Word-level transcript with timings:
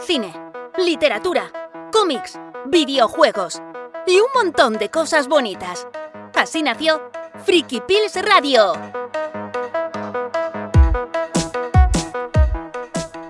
cine, 0.00 0.32
literatura, 0.76 1.50
cómics, 1.92 2.38
videojuegos 2.66 3.60
y 4.06 4.16
un 4.20 4.28
montón 4.34 4.74
de 4.74 4.90
cosas 4.90 5.28
bonitas. 5.28 5.86
Así 6.34 6.62
nació 6.62 7.10
Friki 7.44 7.80
Pills 7.80 8.14
Radio. 8.22 8.72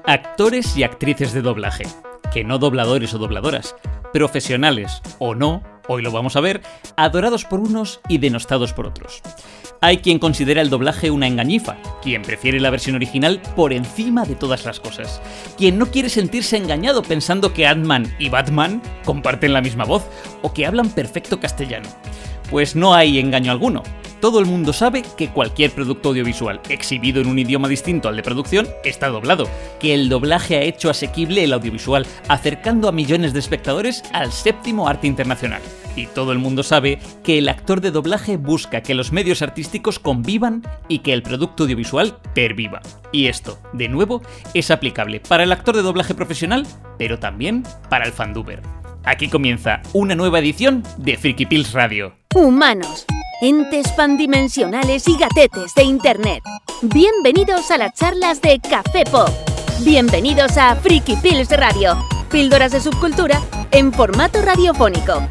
Actores 0.04 0.76
y 0.76 0.84
actrices 0.84 1.32
de 1.32 1.42
doblaje, 1.42 1.84
que 2.32 2.44
no 2.44 2.58
dobladores 2.58 3.12
o 3.14 3.18
dobladoras, 3.18 3.76
profesionales 4.12 5.02
o 5.18 5.34
no, 5.34 5.62
hoy 5.86 6.02
lo 6.02 6.10
vamos 6.12 6.36
a 6.36 6.40
ver, 6.40 6.62
adorados 6.96 7.44
por 7.44 7.60
unos 7.60 8.00
y 8.08 8.18
denostados 8.18 8.72
por 8.72 8.86
otros. 8.86 9.22
Hay 9.80 9.98
quien 9.98 10.18
considera 10.18 10.60
el 10.60 10.70
doblaje 10.70 11.12
una 11.12 11.28
engañifa, 11.28 11.76
quien 12.02 12.22
prefiere 12.22 12.58
la 12.58 12.70
versión 12.70 12.96
original 12.96 13.40
por 13.54 13.72
encima 13.72 14.24
de 14.24 14.34
todas 14.34 14.64
las 14.64 14.80
cosas, 14.80 15.22
quien 15.56 15.78
no 15.78 15.86
quiere 15.86 16.08
sentirse 16.08 16.56
engañado 16.56 17.04
pensando 17.04 17.52
que 17.52 17.64
Ant-Man 17.64 18.12
y 18.18 18.28
Batman 18.28 18.82
comparten 19.04 19.52
la 19.52 19.60
misma 19.60 19.84
voz 19.84 20.04
o 20.42 20.52
que 20.52 20.66
hablan 20.66 20.90
perfecto 20.90 21.38
castellano. 21.38 21.88
Pues 22.50 22.74
no 22.74 22.94
hay 22.94 23.20
engaño 23.20 23.52
alguno. 23.52 23.84
Todo 24.20 24.40
el 24.40 24.46
mundo 24.46 24.72
sabe 24.72 25.04
que 25.16 25.28
cualquier 25.28 25.70
producto 25.70 26.08
audiovisual 26.08 26.60
exhibido 26.68 27.20
en 27.20 27.28
un 27.28 27.38
idioma 27.38 27.68
distinto 27.68 28.08
al 28.08 28.16
de 28.16 28.24
producción 28.24 28.66
está 28.82 29.06
doblado, 29.08 29.48
que 29.78 29.94
el 29.94 30.08
doblaje 30.08 30.56
ha 30.56 30.62
hecho 30.62 30.90
asequible 30.90 31.44
el 31.44 31.52
audiovisual, 31.52 32.04
acercando 32.26 32.88
a 32.88 32.92
millones 32.92 33.32
de 33.32 33.38
espectadores 33.38 34.02
al 34.12 34.32
séptimo 34.32 34.88
arte 34.88 35.06
internacional. 35.06 35.62
Y 35.98 36.06
todo 36.06 36.30
el 36.30 36.38
mundo 36.38 36.62
sabe 36.62 37.00
que 37.24 37.38
el 37.38 37.48
actor 37.48 37.80
de 37.80 37.90
doblaje 37.90 38.36
busca 38.36 38.82
que 38.82 38.94
los 38.94 39.10
medios 39.10 39.42
artísticos 39.42 39.98
convivan 39.98 40.62
y 40.86 41.00
que 41.00 41.12
el 41.12 41.24
producto 41.24 41.64
audiovisual 41.64 42.20
perviva. 42.34 42.80
Y 43.10 43.26
esto, 43.26 43.58
de 43.72 43.88
nuevo, 43.88 44.22
es 44.54 44.70
aplicable 44.70 45.18
para 45.18 45.42
el 45.42 45.50
actor 45.50 45.74
de 45.74 45.82
doblaje 45.82 46.14
profesional, 46.14 46.64
pero 46.98 47.18
también 47.18 47.64
para 47.90 48.06
el 48.06 48.12
fanduber. 48.12 48.62
Aquí 49.04 49.28
comienza 49.28 49.82
una 49.92 50.14
nueva 50.14 50.38
edición 50.38 50.84
de 50.98 51.16
Freaky 51.16 51.46
Pills 51.46 51.72
Radio. 51.72 52.14
Humanos, 52.32 53.04
entes 53.40 53.88
pandimensionales 53.88 55.08
y 55.08 55.18
gatetes 55.18 55.74
de 55.74 55.82
Internet. 55.82 56.44
Bienvenidos 56.80 57.72
a 57.72 57.78
las 57.78 57.92
charlas 57.94 58.40
de 58.40 58.60
Café 58.60 59.02
Pop. 59.10 59.30
Bienvenidos 59.84 60.56
a 60.58 60.76
Freaky 60.76 61.16
Pills 61.16 61.50
Radio, 61.50 61.96
píldoras 62.30 62.70
de 62.70 62.80
subcultura 62.80 63.40
en 63.72 63.92
formato 63.92 64.40
radiofónico. 64.42 65.28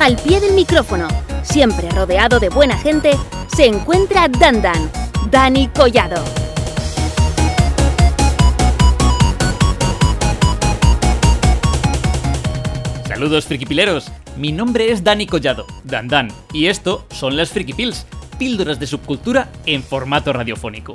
Al 0.00 0.16
pie 0.16 0.40
del 0.40 0.54
micrófono, 0.54 1.08
siempre 1.42 1.90
rodeado 1.90 2.40
de 2.40 2.48
buena 2.48 2.74
gente, 2.78 3.10
se 3.54 3.66
encuentra 3.66 4.28
Dandan, 4.28 4.90
Dani 5.30 5.68
Collado. 5.68 6.24
Saludos 13.06 13.44
frikipileros, 13.44 14.10
mi 14.38 14.52
nombre 14.52 14.90
es 14.90 15.04
Dani 15.04 15.26
Collado, 15.26 15.66
Dan 15.84 16.08
Dan, 16.08 16.28
y 16.54 16.68
esto 16.68 17.04
son 17.10 17.36
las 17.36 17.50
Friki 17.50 17.74
Pills, 17.74 18.06
píldoras 18.38 18.80
de 18.80 18.86
subcultura 18.86 19.50
en 19.66 19.82
formato 19.82 20.32
radiofónico. 20.32 20.94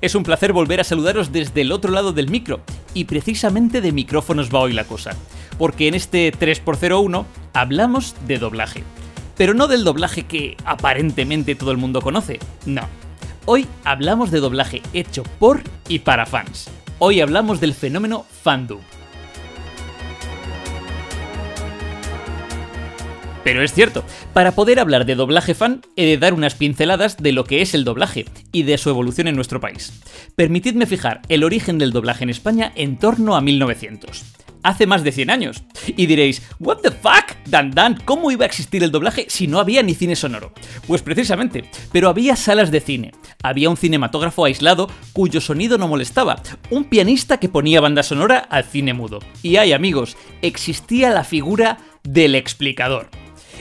Es 0.00 0.14
un 0.14 0.22
placer 0.22 0.52
volver 0.52 0.78
a 0.78 0.84
saludaros 0.84 1.32
desde 1.32 1.62
el 1.62 1.72
otro 1.72 1.90
lado 1.90 2.12
del 2.12 2.28
micro, 2.28 2.60
y 2.94 3.06
precisamente 3.06 3.80
de 3.80 3.90
micrófonos 3.90 4.48
va 4.54 4.60
hoy 4.60 4.72
la 4.72 4.84
cosa, 4.84 5.16
porque 5.58 5.88
en 5.88 5.94
este 5.94 6.32
3x01 6.32 7.24
hablamos 7.52 8.14
de 8.28 8.38
doblaje. 8.38 8.84
Pero 9.36 9.54
no 9.54 9.66
del 9.66 9.82
doblaje 9.82 10.24
que 10.24 10.56
aparentemente 10.64 11.56
todo 11.56 11.72
el 11.72 11.78
mundo 11.78 12.00
conoce, 12.00 12.38
no. 12.64 12.82
Hoy 13.44 13.66
hablamos 13.82 14.30
de 14.30 14.38
doblaje 14.38 14.82
hecho 14.92 15.24
por 15.40 15.62
y 15.88 15.98
para 15.98 16.26
fans. 16.26 16.70
Hoy 17.00 17.20
hablamos 17.20 17.58
del 17.58 17.74
fenómeno 17.74 18.24
fandub. 18.42 18.80
Pero 23.44 23.62
es 23.62 23.72
cierto, 23.72 24.04
para 24.32 24.52
poder 24.52 24.80
hablar 24.80 25.06
de 25.06 25.14
doblaje 25.14 25.54
fan, 25.54 25.82
he 25.96 26.06
de 26.06 26.18
dar 26.18 26.34
unas 26.34 26.54
pinceladas 26.54 27.16
de 27.16 27.32
lo 27.32 27.44
que 27.44 27.62
es 27.62 27.74
el 27.74 27.84
doblaje 27.84 28.26
y 28.52 28.64
de 28.64 28.78
su 28.78 28.90
evolución 28.90 29.28
en 29.28 29.36
nuestro 29.36 29.60
país. 29.60 30.02
Permitidme 30.36 30.86
fijar 30.86 31.22
el 31.28 31.44
origen 31.44 31.78
del 31.78 31.92
doblaje 31.92 32.24
en 32.24 32.30
España 32.30 32.72
en 32.74 32.98
torno 32.98 33.36
a 33.36 33.40
1900. 33.40 34.24
Hace 34.62 34.86
más 34.86 35.04
de 35.04 35.12
100 35.12 35.30
años. 35.30 35.62
Y 35.86 36.06
diréis, 36.06 36.42
¿What 36.58 36.78
the 36.78 36.90
fuck? 36.90 37.36
Dan 37.46 37.70
Dan, 37.70 37.98
¿cómo 38.04 38.30
iba 38.30 38.44
a 38.44 38.46
existir 38.46 38.82
el 38.82 38.90
doblaje 38.90 39.26
si 39.28 39.46
no 39.46 39.60
había 39.60 39.82
ni 39.82 39.94
cine 39.94 40.16
sonoro? 40.16 40.52
Pues 40.86 41.02
precisamente, 41.02 41.64
pero 41.92 42.08
había 42.08 42.36
salas 42.36 42.70
de 42.70 42.80
cine. 42.80 43.12
Había 43.42 43.70
un 43.70 43.76
cinematógrafo 43.76 44.44
aislado 44.44 44.90
cuyo 45.12 45.40
sonido 45.40 45.78
no 45.78 45.88
molestaba, 45.88 46.42
un 46.70 46.84
pianista 46.84 47.38
que 47.38 47.48
ponía 47.48 47.80
banda 47.80 48.02
sonora 48.02 48.38
al 48.38 48.64
cine 48.64 48.94
mudo. 48.94 49.20
Y 49.42 49.56
hay 49.56 49.72
amigos, 49.72 50.16
existía 50.42 51.10
la 51.10 51.24
figura 51.24 51.78
del 52.02 52.34
explicador. 52.34 53.10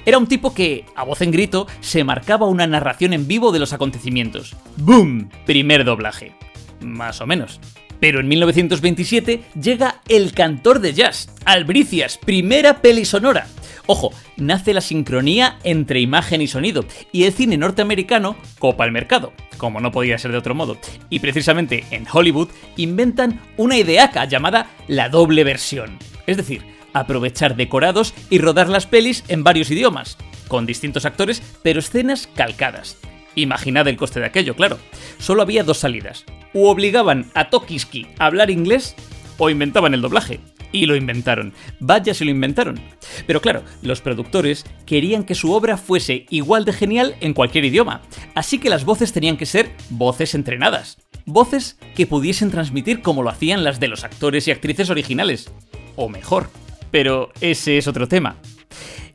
Era 0.05 0.17
un 0.17 0.27
tipo 0.27 0.53
que, 0.53 0.85
a 0.95 1.03
voz 1.03 1.21
en 1.21 1.31
grito, 1.31 1.67
se 1.79 2.03
marcaba 2.03 2.47
una 2.47 2.67
narración 2.67 3.13
en 3.13 3.27
vivo 3.27 3.51
de 3.51 3.59
los 3.59 3.73
acontecimientos. 3.73 4.55
¡Boom! 4.77 5.29
Primer 5.45 5.85
doblaje. 5.85 6.33
Más 6.81 7.21
o 7.21 7.27
menos. 7.27 7.59
Pero 7.99 8.19
en 8.19 8.27
1927 8.27 9.43
llega 9.59 10.01
El 10.07 10.33
cantor 10.33 10.79
de 10.79 10.93
jazz, 10.93 11.29
Albricias, 11.45 12.17
primera 12.17 12.81
peli 12.81 13.05
sonora. 13.05 13.47
Ojo, 13.87 14.11
nace 14.35 14.73
la 14.73 14.81
sincronía 14.81 15.57
entre 15.63 16.01
imagen 16.01 16.41
y 16.41 16.47
sonido, 16.47 16.85
y 17.11 17.23
el 17.23 17.31
cine 17.31 17.57
norteamericano 17.57 18.35
copa 18.59 18.85
el 18.85 18.91
mercado, 18.91 19.31
como 19.57 19.79
no 19.79 19.91
podía 19.93 20.17
ser 20.17 20.31
de 20.31 20.37
otro 20.37 20.53
modo. 20.53 20.77
Y 21.09 21.19
precisamente 21.19 21.85
en 21.91 22.05
Hollywood 22.11 22.49
inventan 22.75 23.39
una 23.55 23.77
ideaca 23.77 24.25
llamada 24.25 24.67
la 24.87 25.07
doble 25.07 25.45
versión. 25.45 25.97
Es 26.27 26.35
decir, 26.35 26.76
aprovechar 26.99 27.55
decorados 27.55 28.13
y 28.29 28.39
rodar 28.39 28.69
las 28.69 28.87
pelis 28.87 29.23
en 29.27 29.43
varios 29.43 29.71
idiomas, 29.71 30.17
con 30.47 30.65
distintos 30.65 31.05
actores, 31.05 31.41
pero 31.63 31.79
escenas 31.79 32.27
calcadas. 32.35 32.97
Imaginad 33.35 33.87
el 33.87 33.97
coste 33.97 34.19
de 34.19 34.25
aquello, 34.25 34.55
claro. 34.55 34.79
Solo 35.19 35.43
había 35.43 35.63
dos 35.63 35.77
salidas. 35.77 36.25
O 36.53 36.71
obligaban 36.71 37.29
a 37.35 37.49
Tokiski 37.49 38.07
a 38.17 38.25
hablar 38.25 38.49
inglés, 38.49 38.95
o 39.37 39.49
inventaban 39.49 39.93
el 39.93 40.01
doblaje. 40.01 40.39
Y 40.71 40.85
lo 40.85 40.95
inventaron. 40.95 41.53
Vaya 41.79 42.13
si 42.13 42.25
lo 42.25 42.31
inventaron. 42.31 42.79
Pero 43.25 43.39
claro, 43.39 43.63
los 43.81 44.01
productores 44.01 44.65
querían 44.85 45.23
que 45.23 45.35
su 45.35 45.53
obra 45.53 45.77
fuese 45.77 46.25
igual 46.29 46.65
de 46.65 46.73
genial 46.73 47.15
en 47.21 47.33
cualquier 47.33 47.65
idioma. 47.65 48.01
Así 48.35 48.57
que 48.57 48.69
las 48.69 48.83
voces 48.83 49.13
tenían 49.13 49.37
que 49.37 49.45
ser 49.45 49.71
voces 49.89 50.35
entrenadas. 50.35 50.97
Voces 51.25 51.77
que 51.95 52.07
pudiesen 52.07 52.51
transmitir 52.51 53.01
como 53.01 53.23
lo 53.23 53.29
hacían 53.29 53.63
las 53.63 53.79
de 53.79 53.87
los 53.87 54.03
actores 54.03 54.47
y 54.47 54.51
actrices 54.51 54.89
originales. 54.89 55.51
O 55.95 56.09
mejor. 56.09 56.49
Pero 56.91 57.31
ese 57.41 57.77
es 57.77 57.87
otro 57.87 58.07
tema. 58.07 58.37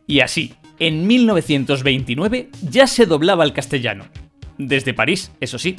Y 0.06 0.20
así, 0.20 0.54
en 0.78 1.06
1929 1.06 2.50
ya 2.68 2.86
se 2.86 3.06
doblaba 3.06 3.44
al 3.44 3.52
castellano. 3.52 4.04
Desde 4.58 4.94
París, 4.94 5.32
eso 5.40 5.58
sí. 5.58 5.76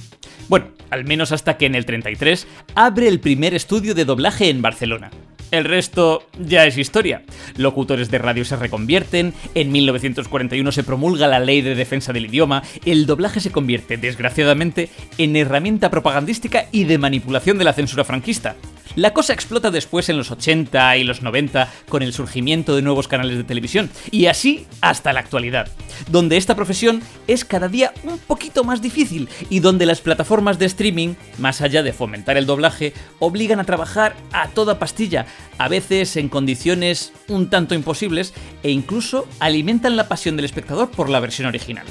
Bueno, 0.50 0.68
al 0.90 1.06
menos 1.06 1.32
hasta 1.32 1.58
que 1.58 1.66
en 1.66 1.76
el 1.76 1.86
33 1.86 2.48
abre 2.76 3.08
el 3.08 3.20
primer 3.20 3.54
estudio 3.54 3.94
de 3.96 4.06
doblaje 4.06 4.50
en 4.50 4.62
Barcelona. 4.62 5.12
El 5.54 5.66
resto 5.66 6.24
ya 6.40 6.66
es 6.66 6.80
historia. 6.80 7.22
Locutores 7.58 8.10
de 8.10 8.18
radio 8.18 8.44
se 8.44 8.56
reconvierten, 8.56 9.36
en 9.54 9.72
1941 9.72 10.72
se 10.72 10.84
promulga 10.84 11.28
la 11.28 11.40
ley 11.40 11.62
de 11.62 11.76
defensa 11.76 12.12
del 12.12 12.26
idioma, 12.26 12.64
el 12.86 13.06
doblaje 13.06 13.40
se 13.40 13.52
convierte, 13.52 13.98
desgraciadamente, 13.98 14.90
en 15.20 15.36
herramienta 15.36 15.92
propagandística 15.92 16.66
y 16.72 16.86
de 16.86 16.98
manipulación 16.98 17.60
de 17.60 17.66
la 17.66 17.74
censura 17.74 18.04
franquista. 18.04 18.56
La 18.96 19.14
cosa 19.14 19.34
explota 19.34 19.72
después 19.72 20.08
en 20.10 20.18
los 20.18 20.30
80 20.30 20.98
y 20.98 21.04
los 21.04 21.24
90 21.24 21.68
con 21.90 22.04
el 22.04 22.14
surgimiento 22.14 22.76
de 22.76 22.84
nuevos 22.84 23.08
canales 23.08 23.38
de 23.38 23.44
televisión, 23.44 23.90
y 24.12 24.28
así 24.28 24.68
hasta 24.82 25.14
la 25.14 25.20
actualidad, 25.20 25.68
donde 26.12 26.38
esta 26.38 26.56
profesión 26.56 27.02
es 27.26 27.44
cada 27.44 27.70
día 27.70 27.92
un 28.04 28.20
poquito 28.20 28.64
más 28.64 28.84
difícil 28.84 29.30
y 29.50 29.62
donde 29.62 29.88
las 29.88 30.02
plataformas 30.02 30.60
de 30.60 30.68
streaming, 30.68 31.16
más 31.40 31.62
allá 31.62 31.82
de 31.82 31.92
fomentar 31.92 32.38
el 32.38 32.46
doblaje, 32.46 32.94
obligan 33.18 33.60
a 33.60 33.64
trabajar 33.64 34.16
a 34.32 34.50
toda 34.50 34.78
pastilla, 34.78 35.26
a 35.58 35.68
veces 35.68 36.16
en 36.18 36.30
condiciones 36.30 37.14
un 37.28 37.50
tanto 37.50 37.76
imposibles, 37.76 38.34
e 38.64 38.72
incluso 38.72 39.28
alimentan 39.40 39.96
la 39.96 40.08
pasión 40.08 40.36
del 40.36 40.46
espectador 40.46 40.90
por 40.90 41.10
la 41.10 41.20
versión 41.20 41.48
original. 41.48 41.86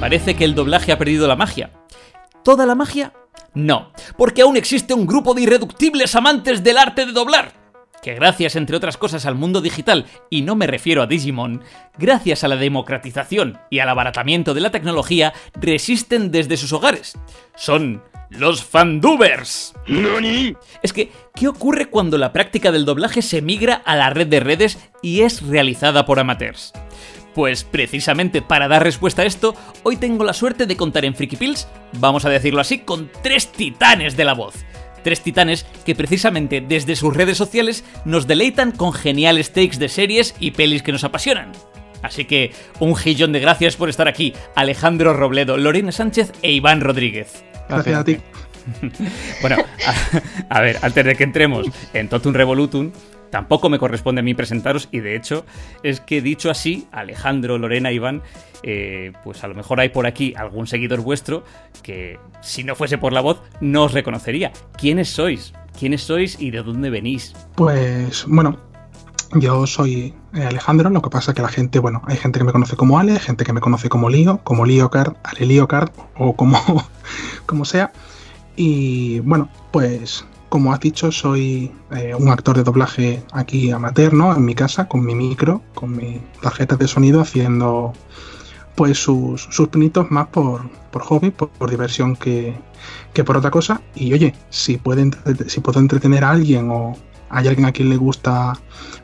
Parece 0.00 0.34
que 0.34 0.44
el 0.44 0.54
doblaje 0.54 0.92
ha 0.92 0.98
perdido 0.98 1.28
la 1.28 1.36
magia. 1.36 1.70
¿Toda 2.42 2.64
la 2.64 2.74
magia? 2.74 3.12
No, 3.52 3.92
porque 4.16 4.42
aún 4.42 4.56
existe 4.56 4.94
un 4.94 5.06
grupo 5.06 5.34
de 5.34 5.42
irreductibles 5.42 6.14
amantes 6.14 6.62
del 6.62 6.78
arte 6.78 7.04
de 7.04 7.12
doblar, 7.12 7.52
que 8.02 8.14
gracias, 8.14 8.56
entre 8.56 8.76
otras 8.76 8.96
cosas, 8.96 9.26
al 9.26 9.34
mundo 9.34 9.60
digital, 9.60 10.06
y 10.30 10.42
no 10.42 10.56
me 10.56 10.66
refiero 10.66 11.02
a 11.02 11.06
Digimon, 11.06 11.62
gracias 11.98 12.44
a 12.44 12.48
la 12.48 12.56
democratización 12.56 13.58
y 13.68 13.80
al 13.80 13.88
abaratamiento 13.88 14.54
de 14.54 14.60
la 14.62 14.70
tecnología, 14.70 15.34
resisten 15.54 16.30
desde 16.30 16.56
sus 16.56 16.72
hogares. 16.72 17.18
Son 17.56 18.02
los 18.30 18.64
fandubers. 18.64 19.74
Es 20.82 20.92
que, 20.92 21.10
¿qué 21.34 21.48
ocurre 21.48 21.86
cuando 21.86 22.16
la 22.16 22.32
práctica 22.32 22.72
del 22.72 22.84
doblaje 22.84 23.22
se 23.22 23.42
migra 23.42 23.74
a 23.84 23.96
la 23.96 24.10
red 24.10 24.26
de 24.26 24.40
redes 24.40 24.78
y 25.02 25.22
es 25.22 25.42
realizada 25.42 26.06
por 26.06 26.18
amateurs? 26.18 26.72
Pues 27.34 27.64
precisamente 27.64 28.42
para 28.42 28.68
dar 28.68 28.82
respuesta 28.82 29.22
a 29.22 29.26
esto, 29.26 29.54
hoy 29.82 29.96
tengo 29.96 30.24
la 30.24 30.32
suerte 30.32 30.66
de 30.66 30.76
contar 30.76 31.04
en 31.04 31.14
Freaky 31.14 31.36
Pills, 31.36 31.68
vamos 31.92 32.24
a 32.24 32.30
decirlo 32.30 32.60
así, 32.60 32.78
con 32.78 33.10
tres 33.22 33.52
titanes 33.52 34.16
de 34.16 34.24
la 34.24 34.34
voz. 34.34 34.54
Tres 35.04 35.22
titanes 35.22 35.64
que 35.84 35.94
precisamente 35.94 36.60
desde 36.60 36.96
sus 36.96 37.16
redes 37.16 37.38
sociales 37.38 37.84
nos 38.04 38.26
deleitan 38.26 38.72
con 38.72 38.92
geniales 38.92 39.52
takes 39.52 39.78
de 39.78 39.88
series 39.88 40.34
y 40.38 40.50
pelis 40.50 40.82
que 40.82 40.92
nos 40.92 41.04
apasionan. 41.04 41.52
Así 42.02 42.24
que 42.24 42.52
un 42.78 42.96
gillón 42.96 43.32
de 43.32 43.40
gracias 43.40 43.76
por 43.76 43.88
estar 43.88 44.08
aquí, 44.08 44.34
Alejandro 44.54 45.14
Robledo, 45.14 45.56
Lorena 45.56 45.92
Sánchez 45.92 46.32
e 46.42 46.52
Iván 46.52 46.80
Rodríguez. 46.80 47.44
Gracias 47.70 47.98
a 47.98 48.04
ti. 48.04 48.18
bueno, 49.42 49.56
a, 50.48 50.60
ver, 50.60 50.78
antes 50.82 51.04
de 51.04 51.16
que 51.16 51.24
entremos 51.24 51.66
en 51.92 52.08
Totum 52.08 52.32
Revolutum, 52.32 52.92
tampoco 53.30 53.68
me 53.68 53.78
corresponde 53.78 54.20
a 54.20 54.22
mí 54.22 54.34
presentaros 54.34 54.88
y 54.90 55.00
de 55.00 55.16
hecho 55.16 55.44
es 55.82 56.00
que 56.00 56.20
dicho 56.20 56.50
así, 56.50 56.86
Alejandro, 56.92 57.58
Lorena, 57.58 57.92
Iván, 57.92 58.22
eh, 58.62 59.12
pues 59.24 59.42
a 59.44 59.48
lo 59.48 59.54
mejor 59.54 59.80
hay 59.80 59.88
por 59.88 60.06
aquí 60.06 60.34
algún 60.36 60.66
seguidor 60.66 61.00
vuestro 61.00 61.44
que 61.82 62.18
si 62.42 62.64
no 62.64 62.74
fuese 62.74 62.98
por 62.98 63.12
la 63.12 63.20
voz 63.20 63.40
no 63.60 63.84
os 63.84 63.92
reconocería. 63.92 64.52
¿Quiénes 64.76 65.08
sois? 65.08 65.52
¿Quiénes 65.78 66.02
sois 66.02 66.40
y 66.40 66.50
de 66.50 66.62
dónde 66.62 66.90
venís? 66.90 67.34
Pues 67.54 68.24
bueno, 68.26 68.58
yo 69.34 69.66
soy 69.66 70.14
eh, 70.34 70.44
Alejandro, 70.44 70.90
lo 70.90 71.02
que 71.02 71.10
pasa 71.10 71.30
es 71.30 71.34
que 71.34 71.42
la 71.42 71.48
gente, 71.48 71.78
bueno, 71.78 72.02
hay 72.06 72.16
gente 72.16 72.38
que 72.38 72.44
me 72.44 72.52
conoce 72.52 72.76
como 72.76 72.98
Ale, 72.98 73.18
gente 73.18 73.44
que 73.44 73.52
me 73.52 73.60
conoce 73.60 73.88
como 73.88 74.10
Lío, 74.10 74.40
como 74.42 74.66
Líocard, 74.66 75.14
Ale 75.22 75.46
Líocard 75.46 75.90
o 76.16 76.34
como, 76.34 76.58
como 77.46 77.64
sea. 77.64 77.92
Y 78.56 79.20
bueno, 79.20 79.48
pues 79.70 80.24
como 80.48 80.72
has 80.72 80.80
dicho, 80.80 81.12
soy 81.12 81.72
eh, 81.92 82.14
un 82.18 82.28
actor 82.28 82.56
de 82.56 82.64
doblaje 82.64 83.22
aquí 83.32 83.70
amateur, 83.70 84.12
¿no? 84.12 84.34
En 84.34 84.44
mi 84.44 84.54
casa, 84.54 84.88
con 84.88 85.04
mi 85.04 85.14
micro, 85.14 85.62
con 85.74 85.96
mi 85.96 86.20
tarjeta 86.42 86.76
de 86.76 86.88
sonido, 86.88 87.20
haciendo 87.20 87.92
pues 88.74 88.98
sus, 88.98 89.42
sus 89.50 89.68
pinitos 89.68 90.10
más 90.10 90.26
por, 90.28 90.68
por 90.90 91.02
hobby, 91.02 91.30
por, 91.30 91.70
diversión 91.70 92.16
que, 92.16 92.54
que, 93.12 93.22
por 93.22 93.36
otra 93.36 93.50
cosa. 93.50 93.80
Y 93.94 94.12
oye, 94.12 94.34
si, 94.48 94.80
si 95.46 95.60
puedo 95.60 95.80
entretener 95.80 96.24
a 96.24 96.30
alguien 96.30 96.70
o 96.70 96.96
hay 97.30 97.48
alguien 97.48 97.66
a 97.66 97.72
quien 97.72 97.88
le 97.88 97.96
gusta 97.96 98.52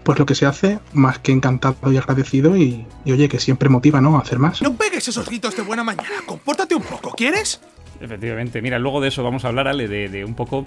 pues 0.03 0.19
lo 0.19 0.27
que 0.27 0.35
se 0.35 0.47
hace, 0.47 0.79
más 0.93 1.19
que 1.21 1.33
encantado 1.33 1.91
y 1.91 1.97
agradecido 1.97 2.57
y, 2.57 2.87
y 3.05 3.13
oye, 3.13 3.29
que 3.29 3.39
siempre 3.39 3.69
motiva, 3.69 4.01
¿no? 4.01 4.17
A 4.17 4.21
hacer 4.21 4.39
más. 4.39 4.61
No 4.63 4.75
pegues 4.75 5.09
esos 5.09 5.27
gritos 5.27 5.57
de 5.57 5.63
buena 5.63 5.83
mañana, 5.85 6.17
compórtate 6.27 6.75
un 6.75 6.83
poco, 6.83 7.13
¿quieres? 7.13 7.61
Efectivamente, 8.01 8.61
mira, 8.61 8.79
luego 8.79 9.01
de 9.01 9.09
eso 9.09 9.23
vamos 9.23 9.45
a 9.45 9.49
hablar, 9.49 9.69
Ale, 9.69 9.89
de, 9.89 10.25
un 10.25 10.35
poco 10.35 10.67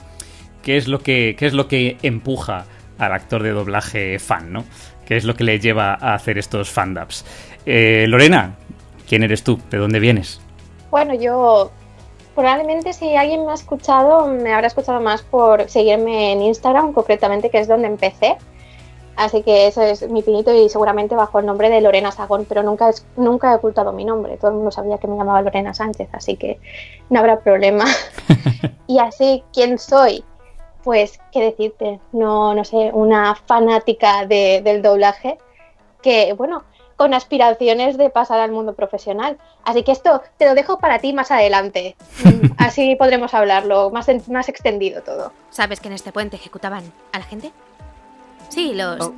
qué 0.63 0.77
es 0.77 0.87
lo 0.87 0.99
que 0.99 1.35
qué 1.37 1.45
es 1.45 1.53
lo 1.53 1.67
que 1.67 1.97
empuja 2.01 2.65
al 2.97 3.13
actor 3.13 3.43
de 3.43 3.51
doblaje 3.51 4.19
fan, 4.19 4.51
¿no? 4.51 4.65
¿Qué 5.05 5.17
es 5.17 5.25
lo 5.25 5.35
que 5.35 5.43
le 5.43 5.59
lleva 5.59 5.93
a 5.93 6.13
hacer 6.13 6.37
estos 6.37 6.69
fandubs? 6.69 7.25
Eh, 7.65 8.05
Lorena, 8.07 8.55
¿quién 9.07 9.23
eres 9.23 9.43
tú? 9.43 9.59
¿De 9.69 9.77
dónde 9.77 9.99
vienes? 9.99 10.41
Bueno, 10.91 11.13
yo 11.13 11.71
probablemente 12.35 12.93
si 12.93 13.15
alguien 13.15 13.45
me 13.45 13.51
ha 13.51 13.55
escuchado, 13.55 14.27
me 14.27 14.53
habrá 14.53 14.67
escuchado 14.67 14.99
más 15.01 15.21
por 15.21 15.69
seguirme 15.69 16.31
en 16.31 16.41
Instagram, 16.41 16.93
concretamente, 16.93 17.49
que 17.49 17.59
es 17.59 17.67
donde 17.67 17.87
empecé. 17.87 18.37
Así 19.15 19.43
que 19.43 19.67
ese 19.67 19.91
es 19.91 20.09
mi 20.09 20.21
pinito 20.21 20.53
y 20.53 20.69
seguramente 20.69 21.13
bajo 21.13 21.39
el 21.39 21.45
nombre 21.45 21.69
de 21.69 21.81
Lorena 21.81 22.09
Sagón, 22.09 22.45
pero 22.47 22.63
nunca, 22.63 22.89
nunca 23.17 23.51
he 23.51 23.55
ocultado 23.55 23.91
mi 23.91 24.05
nombre. 24.05 24.37
Todo 24.37 24.51
el 24.51 24.55
mundo 24.55 24.71
sabía 24.71 24.97
que 24.97 25.07
me 25.07 25.17
llamaba 25.17 25.41
Lorena 25.41 25.73
Sánchez, 25.73 26.07
así 26.13 26.37
que 26.37 26.57
no 27.09 27.19
habrá 27.19 27.41
problema. 27.41 27.83
y 28.87 28.99
así, 28.99 29.43
¿quién 29.51 29.77
soy? 29.77 30.23
Pues, 30.85 31.19
¿qué 31.33 31.41
decirte? 31.41 31.99
No, 32.13 32.53
no 32.53 32.63
sé, 32.63 32.91
una 32.93 33.35
fanática 33.35 34.25
del 34.25 34.81
doblaje 34.81 35.37
que, 36.01 36.31
bueno, 36.31 36.63
con 36.99 37.13
aspiraciones 37.13 37.97
de 37.97 38.09
pasar 38.09 38.41
al 38.41 38.51
mundo 38.51 38.73
profesional. 38.73 39.37
Así 39.63 39.83
que 39.83 39.93
esto 39.93 40.21
te 40.37 40.45
lo 40.45 40.53
dejo 40.53 40.79
para 40.79 40.99
ti 40.99 41.13
más 41.13 41.31
adelante. 41.31 41.95
Así 42.57 42.97
podremos 42.97 43.33
hablarlo, 43.33 43.89
más, 43.89 44.09
más 44.27 44.49
extendido 44.49 45.01
todo. 45.01 45.31
¿Sabes 45.49 45.79
que 45.79 45.87
en 45.87 45.93
este 45.93 46.11
puente 46.11 46.35
ejecutaban 46.35 46.83
a 47.13 47.19
la 47.19 47.23
gente? 47.23 47.53
Sí, 48.49 48.73
los 48.75 48.99
oh. 48.99 49.13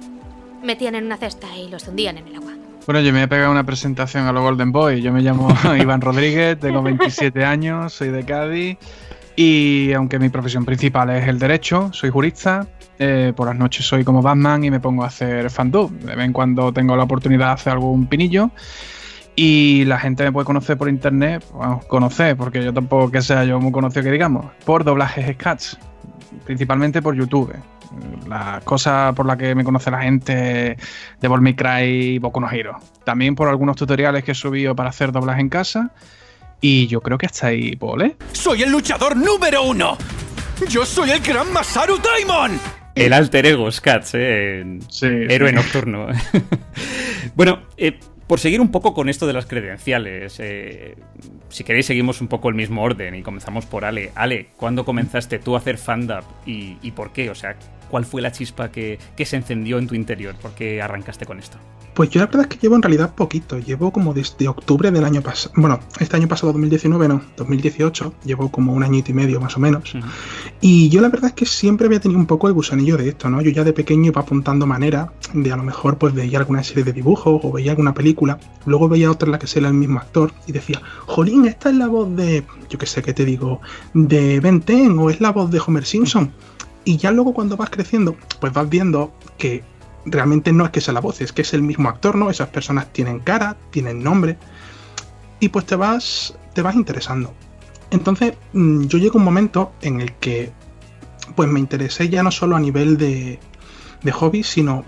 metían 0.62 0.94
en 0.94 1.08
una 1.08 1.18
cesta 1.18 1.48
y 1.58 1.70
los 1.70 1.88
hundían 1.88 2.20
en 2.20 2.28
el 2.28 2.36
agua. 2.36 2.52
Bueno, 2.86 3.02
yo 3.02 3.12
me 3.14 3.24
he 3.24 3.28
pegado 3.28 3.50
una 3.50 3.64
presentación 3.64 4.28
a 4.28 4.32
los 4.32 4.44
Golden 4.44 4.72
Boy. 4.72 5.02
Yo 5.02 5.12
me 5.12 5.22
llamo 5.22 5.50
Iván 5.76 6.02
Rodríguez, 6.02 6.60
tengo 6.60 6.82
27 6.84 7.44
años, 7.44 7.94
soy 7.94 8.10
de 8.10 8.24
Cádiz 8.24 8.78
y 9.44 9.92
aunque 9.94 10.20
mi 10.20 10.30
profesión 10.30 10.66
principal 10.66 11.10
es 11.10 11.28
el 11.28 11.40
derecho, 11.40 11.90
soy 11.94 12.12
jurista, 12.12 12.68
eh, 13.00 13.34
por 13.36 13.48
las 13.48 13.56
noches 13.56 13.84
soy 13.84 14.04
como 14.04 14.22
Batman 14.22 14.64
y 14.64 14.70
me 14.70 14.80
pongo 14.80 15.04
a 15.04 15.08
hacer 15.08 15.50
fandub. 15.50 15.90
De 15.92 16.16
vez 16.16 16.26
en 16.26 16.32
cuando 16.32 16.72
tengo 16.72 16.96
la 16.96 17.06
oportunidad 17.06 17.48
de 17.48 17.54
hacer 17.54 17.74
algún 17.74 18.06
pinillo. 18.06 18.52
Y 19.36 19.84
la 19.86 19.98
gente 19.98 20.24
me 20.24 20.32
puede 20.32 20.46
conocer 20.46 20.78
por 20.78 20.90
internet, 20.90 21.44
bueno, 21.54 21.80
conocer, 21.88 22.38
porque 22.38 22.64
yo 22.64 22.72
tampoco 22.72 23.10
que 23.10 23.24
sea 23.24 23.44
yo 23.44 23.60
muy 23.60 23.72
conocido 23.72 24.04
que 24.04 24.12
digamos, 24.12 24.46
por 24.64 24.84
doblajes 24.84 25.34
sketch, 25.34 25.74
principalmente 26.46 27.02
por 27.02 27.16
YouTube. 27.16 27.56
Las 28.28 28.64
cosas 28.64 29.16
por 29.16 29.26
las 29.26 29.38
que 29.38 29.56
me 29.56 29.64
conoce 29.64 29.90
la 29.90 30.02
gente 30.02 30.78
de 31.20 31.28
Ball 31.28 31.56
y 31.84 32.20
Boku 32.20 32.40
no 32.40 32.52
Hero. 32.52 32.78
También 33.06 33.34
por 33.34 33.48
algunos 33.48 33.76
tutoriales 33.76 34.24
que 34.24 34.34
he 34.34 34.36
subido 34.36 34.76
para 34.76 34.90
hacer 34.90 35.12
doblaje 35.12 35.42
en 35.42 35.50
casa. 35.50 35.92
Y 36.62 36.86
yo 36.88 37.02
creo 37.02 37.18
que 37.18 37.26
hasta 37.26 37.48
ahí, 37.48 37.76
¿vale? 37.76 38.16
¡Soy 38.32 38.62
el 38.62 38.72
luchador 38.72 39.18
número 39.18 39.64
uno! 39.64 39.98
¡Yo 40.70 40.86
soy 40.86 41.10
el 41.10 41.20
gran 41.20 41.52
Masaru 41.52 41.98
Daimon! 41.98 42.60
El 42.94 43.14
alter 43.14 43.48
ego 43.48 43.72
Scats, 43.72 44.12
¿eh? 44.14 44.80
Sí, 44.90 45.08
Héroe 45.08 45.52
nocturno. 45.52 46.08
bueno, 47.36 47.64
eh, 47.78 48.00
por 48.28 48.40
seguir 48.40 48.62
un 48.62 48.70
poco 48.70 48.94
con 48.94 49.10
esto 49.10 49.26
de 49.26 49.34
las 49.34 49.48
credenciales, 49.48 50.40
eh, 50.40 50.96
si 51.50 51.64
queréis 51.64 51.88
seguimos 51.88 52.22
un 52.22 52.28
poco 52.28 52.50
el 52.50 52.56
mismo 52.56 52.84
orden 52.84 53.16
y 53.16 53.24
comenzamos 53.24 53.66
por 53.66 53.84
Ale. 53.84 54.12
Ale, 54.14 54.50
¿cuándo 54.56 54.86
comenzaste 54.86 55.40
tú 55.40 55.56
a 55.56 55.60
hacer 55.60 55.78
fandub 55.78 56.24
y, 56.46 56.78
y 56.84 56.92
por 56.92 57.12
qué? 57.12 57.30
O 57.32 57.36
sea, 57.36 57.56
¿cuál 57.92 58.06
fue 58.06 58.22
la 58.22 58.32
chispa 58.32 58.72
que, 58.72 58.98
que 59.16 59.26
se 59.26 59.36
encendió 59.36 59.78
en 59.78 59.88
tu 59.88 59.94
interior? 59.94 60.34
¿Por 60.42 60.52
qué 60.52 60.82
arrancaste 60.82 61.26
con 61.26 61.38
esto? 61.38 61.58
Pues 61.94 62.10
yo 62.10 62.22
la 62.22 62.28
verdad 62.28 62.44
es 62.44 62.48
que 62.48 62.58
llevo 62.58 62.78
en 62.78 62.82
realidad 62.82 63.14
poquito, 63.14 63.60
llevo 63.60 63.92
como 63.92 64.14
desde 64.14 64.48
octubre 64.48 64.90
del 64.92 65.04
año 65.04 65.22
pasado, 65.22 65.54
bueno, 65.58 65.82
este 66.00 66.16
año 66.16 66.28
pasado 66.30 66.54
2019, 66.54 67.08
no, 67.10 67.22
2018, 67.36 68.14
llevo 68.24 68.50
como 68.50 68.74
un 68.74 68.82
añito 68.82 69.12
y 69.12 69.14
medio 69.14 69.42
más 69.42 69.58
o 69.58 69.60
menos. 69.60 69.94
Y 70.62 70.88
yo 70.88 71.02
la 71.02 71.10
verdad 71.10 71.32
es 71.32 71.34
que 71.34 71.46
siempre 71.46 71.88
había 71.88 72.00
tenido 72.00 72.18
un 72.18 72.28
poco 72.28 72.48
el 72.48 72.54
gusanillo 72.54 72.96
de 72.96 73.10
esto, 73.10 73.30
¿no? 73.30 73.42
Yo 73.42 73.52
ya 73.52 73.66
de 73.66 73.74
pequeño 73.74 74.06
iba 74.08 74.22
apuntando 74.22 74.66
manera 74.66 75.12
de 75.34 75.52
a 75.52 75.58
lo 75.58 75.64
mejor 75.64 75.98
pues 75.98 76.14
veía 76.14 76.40
alguna 76.40 76.64
serie 76.64 76.86
de 76.86 76.94
dibujos 76.94 77.42
o 77.44 77.52
veía 77.52 77.72
alguna 77.72 77.94
película, 77.94 78.40
luego 78.66 78.88
veía 78.88 79.12
otra 79.12 79.26
en 79.26 79.34
la 79.34 79.40
que 79.40 79.48
era 79.54 79.68
el 79.68 79.74
mismo 79.74 80.00
actor 80.00 80.32
y 80.48 80.54
decía, 80.54 80.82
jolín, 81.08 81.46
esta 81.46 81.70
es 81.70 81.76
la 81.76 81.88
voz 81.88 82.16
de, 82.16 82.46
yo 82.70 82.80
qué 82.80 82.86
sé 82.86 83.02
qué 83.02 83.14
te 83.14 83.26
digo, 83.26 83.60
de 83.94 84.40
Ben 84.40 84.62
Ten 84.62 84.98
o 84.98 85.10
es 85.10 85.20
la 85.20 85.32
voz 85.32 85.52
de 85.52 85.60
Homer 85.60 85.86
Simpson. 85.86 86.32
Y 86.84 86.98
ya 86.98 87.12
luego 87.12 87.34
cuando 87.34 87.58
vas 87.58 87.70
creciendo, 87.70 88.16
pues 88.40 88.54
vas 88.54 88.70
viendo 88.70 89.14
que 89.38 89.64
realmente 90.06 90.52
no 90.52 90.66
es 90.66 90.72
que 90.72 90.82
sea 90.82 90.94
la 90.94 91.00
voz, 91.00 91.22
es 91.22 91.32
que 91.32 91.44
es 91.44 91.54
el 91.54 91.62
mismo 91.62 91.90
actor, 91.90 92.16
¿no? 92.16 92.30
Esas 92.30 92.50
personas 92.50 92.92
tienen 92.92 93.20
cara, 93.20 93.58
tienen 93.70 94.04
nombre, 94.04 94.38
y 95.40 95.50
pues 95.50 95.66
te 95.66 95.76
vas, 95.76 96.38
te 96.54 96.62
vas 96.62 96.76
interesando. 96.76 97.34
Entonces, 97.92 98.34
mm, 98.54 98.86
yo 98.86 98.98
llego 98.98 99.16
a 99.16 99.18
un 99.18 99.26
momento 99.26 99.74
en 99.82 100.02
el 100.02 100.14
que, 100.14 100.52
pues 101.36 101.50
me 101.50 101.60
interesé 101.60 102.10
ya 102.10 102.24
no 102.24 102.32
solo 102.32 102.56
a 102.56 102.60
nivel 102.60 102.98
de, 102.98 103.40
de 104.02 104.12
hobby, 104.12 104.44
sino 104.44 104.86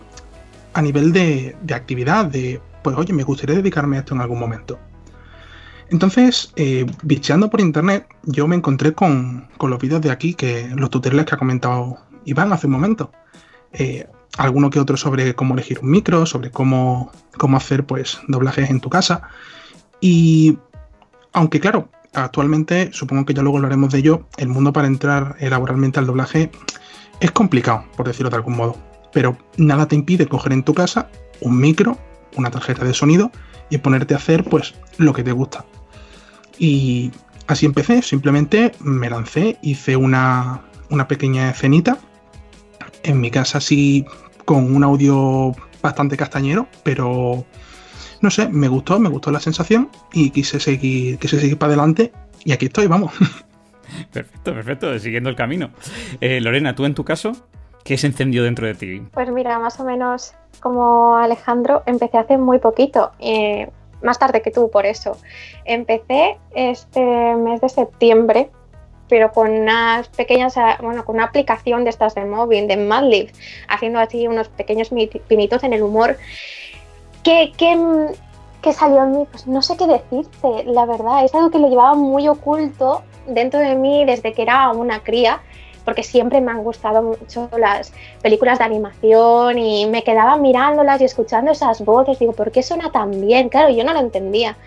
a 0.74 0.82
nivel 0.82 1.12
de, 1.14 1.56
de, 1.62 1.74
actividad, 1.74 2.26
de, 2.26 2.62
pues 2.84 2.98
oye, 2.98 3.14
me 3.14 3.24
gustaría 3.24 3.56
dedicarme 3.56 3.98
a 3.98 4.00
esto 4.00 4.16
en 4.16 4.22
algún 4.22 4.40
momento. 4.40 4.80
Entonces, 5.94 6.52
eh, 6.56 6.88
bicheando 7.04 7.52
por 7.52 7.62
internet, 7.62 8.08
yo 8.24 8.48
me 8.48 8.56
encontré 8.56 8.94
con, 8.94 9.48
con, 9.60 9.70
los 9.70 9.80
vídeos 9.80 10.02
de 10.02 10.10
aquí, 10.10 10.34
que 10.34 10.68
los 10.76 10.90
tutoriales 10.90 11.28
que 11.28 11.36
ha 11.36 11.38
comentado 11.38 12.00
Iván 12.26 12.52
hace 12.52 12.66
un 12.66 12.74
momento. 12.74 13.12
Eh, 13.74 14.08
alguno 14.40 14.72
que 14.72 14.80
otro 14.80 14.98
sobre 14.98 15.36
cómo 15.36 15.54
elegir 15.54 15.78
un 15.84 15.92
micro, 15.92 16.26
sobre 16.26 16.50
cómo, 16.50 17.12
cómo 17.38 17.58
hacer 17.58 17.86
pues 17.86 18.20
doblajes 18.28 18.72
en 18.72 18.80
tu 18.80 18.90
casa. 18.90 19.22
Y 20.02 20.58
aunque 21.32 21.60
claro, 21.60 21.90
actualmente, 22.16 22.90
supongo 22.92 23.24
que 23.26 23.36
ya 23.36 23.44
luego 23.44 23.60
hablaremos 23.60 23.94
de 23.94 24.00
ello, 24.00 24.26
el 24.38 24.48
mundo 24.48 24.74
para 24.74 24.88
entrar 24.88 25.36
laboralmente 25.40 26.00
al 26.00 26.08
doblaje 26.08 26.50
es 27.20 27.32
complicado, 27.32 27.86
por 27.96 28.08
decirlo 28.08 28.32
de 28.32 28.38
algún 28.38 28.58
modo. 28.58 28.76
Pero 29.14 29.38
nada 29.58 29.88
te 29.88 29.94
impide 29.94 30.26
coger 30.26 30.54
en 30.54 30.64
tu 30.64 30.74
casa 30.74 31.12
un 31.40 31.60
micro, 31.60 32.00
una 32.36 32.50
tarjeta 32.50 32.84
de 32.84 32.96
sonido 32.96 33.32
y 33.70 33.78
ponerte 33.78 34.16
a 34.16 34.18
hacer 34.18 34.44
pues 34.44 34.74
lo 34.98 35.14
que 35.14 35.22
te 35.22 35.32
gusta. 35.32 35.64
Y 36.58 37.12
así 37.48 37.66
empecé, 37.66 38.02
simplemente 38.02 38.72
me 38.80 39.10
lancé, 39.10 39.58
hice 39.62 39.96
una, 39.96 40.62
una 40.90 41.08
pequeña 41.08 41.50
escenita 41.50 41.98
en 43.04 43.20
mi 43.20 43.30
casa 43.30 43.60
sí 43.62 44.06
con 44.46 44.76
un 44.76 44.84
audio 44.84 45.54
bastante 45.82 46.18
castañero, 46.18 46.68
pero 46.84 47.46
no 48.22 48.30
sé, 48.32 48.48
me 48.50 48.68
gustó, 48.68 49.00
me 49.00 49.10
gustó 49.10 49.32
la 49.32 49.40
sensación 49.40 49.90
y 50.14 50.32
quise 50.32 50.60
seguir, 50.60 51.20
quise 51.20 51.40
seguir 51.40 51.58
para 51.58 51.74
adelante 51.74 52.12
y 52.44 52.52
aquí 52.54 52.66
estoy, 52.66 52.88
vamos. 52.88 53.14
Perfecto, 54.12 54.54
perfecto, 54.54 54.98
siguiendo 54.98 55.30
el 55.30 55.36
camino. 55.36 55.70
Eh, 56.20 56.42
Lorena, 56.42 56.74
tú 56.74 56.86
en 56.86 56.96
tu 56.96 57.04
caso, 57.04 57.34
¿qué 57.84 57.96
se 57.98 58.08
encendió 58.08 58.44
dentro 58.44 58.66
de 58.66 58.74
ti? 58.74 59.04
Pues 59.14 59.30
mira, 59.30 59.60
más 59.60 59.80
o 59.80 59.84
menos 59.84 60.34
como 60.62 61.16
Alejandro, 61.16 61.84
empecé 61.86 62.18
hace 62.18 62.38
muy 62.38 62.58
poquito, 62.58 63.12
eh, 63.20 63.70
más 64.04 64.20
tarde 64.20 64.42
que 64.42 64.52
tú, 64.52 64.70
por 64.70 64.86
eso. 64.86 65.18
Empecé 65.66 66.38
este 66.54 67.02
mes 67.02 67.62
de 67.62 67.70
septiembre 67.70 68.50
pero 69.14 69.32
con 69.32 69.52
unas 69.52 70.08
pequeñas, 70.08 70.56
bueno, 70.82 71.06
con 71.06 71.18
una 71.18 71.26
aplicación 71.26 71.84
de 71.84 71.92
estas 71.92 72.16
de 72.16 72.26
móvil, 72.26 72.68
de 72.68 72.78
Madlib, 72.78 73.32
haciendo 73.68 74.00
así 74.00 74.28
unos 74.28 74.50
pequeños 74.50 74.90
pinitos 75.28 75.64
en 75.64 75.74
el 75.74 75.84
humor. 75.84 76.18
¿Qué, 77.24 77.52
qué, 77.56 78.74
salió 78.74 79.04
en 79.04 79.12
mí? 79.12 79.28
Pues 79.30 79.46
no 79.46 79.62
sé 79.62 79.78
qué 79.78 79.86
decirte, 79.86 80.64
la 80.66 80.86
verdad. 80.86 81.24
Es 81.24 81.36
algo 81.36 81.52
que 81.52 81.60
lo 81.60 81.70
llevaba 81.70 81.94
muy 81.94 82.28
oculto 82.28 83.04
dentro 83.28 83.60
de 83.60 83.76
mí 83.76 84.04
desde 84.04 84.34
que 84.34 84.42
era 84.42 84.72
una 84.72 85.04
cría 85.04 85.42
porque 85.86 86.04
siempre 86.04 86.42
me 86.42 86.52
han 86.52 86.64
gustado 86.64 87.02
mucho 87.02 87.50
las 87.58 87.94
películas 88.22 88.60
de 88.60 88.66
animación 88.66 89.58
y 89.58 89.86
me 89.88 90.04
quedaba 90.04 90.38
mirándolas 90.38 91.02
y 91.02 91.06
escuchando 91.06 91.52
esas 91.52 91.84
voces, 91.84 92.20
digo, 92.20 92.34
¿por 92.34 92.52
qué 92.52 92.64
suena 92.64 92.92
tan 92.92 93.12
bien? 93.22 93.50
Claro, 93.50 93.70
yo 93.70 93.84
no 93.84 93.94
lo 93.94 94.00
entendía. 94.00 94.58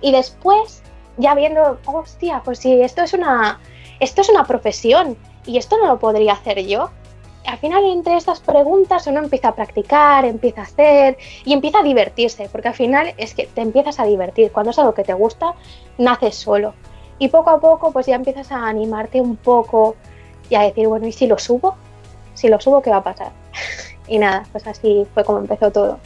Y 0.00 0.12
después, 0.12 0.82
ya 1.16 1.34
viendo, 1.34 1.78
hostia, 1.86 2.42
pues 2.44 2.58
si 2.58 2.80
esto 2.80 3.02
es 3.02 3.14
una, 3.14 3.60
esto 4.00 4.20
es 4.20 4.28
una 4.28 4.44
profesión 4.44 5.16
y 5.46 5.58
esto 5.58 5.78
no 5.78 5.86
lo 5.86 5.98
podría 5.98 6.32
hacer 6.32 6.64
yo. 6.66 6.90
Al 7.46 7.58
final, 7.58 7.84
entre 7.84 8.16
estas 8.16 8.40
preguntas, 8.40 9.06
uno 9.06 9.20
empieza 9.20 9.48
a 9.48 9.54
practicar, 9.54 10.24
empieza 10.24 10.62
a 10.62 10.64
hacer 10.64 11.18
y 11.44 11.52
empieza 11.52 11.80
a 11.80 11.82
divertirse, 11.82 12.48
porque 12.50 12.68
al 12.68 12.74
final 12.74 13.12
es 13.18 13.34
que 13.34 13.46
te 13.46 13.60
empiezas 13.60 14.00
a 14.00 14.04
divertir. 14.04 14.50
Cuando 14.50 14.70
es 14.70 14.78
algo 14.78 14.94
que 14.94 15.04
te 15.04 15.12
gusta, 15.12 15.54
naces 15.98 16.36
solo. 16.36 16.74
Y 17.18 17.28
poco 17.28 17.50
a 17.50 17.60
poco, 17.60 17.92
pues 17.92 18.06
ya 18.06 18.16
empiezas 18.16 18.50
a 18.50 18.66
animarte 18.66 19.20
un 19.20 19.36
poco, 19.36 19.94
y 20.50 20.54
a 20.54 20.62
decir, 20.62 20.86
bueno, 20.88 21.06
¿y 21.06 21.12
si 21.12 21.26
lo 21.26 21.38
subo? 21.38 21.76
Si 22.34 22.48
lo 22.48 22.60
subo, 22.60 22.82
¿qué 22.82 22.90
va 22.90 22.98
a 22.98 23.02
pasar? 23.04 23.32
y 24.08 24.18
nada, 24.18 24.44
pues 24.52 24.66
así 24.66 25.06
fue 25.14 25.24
como 25.24 25.38
empezó 25.38 25.70
todo. 25.70 25.98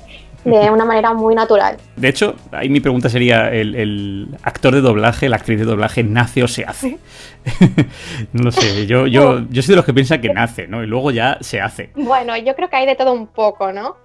De 0.44 0.70
una 0.70 0.84
manera 0.84 1.12
muy 1.12 1.34
natural. 1.34 1.76
De 1.96 2.08
hecho, 2.08 2.36
ahí 2.52 2.68
mi 2.68 2.80
pregunta 2.80 3.08
sería: 3.08 3.52
¿el, 3.52 4.28
actor 4.42 4.72
de 4.72 4.80
doblaje, 4.80 5.28
la 5.28 5.36
actriz 5.36 5.58
de 5.58 5.64
doblaje, 5.64 6.04
nace 6.04 6.44
o 6.44 6.48
se 6.48 6.64
hace? 6.64 6.96
no 8.32 8.44
lo 8.44 8.52
sé. 8.52 8.86
Yo, 8.86 9.08
yo, 9.08 9.40
yo 9.50 9.62
soy 9.62 9.72
de 9.72 9.76
los 9.76 9.84
que 9.84 9.92
piensan 9.92 10.20
que 10.20 10.32
nace, 10.32 10.68
¿no? 10.68 10.82
Y 10.82 10.86
luego 10.86 11.10
ya 11.10 11.38
se 11.40 11.60
hace. 11.60 11.90
Bueno, 11.96 12.36
yo 12.36 12.54
creo 12.54 12.70
que 12.70 12.76
hay 12.76 12.86
de 12.86 12.94
todo 12.94 13.12
un 13.12 13.26
poco, 13.26 13.72
¿no? 13.72 13.96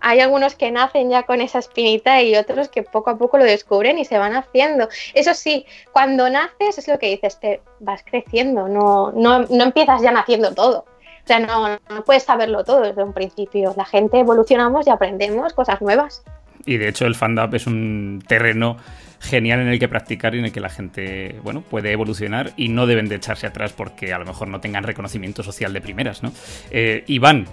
hay 0.00 0.20
algunos 0.20 0.54
que 0.54 0.70
nacen 0.70 1.10
ya 1.10 1.24
con 1.24 1.40
esa 1.40 1.58
espinita 1.58 2.22
y 2.22 2.34
otros 2.34 2.68
que 2.68 2.82
poco 2.82 3.10
a 3.10 3.18
poco 3.18 3.38
lo 3.38 3.44
descubren 3.44 3.98
y 3.98 4.04
se 4.04 4.18
van 4.18 4.34
haciendo. 4.34 4.88
Eso 5.14 5.34
sí, 5.34 5.66
cuando 5.92 6.28
naces 6.30 6.78
es 6.78 6.88
lo 6.88 6.98
que 6.98 7.10
dices, 7.10 7.38
te 7.38 7.60
vas 7.80 8.02
creciendo, 8.04 8.68
no, 8.68 9.12
no, 9.12 9.40
no 9.40 9.64
empiezas 9.64 10.02
ya 10.02 10.12
naciendo 10.12 10.54
todo. 10.54 10.86
O 11.22 11.26
sea, 11.26 11.38
no, 11.38 11.68
no 11.68 12.04
puedes 12.04 12.22
saberlo 12.22 12.64
todo 12.64 12.82
desde 12.82 13.02
un 13.02 13.12
principio. 13.12 13.74
La 13.76 13.84
gente 13.84 14.18
evolucionamos 14.18 14.86
y 14.86 14.90
aprendemos 14.90 15.52
cosas 15.52 15.80
nuevas. 15.80 16.22
Y 16.66 16.76
de 16.76 16.88
hecho 16.88 17.06
el 17.06 17.14
fandom 17.14 17.54
es 17.54 17.66
un 17.66 18.22
terreno 18.26 18.76
genial 19.20 19.60
en 19.60 19.68
el 19.68 19.78
que 19.78 19.88
practicar 19.88 20.34
y 20.34 20.38
en 20.38 20.46
el 20.46 20.52
que 20.52 20.60
la 20.60 20.70
gente, 20.70 21.38
bueno, 21.42 21.62
puede 21.62 21.92
evolucionar 21.92 22.52
y 22.56 22.68
no 22.68 22.86
deben 22.86 23.08
de 23.08 23.16
echarse 23.16 23.46
atrás 23.46 23.72
porque 23.72 24.12
a 24.12 24.18
lo 24.18 24.24
mejor 24.24 24.48
no 24.48 24.60
tengan 24.60 24.82
reconocimiento 24.82 25.42
social 25.42 25.72
de 25.72 25.80
primeras, 25.80 26.22
¿no? 26.22 26.32
Eh, 26.70 27.04
Iván, 27.06 27.46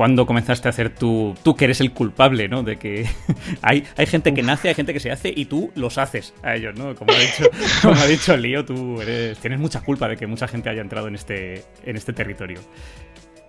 cuando 0.00 0.24
comenzaste 0.24 0.66
a 0.66 0.70
hacer 0.70 0.94
tú, 0.94 1.34
tú 1.42 1.54
que 1.54 1.66
eres 1.66 1.82
el 1.82 1.92
culpable, 1.92 2.48
¿no? 2.48 2.62
De 2.62 2.76
que 2.78 3.06
hay, 3.60 3.84
hay 3.98 4.06
gente 4.06 4.32
que 4.32 4.42
nace, 4.42 4.68
hay 4.68 4.74
gente 4.74 4.94
que 4.94 4.98
se 4.98 5.10
hace 5.10 5.30
y 5.36 5.44
tú 5.44 5.72
los 5.74 5.98
haces 5.98 6.32
a 6.42 6.54
ellos, 6.54 6.74
¿no? 6.74 6.94
Como 6.94 7.12
ha 7.12 7.18
dicho, 7.18 7.44
como 7.82 8.00
ha 8.00 8.06
dicho 8.06 8.34
Lío, 8.34 8.64
tú 8.64 8.98
eres, 9.02 9.38
tienes 9.40 9.60
mucha 9.60 9.82
culpa 9.82 10.08
de 10.08 10.16
que 10.16 10.26
mucha 10.26 10.48
gente 10.48 10.70
haya 10.70 10.80
entrado 10.80 11.08
en 11.08 11.16
este, 11.16 11.64
en 11.84 11.96
este 11.96 12.14
territorio. 12.14 12.60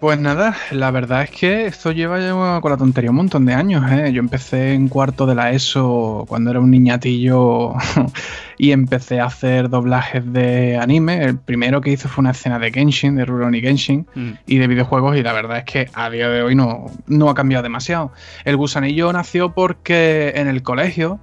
Pues 0.02 0.20
nada, 0.20 0.56
la 0.72 0.90
verdad 0.90 1.22
es 1.22 1.30
que 1.30 1.68
esto 1.68 1.92
lleva, 1.92 2.60
con 2.60 2.72
la 2.72 2.78
tontería 2.78 3.12
un 3.12 3.18
montón 3.18 3.46
de 3.46 3.54
años. 3.54 3.84
¿eh? 3.92 4.12
Yo 4.12 4.20
empecé 4.20 4.74
en 4.74 4.88
cuarto 4.88 5.28
de 5.28 5.36
la 5.36 5.52
ESO 5.52 6.26
cuando 6.28 6.50
era 6.50 6.60
un 6.60 6.72
niñatillo 6.72 7.76
y 8.58 8.72
empecé 8.72 9.20
a 9.20 9.26
hacer 9.26 9.70
doblajes 9.70 10.34
de 10.34 10.76
anime. 10.76 11.24
El 11.24 11.38
primero 11.38 11.82
que 11.82 11.92
hice 11.92 12.08
fue 12.08 12.24
una 12.24 12.32
escena 12.32 12.58
de 12.58 12.72
Genshin, 12.72 13.16
de 13.16 13.26
Rurouni 13.26 13.62
Genshin, 13.62 14.08
mm. 14.16 14.32
y 14.48 14.58
de 14.58 14.66
videojuegos 14.66 15.18
y 15.18 15.22
la 15.22 15.34
verdad 15.34 15.60
es 15.60 15.66
que 15.66 15.88
a 15.94 16.10
día 16.10 16.30
de 16.30 16.42
hoy 16.42 16.56
no, 16.56 16.88
no 17.06 17.30
ha 17.30 17.36
cambiado 17.36 17.62
demasiado. 17.62 18.12
El 18.44 18.58
gusanillo 18.58 19.14
nació 19.14 19.54
porque 19.54 20.34
en 20.36 20.48
el 20.48 20.64
colegio 20.64 21.20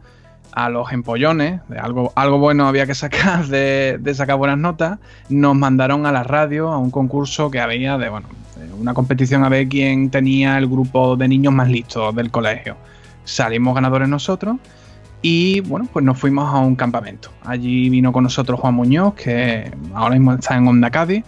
a 0.52 0.68
los 0.68 0.92
empollones, 0.92 1.62
de 1.68 1.80
algo, 1.80 2.12
algo 2.14 2.38
bueno 2.38 2.68
había 2.68 2.86
que 2.86 2.94
sacar, 2.94 3.48
de, 3.48 3.98
de, 3.98 4.14
sacar 4.14 4.36
buenas 4.36 4.58
notas, 4.58 5.00
nos 5.28 5.56
mandaron 5.56 6.06
a 6.06 6.12
la 6.12 6.22
radio 6.22 6.68
a 6.68 6.78
un 6.78 6.92
concurso 6.92 7.50
que 7.50 7.58
había 7.58 7.98
de, 7.98 8.08
bueno, 8.08 8.28
una 8.78 8.94
competición 8.94 9.44
a 9.44 9.48
ver 9.48 9.68
quién 9.68 10.10
tenía 10.10 10.58
el 10.58 10.66
grupo 10.66 11.16
de 11.16 11.28
niños 11.28 11.52
más 11.52 11.68
listos 11.68 12.14
del 12.14 12.30
colegio. 12.30 12.76
Salimos 13.24 13.74
ganadores 13.74 14.08
nosotros 14.08 14.56
y 15.20 15.60
bueno, 15.60 15.88
pues 15.92 16.04
nos 16.04 16.18
fuimos 16.18 16.52
a 16.52 16.58
un 16.58 16.76
campamento. 16.76 17.30
Allí 17.42 17.90
vino 17.90 18.12
con 18.12 18.24
nosotros 18.24 18.60
Juan 18.60 18.74
Muñoz, 18.74 19.14
que 19.14 19.70
ahora 19.94 20.14
mismo 20.14 20.34
está 20.34 20.56
en 20.56 20.68
Onda 20.68 20.90
Cádiz, 20.90 21.24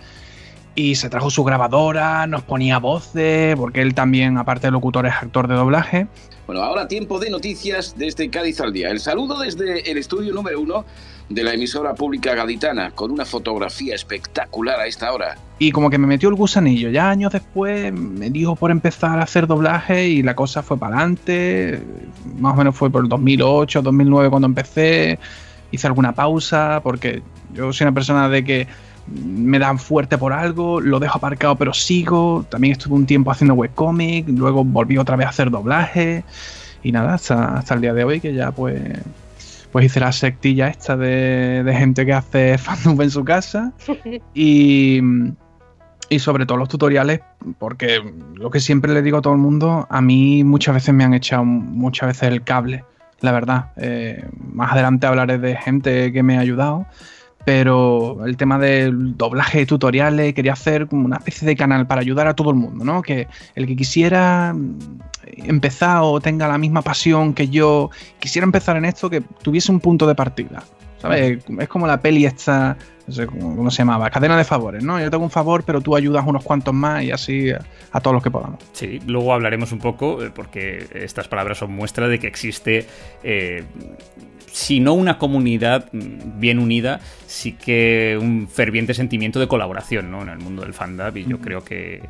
y 0.75 0.95
se 0.95 1.11
trajo 1.11 1.31
su 1.31 1.43
grabadora, 1.43 2.27
nos 2.27 2.43
ponía 2.43 2.79
voces, 2.79 3.57
porque 3.57 3.83
él 3.83 3.95
también, 3.95 4.39
aparte 4.39 4.69
de 4.69 4.71
locutor, 4.71 5.07
es 5.07 5.13
actor 5.13 5.49
de 5.49 5.55
doblaje. 5.55 6.07
Bueno, 6.47 6.63
ahora 6.63 6.89
tiempo 6.89 7.19
de 7.19 7.31
noticias 7.31 7.95
desde 7.97 8.31
Cádiz 8.31 8.61
al 8.61 8.73
día. 8.73 8.91
El 8.91 9.01
saludo 9.01 9.39
desde 9.41 9.91
el 9.91 9.99
estudio 9.99 10.33
número 10.33 10.61
uno 10.61 10.85
de 11.31 11.45
la 11.45 11.55
emisora 11.55 11.95
pública 11.95 12.35
gaditana, 12.35 12.91
con 12.91 13.13
una 13.13 13.25
fotografía 13.25 13.95
espectacular 13.95 14.81
a 14.81 14.87
esta 14.87 15.13
hora. 15.13 15.37
Y 15.61 15.71
como 15.71 15.89
que 15.89 15.97
me 15.97 16.09
metió 16.09 16.29
el 16.29 16.35
gusanillo, 16.35 16.91
ya 16.91 17.09
años 17.09 17.33
después 17.33 17.93
me 17.93 18.31
dijo 18.31 18.57
por 18.57 18.73
empezar 18.73 19.21
a 19.21 19.23
hacer 19.23 19.47
doblaje 19.47 20.09
y 20.09 20.23
la 20.23 20.35
cosa 20.35 20.63
fue 20.63 20.77
para 20.77 20.97
adelante, 20.97 21.81
más 22.39 22.55
o 22.55 22.57
menos 22.57 22.75
fue 22.75 22.91
por 22.91 23.05
el 23.05 23.09
2008, 23.09 23.81
2009 23.81 24.29
cuando 24.29 24.47
empecé, 24.47 25.21
hice 25.71 25.87
alguna 25.87 26.13
pausa, 26.13 26.81
porque 26.83 27.23
yo 27.55 27.73
soy 27.73 27.85
una 27.85 27.95
persona 27.95 28.29
de 28.29 28.45
que 28.45 28.67
me 29.07 29.61
dan 29.61 29.79
fuerte 29.79 30.19
por 30.19 30.33
algo, 30.33 30.81
lo 30.81 30.99
dejo 30.99 31.19
aparcado 31.19 31.55
pero 31.55 31.73
sigo, 31.73 32.45
también 32.49 32.73
estuve 32.73 32.95
un 32.95 33.07
tiempo 33.07 33.31
haciendo 33.31 33.55
webcomic, 33.55 34.29
luego 34.29 34.65
volví 34.65 34.99
otra 34.99 35.15
vez 35.15 35.29
a 35.29 35.31
hacer 35.31 35.51
doblaje. 35.51 36.25
Y 36.83 36.93
nada, 36.93 37.15
hasta, 37.15 37.59
hasta 37.59 37.75
el 37.75 37.83
día 37.83 37.93
de 37.93 38.05
hoy 38.05 38.21
que 38.21 38.33
ya 38.33 38.53
pues 38.53 38.81
pues 39.73 39.87
hice 39.87 40.00
la 40.00 40.12
sectilla 40.12 40.69
esta 40.69 40.97
de, 40.97 41.65
gente 41.77 42.05
que 42.07 42.12
hace 42.12 42.59
fandom 42.59 43.00
en 43.03 43.11
su 43.11 43.25
casa 43.25 43.73
y, 44.35 45.00
y 46.09 46.19
sobre 46.19 46.47
todo 46.47 46.59
los 46.59 46.69
tutoriales, 46.69 47.21
porque 47.59 48.00
lo 48.35 48.50
que 48.50 48.61
siempre 48.61 48.93
le 48.93 49.03
digo 49.03 49.19
a 49.19 49.23
todo 49.23 49.33
el 49.33 49.39
mundo, 49.39 49.87
a 49.89 50.00
mí 50.00 50.45
muchas 50.45 50.75
veces 50.75 50.95
me 50.95 51.05
han 51.05 51.15
echado 51.15 51.45
muchas 51.45 52.09
veces 52.09 52.25
el 52.25 52.43
cable, 52.43 52.85
la 53.21 53.33
verdad. 53.33 53.73
Eh, 53.77 54.25
más 54.37 54.73
adelante 54.73 55.07
hablaré 55.07 55.39
de 55.39 55.57
gente 55.57 56.12
que 56.12 56.23
me 56.23 56.37
ha 56.37 56.41
ayudado 56.41 56.87
pero 57.44 58.25
el 58.26 58.37
tema 58.37 58.59
del 58.59 59.16
doblaje 59.16 59.59
de 59.59 59.66
tutoriales, 59.66 60.35
quería 60.35 60.52
hacer 60.52 60.87
como 60.87 61.06
una 61.06 61.16
especie 61.16 61.47
de 61.49 61.56
canal 61.56 61.87
para 61.87 62.00
ayudar 62.00 62.26
a 62.26 62.35
todo 62.35 62.50
el 62.50 62.56
mundo, 62.56 62.85
¿no? 62.85 63.02
Que 63.02 63.28
el 63.54 63.66
que 63.66 63.76
quisiera 63.76 64.54
empezar 65.26 66.00
o 66.02 66.20
tenga 66.20 66.49
la 66.49 66.59
misma 66.59 66.82
pasión 66.82 67.35
que 67.35 67.49
yo, 67.49 67.90
quisiera 68.18 68.44
empezar 68.44 68.76
en 68.76 68.85
esto, 68.85 69.09
que 69.09 69.20
tuviese 69.20 69.73
un 69.73 69.80
punto 69.80 70.06
de 70.06 70.14
partida. 70.14 70.62
¿Sabes? 70.99 71.38
Es 71.59 71.68
como 71.68 71.87
la 71.87 72.02
peli 72.02 72.26
esta, 72.26 72.76
no 73.06 73.14
sé 73.14 73.26
cómo 73.26 73.70
se 73.70 73.78
llamaba, 73.78 74.11
cadena 74.11 74.37
de 74.37 74.44
favores, 74.44 74.85
¿no? 74.85 75.00
Yo 75.00 75.11
tengo 75.11 75.25
un 75.25 75.30
favor, 75.30 75.62
pero 75.64 75.80
tú 75.80 75.97
ayudas 75.97 76.25
unos 76.26 76.44
cuantos 76.44 76.75
más 76.75 77.02
y 77.02 77.11
así 77.11 77.50
a, 77.50 78.00
todos 78.00 78.12
los 78.12 78.23
que 78.23 78.30
podamos. 78.30 78.59
Sí, 78.75 79.00
luego 79.06 79.32
hablaremos 79.32 79.73
un 79.73 79.78
poco, 79.78 80.23
eh, 80.23 80.30
porque 80.35 80.87
estas 80.92 81.26
palabras 81.26 81.56
son 81.56 81.73
muestra 81.73 82.06
de 82.06 82.18
que 82.18 82.26
existe 82.26 82.87
eh, 83.23 83.64
si 84.52 84.80
no 84.80 84.95
una 84.95 85.19
comunidad 85.19 85.88
mm, 85.92 86.40
bien 86.40 86.59
unida, 86.59 87.00
sí 87.26 87.52
que 87.52 88.19
un 88.21 88.49
ferviente 88.49 88.95
sentimiento 88.95 89.40
de 89.40 89.49
colaboración 89.49 90.11
¿no? 90.11 90.23
en 90.23 90.28
el 90.28 90.38
mundo 90.38 90.62
del 90.62 90.75
fandom 90.75 91.16
y 91.16 91.25
yo 91.25 91.40
creo 91.40 91.64
que, 91.64 92.02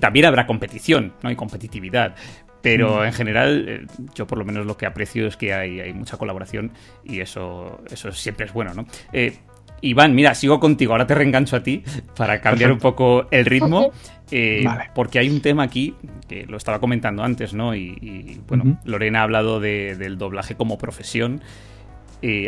también 0.00 0.26
habrá 0.26 0.46
competición 0.46 1.12
¿no? 1.22 1.30
y 1.30 1.36
competitividad. 1.36 2.14
Pero 2.60 3.04
en 3.04 3.12
general, 3.12 3.64
eh, 3.68 3.86
yo 4.16 4.26
por 4.26 4.36
lo 4.36 4.44
menos 4.44 4.66
lo 4.66 4.76
que 4.76 4.84
aprecio 4.84 5.28
es 5.28 5.36
que 5.36 5.54
hay, 5.54 5.80
hay 5.80 5.92
mucha 5.94 6.16
colaboración 6.16 6.72
y 7.04 7.20
eso, 7.20 7.80
eso 7.88 8.10
siempre 8.10 8.46
es 8.46 8.52
bueno, 8.52 8.74
¿no? 8.74 8.84
Eh, 9.12 9.38
Iván, 9.80 10.14
mira, 10.14 10.34
sigo 10.34 10.58
contigo, 10.58 10.92
ahora 10.92 11.06
te 11.06 11.14
reengancho 11.14 11.54
a 11.54 11.62
ti 11.62 11.84
para 12.16 12.40
cambiar 12.40 12.72
un 12.72 12.78
poco 12.78 13.28
el 13.30 13.44
ritmo. 13.44 13.92
Eh, 14.30 14.62
porque 14.94 15.18
hay 15.18 15.30
un 15.30 15.40
tema 15.40 15.62
aquí 15.62 15.94
que 16.28 16.44
lo 16.44 16.58
estaba 16.58 16.80
comentando 16.80 17.24
antes, 17.24 17.54
¿no? 17.54 17.74
Y, 17.74 18.38
bueno, 18.46 18.78
Lorena 18.84 19.20
ha 19.20 19.22
hablado 19.22 19.58
del 19.58 20.18
doblaje 20.18 20.54
como 20.54 20.76
profesión 20.76 21.40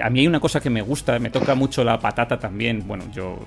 a 0.02 0.10
mí 0.10 0.20
hay 0.20 0.26
una 0.26 0.40
cosa 0.40 0.60
que 0.60 0.70
me 0.70 0.82
gusta, 0.82 1.18
me 1.18 1.30
toca 1.30 1.54
mucho 1.54 1.84
la 1.84 1.98
patata 1.98 2.38
también. 2.38 2.86
Bueno, 2.86 3.04
yo 3.12 3.38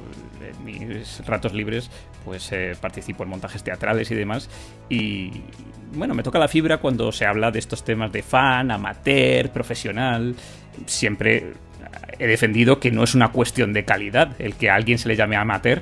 en 0.42 0.66
mis 0.66 1.26
ratos 1.26 1.54
libres 1.54 1.90
pues 2.24 2.52
eh, 2.52 2.74
participo 2.80 3.24
en 3.24 3.30
montajes 3.30 3.64
teatrales 3.64 4.10
y 4.12 4.16
demás. 4.16 4.50
Y 4.90 5.32
bueno, 5.96 6.14
me 6.14 6.24
toca 6.24 6.40
la 6.40 6.48
fibra 6.48 6.78
cuando 6.78 7.12
se 7.12 7.26
habla 7.26 7.52
de 7.52 7.60
estos 7.60 7.84
temas 7.84 8.12
de 8.12 8.24
fan, 8.24 8.72
amateur, 8.72 9.50
profesional. 9.50 10.36
Siempre 10.86 11.54
he 12.20 12.28
defendido 12.28 12.80
que 12.80 12.92
no 12.92 13.04
es 13.04 13.16
una 13.16 13.32
cuestión 13.32 13.74
de 13.74 13.86
calidad 13.86 14.36
el 14.40 14.56
que 14.56 14.70
a 14.70 14.76
alguien 14.76 14.98
se 14.98 15.08
le 15.08 15.16
llame 15.16 15.36
amateur. 15.36 15.82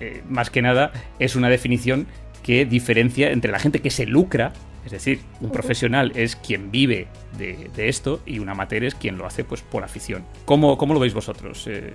Eh, 0.00 0.22
más 0.28 0.50
que 0.50 0.62
nada 0.62 0.92
es 1.18 1.36
una 1.36 1.48
definición 1.48 2.06
que 2.42 2.66
diferencia 2.66 3.30
entre 3.30 3.52
la 3.52 3.58
gente 3.58 3.80
que 3.80 3.90
se 3.90 4.06
lucra 4.06 4.52
Es 4.84 4.92
decir, 4.92 5.20
un 5.40 5.50
profesional 5.50 6.12
es 6.14 6.36
quien 6.36 6.70
vive 6.70 7.08
de, 7.38 7.88
esto 7.88 8.20
y 8.26 8.38
un 8.38 8.48
amateur 8.48 8.84
es 8.84 8.94
quien 8.94 9.16
lo 9.16 9.26
hace 9.26 9.44
pues 9.44 9.62
por 9.62 9.82
afición. 9.82 10.24
¿Cómo, 10.44 10.76
cómo 10.76 10.94
lo 10.94 11.00
veis 11.00 11.14
vosotros? 11.14 11.66
Eh, 11.66 11.92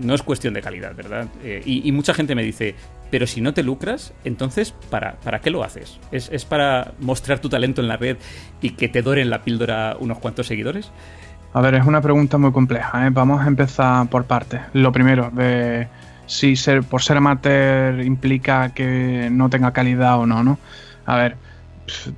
no 0.00 0.14
es 0.14 0.22
cuestión 0.22 0.54
de 0.54 0.62
calidad, 0.62 0.94
¿verdad? 0.94 1.28
Eh, 1.44 1.62
y, 1.64 1.92
mucha 1.92 2.14
gente 2.14 2.34
me 2.34 2.42
dice, 2.42 2.74
pero 3.10 3.26
si 3.26 3.40
no 3.40 3.52
te 3.52 3.62
lucras, 3.62 4.14
entonces, 4.24 4.72
¿para, 4.90 5.16
para 5.16 5.40
qué 5.40 5.50
lo 5.50 5.62
haces? 5.62 5.98
¿Es, 6.10 6.30
¿Es, 6.32 6.44
para 6.44 6.92
mostrar 7.00 7.40
tu 7.40 7.48
talento 7.48 7.82
en 7.82 7.88
la 7.88 7.96
red 7.96 8.16
y 8.62 8.70
que 8.70 8.88
te 8.88 9.02
doren 9.02 9.28
la 9.28 9.42
píldora 9.42 9.96
unos 10.00 10.18
cuantos 10.18 10.46
seguidores? 10.46 10.90
A 11.54 11.60
ver, 11.60 11.74
es 11.74 11.84
una 11.84 12.00
pregunta 12.00 12.38
muy 12.38 12.50
compleja. 12.52 13.06
¿eh? 13.06 13.10
Vamos 13.10 13.42
a 13.42 13.46
empezar 13.46 14.08
por 14.08 14.24
partes. 14.24 14.62
Lo 14.72 14.90
primero, 14.90 15.30
de 15.30 15.86
si 16.26 16.56
ser, 16.56 16.82
por 16.82 17.02
ser 17.02 17.18
amateur 17.18 18.00
implica 18.02 18.72
que 18.72 19.28
no 19.30 19.50
tenga 19.50 19.72
calidad 19.72 20.18
o 20.18 20.26
no, 20.26 20.42
¿no? 20.42 20.58
A 21.04 21.16
ver, 21.16 21.36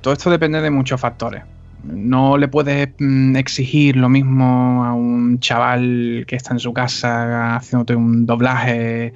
todo 0.01 0.13
esto 0.13 0.29
depende 0.29 0.61
de 0.61 0.69
muchos 0.69 0.99
factores. 0.99 1.43
No 1.83 2.37
le 2.37 2.47
puedes 2.47 2.89
mm, 2.99 3.35
exigir 3.35 3.95
lo 3.95 4.09
mismo 4.09 4.83
a 4.83 4.93
un 4.93 5.39
chaval 5.39 6.25
que 6.27 6.35
está 6.35 6.53
en 6.53 6.59
su 6.59 6.73
casa 6.73 7.55
haciéndote 7.55 7.95
un 7.95 8.25
doblaje 8.25 9.13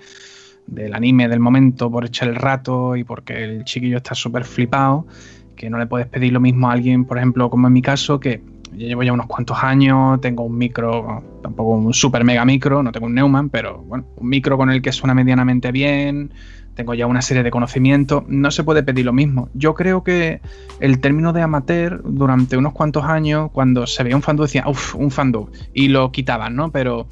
del 0.67 0.93
anime 0.93 1.27
del 1.27 1.39
momento 1.39 1.89
por 1.89 2.05
echar 2.05 2.29
el 2.29 2.35
rato 2.35 2.95
y 2.95 3.03
porque 3.03 3.43
el 3.43 3.63
chiquillo 3.63 3.97
está 3.97 4.13
súper 4.13 4.45
flipado, 4.45 5.07
que 5.55 5.69
no 5.69 5.79
le 5.79 5.87
puedes 5.87 6.07
pedir 6.07 6.31
lo 6.31 6.39
mismo 6.39 6.69
a 6.69 6.73
alguien, 6.73 7.05
por 7.05 7.17
ejemplo, 7.17 7.49
como 7.49 7.67
en 7.67 7.73
mi 7.73 7.81
caso, 7.81 8.19
que 8.19 8.41
yo 8.71 8.87
llevo 8.87 9.03
ya 9.03 9.13
unos 9.13 9.25
cuantos 9.25 9.57
años, 9.63 10.21
tengo 10.21 10.43
un 10.43 10.57
micro, 10.57 11.23
tampoco 11.41 11.71
un 11.71 11.93
super 11.93 12.23
mega 12.23 12.45
micro, 12.45 12.83
no 12.83 12.91
tengo 12.91 13.07
un 13.07 13.15
Neumann, 13.15 13.49
pero 13.49 13.79
bueno, 13.79 14.05
un 14.15 14.29
micro 14.29 14.57
con 14.57 14.69
el 14.69 14.81
que 14.81 14.91
suena 14.91 15.13
medianamente 15.13 15.71
bien, 15.71 16.31
tengo 16.79 16.93
ya 16.93 17.07
una 17.07 17.21
serie 17.21 17.43
de 17.43 17.51
conocimientos, 17.51 18.23
no 18.29 18.51
se 18.51 18.63
puede 18.63 18.83
pedir 18.83 19.05
lo 19.05 19.11
mismo. 19.11 19.49
Yo 19.53 19.73
creo 19.73 20.01
que 20.01 20.39
el 20.79 21.01
término 21.01 21.33
de 21.33 21.41
amateur 21.41 22.01
durante 22.05 22.55
unos 22.55 22.71
cuantos 22.71 23.03
años, 23.03 23.51
cuando 23.51 23.85
se 23.85 24.01
veía 24.01 24.15
un 24.15 24.21
fandub, 24.21 24.45
decía, 24.45 24.63
uff, 24.65 24.95
un 24.95 25.11
fandub, 25.11 25.51
y 25.73 25.89
lo 25.89 26.09
quitaban, 26.13 26.55
¿no? 26.55 26.71
Pero 26.71 27.07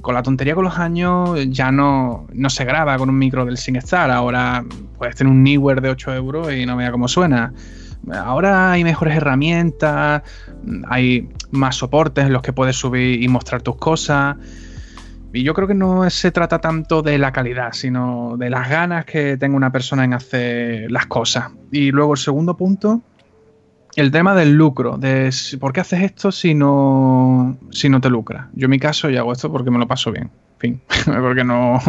con 0.00 0.16
la 0.16 0.24
tontería 0.24 0.56
con 0.56 0.64
los 0.64 0.80
años 0.80 1.38
ya 1.48 1.70
no, 1.70 2.26
no 2.32 2.50
se 2.50 2.64
graba 2.64 2.98
con 2.98 3.08
un 3.08 3.16
micro 3.16 3.44
del 3.44 3.56
SingStar, 3.56 4.10
ahora 4.10 4.64
puedes 4.98 5.14
tener 5.14 5.32
un 5.32 5.44
Newer 5.44 5.80
de 5.80 5.90
8 5.90 6.14
euros 6.14 6.52
y 6.52 6.66
no 6.66 6.76
vea 6.76 6.90
cómo 6.90 7.06
suena. 7.06 7.52
Ahora 8.12 8.72
hay 8.72 8.82
mejores 8.82 9.16
herramientas, 9.16 10.22
hay 10.88 11.28
más 11.52 11.76
soportes 11.76 12.26
en 12.26 12.32
los 12.32 12.42
que 12.42 12.52
puedes 12.52 12.74
subir 12.74 13.22
y 13.22 13.28
mostrar 13.28 13.62
tus 13.62 13.76
cosas. 13.76 14.38
Y 15.32 15.42
yo 15.44 15.54
creo 15.54 15.66
que 15.66 15.74
no 15.74 16.08
se 16.10 16.30
trata 16.30 16.60
tanto 16.60 17.02
de 17.02 17.16
la 17.18 17.32
calidad, 17.32 17.72
sino 17.72 18.36
de 18.36 18.50
las 18.50 18.68
ganas 18.68 19.06
que 19.06 19.36
tenga 19.38 19.56
una 19.56 19.72
persona 19.72 20.04
en 20.04 20.12
hacer 20.12 20.90
las 20.90 21.06
cosas. 21.06 21.50
Y 21.70 21.90
luego 21.90 22.12
el 22.12 22.18
segundo 22.18 22.56
punto, 22.56 23.00
el 23.96 24.10
tema 24.10 24.34
del 24.34 24.54
lucro, 24.54 24.98
de 24.98 25.30
por 25.58 25.72
qué 25.72 25.80
haces 25.80 26.02
esto 26.02 26.32
si 26.32 26.54
no, 26.54 27.56
si 27.70 27.88
no 27.88 28.00
te 28.00 28.10
lucras. 28.10 28.48
Yo 28.54 28.66
en 28.66 28.70
mi 28.70 28.78
caso 28.78 29.08
yo 29.08 29.20
hago 29.20 29.32
esto 29.32 29.50
porque 29.50 29.70
me 29.70 29.78
lo 29.78 29.88
paso 29.88 30.12
bien. 30.12 30.30
En 30.54 30.58
fin, 30.58 30.80
porque 31.20 31.44
no, 31.44 31.80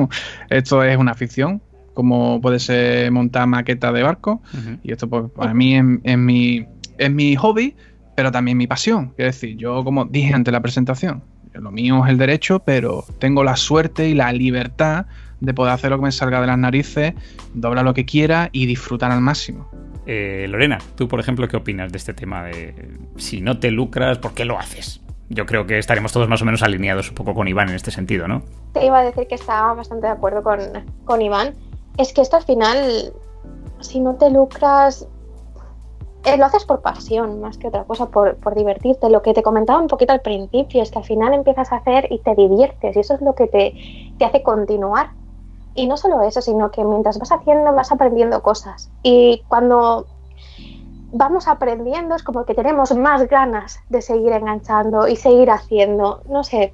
esto 0.50 0.82
es 0.84 0.98
una 0.98 1.12
afición, 1.12 1.62
como 1.94 2.40
puede 2.40 2.60
ser 2.60 3.12
montar 3.12 3.46
maqueta 3.48 3.92
de 3.92 4.04
barco. 4.04 4.42
Y 4.84 4.94
esto 4.94 5.10
pues, 5.10 5.26
para 5.36 5.54
mí 5.54 5.76
es, 5.76 6.18
mi, 6.18 6.66
es 6.98 7.12
mi 7.12 7.36
hobby, 7.36 7.76
pero 8.16 8.32
también 8.32 8.58
mi 8.58 8.68
pasión. 8.68 9.14
Es 9.18 9.26
decir, 9.26 9.58
yo 9.58 9.84
como 9.84 10.06
dije 10.06 10.34
ante 10.34 10.52
la 10.52 10.62
presentación, 10.62 11.24
lo 11.54 11.72
mío 11.72 12.04
es 12.06 12.12
el 12.12 12.18
derecho, 12.18 12.60
pero 12.60 13.06
tengo 13.20 13.44
la 13.44 13.56
suerte 13.56 14.08
y 14.08 14.14
la 14.14 14.32
libertad 14.32 15.06
de 15.40 15.54
poder 15.54 15.74
hacer 15.74 15.92
lo 15.92 15.98
que 15.98 16.04
me 16.04 16.12
salga 16.12 16.40
de 16.40 16.48
las 16.48 16.58
narices, 16.58 17.14
doblar 17.54 17.84
lo 17.84 17.94
que 17.94 18.06
quiera 18.06 18.50
y 18.52 18.66
disfrutar 18.66 19.12
al 19.12 19.22
máximo. 19.22 19.70
Eh, 20.06 20.46
Lorena, 20.50 20.80
tú 20.96 21.08
por 21.08 21.20
ejemplo, 21.20 21.48
¿qué 21.48 21.58
opinas 21.58 21.92
de 21.92 21.98
este 21.98 22.14
tema 22.14 22.44
de 22.44 22.98
si 23.18 23.42
no 23.42 23.60
te 23.60 23.72
lucras, 23.72 24.18
¿por 24.18 24.34
qué 24.34 24.46
lo 24.46 24.58
haces? 24.58 25.02
Yo 25.30 25.46
creo 25.46 25.66
que 25.66 25.78
estaremos 25.78 26.12
todos 26.12 26.28
más 26.28 26.42
o 26.42 26.46
menos 26.46 26.64
alineados 26.64 27.10
un 27.10 27.16
poco 27.16 27.34
con 27.34 27.48
Iván 27.48 27.70
en 27.70 27.76
este 27.76 27.92
sentido, 27.92 28.28
¿no? 28.28 28.44
Te 28.74 28.86
iba 28.86 29.00
a 29.00 29.04
decir 29.04 29.28
que 29.28 29.36
estaba 29.36 29.74
bastante 29.74 30.08
de 30.08 30.14
acuerdo 30.14 30.44
con, 30.44 30.60
con 31.06 31.22
Iván. 31.22 31.56
Es 31.98 32.14
que 32.14 32.22
esto 32.22 32.38
al 32.38 32.44
final, 32.44 33.14
si 33.80 34.00
no 34.00 34.16
te 34.16 34.30
lucras, 34.30 35.08
eh, 36.26 36.38
lo 36.38 36.46
haces 36.46 36.66
por 36.66 36.82
pasión 36.82 37.42
más 37.42 37.58
que 37.58 37.68
otra 37.68 37.84
cosa, 37.84 38.08
por, 38.08 38.56
divertirte. 38.56 39.10
Lo 39.10 39.22
que 39.22 39.34
te 39.34 39.44
comentaba 39.44 39.80
un 39.80 39.88
poquito 39.88 40.14
al 40.14 40.22
principio 40.22 40.82
es 40.82 40.92
que 40.92 41.00
al 41.00 41.06
final 41.06 41.34
empiezas 41.34 41.72
a 41.72 41.78
hacer 41.78 42.08
y 42.12 42.20
te 42.20 42.36
diviertes 42.36 42.96
y 42.96 43.00
eso 43.00 43.16
es 43.16 43.22
lo 43.22 43.36
que 43.36 43.48
te, 43.48 43.74
te 44.18 44.26
hace 44.26 44.42
continuar. 44.42 45.12
Y 45.76 45.88
no 45.88 45.98
solo 45.98 46.22
eso, 46.22 46.42
sino 46.42 46.72
que 46.72 46.84
mientras 46.84 47.20
vas 47.20 47.32
haciendo 47.32 47.74
vas 47.74 47.92
aprendiendo 47.92 48.42
cosas. 48.42 48.92
Y 49.02 49.44
cuando 49.48 50.06
vamos 51.12 51.48
aprendiendo 51.48 52.16
es 52.16 52.24
como 52.24 52.46
que 52.46 52.54
tenemos 52.54 52.96
más 52.96 53.28
ganas 53.28 53.80
de 53.90 54.02
seguir 54.02 54.32
enganchando 54.32 55.08
y 55.08 55.16
seguir 55.16 55.52
haciendo. 55.52 56.22
No 56.30 56.44
sé, 56.44 56.74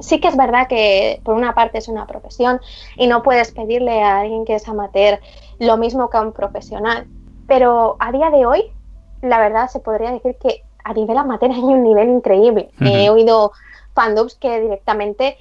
sí 0.00 0.20
que 0.20 0.28
es 0.28 0.36
verdad 0.36 0.68
que 0.68 1.20
por 1.24 1.34
una 1.34 1.54
parte 1.54 1.78
es 1.78 1.88
una 1.88 2.06
profesión 2.06 2.60
y 2.96 3.06
no 3.06 3.22
puedes 3.22 3.52
pedirle 3.52 4.02
a 4.02 4.20
alguien 4.20 4.44
que 4.44 4.54
es 4.54 4.68
amateur 4.68 5.20
lo 5.58 5.76
mismo 5.76 6.10
que 6.10 6.16
a 6.16 6.22
un 6.22 6.32
profesional 6.32 7.06
pero 7.52 7.96
a 7.98 8.10
día 8.12 8.30
de 8.30 8.46
hoy, 8.46 8.72
la 9.20 9.38
verdad 9.38 9.68
se 9.68 9.78
podría 9.78 10.10
decir 10.10 10.36
que 10.36 10.64
a 10.84 10.94
nivel 10.94 11.18
amateur 11.18 11.50
hay 11.52 11.62
un 11.62 11.82
nivel 11.82 12.08
increíble. 12.08 12.70
He 12.80 13.10
oído 13.10 13.52
fandoms 13.92 14.36
que 14.36 14.58
directamente 14.58 15.36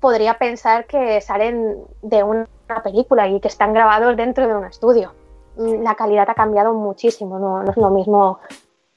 podría 0.00 0.38
pensar 0.38 0.86
que 0.86 1.20
salen 1.20 1.76
de 2.00 2.22
una 2.22 2.48
película 2.82 3.28
y 3.28 3.38
que 3.38 3.48
están 3.48 3.74
grabados 3.74 4.16
dentro 4.16 4.48
de 4.48 4.54
un 4.54 4.64
estudio. 4.64 5.12
La 5.56 5.94
calidad 5.94 6.30
ha 6.30 6.34
cambiado 6.34 6.72
muchísimo, 6.72 7.38
no, 7.38 7.70
es 7.70 7.76
lo 7.76 7.90
mismo 7.90 8.38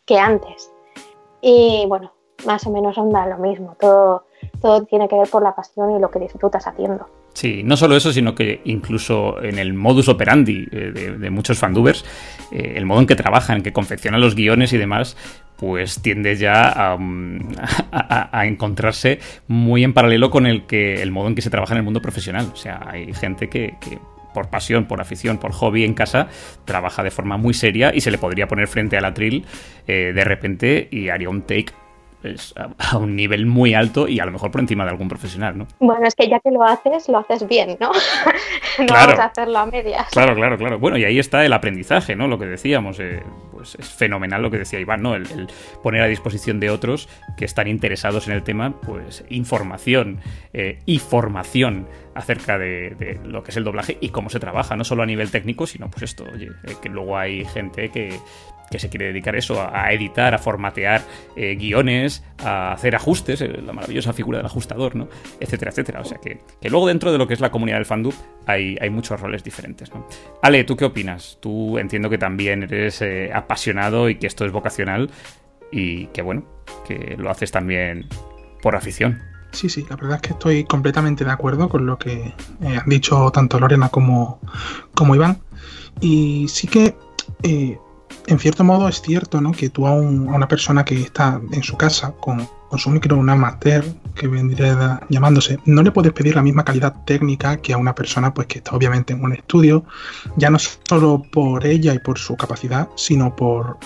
que 0.05 0.17
antes. 0.17 0.71
Y 1.41 1.85
bueno, 1.89 2.13
más 2.45 2.65
o 2.65 2.69
menos 2.69 2.97
onda 2.97 3.25
lo 3.25 3.37
mismo. 3.37 3.75
Todo, 3.77 4.23
todo 4.61 4.85
tiene 4.85 5.09
que 5.09 5.17
ver 5.17 5.29
por 5.29 5.43
la 5.43 5.53
pasión 5.53 5.91
y 5.91 5.99
lo 5.99 6.09
que 6.09 6.19
disfrutas 6.19 6.65
haciendo. 6.67 7.05
Sí, 7.35 7.63
no 7.63 7.75
solo 7.75 7.97
eso, 7.97 8.13
sino 8.13 8.33
que 8.33 8.61
incluso 8.63 9.43
en 9.43 9.59
el 9.59 9.73
modus 9.73 10.07
operandi 10.07 10.69
eh, 10.71 11.15
de, 11.19 11.29
muchos 11.29 11.59
fandubers, 11.59 12.05
eh, 12.49 12.75
el 12.77 12.85
modo 12.85 13.01
en 13.01 13.07
que 13.07 13.17
trabajan, 13.17 13.61
que 13.61 13.73
confeccionan 13.73 14.21
los 14.21 14.35
guiones 14.35 14.71
y 14.71 14.77
demás, 14.77 15.17
pues 15.57 16.01
tiende 16.01 16.37
ya 16.37 16.95
mm, 16.97 17.39
a, 17.91 18.45
encontrarse 18.45 19.19
muy 19.49 19.83
en 19.83 19.91
paralelo 19.91 20.31
con 20.31 20.47
el 20.47 20.65
que 20.65 21.01
el 21.01 21.11
modo 21.11 21.27
en 21.27 21.35
que 21.35 21.41
se 21.41 21.49
trabaja 21.49 21.73
en 21.73 21.79
el 21.79 21.83
mundo 21.83 22.01
profesional. 22.01 22.49
O 22.53 22.55
sea, 22.55 22.81
hay 22.87 23.13
gente 23.13 23.49
que, 23.49 23.75
por 24.33 24.49
pasión, 24.49 24.85
por 24.85 25.01
afición, 25.01 25.37
por 25.37 25.51
hobby 25.51 25.83
en 25.83 25.93
casa, 25.93 26.29
trabaja 26.63 27.03
de 27.03 27.11
forma 27.11 27.35
muy 27.35 27.53
seria 27.53 27.93
y 27.93 27.99
se 27.99 28.11
le 28.11 28.17
podría 28.17 28.47
poner 28.47 28.69
frente 28.69 28.95
al 28.95 29.03
atril 29.03 29.43
eh, 29.87 30.13
de 30.15 30.23
repente 30.23 30.87
y 30.89 31.09
haría 31.09 31.27
un 31.27 31.41
take 31.41 31.73
a, 32.55 32.97
un 32.97 33.15
nivel 33.15 33.45
muy 33.45 33.73
alto 33.73 34.07
y 34.07 34.19
a 34.19 34.25
lo 34.25 34.31
mejor 34.31 34.51
por 34.51 34.61
encima 34.61 34.83
de 34.83 34.91
algún 34.91 35.07
profesional, 35.07 35.57
¿no? 35.57 35.67
Bueno, 35.79 36.05
es 36.07 36.15
que 36.15 36.27
ya 36.27 36.39
que 36.39 36.51
lo 36.51 36.63
haces, 36.63 37.09
lo 37.09 37.19
haces 37.19 37.47
bien, 37.47 37.77
¿no? 37.79 37.91
no 38.79 38.85
claro. 38.85 39.07
vamos 39.07 39.19
a 39.19 39.25
hacerlo 39.25 39.59
a 39.59 39.65
medias. 39.65 40.07
Claro, 40.11 40.35
claro, 40.35 40.57
claro. 40.57 40.79
Bueno, 40.79 40.97
y 40.97 41.05
ahí 41.05 41.19
está 41.19 41.45
el 41.45 41.53
aprendizaje, 41.53 42.15
¿no? 42.15 42.27
Lo 42.27 42.39
que 42.39 42.45
decíamos, 42.45 42.99
eh, 42.99 43.23
pues 43.51 43.75
es 43.75 43.89
fenomenal 43.89 44.41
lo 44.41 44.51
que 44.51 44.57
decía 44.57 44.79
Iván, 44.79 45.01
¿no? 45.01 45.15
El, 45.15 45.47
poner 45.81 46.01
a 46.01 46.07
disposición 46.07 46.59
de 46.59 46.69
otros 46.69 47.09
que 47.37 47.45
están 47.45 47.67
interesados 47.67 48.27
en 48.27 48.33
el 48.33 48.43
tema, 48.43 48.79
pues 48.81 49.25
información 49.29 50.19
eh, 50.53 50.79
y 50.85 50.99
formación 50.99 51.87
acerca 52.15 52.57
de, 52.57 53.19
lo 53.25 53.43
que 53.43 53.51
es 53.51 53.57
el 53.57 53.63
doblaje 53.63 53.97
y 53.99 54.09
cómo 54.09 54.29
se 54.29 54.39
trabaja, 54.39 54.75
no 54.75 54.83
solo 54.83 55.03
a 55.03 55.05
nivel 55.05 55.29
técnico, 55.31 55.67
sino 55.67 55.89
pues 55.89 56.03
esto, 56.03 56.25
oye, 56.33 56.49
eh, 56.63 56.75
que 56.81 56.89
luego 56.89 57.17
hay 57.17 57.43
gente 57.45 57.89
que, 57.89 58.17
que 58.69 58.79
se 58.79 58.89
quiere 58.89 59.07
dedicar 59.07 59.35
eso, 59.35 59.61
a, 59.61 59.91
editar, 59.91 60.33
a 60.33 60.37
formatear 60.37 61.01
eh, 61.35 61.55
guiones, 61.55 62.23
a 62.39 62.73
hacer 62.73 62.95
ajustes, 62.95 63.41
eh, 63.41 63.61
la 63.65 63.73
maravillosa 63.73 64.13
figura 64.13 64.39
del 64.39 64.45
ajustador, 64.45 64.95
¿no? 64.95 65.07
Etcétera, 65.39 65.71
etcétera. 65.71 66.01
O 66.01 66.05
sea 66.05 66.17
que, 66.19 66.39
luego 66.69 66.87
dentro 66.87 67.11
de 67.11 67.17
lo 67.17 67.27
que 67.27 67.33
es 67.33 67.39
la 67.39 67.51
comunidad 67.51 67.77
del 67.77 67.85
fandub 67.85 68.13
hay, 68.45 68.77
hay 68.81 68.89
muchos 68.89 69.19
roles 69.19 69.43
diferentes. 69.43 69.91
Ale, 70.41 70.63
¿tú 70.63 70.75
qué 70.75 70.85
opinas? 70.85 71.37
Tú 71.41 71.77
entiendo 71.77 72.09
que 72.09 72.17
también 72.17 72.63
eres 72.63 73.01
eh, 73.01 73.31
apasionado 73.33 74.09
y 74.09 74.15
que 74.15 74.27
esto 74.27 74.45
es 74.45 74.51
vocacional 74.51 75.09
y 75.71 76.07
que 76.07 76.21
bueno, 76.21 76.45
que 76.87 77.15
lo 77.17 77.29
haces 77.29 77.51
también 77.51 78.07
por 78.61 78.75
afición. 78.75 79.21
Sí, 79.51 79.69
sí, 79.69 79.85
la 79.89 79.95
verdad 79.95 80.15
es 80.15 80.21
que 80.21 80.33
estoy 80.33 80.65
completamente 80.65 81.23
de 81.23 81.31
acuerdo 81.31 81.69
con 81.69 81.85
lo 81.85 81.97
que 81.97 82.33
han 82.61 82.89
dicho 82.89 83.31
tanto 83.31 83.57
Lorena 83.57 83.87
como, 83.87 84.41
como 84.93 85.15
Iván. 85.15 85.37
Y 86.01 86.47
sí 86.49 86.67
que 86.67 86.95
en 88.27 88.39
cierto 88.39 88.63
modo 88.63 88.87
es 88.87 89.01
cierto, 89.01 89.41
¿no? 89.41 89.51
Que 89.51 89.69
tú 89.69 89.87
a, 89.87 89.91
una 89.91 90.47
persona 90.47 90.83
que 90.83 91.01
está 91.01 91.39
en 91.51 91.63
su 91.63 91.77
casa 91.77 92.13
con, 92.19 92.47
su 92.77 92.89
micro, 92.89 93.15
un 93.15 93.29
amateur, 93.29 93.85
que 94.15 94.27
vendría 94.27 95.01
llamándose, 95.09 95.59
no 95.65 95.81
le 95.81 95.91
puedes 95.91 96.11
pedir 96.11 96.35
la 96.35 96.41
misma 96.41 96.65
calidad 96.65 96.93
técnica 97.05 97.57
que 97.57 97.71
a 97.71 97.77
una 97.77 97.95
persona 97.95 98.33
pues 98.33 98.47
que 98.47 98.57
está 98.57 98.75
obviamente 98.75 99.13
en 99.13 99.23
un 99.23 99.31
estudio, 99.31 99.85
ya 100.35 100.49
no 100.49 100.57
solo 100.59 101.21
por 101.31 101.65
ella 101.65 101.93
y 101.93 101.99
por 101.99 102.19
su 102.19 102.35
capacidad, 102.35 102.89
sino 102.95 103.33
por 103.33 103.77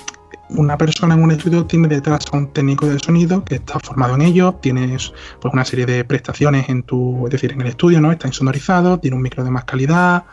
una 0.49 0.77
persona 0.77 1.13
en 1.13 1.23
un 1.23 1.31
estudio 1.31 1.65
tiene 1.65 1.87
detrás 1.87 2.25
a 2.31 2.37
un 2.37 2.51
técnico 2.51 2.87
de 2.87 2.97
sonido 2.99 3.43
que 3.43 3.55
está 3.55 3.79
formado 3.79 4.15
en 4.15 4.21
ello, 4.21 4.55
tienes 4.61 5.13
pues 5.39 5.53
una 5.53 5.65
serie 5.65 5.85
de 5.85 6.03
prestaciones 6.03 6.69
en 6.69 6.83
tu, 6.83 7.27
es 7.27 7.31
decir, 7.31 7.51
en 7.51 7.61
el 7.61 7.67
estudio, 7.67 8.01
¿no? 8.01 8.11
Está 8.11 8.27
insonorizado, 8.27 8.99
tiene 8.99 9.15
un 9.15 9.21
micro 9.21 9.43
de 9.43 9.51
más 9.51 9.65
calidad, 9.65 10.23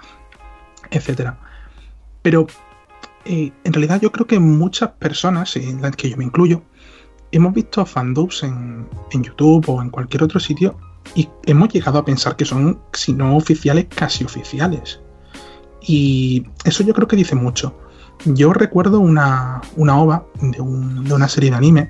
etcétera. 0.91 1.39
Pero 2.23 2.47
eh, 3.29 3.53
en 3.65 3.73
realidad 3.73 4.01
yo 4.01 4.13
creo 4.13 4.27
que 4.27 4.39
muchas 4.39 4.91
personas, 4.91 5.57
en 5.57 5.83
las 5.83 5.97
que 5.97 6.11
yo 6.11 6.17
me 6.17 6.25
incluyo, 6.25 6.63
hemos 7.33 7.53
visto 7.53 7.85
fandubs 7.85 8.43
en, 8.45 8.87
YouTube 9.11 9.69
o 9.69 9.83
en 9.83 9.91
cualquier 9.91 10.23
otro 10.23 10.39
sitio 10.39 10.77
y 11.15 11.29
hemos 11.47 11.71
llegado 11.71 11.99
a 11.99 12.05
pensar 12.05 12.37
que 12.37 12.45
son, 12.45 12.81
si 12.93 13.13
no 13.13 13.37
oficiales, 13.37 13.87
casi 13.95 14.25
oficiales. 14.25 15.01
Y 15.81 16.47
eso 16.65 16.85
yo 16.85 16.95
creo 16.95 17.09
que 17.09 17.17
dice 17.17 17.35
mucho. 17.35 17.77
Yo 18.25 18.53
recuerdo 18.53 19.01
una, 19.01 19.61
una 19.77 20.01
ova 20.01 20.27
de, 20.41 20.61
una 20.61 21.29
serie 21.29 21.51
de 21.51 21.57
anime 21.57 21.89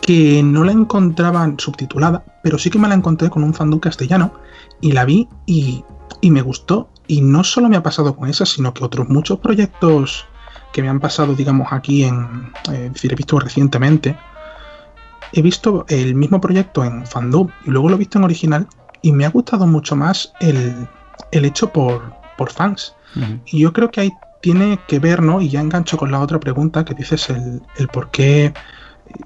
que 0.00 0.42
no 0.42 0.64
la 0.64 0.72
encontraban 0.72 1.58
subtitulada, 1.58 2.24
pero 2.42 2.58
sí 2.58 2.70
que 2.70 2.78
me 2.78 2.88
la 2.88 2.94
encontré 2.94 3.30
con 3.30 3.42
un 3.42 3.54
fandom 3.54 3.80
castellano 3.80 4.32
y 4.80 4.92
la 4.92 5.04
vi 5.04 5.28
y, 5.46 5.84
y 6.20 6.30
me 6.30 6.42
gustó. 6.42 6.90
Y 7.06 7.22
no 7.22 7.42
solo 7.42 7.68
me 7.68 7.76
ha 7.76 7.82
pasado 7.82 8.16
con 8.16 8.28
esa, 8.28 8.44
sino 8.44 8.74
que 8.74 8.84
otros 8.84 9.08
muchos 9.08 9.38
proyectos 9.38 10.26
que 10.72 10.82
me 10.82 10.88
han 10.88 11.00
pasado, 11.00 11.34
digamos, 11.34 11.68
aquí 11.70 12.04
en, 12.04 12.52
eh, 12.72 12.90
decir, 12.92 13.12
he 13.12 13.16
visto 13.16 13.38
recientemente, 13.38 14.16
he 15.32 15.42
visto 15.42 15.84
el 15.88 16.14
mismo 16.14 16.40
proyecto 16.40 16.84
en 16.84 17.06
fandom 17.06 17.48
y 17.66 17.70
luego 17.70 17.88
lo 17.88 17.96
he 17.96 17.98
visto 17.98 18.18
en 18.18 18.24
original 18.24 18.66
y 19.02 19.12
me 19.12 19.24
ha 19.24 19.30
gustado 19.30 19.66
mucho 19.66 19.96
más 19.96 20.32
el, 20.40 20.88
el 21.32 21.44
hecho 21.44 21.72
por, 21.72 22.12
por 22.36 22.50
fans. 22.50 22.94
Y 23.46 23.60
yo 23.60 23.72
creo 23.72 23.90
que 23.90 24.02
ahí 24.02 24.12
tiene 24.40 24.78
que 24.86 24.98
ver, 25.00 25.22
¿no? 25.22 25.40
Y 25.40 25.48
ya 25.48 25.60
engancho 25.60 25.96
con 25.96 26.12
la 26.12 26.20
otra 26.20 26.38
pregunta 26.38 26.84
que 26.84 26.94
dices 26.94 27.30
el, 27.30 27.62
el 27.76 27.88
por 27.88 28.10
qué, 28.10 28.52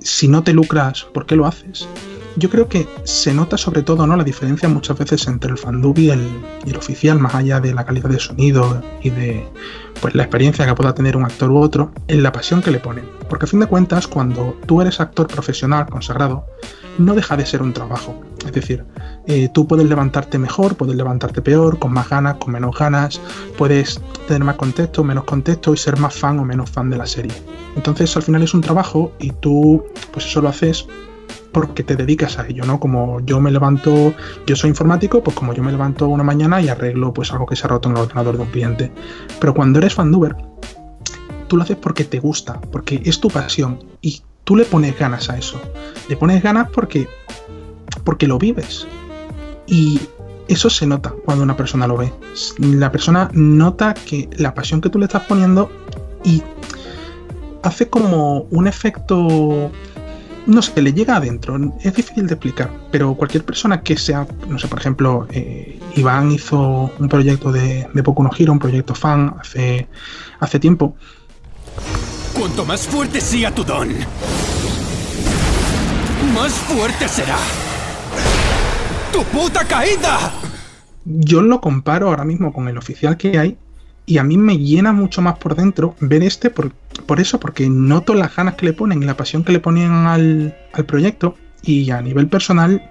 si 0.01 0.29
no 0.29 0.43
te 0.43 0.53
lucras, 0.53 1.05
¿por 1.13 1.27
qué 1.27 1.37
lo 1.37 1.47
haces? 1.47 1.89
Yo 2.37 2.49
creo 2.49 2.69
que 2.69 2.89
se 3.05 3.35
nota 3.35 3.59
sobre 3.59 3.83
todo 3.83 4.07
¿no? 4.07 4.17
la 4.17 4.25
diferencia 4.25 4.69
muchas 4.69 4.97
veces 4.99 5.27
entre 5.27 5.51
el 5.51 5.59
fandub 5.59 5.99
y 5.99 6.11
el, 6.11 6.27
y 6.65 6.71
el 6.71 6.77
oficial, 6.77 7.19
más 7.19 7.35
allá 7.35 7.61
de 7.61 7.75
la 7.75 7.85
calidad 7.85 8.09
de 8.09 8.19
sonido 8.19 8.83
y 9.03 9.11
de 9.11 9.47
pues, 10.03 10.15
la 10.17 10.25
experiencia 10.25 10.67
que 10.67 10.75
pueda 10.75 10.95
tener 10.95 11.17
un 11.17 11.25
actor 11.25 11.51
u 11.51 11.59
otro, 11.59 11.93
en 12.09 12.23
la 12.23 12.33
pasión 12.33 12.61
que 12.61 12.73
le 12.73 12.81
ponen. 12.81 13.09
Porque 13.31 13.45
a 13.47 13.49
fin 13.49 13.61
de 13.61 13.67
cuentas, 13.67 14.09
cuando 14.09 14.59
tú 14.67 14.83
eres 14.83 15.01
actor 15.01 15.29
profesional, 15.29 15.87
consagrado, 15.89 16.45
no 16.99 17.15
deja 17.15 17.37
de 17.37 17.47
ser 17.47 17.63
un 17.63 17.73
trabajo. 17.73 18.21
Es 18.45 18.53
decir, 18.53 18.85
eh, 19.29 19.49
tú 19.55 19.69
puedes 19.69 19.87
levantarte 19.87 20.39
mejor, 20.39 20.77
puedes 20.77 20.97
levantarte 20.97 21.41
peor, 21.41 21.79
con 21.79 21.93
más 21.93 22.09
ganas, 22.09 22.35
con 22.35 22.53
menos 22.53 22.77
ganas, 22.77 23.21
puedes 23.57 24.01
tener 24.27 24.43
más 24.43 24.57
contexto, 24.57 25.05
menos 25.05 25.25
contexto 25.25 25.73
y 25.73 25.77
ser 25.77 25.97
más 25.99 26.15
fan 26.15 26.39
o 26.41 26.45
menos 26.45 26.69
fan 26.69 26.91
de 26.91 26.99
la 26.99 27.07
serie. 27.07 27.33
Entonces 27.77 28.15
al 28.17 28.25
final 28.25 28.43
es 28.43 28.53
un 28.55 28.61
trabajo 28.61 29.13
y 29.21 29.31
tú 29.31 29.85
pues 30.13 30.27
eso 30.27 30.43
lo 30.43 30.49
haces 30.49 30.87
porque 31.53 31.83
te 31.83 31.97
dedicas 31.97 32.39
a 32.39 32.47
ello, 32.47 32.65
¿no? 32.65 32.81
Como 32.81 33.21
yo 33.21 33.41
me 33.41 33.51
levanto, 33.51 34.15
yo 34.47 34.57
soy 34.57 34.71
informático, 34.71 35.23
pues 35.23 35.37
como 35.37 35.53
yo 35.53 35.63
me 35.63 35.73
levanto 35.73 36.09
una 36.09 36.25
mañana 36.25 36.61
y 36.61 36.69
arreglo 36.69 37.13
pues 37.13 37.33
algo 37.33 37.47
que 37.47 37.57
se 37.57 37.67
ha 37.67 37.69
roto 37.69 37.89
en 37.89 37.97
el 37.97 38.03
ordenador 38.03 38.37
de 38.37 38.43
un 38.43 38.49
cliente. 38.49 38.93
Pero 39.39 39.55
cuando 39.55 39.79
eres 39.79 39.95
fanduber, 39.95 40.37
tú 41.49 41.57
lo 41.57 41.63
haces 41.63 41.77
porque 41.77 42.05
te 42.05 42.19
gusta, 42.19 42.61
porque 42.73 43.03
es 43.05 43.21
tu 43.21 43.29
pasión 43.29 43.85
y 44.01 44.23
tú 44.45 44.57
le 44.57 44.65
pones 44.65 44.99
ganas 44.99 45.29
a 45.31 45.37
eso. 45.37 45.61
Le 46.09 46.17
pones 46.17 46.43
ganas 46.43 46.69
porque 46.71 47.09
porque 48.05 48.27
lo 48.27 48.39
vives. 48.39 48.87
Y 49.67 50.01
eso 50.49 50.71
se 50.71 50.87
nota 50.87 51.15
cuando 51.25 51.45
una 51.45 51.57
persona 51.57 51.87
lo 51.87 51.97
ve. 51.97 52.13
La 52.59 52.91
persona 52.91 53.31
nota 53.33 53.95
que 53.95 54.29
la 54.37 54.55
pasión 54.55 54.81
que 54.81 54.89
tú 54.89 54.99
le 54.99 55.07
estás 55.07 55.23
poniendo 55.25 55.71
y 56.25 56.43
hace 57.63 57.89
como 57.89 58.43
un 58.51 58.67
efecto 58.67 59.71
no 60.47 60.63
sé, 60.63 60.81
le 60.83 60.93
llega 60.93 61.17
adentro. 61.17 61.59
Es 61.81 61.95
difícil 61.95 62.27
de 62.27 62.35
explicar, 62.35 62.71
pero 62.91 63.15
cualquier 63.15 63.45
persona 63.45 63.83
que 63.83 63.97
sea, 63.97 64.27
no 64.49 64.59
sé, 64.59 64.69
por 64.69 64.79
ejemplo, 64.79 65.27
eh, 65.31 65.79
Iván 65.97 66.33
hizo 66.33 66.91
un 66.99 67.09
proyecto 67.09 67.53
de, 67.53 67.89
de 67.93 68.03
Poco 68.03 68.23
No 68.23 68.31
Giro, 68.31 68.53
un 68.53 68.59
proyecto 68.59 68.95
fan 68.95 69.35
hace, 69.41 69.89
hace 70.41 70.59
tiempo. 70.59 70.97
Cuanto 72.35 72.65
más 72.65 72.87
fuerte 72.87 73.21
sea 73.21 73.55
tu 73.55 73.63
don, 73.65 73.89
más 76.35 76.53
fuerte 76.53 77.09
será 77.09 77.37
tu 79.13 79.23
puta 79.25 79.65
caída. 79.65 80.33
Yo 81.05 81.43
lo 81.43 81.61
comparo 81.61 82.09
ahora 82.09 82.25
mismo 82.25 82.53
con 82.53 82.69
el 82.69 82.79
oficial 82.79 83.17
que 83.17 83.39
hay 83.39 83.59
y 84.07 84.19
a 84.19 84.25
mí 84.25 84.37
me 84.37 84.59
llena 84.59 84.93
mucho 84.93 85.23
más 85.23 85.39
por 85.39 85.55
dentro 85.55 85.95
ver 86.01 86.23
este 86.23 86.51
por, 86.51 86.73
por 87.07 87.21
eso, 87.21 87.39
porque 87.39 87.69
noto 87.69 88.15
las 88.15 88.35
ganas 88.35 88.55
que 88.55 88.67
le 88.67 88.73
ponen 88.73 89.03
y 89.03 89.07
la 89.07 89.17
pasión 89.17 89.45
que 89.45 89.53
le 89.53 89.61
ponían 89.61 90.07
al, 90.07 90.57
al 90.73 90.85
proyecto 90.85 91.37
y 91.63 91.91
a 91.91 92.03
nivel 92.03 92.29
personal 92.29 92.83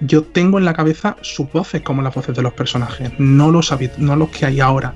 yo 0.00 0.22
tengo 0.22 0.58
en 0.58 0.64
la 0.64 0.72
cabeza 0.72 1.16
sus 1.20 1.50
voces 1.52 1.82
como 1.82 2.02
las 2.02 2.14
voces 2.14 2.34
de 2.34 2.42
los 2.42 2.54
personajes, 2.54 3.12
no 3.18 3.50
los, 3.50 3.74
no 3.98 4.16
los 4.16 4.28
que 4.30 4.46
hay 4.46 4.60
ahora 4.60 4.94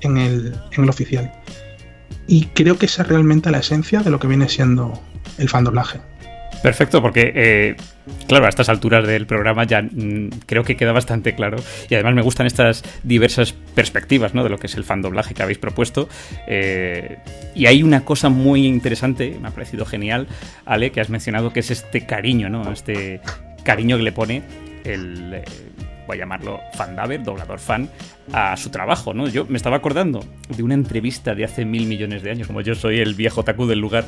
en 0.00 0.16
el, 0.16 0.54
en 0.72 0.84
el 0.84 0.90
oficial. 0.90 1.32
Y 2.26 2.46
creo 2.46 2.78
que 2.78 2.86
esa 2.86 3.02
es 3.02 3.08
realmente 3.08 3.50
la 3.50 3.58
esencia 3.58 4.02
de 4.02 4.10
lo 4.10 4.20
que 4.20 4.28
viene 4.28 4.48
siendo 4.48 5.00
el 5.38 5.48
fandoblaje. 5.48 6.00
Perfecto, 6.62 7.00
porque, 7.00 7.32
eh, 7.34 7.76
claro, 8.26 8.46
a 8.46 8.48
estas 8.48 8.68
alturas 8.68 9.06
del 9.06 9.26
programa 9.26 9.64
ya 9.64 9.82
mm, 9.82 10.28
creo 10.46 10.62
que 10.62 10.76
queda 10.76 10.92
bastante 10.92 11.34
claro. 11.34 11.56
Y 11.88 11.94
además 11.94 12.14
me 12.14 12.22
gustan 12.22 12.46
estas 12.46 12.82
diversas 13.02 13.52
perspectivas 13.52 14.34
¿no? 14.34 14.44
de 14.44 14.50
lo 14.50 14.58
que 14.58 14.66
es 14.66 14.74
el 14.74 14.84
fandoblaje 14.84 15.34
que 15.34 15.42
habéis 15.42 15.58
propuesto. 15.58 16.08
Eh, 16.46 17.18
y 17.54 17.66
hay 17.66 17.82
una 17.82 18.04
cosa 18.04 18.28
muy 18.28 18.66
interesante, 18.66 19.36
me 19.40 19.48
ha 19.48 19.50
parecido 19.52 19.86
genial, 19.86 20.26
Ale, 20.66 20.92
que 20.92 21.00
has 21.00 21.08
mencionado, 21.08 21.52
que 21.52 21.60
es 21.60 21.70
este 21.70 22.04
cariño, 22.04 22.50
¿no? 22.50 22.70
Este 22.70 23.20
cariño 23.64 23.96
que 23.96 24.02
le 24.02 24.12
pone 24.12 24.42
el. 24.84 25.34
Eh, 25.34 25.44
a 26.12 26.16
llamarlo 26.16 26.60
fandaver, 26.74 27.22
doblador 27.22 27.58
fan, 27.58 27.88
a 28.32 28.56
su 28.56 28.70
trabajo, 28.70 29.14
¿no? 29.14 29.28
Yo 29.28 29.46
me 29.46 29.56
estaba 29.56 29.76
acordando 29.76 30.24
de 30.48 30.62
una 30.62 30.74
entrevista 30.74 31.34
de 31.34 31.44
hace 31.44 31.64
mil 31.64 31.86
millones 31.86 32.22
de 32.22 32.30
años, 32.30 32.46
como 32.46 32.60
yo 32.60 32.74
soy 32.74 33.00
el 33.00 33.14
viejo 33.14 33.44
taku 33.44 33.66
del 33.66 33.78
lugar, 33.78 34.04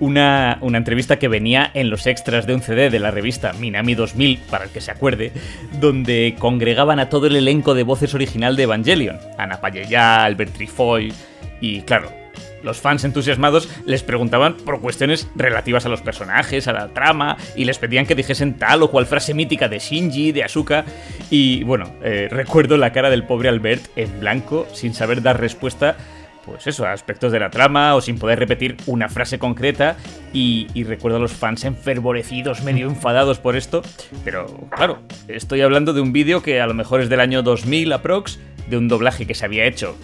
una, 0.00 0.58
una 0.60 0.78
entrevista 0.78 1.18
que 1.18 1.28
venía 1.28 1.70
en 1.74 1.90
los 1.90 2.06
extras 2.06 2.46
de 2.46 2.54
un 2.54 2.62
CD 2.62 2.90
de 2.90 2.98
la 2.98 3.10
revista 3.10 3.52
Minami 3.54 3.94
2000, 3.94 4.38
para 4.50 4.64
el 4.64 4.70
que 4.70 4.80
se 4.80 4.90
acuerde, 4.90 5.32
donde 5.80 6.34
congregaban 6.38 6.98
a 6.98 7.08
todo 7.08 7.26
el 7.26 7.36
elenco 7.36 7.74
de 7.74 7.84
voces 7.84 8.14
original 8.14 8.56
de 8.56 8.64
Evangelion, 8.64 9.18
Ana 9.38 9.60
Payeya, 9.60 10.24
Albert 10.24 10.52
Trifoy, 10.54 11.12
y 11.60 11.82
claro, 11.82 12.21
los 12.62 12.80
fans 12.80 13.04
entusiasmados 13.04 13.68
les 13.86 14.02
preguntaban 14.02 14.56
por 14.56 14.80
cuestiones 14.80 15.28
relativas 15.34 15.86
a 15.86 15.88
los 15.88 16.02
personajes, 16.02 16.68
a 16.68 16.72
la 16.72 16.88
trama, 16.88 17.36
y 17.56 17.64
les 17.64 17.78
pedían 17.78 18.06
que 18.06 18.14
dijesen 18.14 18.54
tal 18.54 18.82
o 18.82 18.90
cual 18.90 19.06
frase 19.06 19.34
mítica 19.34 19.68
de 19.68 19.78
Shinji, 19.78 20.32
de 20.32 20.44
Asuka. 20.44 20.84
Y 21.30 21.64
bueno, 21.64 21.94
eh, 22.02 22.28
recuerdo 22.30 22.76
la 22.76 22.92
cara 22.92 23.10
del 23.10 23.24
pobre 23.24 23.48
Albert 23.48 23.90
en 23.96 24.20
blanco, 24.20 24.66
sin 24.72 24.94
saber 24.94 25.22
dar 25.22 25.40
respuesta 25.40 25.96
pues 26.44 26.66
eso, 26.66 26.84
a 26.84 26.92
aspectos 26.92 27.32
de 27.32 27.40
la 27.40 27.50
trama 27.50 27.94
o 27.94 28.00
sin 28.00 28.18
poder 28.18 28.38
repetir 28.38 28.76
una 28.86 29.08
frase 29.08 29.38
concreta 29.38 29.96
y, 30.32 30.66
recuerdo 30.84 31.18
a 31.18 31.20
los 31.20 31.32
fans 31.32 31.64
enfervorecidos, 31.64 32.62
medio 32.62 32.88
enfadados 32.88 33.38
por 33.38 33.56
esto, 33.56 33.82
pero 34.24 34.46
claro, 34.70 35.02
estoy 35.28 35.60
hablando 35.60 35.92
de 35.92 36.00
un 36.00 36.12
vídeo 36.12 36.42
que 36.42 36.60
a 36.60 36.66
lo 36.66 36.74
mejor 36.74 37.00
es 37.00 37.08
del 37.08 37.20
año 37.20 37.42
2000 37.42 37.92
aprox, 37.92 38.40
de 38.68 38.76
un 38.76 38.88
doblaje 38.88 39.26
que 39.26 39.34
se 39.34 39.44
había 39.44 39.66
hecho 39.66 39.96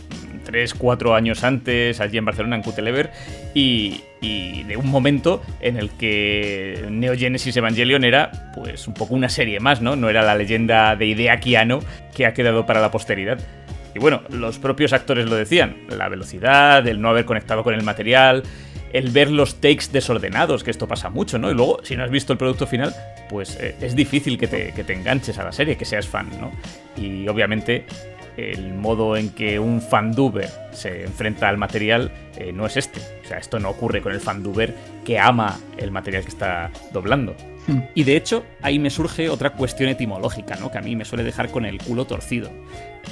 3, 0.49 0.73
4 0.73 1.15
años 1.15 1.45
antes, 1.45 2.01
allí 2.01 2.17
en 2.17 2.25
Barcelona, 2.25 2.57
en 2.57 2.63
Cutelever, 2.63 3.11
y, 3.53 4.01
y 4.23 4.63
de 4.63 4.79
un 4.79 4.89
momento 4.89 5.43
en 5.61 5.77
el 5.77 5.91
que 5.91 6.87
Neo 6.91 7.15
Genesis 7.15 7.55
Evangelion 7.55 8.03
era 8.03 8.51
pues 8.55 8.89
un 8.89 8.95
poco 8.95 9.15
una 9.15 9.29
serie 9.29 9.61
más, 9.61 9.83
¿no? 9.83 9.95
No 9.95 10.09
era 10.09 10.23
la 10.23 10.35
leyenda 10.35 10.97
de 10.97 11.05
Idea 11.05 11.39
Kiano 11.39 11.81
que 12.15 12.25
ha 12.25 12.33
quedado 12.33 12.65
para 12.65 12.81
la 12.81 12.91
posteridad. 12.91 13.39
Y 13.95 13.99
bueno, 13.99 14.23
los 14.31 14.59
propios 14.59 14.95
actores 14.95 15.27
lo 15.27 15.37
decían, 15.37 15.77
la 15.91 16.09
velocidad, 16.09 16.87
el 16.89 16.99
no 17.03 17.11
haber 17.11 17.27
conectado 17.27 17.63
con 17.63 17.75
el 17.75 17.83
material, 17.83 18.43
el 18.95 19.11
ver 19.11 19.31
los 19.31 19.57
takes 19.61 19.89
desordenados, 19.93 20.65
que 20.65 20.71
esto 20.71 20.89
pasa 20.89 21.11
mucho, 21.11 21.39
¿no? 21.39 21.51
Y 21.51 21.55
luego, 21.55 21.81
si 21.83 21.95
no 21.95 22.05
has 22.05 22.11
visto 22.11 22.33
el 22.33 22.39
producto 22.39 22.67
final, 22.67 22.95
pues 23.29 23.59
eh, 23.61 23.77
es 23.83 23.95
difícil 23.95 24.39
que 24.39 24.47
te, 24.47 24.73
que 24.73 24.83
te 24.83 24.95
enganches 24.95 25.39
a 25.39 25.45
la 25.45 25.53
serie, 25.53 25.77
que 25.77 25.85
seas 25.85 26.09
fan, 26.09 26.31
¿no? 26.41 26.53
Y 26.97 27.29
obviamente 27.29 27.85
el 28.39 28.73
modo 28.75 29.17
en 29.17 29.31
que 29.31 29.59
un 29.59 29.83
fanduber 29.83 30.49
se 30.71 31.03
enfrenta 31.03 31.49
al 31.49 31.59
material 31.59 32.13
eh, 32.37 32.53
no 32.53 32.67
es 32.67 32.77
este. 32.77 33.01
O 33.25 33.27
sea, 33.27 33.39
esto 33.39 33.59
no 33.59 33.71
ocurre 33.71 34.01
con 34.01 34.13
el 34.13 34.21
fanduber 34.21 34.75
que 35.05 35.19
ama 35.19 35.59
el 35.77 35.91
material 35.91 36.23
que 36.23 36.29
está 36.29 36.71
doblando. 36.93 37.35
Hmm. 37.67 37.81
Y 37.97 38.05
de 38.05 38.17
hecho, 38.17 38.45
ahí 38.63 38.79
me 38.79 38.91
surge 38.91 39.29
otra 39.29 39.51
cuestión 39.55 39.89
etimológica, 39.89 40.55
¿no? 40.55 40.71
Que 40.71 40.79
a 40.79 40.83
mí 40.83 40.95
me 40.95 41.05
suele 41.05 41.25
dejar 41.25 41.51
con 41.51 41.67
el 41.67 41.79
culo 41.79 42.05
torcido. 42.05 42.49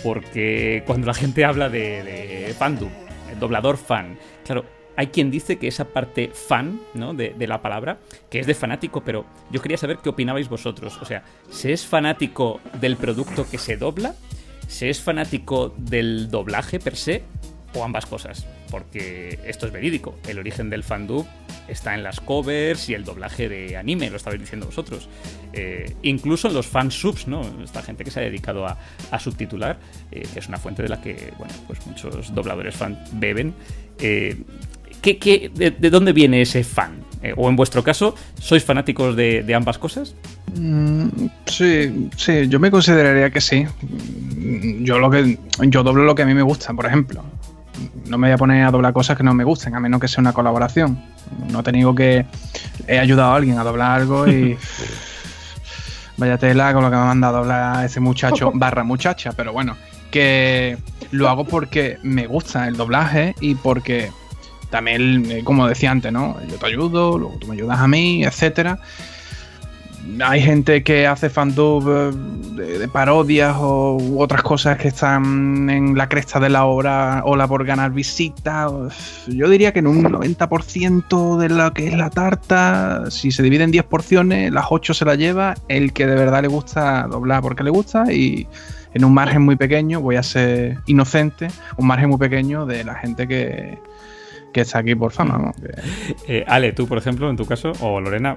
Porque 0.04 0.84
cuando 0.86 1.08
la 1.08 1.14
gente 1.14 1.44
habla 1.44 1.68
de, 1.68 2.04
de 2.04 2.54
fandub, 2.56 2.90
el 3.32 3.40
doblador 3.40 3.78
fan, 3.78 4.16
claro, 4.44 4.64
hay 4.94 5.08
quien 5.08 5.32
dice 5.32 5.58
que 5.58 5.66
esa 5.66 5.86
parte 5.86 6.30
fan, 6.32 6.80
¿no? 6.94 7.14
De, 7.14 7.34
de, 7.36 7.46
la 7.48 7.60
palabra, 7.60 7.98
que 8.30 8.38
es 8.38 8.46
de 8.46 8.54
fanático, 8.54 9.02
pero 9.02 9.26
yo 9.50 9.60
quería 9.60 9.76
saber 9.76 9.98
qué 9.98 10.08
opinabais 10.08 10.48
vosotros. 10.48 10.96
O 11.02 11.04
sea, 11.04 11.24
¿se 11.50 11.72
es 11.72 11.84
fanático 11.84 12.60
del 12.80 12.96
producto 12.96 13.44
que 13.50 13.58
se 13.58 13.76
dobla? 13.76 14.14
¿Se 14.68 14.90
es 14.90 15.00
fanático 15.00 15.74
del 15.76 16.30
doblaje 16.30 16.78
per 16.78 16.96
se 16.96 17.22
o 17.74 17.84
ambas 17.84 18.06
cosas? 18.06 18.46
porque 18.70 19.38
esto 19.44 19.66
es 19.66 19.72
verídico. 19.72 20.18
El 20.28 20.38
origen 20.38 20.70
del 20.70 20.82
fandub 20.82 21.26
está 21.68 21.94
en 21.94 22.02
las 22.02 22.20
covers 22.20 22.88
y 22.88 22.94
el 22.94 23.04
doblaje 23.04 23.48
de 23.48 23.76
anime, 23.76 24.10
lo 24.10 24.16
estabais 24.16 24.40
diciendo 24.40 24.66
vosotros. 24.66 25.08
Eh, 25.52 25.94
incluso 26.02 26.48
en 26.48 26.54
los 26.54 26.66
fansubs, 26.66 27.26
¿no? 27.26 27.42
Esta 27.62 27.82
gente 27.82 28.04
que 28.04 28.10
se 28.10 28.20
ha 28.20 28.22
dedicado 28.22 28.66
a, 28.66 28.78
subtitular, 29.18 29.78
eh, 30.12 30.26
es 30.34 30.48
una 30.48 30.58
fuente 30.58 30.82
de 30.82 30.88
la 30.88 31.00
que, 31.00 31.32
bueno, 31.38 31.54
pues 31.66 31.84
muchos 31.86 32.34
dobladores 32.34 32.76
fan 32.76 33.02
beben. 33.12 33.54
Eh, 33.98 34.36
¿qué, 35.14 35.50
de, 35.54 35.90
dónde 35.90 36.12
viene 36.12 36.42
ese 36.42 36.64
fan? 36.64 37.04
o 37.36 37.48
en 37.48 37.56
vuestro 37.56 37.82
caso, 37.82 38.14
¿sois 38.38 38.62
fanáticos 38.62 39.16
de, 39.16 39.52
ambas 39.52 39.78
cosas? 39.78 40.14
Mm, 40.54 41.08
sí, 41.46 42.08
sí, 42.16 42.46
yo 42.48 42.60
me 42.60 42.70
consideraría 42.70 43.30
que 43.30 43.40
sí. 43.40 43.66
Yo 44.80 45.00
lo 45.00 45.10
que 45.10 45.36
yo 45.62 45.82
doblo 45.82 46.04
lo 46.04 46.14
que 46.14 46.22
a 46.22 46.26
mí 46.26 46.34
me 46.34 46.42
gusta, 46.42 46.72
por 46.72 46.86
ejemplo 46.86 47.24
no 48.06 48.18
me 48.18 48.28
voy 48.28 48.34
a 48.34 48.38
poner 48.38 48.64
a 48.64 48.70
doblar 48.70 48.92
cosas 48.92 49.16
que 49.16 49.22
no 49.22 49.34
me 49.34 49.44
gusten, 49.44 49.74
a 49.74 49.80
menos 49.80 50.00
que 50.00 50.08
sea 50.08 50.20
una 50.20 50.32
colaboración. 50.32 51.02
No 51.50 51.62
te 51.62 51.72
digo 51.72 51.94
que 51.94 52.26
he 52.86 52.98
ayudado 52.98 53.32
a 53.32 53.36
alguien 53.36 53.58
a 53.58 53.64
doblar 53.64 54.00
algo 54.00 54.26
y. 54.28 54.56
vaya 56.18 56.38
tela 56.38 56.72
con 56.72 56.82
lo 56.82 56.90
que 56.90 56.96
me 56.96 57.02
ha 57.02 57.06
mandado 57.06 57.36
a 57.36 57.40
doblar 57.40 57.84
ese 57.84 58.00
muchacho 58.00 58.50
barra 58.54 58.84
muchacha, 58.84 59.32
pero 59.32 59.52
bueno, 59.52 59.76
que 60.10 60.78
lo 61.10 61.28
hago 61.28 61.44
porque 61.44 61.98
me 62.02 62.26
gusta 62.26 62.68
el 62.68 62.76
doblaje 62.76 63.34
y 63.40 63.54
porque 63.54 64.10
también, 64.70 65.30
eh, 65.30 65.44
como 65.44 65.68
decía 65.68 65.90
antes, 65.90 66.12
¿no? 66.12 66.36
Yo 66.48 66.56
te 66.56 66.66
ayudo, 66.66 67.18
luego 67.18 67.36
tú 67.38 67.46
me 67.46 67.54
ayudas 67.54 67.78
a 67.78 67.88
mí, 67.88 68.24
etcétera 68.24 68.78
hay 70.24 70.40
gente 70.40 70.82
que 70.82 71.06
hace 71.06 71.30
fandub 71.30 71.88
eh, 71.88 72.78
de, 72.78 72.88
parodias 72.88 73.56
o 73.58 73.98
otras 74.18 74.42
cosas 74.42 74.78
que 74.78 74.88
están 74.88 75.68
en 75.68 75.96
la 75.96 76.08
cresta 76.08 76.40
de 76.40 76.48
la 76.48 76.64
obra 76.64 77.22
la 77.36 77.48
por 77.48 77.64
ganar 77.64 77.90
visita. 77.90 78.68
Yo 79.26 79.48
diría 79.48 79.72
que 79.72 79.80
en 79.80 79.86
un 79.86 80.04
90% 80.04 81.36
de 81.38 81.48
lo 81.48 81.72
que 81.72 81.88
es 81.88 81.94
la 81.94 82.10
tarta, 82.10 83.10
si 83.10 83.30
se 83.30 83.42
divide 83.42 83.64
en 83.64 83.70
10 83.70 83.84
porciones, 83.84 84.52
las 84.52 84.66
8 84.70 84.94
se 84.94 85.04
la 85.04 85.16
lleva 85.16 85.54
el 85.68 85.92
que 85.92 86.06
de 86.06 86.14
verdad 86.14 86.42
le 86.42 86.48
gusta 86.48 87.06
doblar 87.08 87.42
porque 87.42 87.64
le 87.64 87.70
gusta 87.70 88.12
y 88.12 88.46
en 88.94 89.04
un 89.04 89.12
margen 89.12 89.42
muy 89.42 89.56
pequeño, 89.56 90.00
voy 90.00 90.16
a 90.16 90.22
ser 90.22 90.78
inocente, 90.86 91.48
un 91.76 91.86
margen 91.86 92.08
muy 92.08 92.18
pequeño 92.18 92.64
de 92.64 92.84
la 92.84 92.94
gente 92.94 93.28
que, 93.28 93.78
que 94.56 94.62
está 94.62 94.78
aquí 94.78 94.94
por 94.94 95.12
fama. 95.12 95.36
¿no? 95.36 95.52
Eh, 96.26 96.42
Ale, 96.48 96.72
tú, 96.72 96.88
por 96.88 96.96
ejemplo, 96.96 97.28
en 97.28 97.36
tu 97.36 97.44
caso, 97.44 97.72
o 97.82 98.00
Lorena. 98.00 98.34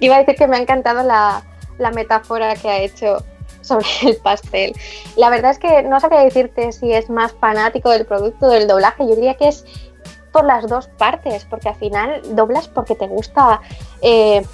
Iba 0.00 0.16
a 0.16 0.18
decir 0.18 0.34
que 0.34 0.48
me 0.48 0.56
ha 0.56 0.60
encantado 0.60 1.04
la, 1.04 1.44
metáfora 1.94 2.56
que 2.56 2.68
ha 2.68 2.78
hecho 2.80 3.24
sobre 3.60 3.86
el 4.02 4.16
pastel. 4.16 4.72
La 5.16 5.30
verdad 5.30 5.52
es 5.52 5.60
que 5.60 5.84
no 5.84 6.00
sabría 6.00 6.22
decirte 6.24 6.72
si 6.72 6.92
es 6.92 7.08
más 7.08 7.32
fanático 7.34 7.90
del 7.90 8.06
producto 8.06 8.48
del 8.48 8.66
doblaje. 8.66 9.04
Yo 9.06 9.14
diría 9.14 9.34
que 9.34 9.46
es 9.46 9.64
por 10.32 10.44
las 10.44 10.66
dos 10.66 10.88
partes, 10.98 11.44
porque 11.44 11.68
al 11.68 11.76
final 11.76 12.20
doblas 12.34 12.66
porque 12.66 12.96
te 12.96 13.06
gusta 13.06 13.60
eh, 14.00 14.44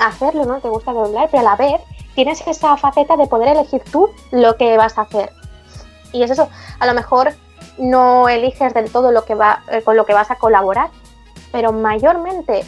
hacerlo, 0.00 0.44
¿no? 0.44 0.60
Te 0.60 0.68
gusta 0.68 0.92
doblar, 0.92 1.30
pero 1.30 1.48
a 1.48 1.50
la 1.52 1.56
vez 1.56 1.80
tienes 2.14 2.46
esa 2.46 2.76
faceta 2.76 3.16
de 3.16 3.26
poder 3.26 3.56
elegir 3.56 3.80
tú 3.90 4.10
lo 4.32 4.54
que 4.58 4.76
vas 4.76 4.98
a 4.98 5.02
hacer. 5.02 5.32
Y 6.12 6.22
es 6.24 6.30
eso, 6.30 6.50
a 6.78 6.86
lo 6.86 6.92
mejor 6.92 7.32
no 7.78 8.28
eliges 8.28 8.74
del 8.74 8.90
todo 8.90 9.12
lo 9.12 9.24
que 9.24 9.34
va, 9.34 9.62
eh, 9.70 9.82
con 9.82 9.96
lo 9.96 10.06
que 10.06 10.14
vas 10.14 10.30
a 10.30 10.36
colaborar, 10.36 10.90
pero 11.52 11.72
mayormente 11.72 12.64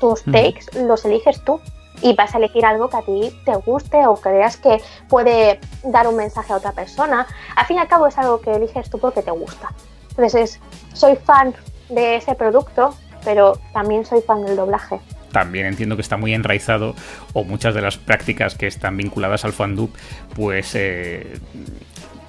tus 0.00 0.22
takes 0.24 0.66
los 0.74 1.04
eliges 1.04 1.42
tú 1.44 1.60
y 2.02 2.14
vas 2.14 2.34
a 2.34 2.38
elegir 2.38 2.66
algo 2.66 2.88
que 2.88 2.96
a 2.96 3.02
ti 3.02 3.32
te 3.44 3.54
guste 3.56 4.06
o 4.06 4.16
creas 4.16 4.56
que 4.56 4.80
puede 5.08 5.60
dar 5.84 6.08
un 6.08 6.16
mensaje 6.16 6.52
a 6.52 6.56
otra 6.56 6.72
persona. 6.72 7.26
Al 7.56 7.66
fin 7.66 7.76
y 7.76 7.80
al 7.80 7.88
cabo 7.88 8.06
es 8.06 8.18
algo 8.18 8.40
que 8.40 8.52
eliges 8.52 8.90
tú 8.90 8.98
porque 8.98 9.22
te 9.22 9.30
gusta. 9.30 9.70
Entonces, 10.10 10.60
soy 10.92 11.16
fan 11.16 11.54
de 11.88 12.16
ese 12.16 12.34
producto, 12.34 12.94
pero 13.24 13.58
también 13.72 14.04
soy 14.04 14.20
fan 14.20 14.44
del 14.44 14.56
doblaje 14.56 15.00
también 15.34 15.66
entiendo 15.66 15.96
que 15.96 16.02
está 16.02 16.16
muy 16.16 16.32
enraizado 16.32 16.94
o 17.32 17.42
muchas 17.42 17.74
de 17.74 17.82
las 17.82 17.98
prácticas 17.98 18.54
que 18.54 18.68
están 18.68 18.96
vinculadas 18.96 19.44
al 19.44 19.52
fandub 19.52 19.90
pues 20.36 20.76
eh, 20.76 21.38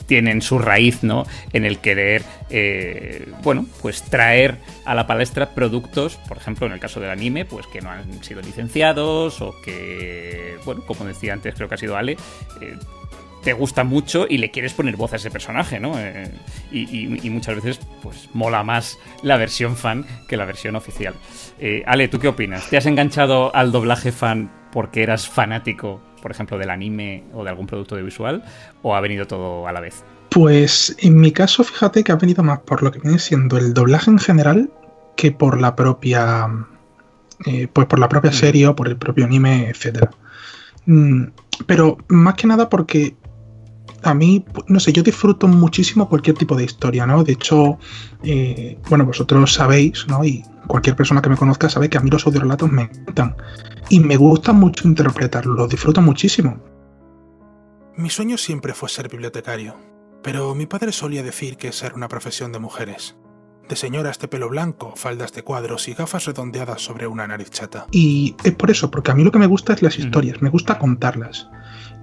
tienen 0.06 0.42
su 0.42 0.60
raíz, 0.60 1.04
¿no? 1.04 1.26
En 1.54 1.66
el 1.66 1.80
querer, 1.80 2.24
eh, 2.50 3.28
bueno, 3.44 3.66
pues 3.82 4.04
traer 4.04 4.58
a 4.86 4.96
la 4.96 5.08
palestra 5.08 5.50
productos, 5.50 6.16
por 6.28 6.38
ejemplo, 6.38 6.68
en 6.68 6.74
el 6.74 6.80
caso 6.80 7.00
del 7.00 7.10
anime, 7.10 7.46
pues 7.46 7.68
que 7.68 7.82
no 7.82 7.90
han 7.90 8.24
sido 8.24 8.42
licenciados 8.42 9.42
o 9.42 9.56
que, 9.64 10.58
bueno, 10.66 10.84
como 10.86 11.06
decía 11.06 11.34
antes, 11.34 11.56
creo 11.56 11.68
que 11.68 11.76
ha 11.76 11.80
sido 11.80 11.98
Ale, 11.98 12.18
eh, 12.62 12.78
te 13.44 13.54
gusta 13.54 13.84
mucho 13.84 14.26
y 14.28 14.40
le 14.40 14.50
quieres 14.50 14.74
poner 14.74 14.96
voz 14.96 15.14
a 15.14 15.18
ese 15.18 15.30
personaje, 15.30 15.80
¿no? 15.80 16.00
Eh, 16.00 16.32
y, 16.72 17.30
muchas 17.30 17.56
veces, 17.56 17.80
pues, 18.02 18.28
mola 18.34 18.64
más 18.64 18.98
la 19.22 19.38
versión 19.38 19.76
fan 19.76 20.06
que 20.28 20.36
la 20.36 20.46
versión 20.46 20.76
oficial. 20.76 21.14
Ale, 21.86 22.08
¿tú 22.08 22.18
qué 22.18 22.28
opinas? 22.28 22.68
¿Te 22.70 22.78
has 22.78 22.88
enganchado 22.88 23.56
al 23.56 23.72
doblaje 23.72 24.12
fan 24.12 24.52
porque 24.72 25.04
eras 25.04 25.30
fanático 25.30 26.02
por 26.26 26.32
ejemplo, 26.32 26.58
del 26.58 26.72
anime 26.72 27.24
o 27.36 27.44
de 27.44 27.52
algún 27.52 27.68
producto 27.68 27.94
audiovisual, 27.94 28.44
o 28.82 28.96
ha 28.96 29.00
venido 29.00 29.28
todo 29.28 29.68
a 29.68 29.72
la 29.72 29.80
vez? 29.80 30.04
Pues 30.32 30.96
en 30.98 31.20
mi 31.20 31.32
caso, 31.32 31.64
fíjate 31.64 32.04
que 32.04 32.12
ha 32.12 32.16
venido 32.16 32.42
más 32.42 32.62
por 32.62 32.82
lo 32.82 32.92
que 32.92 32.98
viene 32.98 33.20
siendo 33.20 33.60
el 33.60 33.76
doblaje 33.76 34.10
en 34.10 34.18
general 34.18 34.72
que 35.16 35.32
por 35.32 35.62
la 35.62 35.76
propia. 35.76 36.48
Eh, 37.46 37.68
pues 37.72 37.86
por 37.86 38.00
la 38.00 38.10
propia 38.10 38.32
mm. 38.32 38.34
serie 38.34 38.68
o 38.68 38.76
por 38.76 38.88
el 38.88 38.98
propio 38.98 39.26
anime, 39.26 39.70
etcétera. 39.70 40.10
Mm, 40.88 41.26
pero 41.68 42.00
más 42.08 42.34
que 42.34 42.48
nada 42.48 42.70
porque 42.70 43.16
a 44.06 44.14
mí, 44.14 44.46
no 44.68 44.80
sé, 44.80 44.94
yo 44.94 45.04
disfruto 45.04 45.48
muchísimo 45.48 46.08
cualquier 46.08 46.38
tipo 46.38 46.56
de 46.56 46.64
historia, 46.64 47.06
¿no? 47.06 47.24
De 47.24 47.34
hecho, 47.34 47.80
eh, 48.24 48.78
bueno, 48.90 49.06
vosotros 49.06 49.54
sabéis, 49.54 50.06
¿no? 50.08 50.24
Y 50.24 50.44
cualquier 50.68 50.96
persona 50.96 51.22
que 51.22 51.30
me 51.30 51.38
conozca 51.38 51.70
sabe 51.70 51.90
que 51.90 51.98
a 51.98 52.02
mí 52.02 52.10
los 52.10 52.26
audiorelatos 52.26 52.72
me 52.72 52.84
encantan. 52.84 53.36
Y 53.90 54.00
me 54.00 54.18
gusta 54.18 54.54
mucho 54.54 54.88
interpretarlos, 54.88 55.58
los 55.58 55.70
disfruto 55.70 56.02
muchísimo. 56.02 56.60
Mi 57.98 58.10
sueño 58.10 58.38
siempre 58.38 58.74
fue 58.74 58.90
ser 58.90 59.10
bibliotecario, 59.10 59.76
pero 60.22 60.54
mi 60.56 60.66
padre 60.66 60.92
solía 60.92 61.24
decir 61.24 61.58
que 61.58 61.70
esa 61.70 61.88
era 61.88 61.96
una 61.96 62.08
profesión 62.08 62.52
de 62.52 62.60
mujeres. 62.60 63.16
De 63.70 63.76
señoras 63.76 64.20
de 64.20 64.28
pelo 64.28 64.50
blanco, 64.50 64.94
faldas 64.96 65.34
de 65.34 65.42
cuadros 65.42 65.88
y 65.88 65.94
gafas 65.96 66.26
redondeadas 66.26 66.82
sobre 66.84 67.08
una 67.08 67.26
nariz 67.26 67.50
chata. 67.50 67.88
Y 67.92 68.36
es 68.44 68.54
por 68.54 68.70
eso, 68.70 68.92
porque 68.92 69.10
a 69.10 69.16
mí 69.16 69.24
lo 69.24 69.32
que 69.32 69.40
me 69.40 69.48
gusta 69.48 69.74
es 69.74 69.82
las 69.82 69.98
historias, 69.98 70.42
me 70.42 70.50
gusta 70.50 70.78
contarlas 70.78 71.50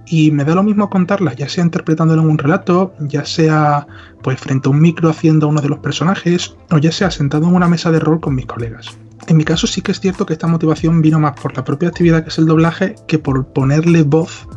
y 0.05 0.31
me 0.31 0.43
da 0.43 0.55
lo 0.55 0.63
mismo 0.63 0.89
contarlas, 0.89 1.35
ya 1.35 1.47
sea 1.47 1.63
interpretándolo 1.63 2.21
en 2.21 2.29
un 2.29 2.37
relato, 2.37 2.93
ya 2.99 3.25
sea 3.25 3.87
pues 4.21 4.39
frente 4.39 4.67
a 4.67 4.71
un 4.71 4.81
micro 4.81 5.09
haciendo 5.09 5.47
uno 5.47 5.61
de 5.61 5.69
los 5.69 5.79
personajes, 5.79 6.55
o 6.71 6.77
ya 6.77 6.91
sea 6.91 7.11
sentado 7.11 7.47
en 7.47 7.55
una 7.55 7.67
mesa 7.67 7.91
de 7.91 7.99
rol 7.99 8.19
con 8.19 8.35
mis 8.35 8.45
colegas. 8.45 8.97
En 9.27 9.37
mi 9.37 9.45
caso 9.45 9.67
sí 9.67 9.81
que 9.81 9.93
es 9.93 9.99
cierto 9.99 10.25
que 10.25 10.33
esta 10.33 10.47
motivación 10.47 11.01
vino 11.01 11.19
más 11.19 11.39
por 11.39 11.55
la 11.55 11.63
propia 11.63 11.89
actividad 11.89 12.23
que 12.23 12.29
es 12.29 12.37
el 12.37 12.45
doblaje 12.45 12.95
que 13.07 13.19
por 13.19 13.47
ponerle 13.53 14.03
voz, 14.03 14.47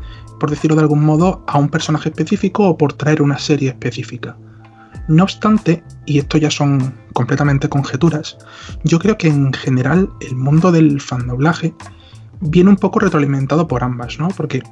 por 0.41 0.51
decirlo 0.51 0.77
de 0.77 0.83
algún 0.83 1.05
modo, 1.05 1.45
a 1.47 1.59
un 1.59 1.69
personaje 1.69 2.09
específico 2.09 2.69
o 2.69 2.77
por 2.77 2.93
traer 2.93 3.23
una 3.23 3.39
serie 3.39 3.69
específica. 3.69 4.37
No 5.09 5.23
obstante, 5.23 5.85
y 6.05 6.19
esto 6.19 6.37
ya 6.37 6.51
son 6.51 6.95
completamente 7.13 7.69
conjeturas, 7.69 8.37
yo 8.83 8.99
creo 8.99 9.17
que 9.17 9.29
en 9.29 9.53
general 9.53 10.11
el 10.21 10.35
mundo 10.35 10.73
del 10.73 11.01
fandoblaje 11.01 11.75
viene 12.41 12.71
un 12.71 12.77
poco 12.77 12.99
retroalimentado 12.99 13.69
por 13.69 13.85
ambas, 13.85 14.19
¿no? 14.19 14.29
Porque 14.29 14.63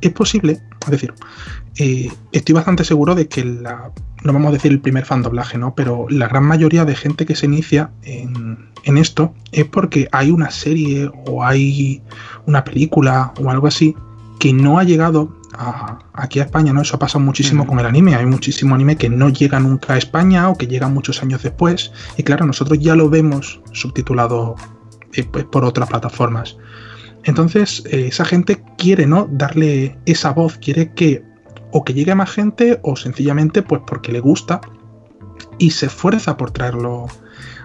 es 0.00 0.12
posible, 0.12 0.60
es 0.84 0.90
decir, 0.90 1.14
eh, 1.76 2.10
estoy 2.32 2.54
bastante 2.54 2.84
seguro 2.84 3.14
de 3.14 3.28
que 3.28 3.44
la, 3.44 3.92
no 4.24 4.32
vamos 4.32 4.48
a 4.48 4.52
decir 4.52 4.72
el 4.72 4.80
primer 4.80 5.04
fan 5.04 5.22
doblaje, 5.22 5.58
¿no? 5.58 5.74
Pero 5.74 6.06
la 6.08 6.28
gran 6.28 6.44
mayoría 6.44 6.84
de 6.84 6.96
gente 6.96 7.26
que 7.26 7.36
se 7.36 7.46
inicia 7.46 7.90
en, 8.02 8.68
esto 8.84 9.34
es 9.52 9.66
porque 9.66 10.08
hay 10.12 10.30
una 10.30 10.50
serie 10.50 11.10
o 11.26 11.44
hay 11.44 12.02
una 12.46 12.64
película 12.64 13.34
o 13.38 13.50
algo 13.50 13.66
así 13.66 13.94
que 14.38 14.52
no 14.54 14.78
ha 14.78 14.84
llegado 14.84 15.36
aquí 16.14 16.40
a 16.40 16.44
España, 16.44 16.72
¿no? 16.72 16.80
Eso 16.80 16.96
ha 16.96 16.98
pasado 16.98 17.20
muchísimo 17.20 17.66
con 17.66 17.78
el 17.80 17.86
anime. 17.86 18.14
Hay 18.14 18.24
muchísimo 18.24 18.74
anime 18.74 18.96
que 18.96 19.10
no 19.10 19.28
llega 19.28 19.60
nunca 19.60 19.94
a 19.94 19.98
España 19.98 20.48
o 20.48 20.56
que 20.56 20.66
llega 20.66 20.88
muchos 20.88 21.22
años 21.22 21.42
después. 21.42 21.92
Y 22.16 22.22
claro, 22.22 22.46
nosotros 22.46 22.78
ya 22.78 22.94
lo 22.94 23.10
vemos 23.10 23.60
subtitulado 23.72 24.56
eh, 25.12 25.24
pues, 25.24 25.44
por 25.44 25.64
otras 25.64 25.88
plataformas. 25.88 26.56
Entonces, 27.24 27.82
eh, 27.86 28.06
esa 28.08 28.24
gente 28.24 28.62
quiere, 28.76 29.06
¿no? 29.06 29.28
Darle 29.30 29.98
esa 30.06 30.32
voz, 30.32 30.58
quiere 30.58 30.92
que 30.92 31.22
o 31.70 31.84
que 31.84 31.94
llegue 31.94 32.12
a 32.12 32.14
más 32.14 32.30
gente 32.30 32.80
o 32.82 32.96
sencillamente 32.96 33.62
pues 33.62 33.82
porque 33.86 34.12
le 34.12 34.20
gusta 34.20 34.60
y 35.58 35.70
se 35.70 35.86
esfuerza 35.86 36.36
por 36.36 36.50
traerlo 36.50 37.06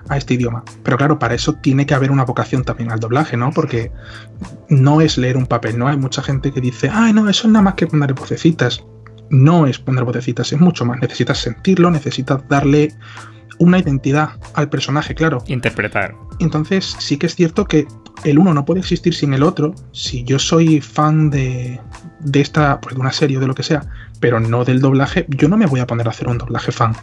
a 0.09 0.17
este 0.17 0.33
idioma. 0.33 0.63
Pero 0.83 0.97
claro, 0.97 1.19
para 1.19 1.35
eso 1.35 1.53
tiene 1.53 1.85
que 1.85 1.93
haber 1.93 2.11
una 2.11 2.25
vocación 2.25 2.63
también 2.63 2.91
al 2.91 2.99
doblaje, 2.99 3.37
¿no? 3.37 3.51
Porque 3.51 3.91
no 4.69 5.01
es 5.01 5.17
leer 5.17 5.37
un 5.37 5.45
papel, 5.45 5.77
¿no? 5.77 5.87
Hay 5.87 5.97
mucha 5.97 6.21
gente 6.21 6.51
que 6.51 6.61
dice, 6.61 6.89
ay, 6.91 7.13
no, 7.13 7.29
eso 7.29 7.47
es 7.47 7.53
nada 7.53 7.63
más 7.63 7.75
que 7.75 7.87
poner 7.87 8.13
vocecitas. 8.13 8.83
No 9.29 9.65
es 9.65 9.79
poner 9.79 10.03
vocecitas, 10.03 10.51
es 10.51 10.59
mucho 10.59 10.85
más. 10.85 10.99
Necesitas 10.99 11.39
sentirlo, 11.39 11.89
necesitas 11.89 12.47
darle 12.49 12.93
una 13.59 13.79
identidad 13.79 14.31
al 14.53 14.69
personaje, 14.69 15.15
claro. 15.15 15.43
Interpretar. 15.47 16.15
Entonces 16.39 16.95
sí 16.99 17.17
que 17.17 17.27
es 17.27 17.35
cierto 17.35 17.65
que 17.65 17.87
el 18.23 18.39
uno 18.39 18.53
no 18.53 18.65
puede 18.65 18.79
existir 18.79 19.13
sin 19.13 19.33
el 19.33 19.43
otro. 19.43 19.73
Si 19.91 20.23
yo 20.23 20.39
soy 20.39 20.81
fan 20.81 21.29
de, 21.29 21.79
esta, 22.33 22.79
pues 22.79 22.95
de 22.95 23.01
una 23.01 23.11
serie 23.11 23.37
o 23.37 23.39
de 23.39 23.47
lo 23.47 23.55
que 23.55 23.63
sea, 23.63 23.85
pero 24.19 24.39
no 24.39 24.65
del 24.65 24.81
doblaje, 24.81 25.25
yo 25.29 25.47
no 25.49 25.57
me 25.57 25.65
voy 25.65 25.79
a 25.79 25.87
poner 25.87 26.07
a 26.07 26.11
hacer 26.11 26.27
un 26.27 26.37
doblaje 26.37 26.71
fan. 26.71 26.95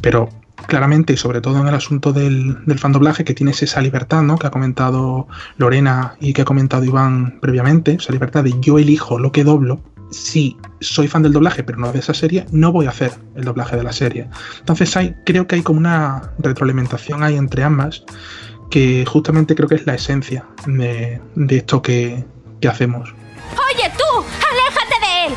Pero 0.00 0.28
claramente, 0.66 1.12
y 1.12 1.16
sobre 1.16 1.40
todo 1.40 1.60
en 1.60 1.66
el 1.66 1.74
asunto 1.74 2.12
del, 2.12 2.64
del 2.64 2.78
fandoblaje, 2.78 3.24
que 3.24 3.34
tienes 3.34 3.62
esa 3.62 3.80
libertad, 3.80 4.22
¿no? 4.22 4.38
Que 4.38 4.46
ha 4.46 4.50
comentado 4.50 5.28
Lorena 5.56 6.16
y 6.20 6.32
que 6.32 6.42
ha 6.42 6.46
comentado 6.46 6.84
Iván 6.84 7.38
previamente, 7.40 7.92
esa 7.92 8.12
libertad 8.12 8.44
de 8.44 8.54
yo 8.60 8.78
elijo 8.78 9.18
lo 9.18 9.32
que 9.32 9.44
doblo. 9.44 9.80
Si 10.14 10.56
soy 10.80 11.08
fan 11.08 11.22
del 11.22 11.32
doblaje, 11.32 11.64
pero 11.64 11.78
no 11.78 11.92
de 11.92 11.98
esa 11.98 12.14
serie, 12.14 12.46
no 12.50 12.72
voy 12.72 12.86
a 12.86 12.90
hacer 12.90 13.12
el 13.34 13.44
doblaje 13.44 13.76
de 13.76 13.82
la 13.82 13.92
serie. 13.92 14.28
Entonces 14.60 14.96
hay, 14.96 15.14
creo 15.26 15.46
que 15.46 15.56
hay 15.56 15.62
como 15.62 15.78
una 15.78 16.32
retroalimentación 16.38 17.22
ahí 17.22 17.36
entre 17.36 17.64
ambas, 17.64 18.04
que 18.70 19.04
justamente 19.06 19.54
creo 19.54 19.68
que 19.68 19.74
es 19.74 19.86
la 19.86 19.94
esencia 19.94 20.46
de, 20.66 21.20
de 21.34 21.56
esto 21.56 21.82
que, 21.82 22.24
que 22.60 22.68
hacemos. 22.68 23.12
Oye 23.52 23.90
tú, 23.96 24.24
aléjate 24.50 25.06
de 25.06 25.26
él. 25.26 25.34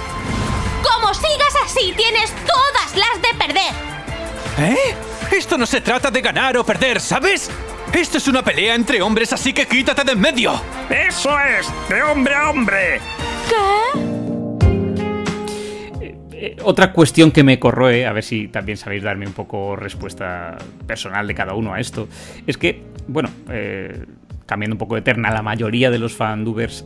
Como 0.84 1.14
sigas 1.14 1.54
así, 1.66 1.94
tienes 1.98 2.32
todas 2.46 2.96
las 2.96 3.22
de 3.22 3.38
perder. 3.38 3.74
¿Eh? 4.60 4.96
Esto 5.32 5.58
no 5.58 5.66
se 5.66 5.82
trata 5.82 6.10
de 6.10 6.22
ganar 6.22 6.58
o 6.58 6.66
perder, 6.66 7.02
¿sabes? 7.02 7.50
Esto 7.94 8.18
es 8.18 8.28
una 8.28 8.44
pelea 8.44 8.76
entre 8.76 9.02
hombres, 9.02 9.34
así 9.34 9.54
que 9.54 9.68
quítate 9.68 10.04
de 10.04 10.12
en 10.12 10.20
medio. 10.20 10.54
Eso 10.90 11.38
es, 11.40 11.68
de 11.90 12.04
hombre 12.04 12.36
a 12.36 12.50
hombre. 12.50 13.02
Eh, 16.40 16.56
otra 16.64 16.94
cuestión 16.94 17.32
que 17.32 17.44
me 17.44 17.58
corroe, 17.58 18.06
a 18.06 18.14
ver 18.14 18.24
si 18.24 18.48
también 18.48 18.78
sabéis 18.78 19.02
darme 19.02 19.26
un 19.26 19.34
poco 19.34 19.76
respuesta 19.76 20.56
personal 20.86 21.26
de 21.26 21.34
cada 21.34 21.56
uno 21.56 21.74
a 21.74 21.80
esto, 21.80 22.08
es 22.46 22.60
que, 22.60 22.84
bueno, 23.08 23.30
eh, 23.50 24.06
cambiando 24.46 24.76
un 24.76 24.78
poco 24.78 24.94
de 24.94 25.02
terna, 25.02 25.32
la 25.32 25.42
mayoría 25.42 25.90
de 25.90 25.98
los 25.98 26.16
fandubers 26.16 26.86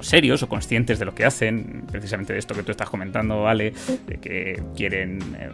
serios 0.00 0.42
o 0.42 0.48
conscientes 0.48 0.98
de 0.98 1.04
lo 1.04 1.14
que 1.14 1.24
hacen, 1.24 1.84
precisamente 1.92 2.32
de 2.32 2.40
esto 2.40 2.56
que 2.56 2.64
tú 2.64 2.72
estás 2.72 2.90
comentando, 2.90 3.42
Vale, 3.42 3.72
de 4.08 4.16
que 4.16 4.60
quieren 4.76 5.20
eh, 5.38 5.50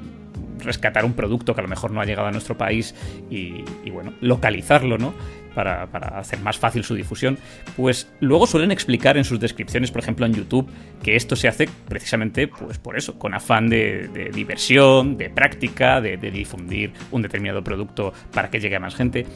rescatar 0.61 1.05
un 1.05 1.13
producto 1.13 1.55
que 1.55 1.61
a 1.61 1.65
lo 1.65 1.69
mejor 1.69 1.91
no 1.91 2.01
ha 2.01 2.07
llegado 2.07 2.29
a 2.29 2.31
nuestro 2.31 2.57
país 2.57 2.95
y 3.29 3.63
bueno, 3.91 4.15
localizarlo, 4.23 4.97
¿no? 4.97 5.13
Para, 5.55 5.85
hacer 6.19 6.41
más 6.41 6.59
fácil 6.59 6.83
su 6.85 6.95
difusión, 6.95 7.39
pues 7.77 8.11
luego 8.21 8.47
suelen 8.47 8.71
explicar 8.73 9.17
en 9.17 9.25
sus 9.25 9.39
descripciones, 9.39 9.91
por 9.91 10.03
ejemplo 10.03 10.27
en 10.27 10.35
YouTube, 10.35 10.69
que 11.03 11.17
esto 11.17 11.37
se 11.37 11.49
hace 11.49 11.69
precisamente 11.89 12.49
pues 12.49 12.79
por 12.79 12.99
eso, 12.99 13.19
con 13.19 13.35
afán 13.35 13.69
de, 13.69 14.31
diversión, 14.35 15.17
de 15.17 15.31
práctica, 15.31 16.01
de, 16.01 16.17
difundir 16.17 16.93
un 17.13 17.23
determinado 17.23 17.63
producto 17.63 18.13
para 18.33 18.51
que 18.51 18.59
llegue 18.59 18.77
a 18.77 18.81
más 18.81 18.95
gente. 18.95 19.27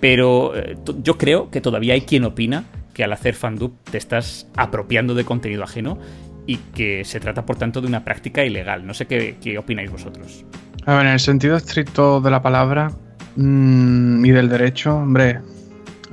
Pero 0.00 0.56
eh, 0.56 0.76
yo 1.02 1.18
creo 1.18 1.50
que 1.50 1.60
todavía 1.60 1.94
hay 1.94 2.02
quien 2.02 2.24
opina 2.24 2.64
que 2.94 3.04
al 3.04 3.12
hacer 3.12 3.34
fandub 3.34 3.76
te 3.90 3.98
estás 3.98 4.48
apropiando 4.56 5.14
de 5.14 5.24
contenido 5.24 5.64
ajeno 5.64 5.98
y 6.46 6.56
que 6.56 7.04
se 7.04 7.20
trata 7.20 7.44
por 7.44 7.56
tanto 7.56 7.80
de 7.80 7.88
una 7.88 8.04
práctica 8.04 8.44
ilegal. 8.44 8.86
No 8.86 8.94
sé 8.94 9.06
qué, 9.06 9.58
opináis 9.58 9.90
vosotros. 9.90 10.44
A 10.86 10.94
ver, 10.94 11.06
en 11.06 11.12
el 11.12 11.20
sentido 11.20 11.56
estricto 11.56 12.20
de 12.20 12.30
la 12.30 12.42
palabra 12.42 12.90
mmm, 13.36 14.24
y 14.24 14.30
del 14.30 14.48
derecho, 14.48 14.96
hombre, 14.96 15.40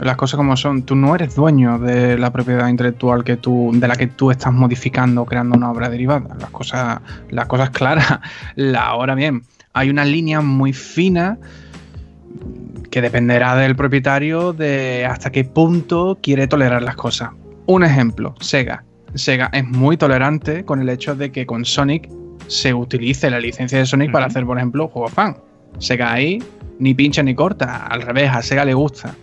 las 0.02 0.18
cosas 0.18 0.38
como 0.38 0.58
son. 0.58 0.84
Tú 0.84 0.96
no 0.96 1.16
eres 1.16 1.36
dueño 1.36 1.80
de 1.80 2.18
la 2.18 2.32
propiedad 2.32 2.68
intelectual 2.68 3.24
que 3.24 3.38
tú, 3.38 3.72
de 3.74 3.88
la 3.88 3.96
que 3.96 4.08
tú 4.08 4.32
estás 4.32 4.52
modificando, 4.52 5.26
creando 5.26 5.56
una 5.56 5.72
obra 5.72 5.90
derivada. 5.90 6.36
Las 6.40 6.50
cosas, 6.50 7.00
las 7.30 7.46
cosas 7.46 7.70
claras. 7.70 8.20
La, 8.56 8.88
ahora 8.88 9.16
bien, 9.16 9.44
hay 9.74 9.90
una 9.90 10.06
línea 10.06 10.42
muy 10.42 10.74
fina 10.74 11.38
que 12.90 13.02
dependerá 13.02 13.56
del 13.56 13.76
propietario 13.76 14.54
de 14.54 15.06
hasta 15.06 15.32
qué 15.32 15.44
punto 15.44 16.18
quiere 16.22 16.48
tolerar 16.48 16.82
las 16.82 16.96
cosas. 16.96 17.30
Un 17.66 17.84
ejemplo, 17.84 18.36
Sega. 18.42 18.84
Sega 19.14 19.50
es 19.54 19.66
muy 19.66 19.98
tolerante 19.98 20.66
con 20.66 20.82
el 20.82 20.90
hecho 20.90 21.16
de 21.16 21.32
que 21.32 21.46
con 21.46 21.64
Sonic 21.64 22.10
se 22.48 22.74
utilice 22.74 23.30
la 23.30 23.40
licencia 23.40 23.78
de 23.78 23.86
Sonic 23.86 24.08
uh 24.08 24.10
-huh. 24.10 24.14
para 24.14 24.26
hacer, 24.26 24.46
por 24.46 24.58
ejemplo, 24.58 24.88
juegos 24.88 25.14
fan. 25.14 25.38
Sega 25.80 26.12
ahí 26.12 26.44
ni 26.80 26.94
pincha 26.94 27.24
ni 27.24 27.36
corta, 27.36 27.86
al 27.88 28.02
revés, 28.02 28.30
a 28.32 28.42
Sega 28.42 28.66
le 28.66 28.74
gusta. 28.74 29.16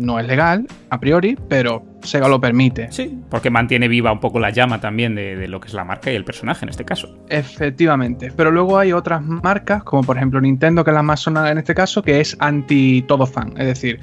No 0.00 0.18
es 0.18 0.26
legal, 0.26 0.66
a 0.88 0.98
priori, 0.98 1.36
pero 1.48 1.84
Sega 2.02 2.26
lo 2.26 2.40
permite. 2.40 2.90
Sí, 2.90 3.18
porque 3.28 3.50
mantiene 3.50 3.86
viva 3.86 4.10
un 4.10 4.18
poco 4.18 4.40
la 4.40 4.50
llama 4.50 4.80
también 4.80 5.14
de, 5.14 5.36
de, 5.36 5.46
lo 5.46 5.60
que 5.60 5.68
es 5.68 5.74
la 5.74 5.84
marca 5.84 6.10
y 6.10 6.14
el 6.14 6.24
personaje 6.24 6.64
en 6.64 6.70
este 6.70 6.84
caso. 6.84 7.14
Efectivamente, 7.28 8.32
pero 8.34 8.50
luego 8.50 8.78
hay 8.78 8.92
otras 8.92 9.22
marcas, 9.22 9.84
como 9.84 10.02
por 10.02 10.16
ejemplo 10.16 10.40
Nintendo, 10.40 10.82
que 10.84 10.90
es 10.90 10.94
la 10.94 11.02
más 11.02 11.20
sonada 11.20 11.50
en 11.50 11.58
este 11.58 11.74
caso, 11.74 12.02
que 12.02 12.20
es 12.20 12.34
anti 12.40 13.02
todo 13.02 13.26
fan. 13.26 13.52
Es 13.58 13.66
decir, 13.66 14.00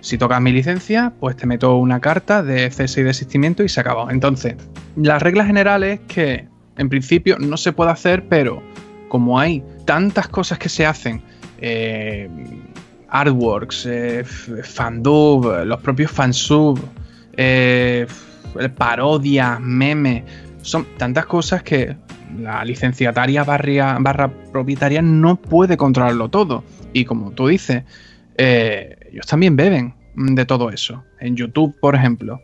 si 0.00 0.18
tocas 0.18 0.40
mi 0.40 0.52
licencia, 0.52 1.12
pues 1.18 1.36
te 1.36 1.46
meto 1.46 1.76
una 1.76 2.00
carta 2.00 2.42
de 2.42 2.70
cese 2.70 3.00
y 3.00 3.04
desistimiento 3.04 3.62
y 3.62 3.68
se 3.68 3.80
acabó. 3.80 4.10
Entonces, 4.10 4.56
las 4.96 5.22
reglas 5.22 5.46
generales 5.46 6.00
que 6.08 6.48
en 6.76 6.88
principio 6.88 7.38
no 7.38 7.56
se 7.56 7.72
puede 7.72 7.90
hacer, 7.90 8.26
pero 8.28 8.62
como 9.08 9.38
hay 9.38 9.62
tantas 9.84 10.28
cosas 10.28 10.58
que 10.58 10.68
se 10.68 10.86
hacen, 10.86 11.22
eh, 11.58 12.28
artworks, 13.10 13.86
eh, 13.86 14.24
fandub, 14.24 15.64
los 15.64 15.80
propios 15.80 16.10
fansub, 16.10 16.80
eh, 17.36 18.06
parodias, 18.76 19.60
memes, 19.60 20.24
son 20.62 20.86
tantas 20.96 21.26
cosas 21.26 21.62
que 21.62 21.96
la 22.38 22.64
licenciataria 22.64 23.44
barria, 23.44 23.96
barra 24.00 24.30
propietaria 24.52 25.02
no 25.02 25.36
puede 25.36 25.76
controlarlo 25.76 26.28
todo. 26.28 26.64
Y 26.92 27.04
como 27.04 27.32
tú 27.32 27.48
dices, 27.48 27.84
eh, 28.36 28.96
ellos 29.10 29.26
también 29.26 29.56
beben 29.56 29.94
de 30.14 30.44
todo 30.44 30.70
eso. 30.70 31.04
En 31.20 31.36
YouTube, 31.36 31.76
por 31.80 31.94
ejemplo, 31.94 32.40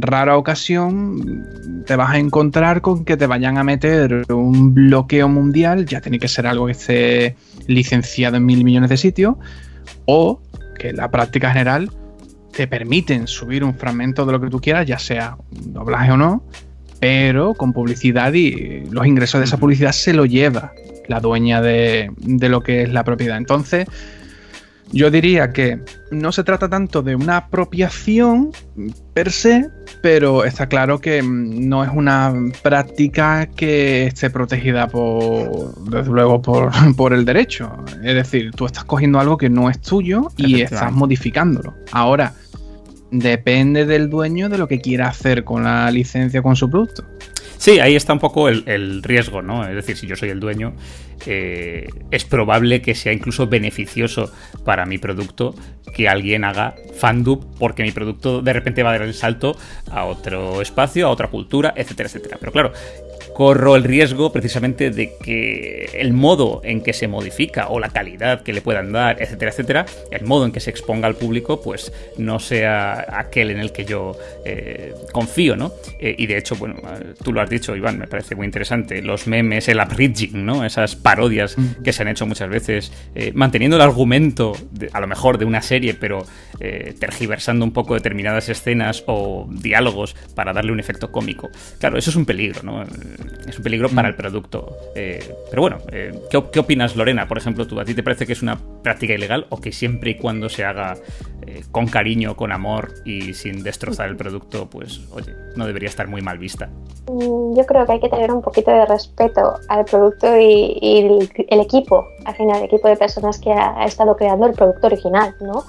rara 0.00 0.36
ocasión 0.36 1.82
te 1.86 1.96
vas 1.96 2.10
a 2.10 2.18
encontrar 2.18 2.80
con 2.80 3.04
que 3.04 3.16
te 3.16 3.26
vayan 3.26 3.58
a 3.58 3.64
meter 3.64 4.24
un 4.32 4.74
bloqueo 4.74 5.28
mundial, 5.28 5.86
ya 5.86 6.00
tiene 6.00 6.18
que 6.18 6.28
ser 6.28 6.46
algo 6.46 6.66
que 6.66 6.72
esté 6.72 7.36
licenciado 7.66 8.36
en 8.36 8.44
mil 8.44 8.64
millones 8.64 8.90
de 8.90 8.96
sitios, 8.96 9.36
o 10.06 10.40
que 10.78 10.92
la 10.92 11.10
práctica 11.10 11.52
general 11.52 11.90
te 12.52 12.66
permiten 12.66 13.26
subir 13.26 13.64
un 13.64 13.74
fragmento 13.74 14.26
de 14.26 14.32
lo 14.32 14.40
que 14.40 14.48
tú 14.48 14.60
quieras, 14.60 14.86
ya 14.86 14.98
sea 14.98 15.36
un 15.50 15.72
doblaje 15.72 16.12
o 16.12 16.16
no, 16.16 16.44
pero 17.00 17.54
con 17.54 17.72
publicidad 17.72 18.32
y 18.32 18.84
los 18.90 19.06
ingresos 19.06 19.40
de 19.40 19.46
esa 19.46 19.56
publicidad 19.56 19.92
se 19.92 20.14
lo 20.14 20.24
lleva 20.24 20.72
la 21.08 21.20
dueña 21.20 21.60
de, 21.60 22.10
de 22.18 22.48
lo 22.48 22.62
que 22.62 22.82
es 22.82 22.92
la 22.92 23.04
propiedad. 23.04 23.36
Entonces, 23.36 23.86
yo 24.92 25.10
diría 25.10 25.52
que 25.52 25.80
no 26.10 26.30
se 26.32 26.44
trata 26.44 26.68
tanto 26.68 27.02
de 27.02 27.16
una 27.16 27.38
apropiación 27.38 28.52
per 29.12 29.32
se, 29.32 29.68
pero 30.02 30.44
está 30.44 30.68
claro 30.68 31.00
que 31.00 31.22
no 31.22 31.82
es 31.82 31.90
una 31.92 32.32
práctica 32.62 33.46
que 33.46 34.06
esté 34.06 34.30
protegida 34.30 34.86
por, 34.86 35.74
desde 35.90 36.10
luego, 36.10 36.40
por, 36.42 36.70
por 36.96 37.12
el 37.12 37.24
derecho. 37.24 37.72
Es 38.02 38.14
decir, 38.14 38.52
tú 38.52 38.66
estás 38.66 38.84
cogiendo 38.84 39.18
algo 39.18 39.36
que 39.36 39.48
no 39.48 39.70
es 39.70 39.80
tuyo 39.80 40.28
y 40.36 40.60
estás 40.60 40.92
modificándolo. 40.92 41.74
Ahora, 41.90 42.34
depende 43.10 43.86
del 43.86 44.10
dueño 44.10 44.48
de 44.48 44.58
lo 44.58 44.68
que 44.68 44.80
quiera 44.80 45.08
hacer 45.08 45.44
con 45.44 45.64
la 45.64 45.90
licencia 45.90 46.42
con 46.42 46.56
su 46.56 46.68
producto. 46.68 47.04
Sí, 47.58 47.80
ahí 47.80 47.96
está 47.96 48.12
un 48.12 48.18
poco 48.18 48.48
el, 48.48 49.02
riesgo, 49.02 49.42
¿no? 49.42 49.66
Es 49.66 49.74
decir, 49.74 49.96
si 49.96 50.06
yo 50.06 50.16
soy 50.16 50.30
el 50.30 50.40
dueño, 50.40 50.74
eh, 51.26 51.88
es 52.10 52.24
probable 52.24 52.82
que 52.82 52.94
sea 52.94 53.12
incluso 53.12 53.46
beneficioso 53.46 54.32
para 54.64 54.86
mi 54.86 54.98
producto 54.98 55.54
que 55.94 56.08
alguien 56.08 56.44
haga 56.44 56.74
fandub 56.98 57.46
porque 57.58 57.82
mi 57.82 57.92
producto 57.92 58.42
de 58.42 58.52
repente 58.52 58.82
va 58.82 58.90
a 58.90 58.92
dar 58.98 59.02
el 59.02 59.14
salto 59.14 59.56
a 59.90 60.04
otro 60.04 60.60
espacio, 60.60 61.06
a 61.06 61.10
otra 61.10 61.28
cultura, 61.28 61.72
etcétera, 61.76 62.08
etcétera. 62.08 62.36
Pero 62.40 62.52
claro, 62.52 62.72
corro 63.34 63.76
el 63.76 63.84
riesgo 63.84 64.32
precisamente 64.32 64.90
de 64.90 65.16
que 65.22 65.90
el 65.94 66.12
modo 66.12 66.60
en 66.64 66.82
que 66.82 66.92
se 66.92 67.08
modifica 67.08 67.68
o 67.68 67.78
la 67.78 67.90
calidad 67.90 68.42
que 68.42 68.52
le 68.52 68.62
puedan 68.62 68.92
dar, 68.92 69.20
etcétera, 69.20 69.50
etcétera, 69.50 69.86
el 70.10 70.24
modo 70.24 70.46
en 70.46 70.52
que 70.52 70.60
se 70.60 70.70
exponga 70.70 71.06
al 71.06 71.16
público, 71.16 71.60
pues 71.60 71.92
no 72.16 72.38
sea 72.38 73.04
aquel 73.18 73.50
en 73.50 73.58
el 73.58 73.72
que 73.72 73.84
yo 73.84 74.16
eh, 74.44 74.94
confío, 75.12 75.56
¿no? 75.56 75.72
Eh, 75.98 76.14
y 76.16 76.26
de 76.26 76.38
hecho, 76.38 76.56
bueno, 76.56 76.76
tú 77.22 77.32
lo 77.32 77.40
has 77.40 77.50
dicho, 77.50 77.76
Iván, 77.76 77.98
me 77.98 78.06
parece 78.06 78.34
muy 78.34 78.46
interesante, 78.46 79.02
los 79.02 79.26
memes, 79.26 79.68
el 79.68 79.80
abridging, 79.80 80.44
¿no? 80.44 80.64
Esas 80.64 80.96
parodias 80.96 81.56
que 81.82 81.92
se 81.92 82.02
han 82.02 82.08
hecho 82.08 82.26
muchas 82.26 82.48
veces, 82.48 82.92
eh, 83.14 83.32
manteniendo 83.34 83.76
el 83.76 83.82
argumento, 83.82 84.56
de, 84.70 84.90
a 84.92 85.00
lo 85.00 85.06
mejor 85.06 85.38
de 85.38 85.44
una 85.44 85.60
serie, 85.60 85.94
pero 85.94 86.24
eh, 86.60 86.94
tergiversando 86.98 87.64
un 87.64 87.72
poco 87.72 87.94
determinadas 87.94 88.48
escenas 88.48 89.02
o 89.06 89.48
diálogos 89.50 90.14
para 90.34 90.52
darle 90.52 90.72
un 90.72 90.80
efecto 90.80 91.10
cómico. 91.10 91.50
Claro, 91.80 91.98
eso 91.98 92.10
es 92.10 92.16
un 92.16 92.24
peligro, 92.26 92.62
¿no? 92.62 92.84
Es 93.46 93.58
un 93.58 93.64
peligro 93.64 93.88
para 93.88 94.08
el 94.08 94.14
producto. 94.14 94.76
Eh, 94.94 95.34
pero 95.50 95.62
bueno, 95.62 95.78
¿qué, 96.30 96.42
¿qué, 96.52 96.58
opinas, 96.58 96.96
Lorena? 96.96 97.28
Por 97.28 97.38
ejemplo, 97.38 97.66
¿tú, 97.66 97.78
¿a 97.80 97.84
ti 97.84 97.94
te 97.94 98.02
parece 98.02 98.26
que 98.26 98.32
es 98.32 98.42
una 98.42 98.58
práctica 98.82 99.14
ilegal 99.14 99.46
o 99.50 99.60
que 99.60 99.72
siempre 99.72 100.12
y 100.12 100.14
cuando 100.16 100.48
se 100.48 100.64
haga 100.64 100.96
con 101.70 101.86
cariño, 101.86 102.36
con 102.36 102.52
amor 102.52 102.94
y 103.04 103.34
sin 103.34 103.62
destrozar 103.62 104.08
el 104.08 104.16
producto, 104.16 104.68
pues, 104.68 105.00
oye, 105.12 105.34
no 105.56 105.66
debería 105.66 105.88
estar 105.88 106.08
muy 106.08 106.22
mal 106.22 106.38
vista? 106.38 106.70
Mm, 107.06 107.56
yo 107.56 107.66
creo 107.66 107.86
que 107.86 107.92
hay 107.92 108.00
que 108.00 108.08
tener 108.08 108.32
un 108.32 108.42
poquito 108.42 108.70
de 108.70 108.86
respeto 108.86 109.54
al 109.68 109.84
producto 109.84 110.38
y, 110.38 110.78
y 110.80 110.98
el, 111.00 111.30
el, 111.48 111.60
equipo, 111.60 112.06
al 112.24 112.34
final, 112.34 112.58
el 112.58 112.64
equipo 112.64 112.88
de 112.88 112.96
personas 112.96 113.38
que 113.38 113.52
ha, 113.52 113.78
ha 113.78 113.84
estado 113.84 114.16
creando 114.16 114.46
el 114.46 114.54
producto 114.54 114.86
original, 114.86 115.34
¿no? 115.40 115.64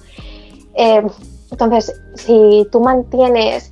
Eh, 0.75 1.03
entonces, 1.51 2.01
si 2.15 2.67
tú 2.71 2.81
mantienes 2.81 3.71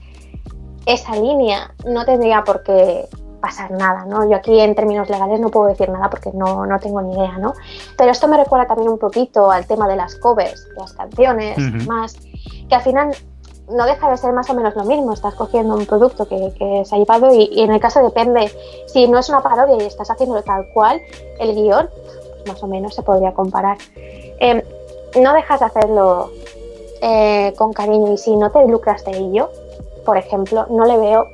esa 0.85 1.15
línea, 1.15 1.73
no 1.85 2.05
tendría 2.05 2.43
por 2.43 2.63
qué 2.63 3.05
pasar 3.43 3.71
nada, 3.71 4.05
¿no? 4.05 4.23
Yo 4.29 4.37
aquí 4.37 4.57
en 4.57 4.73
términos 4.73 5.09
legales 5.09 5.37
no 5.41 5.49
puedo 5.49 5.67
decir 5.67 5.89
nada 5.89 6.09
porque 6.09 6.31
no, 6.33 6.65
no 6.65 6.79
tengo 6.79 7.01
ni 7.01 7.13
idea, 7.13 7.37
¿no? 7.39 7.53
Pero 7.97 8.09
esto 8.09 8.29
me 8.29 8.37
recuerda 8.37 8.67
también 8.67 8.89
un 8.89 8.97
poquito 8.97 9.51
al 9.51 9.67
tema 9.67 9.85
de 9.85 9.97
las 9.97 10.15
covers, 10.15 10.65
las 10.77 10.93
canciones, 10.93 11.57
más, 11.85 12.15
que 12.69 12.73
al 12.73 12.81
final 12.81 13.13
no 13.69 13.85
deja 13.85 14.09
de 14.09 14.15
ser 14.15 14.31
más 14.31 14.49
o 14.49 14.53
menos 14.53 14.73
lo 14.77 14.85
mismo. 14.85 15.11
Estás 15.11 15.35
cogiendo 15.35 15.75
un 15.75 15.85
producto 15.85 16.25
que, 16.25 16.53
que 16.57 16.85
se 16.85 16.95
ha 16.95 16.97
llevado 16.97 17.33
y, 17.33 17.61
en 17.61 17.73
el 17.73 17.81
caso 17.81 18.01
depende, 18.01 18.49
si 18.87 19.09
no 19.09 19.19
es 19.19 19.27
una 19.27 19.41
parodia 19.41 19.75
y 19.75 19.87
estás 19.87 20.09
haciéndolo 20.09 20.41
tal 20.43 20.65
cual, 20.73 21.01
el 21.37 21.53
guion, 21.53 21.89
pues 21.89 22.47
más 22.47 22.63
o 22.63 22.67
menos 22.67 22.95
se 22.95 23.03
podría 23.03 23.33
comparar. 23.33 23.77
Em, 24.39 24.61
no 25.21 25.33
dejas 25.33 25.59
de 25.59 25.65
hacerlo 25.65 26.31
eh, 27.01 27.53
con 27.57 27.73
cariño 27.73 28.13
y 28.13 28.17
si 28.17 28.37
no 28.37 28.51
te 28.51 28.65
lucras 28.65 29.03
de 29.03 29.17
ello, 29.17 29.49
por 30.05 30.17
ejemplo, 30.17 30.65
no 30.69 30.85
le 30.85 30.97
veo 30.97 31.27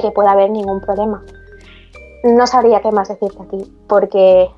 que 0.00 0.12
pueda 0.12 0.30
haber 0.30 0.50
ningún 0.50 0.80
problema. 0.80 1.24
No 2.24 2.46
sabría 2.46 2.80
qué 2.80 2.90
más 2.90 3.08
decirte 3.08 3.42
aquí, 3.42 3.64
porque 3.88 4.48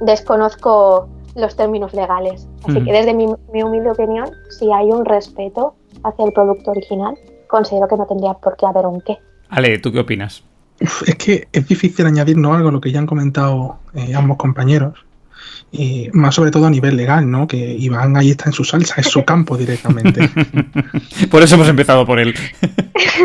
desconozco 0.00 1.08
los 1.34 1.56
términos 1.56 1.94
legales. 1.94 2.48
Así 2.68 2.82
que 2.82 2.92
desde 2.92 3.14
mi, 3.14 3.26
mi 3.52 3.62
humilde 3.62 3.90
opinión, 3.90 4.30
si 4.50 4.72
hay 4.72 4.90
un 4.90 5.04
respeto 5.04 5.74
hacia 6.02 6.24
el 6.24 6.32
producto 6.32 6.70
original, 6.70 7.14
considero 7.48 7.88
que 7.88 7.96
no 7.96 8.06
tendría 8.06 8.34
por 8.34 8.56
qué 8.56 8.66
haber 8.66 8.86
un 8.86 9.00
qué. 9.00 9.18
Ale, 9.48 9.78
¿tú 9.78 9.92
qué 9.92 10.00
opinas? 10.00 10.42
es 10.78 11.14
que 11.14 11.48
es 11.52 11.68
difícil 11.68 12.06
añadir 12.06 12.36
¿no? 12.36 12.54
algo 12.54 12.68
a 12.68 12.72
lo 12.72 12.80
que 12.80 12.92
ya 12.92 12.98
han 12.98 13.06
comentado 13.06 13.78
eh, 13.94 14.14
ambos 14.14 14.36
compañeros. 14.36 15.04
Y 15.72 16.08
más 16.12 16.34
sobre 16.34 16.50
todo 16.50 16.66
a 16.66 16.70
nivel 16.70 16.96
legal, 16.96 17.28
¿no? 17.28 17.46
Que 17.46 17.56
Iván 17.56 18.16
ahí 18.16 18.30
está 18.30 18.44
en 18.46 18.52
su 18.52 18.64
salsa, 18.64 19.00
es 19.00 19.08
su 19.08 19.24
campo 19.24 19.56
directamente. 19.56 20.30
por 21.30 21.42
eso 21.42 21.56
hemos 21.56 21.68
empezado 21.68 22.06
por 22.06 22.20
él. 22.20 22.34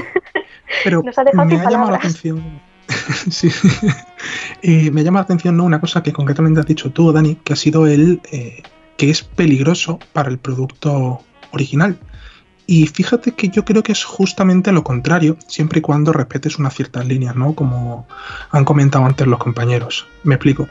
Pero 0.84 1.04
me 1.04 1.12
ha 1.12 1.70
llamado 1.70 1.92
la 1.92 1.98
atención. 1.98 2.62
sí. 3.30 3.50
me 4.92 5.04
llama 5.04 5.20
la 5.20 5.24
atención 5.24 5.58
¿no? 5.58 5.64
una 5.64 5.80
cosa 5.80 6.04
que 6.04 6.14
concretamente 6.14 6.60
has 6.60 6.66
dicho 6.66 6.92
tú, 6.92 7.12
Dani, 7.12 7.36
que 7.36 7.54
ha 7.54 7.56
sido 7.56 7.88
el 7.88 8.22
eh, 8.32 8.64
que 8.98 9.10
es 9.10 9.24
peligroso 9.24 10.00
para 10.14 10.30
el 10.30 10.38
producto 10.38 11.24
original. 11.52 12.00
Y 12.68 12.88
fíjate 12.88 13.34
que 13.34 13.50
yo 13.50 13.66
creo 13.66 13.84
que 13.84 13.92
es 13.92 14.04
justamente 14.04 14.72
lo 14.72 14.84
contrario, 14.84 15.38
siempre 15.48 15.80
y 15.80 15.82
cuando 15.82 16.14
respetes 16.14 16.58
unas 16.60 16.76
ciertas 16.76 17.06
líneas, 17.06 17.36
¿no? 17.36 17.54
Como 17.54 18.08
han 18.52 18.64
comentado 18.64 19.04
antes 19.06 19.28
los 19.28 19.40
compañeros. 19.40 20.06
Me 20.24 20.36
explico. 20.36 20.68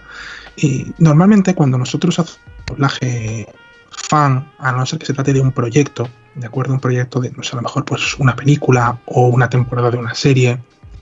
Y 0.57 0.93
normalmente 0.99 1.55
cuando 1.55 1.77
nosotros 1.77 2.19
hacemos 2.19 2.41
doblaje 2.67 3.49
fan, 3.91 4.51
a 4.59 4.73
no 4.73 4.87
ser 4.87 4.99
que 4.99 5.07
se 5.07 5.15
trate 5.15 5.33
de 5.33 5.41
un 5.41 5.53
proyecto, 5.53 6.09
de 6.35 6.47
acuerdo, 6.47 6.73
un 6.73 6.81
proyecto 6.81 7.21
de, 7.21 7.33
no 7.33 7.43
sé, 7.43 7.53
a 7.53 7.57
lo 7.57 7.63
mejor 7.63 7.85
pues 7.85 8.15
una 8.19 8.37
película 8.37 8.99
o 9.07 9.27
una 9.27 9.51
temporada 9.51 9.91
de 9.91 9.99
una 9.99 10.15
serie, 10.15 10.59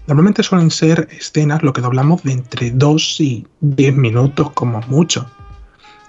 normalmente 0.08 0.42
suelen 0.42 0.70
ser 0.70 1.06
escenas 1.12 1.62
lo 1.62 1.74
que 1.74 1.82
doblamos 1.82 2.22
de 2.22 2.32
entre 2.32 2.70
2 2.70 3.20
y 3.20 3.46
10 3.60 3.94
minutos 3.94 4.50
como 4.52 4.80
mucho. 4.88 5.30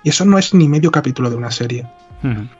Y 0.03 0.09
eso 0.09 0.23
no 0.23 0.37
es 0.39 0.53
ni 0.53 0.69
medio 0.69 0.89
capítulo 0.89 1.29
de 1.29 1.35
una 1.35 1.51
serie. 1.51 1.85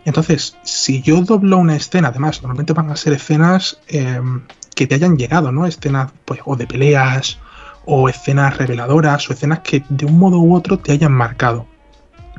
Entonces, 0.06 0.58
si 0.64 1.02
yo 1.02 1.22
doblo 1.22 1.58
una 1.58 1.76
escena, 1.76 2.10
además, 2.10 2.42
normalmente 2.42 2.72
van 2.72 2.92
a 2.92 2.96
ser 2.96 3.14
escenas 3.14 3.80
em, 3.88 4.42
que 4.74 4.88
te 4.88 4.96
hayan 4.96 5.18
llegado, 5.18 5.52
¿no? 5.52 5.66
Escenas, 5.66 6.12
pues, 6.24 6.40
o 6.46 6.56
de 6.56 6.66
peleas, 6.66 7.40
o 7.86 8.08
escenas 8.08 8.58
reveladoras, 8.58 9.30
o 9.30 9.34
escenas 9.34 9.60
que 9.60 9.84
de 9.90 10.06
un 10.06 10.18
modo 10.18 10.40
u 10.40 10.56
otro 10.56 10.80
te 10.80 10.94
hayan 10.94 11.12
marcado. 11.12 11.68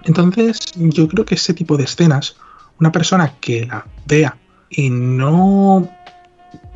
Entonces, 0.05 0.61
yo 0.77 1.09
creo 1.09 1.25
que 1.27 1.35
ese 1.35 1.53
tipo 1.53 1.77
de 1.77 1.85
escenas, 1.85 2.37
una 2.79 2.93
persona 2.93 3.35
que 3.41 3.67
la 3.67 3.87
vea 4.07 4.37
y 4.71 4.89
no 4.89 5.91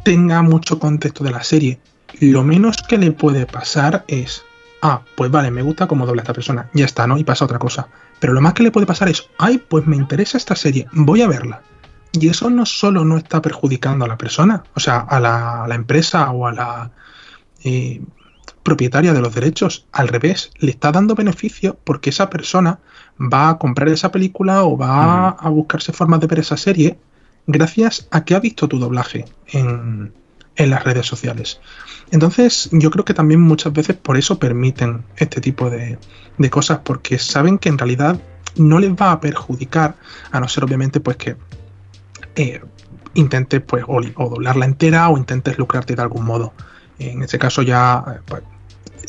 tenga 0.04 0.42
mucho 0.42 0.78
contexto 0.78 1.24
de 1.24 1.30
la 1.30 1.42
serie, 1.42 1.80
lo 2.20 2.44
menos 2.44 2.82
que 2.82 2.98
le 2.98 3.12
puede 3.12 3.46
pasar 3.46 4.04
es, 4.08 4.44
ah, 4.82 5.02
pues 5.16 5.30
vale, 5.30 5.50
me 5.50 5.62
gusta 5.62 5.86
cómo 5.86 6.06
dobla 6.06 6.22
esta 6.22 6.34
persona, 6.34 6.70
ya 6.72 6.84
está, 6.84 7.06
¿no? 7.06 7.18
Y 7.18 7.24
pasa 7.24 7.44
otra 7.44 7.58
cosa. 7.58 7.88
Pero 8.20 8.32
lo 8.32 8.40
más 8.40 8.54
que 8.54 8.62
le 8.62 8.70
puede 8.70 8.86
pasar 8.86 9.08
es, 9.08 9.28
ay, 9.38 9.58
pues 9.58 9.86
me 9.86 9.96
interesa 9.96 10.38
esta 10.38 10.56
serie, 10.56 10.86
voy 10.92 11.22
a 11.22 11.28
verla. 11.28 11.62
Y 12.12 12.28
eso 12.28 12.48
no 12.48 12.64
solo 12.64 13.04
no 13.04 13.16
está 13.16 13.42
perjudicando 13.42 14.04
a 14.04 14.08
la 14.08 14.16
persona, 14.16 14.62
o 14.74 14.80
sea, 14.80 14.98
a 14.98 15.18
la, 15.18 15.74
empresa 15.74 16.30
o 16.30 16.46
a 16.46 16.52
la 16.52 16.90
eh, 17.64 18.00
propietaria 18.62 19.12
de 19.12 19.20
los 19.20 19.34
derechos, 19.34 19.86
al 19.92 20.08
revés, 20.08 20.52
le 20.58 20.70
está 20.70 20.92
dando 20.92 21.14
beneficio 21.14 21.76
porque 21.82 22.10
esa 22.10 22.30
persona 22.30 22.78
va 23.20 23.48
a 23.48 23.58
comprar 23.58 23.88
esa 23.88 24.12
película 24.12 24.62
o 24.64 24.76
va 24.76 25.30
a 25.30 25.48
buscarse 25.48 25.92
formas 25.92 26.20
de 26.20 26.28
ver 26.28 26.38
esa 26.38 26.56
serie 26.56 26.98
gracias 27.46 28.08
a 28.10 28.24
que 28.24 28.34
ha 28.34 28.40
visto 28.40 28.68
tu 28.68 28.78
doblaje 28.78 29.26
en, 29.48 30.12
en 30.56 30.70
las 30.70 30.84
redes 30.84 31.06
sociales. 31.06 31.60
Entonces, 32.10 32.68
yo 32.72 32.90
creo 32.90 33.04
que 33.04 33.14
también 33.14 33.40
muchas 33.40 33.72
veces 33.72 33.96
por 33.96 34.16
eso 34.16 34.38
permiten 34.38 35.04
este 35.16 35.40
tipo 35.40 35.70
de, 35.70 35.98
cosas, 36.50 36.80
porque 36.84 37.18
saben 37.18 37.58
que 37.58 37.68
en 37.68 37.78
realidad 37.78 38.20
no 38.56 38.78
les 38.78 38.92
va 38.92 39.12
a 39.12 39.20
perjudicar, 39.20 39.96
a 40.30 40.40
no 40.40 40.48
ser 40.48 40.64
obviamente 40.64 41.00
pues 41.00 41.16
que 41.16 41.36
eh, 42.36 42.60
intentes 43.14 43.62
pues 43.62 43.84
o, 43.86 44.00
doblarla 44.00 44.64
entera 44.64 45.08
o 45.08 45.18
intentes 45.18 45.58
lucrarte 45.58 45.94
de 45.96 46.02
algún 46.02 46.24
modo. 46.24 46.52
En 46.98 47.22
este 47.22 47.38
caso 47.38 47.62
ya 47.62 48.04
eh, 48.06 48.20
pues, 48.24 48.42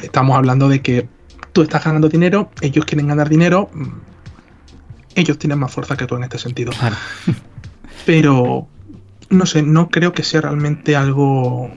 estamos 0.01 0.35
hablando 0.35 0.67
de 0.67 0.81
que 0.81 1.07
tú 1.53 1.61
estás 1.61 1.83
ganando 1.83 2.09
dinero, 2.09 2.49
ellos 2.61 2.85
quieren 2.85 3.07
ganar 3.07 3.29
dinero, 3.29 3.69
mm, 3.73 3.87
ellos 5.15 5.37
tienen 5.37 5.59
más 5.59 5.71
fuerza 5.71 5.95
que 5.95 6.05
tú 6.05 6.15
en 6.15 6.23
este 6.23 6.37
sentido. 6.37 6.71
Pero, 8.05 8.67
no 9.29 9.45
sé, 9.45 9.61
no 9.63 9.89
creo 9.89 10.13
que 10.13 10.23
sea 10.23 10.41
realmente 10.41 10.95
algo 10.95 11.71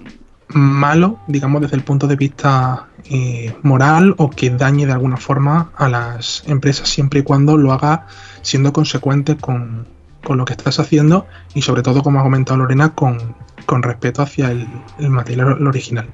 malo, 0.49 1.18
digamos, 1.26 1.62
desde 1.62 1.76
el 1.76 1.84
punto 1.84 2.07
de 2.07 2.16
vista 2.16 2.88
eh, 3.05 3.55
moral 3.62 4.14
o 4.18 4.30
que 4.30 4.51
dañe 4.51 4.86
de 4.86 4.92
alguna 4.92 5.16
forma 5.16 5.70
a 5.76 5.88
las 5.88 6.42
empresas 6.46 6.88
siempre 6.88 7.20
y 7.20 7.22
cuando 7.22 7.57
lo 7.57 7.72
haga 7.72 8.07
siendo 8.42 8.72
consecuente 8.72 9.36
con, 9.36 9.86
con 10.24 10.38
lo 10.38 10.44
que 10.44 10.55
estás 10.55 10.80
haciendo 10.80 11.26
y 11.55 11.62
sobre 11.62 11.82
todo, 11.82 12.03
como 12.03 12.20
ha 12.20 12.22
comentado 12.22 12.59
Lorena, 12.59 12.94
con, 12.94 13.34
con 13.66 13.82
respeto 13.82 14.22
hacia 14.22 14.50
el, 14.50 14.66
material 15.09 15.66
original. 15.66 16.06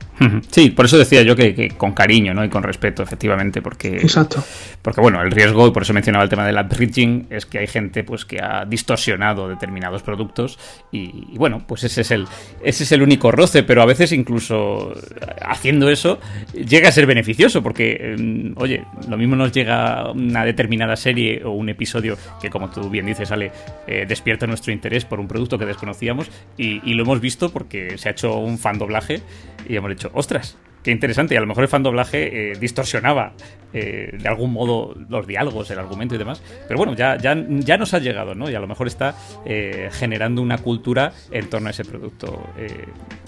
Sí, 0.50 0.70
por 0.70 0.86
eso 0.86 0.98
decía 0.98 1.22
yo 1.22 1.36
que, 1.36 1.74
con 1.76 1.92
cariño 1.92 2.34
¿no? 2.34 2.44
y 2.44 2.48
con 2.48 2.62
respeto, 2.62 3.02
efectivamente, 3.02 3.62
porque, 3.62 3.96
Exacto. 3.96 4.42
porque 4.82 5.00
bueno, 5.00 5.22
el 5.22 5.30
riesgo, 5.30 5.66
y 5.66 5.70
por 5.70 5.82
eso 5.82 5.92
mencionaba 5.92 6.24
el 6.24 6.30
tema 6.30 6.46
del 6.46 6.62
bridging, 6.64 7.26
es 7.30 7.46
que 7.46 7.58
hay 7.58 7.66
gente 7.66 8.04
pues 8.04 8.24
que 8.24 8.40
ha 8.40 8.64
distorsionado 8.64 9.48
determinados 9.48 10.02
productos 10.02 10.58
y, 10.92 11.36
bueno, 11.36 11.64
pues 11.66 11.84
ese 11.84 12.02
es, 12.02 12.10
el, 12.10 12.26
ese 12.62 12.84
es 12.84 12.92
el 12.92 13.02
único 13.02 13.30
roce, 13.30 13.62
pero 13.62 13.82
a 13.82 13.86
veces 13.86 14.12
incluso 14.12 14.92
haciendo 15.40 15.90
eso 15.90 16.18
llega 16.52 16.88
a 16.88 16.92
ser 16.92 17.06
beneficioso, 17.06 17.62
porque, 17.62 18.16
mm, 18.18 18.60
oye, 18.60 18.84
lo 19.08 19.16
mismo 19.16 19.36
nos 19.36 19.52
llega 19.52 20.10
una 20.12 20.44
determinada 20.44 20.96
serie 20.96 21.42
o 21.44 21.50
un 21.50 21.68
episodio 21.68 22.16
que, 22.40 22.50
como 22.50 22.70
tú 22.70 22.88
bien 22.88 23.06
dices, 23.06 23.28
sale, 23.28 23.52
eh, 23.86 24.04
despierta 24.06 24.46
nuestro 24.46 24.72
interés 24.72 25.04
por 25.04 25.20
un 25.20 25.28
producto 25.28 25.58
que 25.58 25.66
desconocíamos 25.66 26.30
y 26.56 26.94
lo 26.94 27.02
hemos 27.02 27.20
visto 27.20 27.33
porque 27.52 27.98
se 27.98 28.08
ha 28.08 28.12
hecho 28.12 28.38
un 28.38 28.58
fan 28.58 28.78
doblaje 28.78 29.20
y 29.68 29.76
hemos 29.76 29.90
dicho, 29.90 30.10
ostras, 30.14 30.56
qué 30.84 30.90
interesante. 30.90 31.34
Y 31.34 31.36
a 31.36 31.40
lo 31.40 31.46
mejor 31.46 31.64
el 31.64 31.68
fan 31.68 31.82
doblaje 31.82 32.52
eh, 32.52 32.56
distorsionaba 32.60 33.32
eh, 33.72 34.10
de 34.12 34.28
algún 34.28 34.52
modo 34.52 34.94
los 35.08 35.26
diálogos, 35.26 35.70
el 35.70 35.78
argumento 35.78 36.14
y 36.14 36.18
demás. 36.18 36.40
Pero 36.68 36.78
bueno, 36.78 36.94
ya, 36.94 37.16
ya, 37.16 37.34
ya 37.48 37.76
nos 37.76 37.94
ha 37.94 37.98
llegado, 37.98 38.34
¿no? 38.34 38.48
Y 38.48 38.54
a 38.54 38.60
lo 38.60 38.68
mejor 38.68 38.86
está 38.86 39.14
eh, 39.44 39.88
generando 39.90 40.42
una 40.42 40.58
cultura 40.58 41.12
en 41.32 41.48
torno 41.50 41.68
a 41.68 41.70
ese 41.70 41.84
producto 41.84 42.40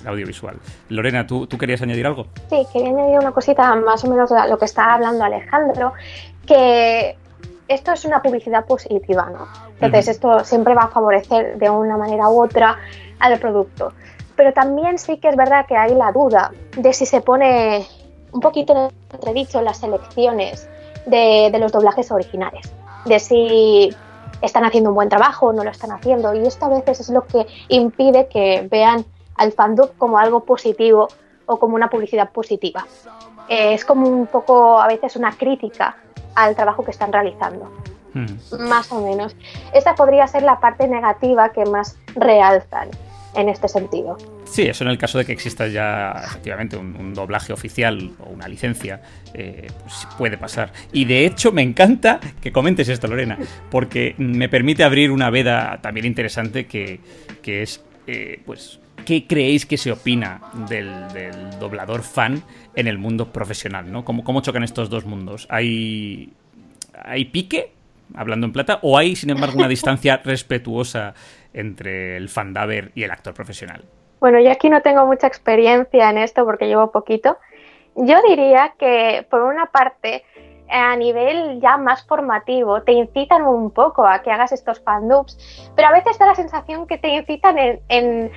audiovisual. 0.04 0.56
Lorena, 0.90 1.26
¿tú, 1.26 1.46
¿tú 1.46 1.58
querías 1.58 1.82
añadir 1.82 2.06
algo? 2.06 2.28
Sí, 2.48 2.58
quería 2.72 2.90
añadir 2.90 3.18
una 3.18 3.32
cosita 3.32 3.74
más 3.74 4.04
o 4.04 4.10
menos 4.10 4.30
de 4.30 4.48
lo 4.48 4.58
que 4.58 4.66
está 4.66 4.94
hablando 4.94 5.24
Alejandro, 5.24 5.94
que 6.46 7.16
esto 7.68 7.92
es 7.92 8.04
una 8.04 8.22
publicidad 8.22 8.64
positiva, 8.64 9.28
¿no? 9.30 9.48
Entonces, 9.80 10.08
esto 10.08 10.44
siempre 10.44 10.74
va 10.74 10.82
a 10.82 10.88
favorecer 10.88 11.58
de 11.58 11.68
una 11.68 11.96
manera 11.96 12.28
u 12.28 12.42
otra 12.42 12.78
al 13.18 13.38
producto. 13.38 13.92
Pero 14.36 14.52
también 14.52 14.98
sí 14.98 15.18
que 15.18 15.28
es 15.28 15.36
verdad 15.36 15.66
que 15.66 15.76
hay 15.76 15.94
la 15.94 16.12
duda 16.12 16.52
de 16.76 16.92
si 16.92 17.06
se 17.06 17.20
pone 17.20 17.86
un 18.32 18.40
poquito 18.40 18.72
en 18.74 18.92
entredicho 19.12 19.62
las 19.62 19.78
selecciones 19.78 20.68
de, 21.06 21.56
los 21.58 21.72
doblajes 21.72 22.10
originales, 22.12 22.70
de 23.06 23.18
si 23.18 23.96
están 24.42 24.64
haciendo 24.64 24.90
un 24.90 24.96
buen 24.96 25.08
trabajo 25.08 25.46
o 25.46 25.52
no 25.52 25.64
lo 25.64 25.70
están 25.70 25.90
haciendo. 25.92 26.34
Y 26.34 26.46
esto 26.46 26.66
a 26.66 26.68
veces 26.68 27.00
es 27.00 27.08
lo 27.08 27.26
que 27.26 27.46
impide 27.68 28.28
que 28.28 28.68
vean 28.70 29.04
al 29.36 29.52
fandom 29.52 29.88
como 29.96 30.18
algo 30.18 30.40
positivo 30.40 31.08
o 31.46 31.58
como 31.58 31.74
una 31.74 31.88
publicidad 31.88 32.30
positiva. 32.30 32.86
Eh, 33.48 33.74
es 33.74 33.84
como 33.84 34.08
un 34.08 34.26
poco 34.26 34.78
a 34.78 34.86
veces 34.86 35.16
una 35.16 35.32
crítica 35.32 35.96
al 36.36 36.54
trabajo 36.54 36.84
que 36.84 36.92
están 36.92 37.12
realizando. 37.12 37.72
Hmm. 38.14 38.68
Más 38.68 38.90
o 38.92 39.04
menos. 39.04 39.34
Esta 39.74 39.94
podría 39.94 40.26
ser 40.28 40.42
la 40.42 40.60
parte 40.60 40.86
negativa 40.86 41.50
que 41.50 41.64
más 41.66 41.98
realzan 42.14 42.90
en 43.34 43.48
este 43.48 43.68
sentido. 43.68 44.16
Sí, 44.44 44.62
eso 44.62 44.84
en 44.84 44.90
el 44.90 44.98
caso 44.98 45.18
de 45.18 45.24
que 45.24 45.32
exista 45.32 45.66
ya 45.66 46.22
efectivamente 46.24 46.76
un, 46.76 47.12
doblaje 47.12 47.52
oficial 47.52 48.12
o 48.24 48.30
una 48.30 48.48
licencia, 48.48 49.02
eh, 49.34 49.66
pues 49.82 50.06
puede 50.16 50.38
pasar. 50.38 50.72
Y 50.92 51.04
de 51.04 51.26
hecho 51.26 51.52
me 51.52 51.62
encanta 51.62 52.20
que 52.40 52.52
comentes 52.52 52.88
esto, 52.88 53.06
Lorena, 53.06 53.38
porque 53.70 54.14
me 54.18 54.48
permite 54.48 54.84
abrir 54.84 55.10
una 55.10 55.30
veda 55.30 55.78
también 55.82 56.06
interesante 56.06 56.66
que, 56.66 57.00
es, 57.44 57.82
eh, 58.06 58.40
pues, 58.46 58.80
qué 59.06 59.26
creéis 59.26 59.64
que 59.64 59.78
se 59.78 59.90
opina 59.92 60.42
del, 60.68 61.58
doblador 61.58 62.02
fan 62.02 62.42
en 62.74 62.86
el 62.86 62.98
mundo 62.98 63.32
profesional, 63.32 63.90
¿no? 63.90 64.04
¿Cómo, 64.04 64.22
cómo 64.22 64.42
chocan 64.42 64.62
estos 64.62 64.90
dos 64.90 65.06
mundos? 65.06 65.46
¿Hay, 65.48 66.34
¿Hay 67.02 67.24
pique, 67.26 67.72
hablando 68.14 68.46
en 68.46 68.52
plata, 68.52 68.78
o 68.82 68.98
hay, 68.98 69.16
sin 69.16 69.30
embargo, 69.30 69.56
una 69.56 69.68
distancia 69.68 70.18
respetuosa 70.24 71.14
entre 71.54 72.18
el 72.18 72.28
fandaver 72.28 72.92
y 72.94 73.04
el 73.04 73.10
actor 73.10 73.32
profesional? 73.32 73.84
Bueno, 74.20 74.40
yo 74.40 74.50
aquí 74.50 74.68
no 74.68 74.82
tengo 74.82 75.06
mucha 75.06 75.26
experiencia 75.26 76.10
en 76.10 76.18
esto 76.18 76.44
porque 76.44 76.66
llevo 76.66 76.90
poquito. 76.90 77.38
Yo 77.94 78.20
diría 78.28 78.74
que, 78.78 79.26
por 79.30 79.42
una 79.42 79.66
parte, 79.66 80.24
a 80.68 80.96
nivel 80.96 81.60
ya 81.60 81.76
más 81.76 82.04
formativo, 82.06 82.82
te 82.82 82.92
incitan 82.92 83.42
un 83.42 83.70
poco 83.70 84.06
a 84.06 84.22
que 84.22 84.30
hagas 84.30 84.52
estos 84.52 84.80
fandubs, 84.80 85.70
pero 85.76 85.88
a 85.88 85.92
veces 85.92 86.18
da 86.18 86.26
la 86.26 86.34
sensación 86.34 86.86
que 86.86 86.98
te 86.98 87.08
incitan 87.08 87.58
en, 87.58 87.80
en, 87.88 88.32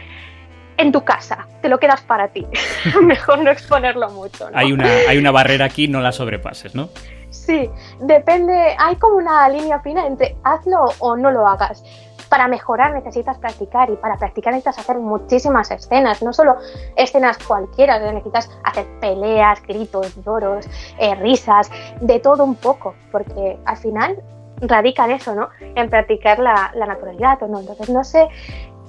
tu 0.91 1.03
casa, 1.03 1.47
te 1.61 1.69
lo 1.69 1.79
quedas 1.79 2.01
para 2.01 2.29
ti. 2.29 2.47
Mejor 3.01 3.39
no 3.39 3.51
exponerlo 3.51 4.09
mucho. 4.11 4.49
Hay, 4.53 4.71
una, 4.71 4.87
hay 5.07 5.17
una 5.17 5.31
barrera 5.31 5.65
aquí, 5.65 5.87
no 5.87 5.99
la 6.01 6.11
sobrepases, 6.11 6.75
¿no? 6.75 6.89
Sí, 7.29 7.69
depende, 7.99 8.75
hay 8.77 8.95
como 8.95 9.17
una 9.17 9.47
línea 9.49 9.79
fina 9.81 10.07
entre 10.07 10.35
hazlo 10.43 10.85
o 10.99 11.15
no 11.15 11.29
lo 11.29 11.47
hagas 11.47 11.83
para 12.29 12.47
mejorar 12.47 12.93
necesitas 12.93 13.37
practicar 13.39 13.89
y 13.89 13.95
para 13.95 14.15
practicar 14.17 14.53
necesitas 14.53 14.79
hacer 14.79 14.97
muchísimas 14.99 15.71
escenas, 15.71 16.21
no 16.21 16.31
solo 16.31 16.57
escenas 16.95 17.37
cualquiera, 17.39 17.99
necesitas 17.99 18.49
hacer 18.63 18.85
peleas, 19.01 19.61
gritos, 19.63 20.15
lloros, 20.23 20.67
eh, 20.99 21.15
risas, 21.15 21.71
de 21.99 22.19
todo 22.19 22.43
un 22.43 22.55
poco, 22.55 22.93
porque 23.11 23.57
al 23.65 23.77
final 23.77 24.21
radica 24.61 25.05
en 25.05 25.11
eso, 25.11 25.33
¿no? 25.35 25.49
En 25.59 25.89
practicar 25.89 26.39
la, 26.39 26.71
la 26.75 26.85
naturalidad 26.85 27.41
o 27.43 27.47
no. 27.47 27.59
Entonces 27.59 27.89
no 27.89 28.03
sé 28.03 28.27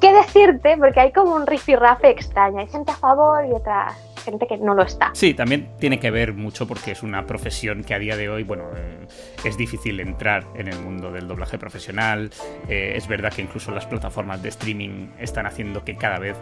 qué 0.00 0.12
decirte 0.12 0.76
porque 0.78 1.00
hay 1.00 1.12
como 1.12 1.34
un 1.34 1.46
rifirrafe 1.46 2.10
extraño, 2.10 2.58
hay 2.58 2.68
gente 2.68 2.90
a 2.92 2.96
favor 2.96 3.44
y 3.46 3.52
otra 3.52 3.94
gente 4.20 4.46
que 4.46 4.58
no 4.58 4.74
lo 4.74 4.82
está. 4.82 5.10
Sí, 5.14 5.34
también 5.34 5.68
tiene 5.78 5.98
que 5.98 6.10
ver 6.10 6.34
mucho 6.34 6.66
porque 6.66 6.92
es 6.92 7.02
una 7.02 7.26
profesión 7.26 7.82
que 7.82 7.94
a 7.94 7.98
día 7.98 8.16
de 8.16 8.28
hoy, 8.28 8.42
bueno, 8.44 8.64
eh, 8.76 9.06
es 9.44 9.56
difícil 9.56 9.98
entrar 10.00 10.44
en 10.54 10.68
el 10.68 10.78
mundo 10.78 11.10
del 11.10 11.26
doblaje 11.26 11.58
profesional. 11.58 12.30
Eh, 12.68 12.92
es 12.96 13.08
verdad 13.08 13.32
que 13.32 13.42
incluso 13.42 13.70
las 13.72 13.86
plataformas 13.86 14.42
de 14.42 14.50
streaming 14.50 15.08
están 15.18 15.46
haciendo 15.46 15.84
que 15.84 15.96
cada 15.96 16.18
vez 16.18 16.36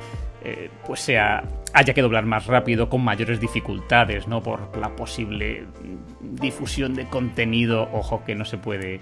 eh, 0.45 0.71
pues 0.87 1.01
sea 1.01 1.45
haya 1.73 1.95
que 1.95 2.03
doblar 2.03 2.25
más 2.25 2.47
rápido 2.47 2.89
con 2.89 3.03
mayores 3.03 3.41
dificultades, 3.41 4.27
¿no? 4.29 4.43
Por 4.43 4.77
la 4.77 4.95
posible 4.97 5.67
difusión 6.21 6.95
de 6.95 7.07
contenido, 7.07 7.89
ojo 7.93 8.23
que 8.25 8.35
no 8.35 8.45
se 8.45 8.59
puede 8.59 9.01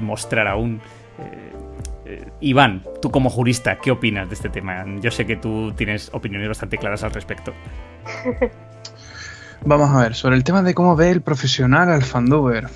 mostrar 0.00 0.48
aún. 0.48 0.80
Eh, 2.10 2.24
Iván, 2.40 2.82
tú 3.00 3.12
como 3.12 3.30
jurista, 3.30 3.78
¿qué 3.78 3.92
opinas 3.92 4.28
de 4.28 4.34
este 4.34 4.48
tema? 4.48 4.84
Yo 5.00 5.12
sé 5.12 5.26
que 5.26 5.36
tú 5.36 5.72
tienes 5.76 6.10
opiniones 6.12 6.48
bastante 6.48 6.76
claras 6.76 7.04
al 7.04 7.12
respecto. 7.12 7.52
Vamos 9.64 9.90
a 9.90 10.02
ver, 10.02 10.14
sobre 10.14 10.36
el 10.36 10.42
tema 10.42 10.62
de 10.62 10.74
cómo 10.74 10.96
ve 10.96 11.10
el 11.10 11.20
profesional 11.20 11.88
al 11.88 12.02
fandover. 12.02 12.66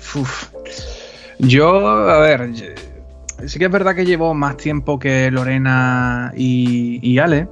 Yo, 1.39 2.09
a 2.09 2.19
ver, 2.19 2.49
sí 3.45 3.59
que 3.59 3.65
es 3.65 3.71
verdad 3.71 3.93
que 3.93 4.05
llevo 4.05 4.33
más 4.33 4.55
tiempo 4.55 4.99
que 4.99 5.29
Lorena 5.31 6.31
y, 6.35 6.99
y 7.01 7.17
Ale. 7.17 7.49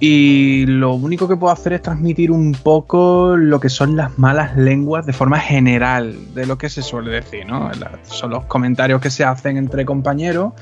Y 0.00 0.64
lo 0.66 0.94
único 0.94 1.26
que 1.26 1.36
puedo 1.36 1.52
hacer 1.52 1.72
es 1.72 1.82
transmitir 1.82 2.30
un 2.30 2.52
poco 2.52 3.36
lo 3.36 3.58
que 3.58 3.68
son 3.68 3.96
las 3.96 4.16
malas 4.16 4.56
lenguas 4.56 5.06
de 5.06 5.12
forma 5.12 5.40
general 5.40 6.34
de 6.34 6.46
lo 6.46 6.56
que 6.56 6.68
se 6.68 6.82
suele 6.82 7.10
decir, 7.10 7.46
¿no? 7.46 7.70
Son 8.04 8.30
los 8.30 8.44
comentarios 8.44 9.00
que 9.00 9.10
se 9.10 9.24
hacen 9.24 9.56
entre 9.56 9.84
compañeros 9.84 10.52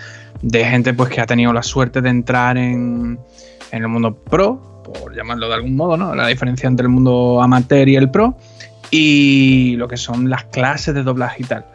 de 0.41 0.64
gente 0.64 0.95
pues 0.95 1.11
que 1.11 1.20
ha 1.20 1.26
tenido 1.26 1.53
la 1.53 1.62
suerte 1.62 2.01
de 2.01 2.09
entrar 2.09 2.57
en, 2.57 3.18
en 3.72 3.82
el 3.82 3.89
mundo 3.89 4.14
pro, 4.14 4.82
por 4.82 5.14
llamarlo 5.14 5.49
de 5.49 5.55
algún 5.55 5.76
modo, 5.76 5.99
¿no? 5.99 6.14
La 6.14 6.26
diferencia 6.28 6.66
entre 6.66 6.84
el 6.84 6.91
mundo 6.91 7.43
amateur 7.43 7.89
y 7.89 7.97
el 7.97 8.11
pro 8.11 8.39
y 8.91 9.76
lo 9.76 9.87
que 9.89 9.99
son 9.99 10.30
las 10.30 10.45
clases 10.45 10.95
de 10.95 11.03
doblaje 11.03 11.43
y 11.43 11.47
tal. 11.47 11.66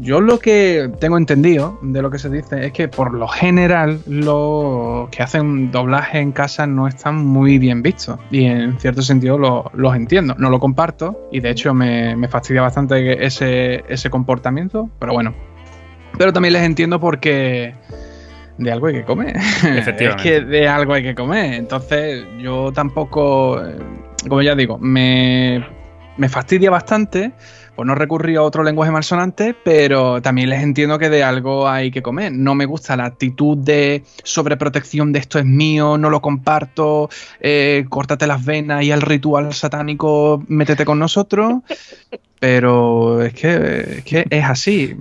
Yo 0.00 0.22
lo 0.22 0.38
que 0.38 0.90
tengo 0.98 1.18
entendido 1.18 1.78
de 1.82 2.00
lo 2.00 2.10
que 2.10 2.18
se 2.18 2.30
dice 2.30 2.64
es 2.64 2.72
que 2.72 2.88
por 2.88 3.12
lo 3.12 3.28
general 3.28 4.00
los 4.06 5.10
que 5.10 5.22
hacen 5.22 5.70
doblaje 5.70 6.20
en 6.20 6.32
casa 6.32 6.66
no 6.66 6.88
están 6.88 7.16
muy 7.16 7.58
bien 7.58 7.82
vistos 7.82 8.18
y 8.30 8.46
en 8.46 8.80
cierto 8.80 9.02
sentido 9.02 9.36
los 9.74 9.94
entiendo. 9.94 10.34
No 10.38 10.48
lo 10.48 10.58
comparto 10.58 11.28
y 11.30 11.40
de 11.40 11.50
hecho 11.50 11.74
me, 11.74 12.16
fastidia 12.28 12.62
bastante 12.62 13.26
ese, 13.26 13.84
ese 13.88 14.08
comportamiento, 14.08 14.88
pero 14.98 15.12
bueno. 15.12 15.34
Pero 16.16 16.32
también 16.32 16.54
les 16.54 16.62
entiendo 16.62 16.98
porque 16.98 17.74
de 18.56 18.72
algo 18.72 18.86
hay 18.86 18.94
que 18.94 19.04
comer. 19.04 19.36
es 19.98 20.16
que 20.16 20.40
de 20.40 20.66
algo 20.66 20.94
hay 20.94 21.02
que 21.02 21.14
comer. 21.14 21.54
Entonces 21.54 22.24
yo 22.38 22.72
tampoco, 22.72 23.62
eh, 23.62 23.76
como 24.26 24.40
ya 24.40 24.54
digo, 24.54 24.78
me, 24.78 25.62
me 26.16 26.28
fastidia 26.28 26.70
bastante 26.70 27.32
pues 27.80 27.86
no 27.86 27.94
recurrí 27.94 28.36
a 28.36 28.42
otro 28.42 28.62
lenguaje 28.62 28.92
malsonante, 28.92 29.54
pero 29.54 30.20
también 30.20 30.50
les 30.50 30.62
entiendo 30.62 30.98
que 30.98 31.08
de 31.08 31.22
algo 31.22 31.66
hay 31.66 31.90
que 31.90 32.02
comer. 32.02 32.30
No 32.30 32.54
me 32.54 32.66
gusta 32.66 32.94
la 32.94 33.06
actitud 33.06 33.56
de 33.56 34.04
sobreprotección 34.22 35.12
de 35.12 35.20
esto 35.20 35.38
es 35.38 35.46
mío, 35.46 35.96
no 35.96 36.10
lo 36.10 36.20
comparto, 36.20 37.08
eh, 37.40 37.86
córtate 37.88 38.26
las 38.26 38.44
venas 38.44 38.84
y 38.84 38.90
el 38.90 39.00
ritual 39.00 39.54
satánico, 39.54 40.44
métete 40.48 40.84
con 40.84 40.98
nosotros. 40.98 41.62
Pero 42.38 43.22
es 43.22 43.32
que, 43.32 44.02
es 44.28 44.44
así. 44.44 44.94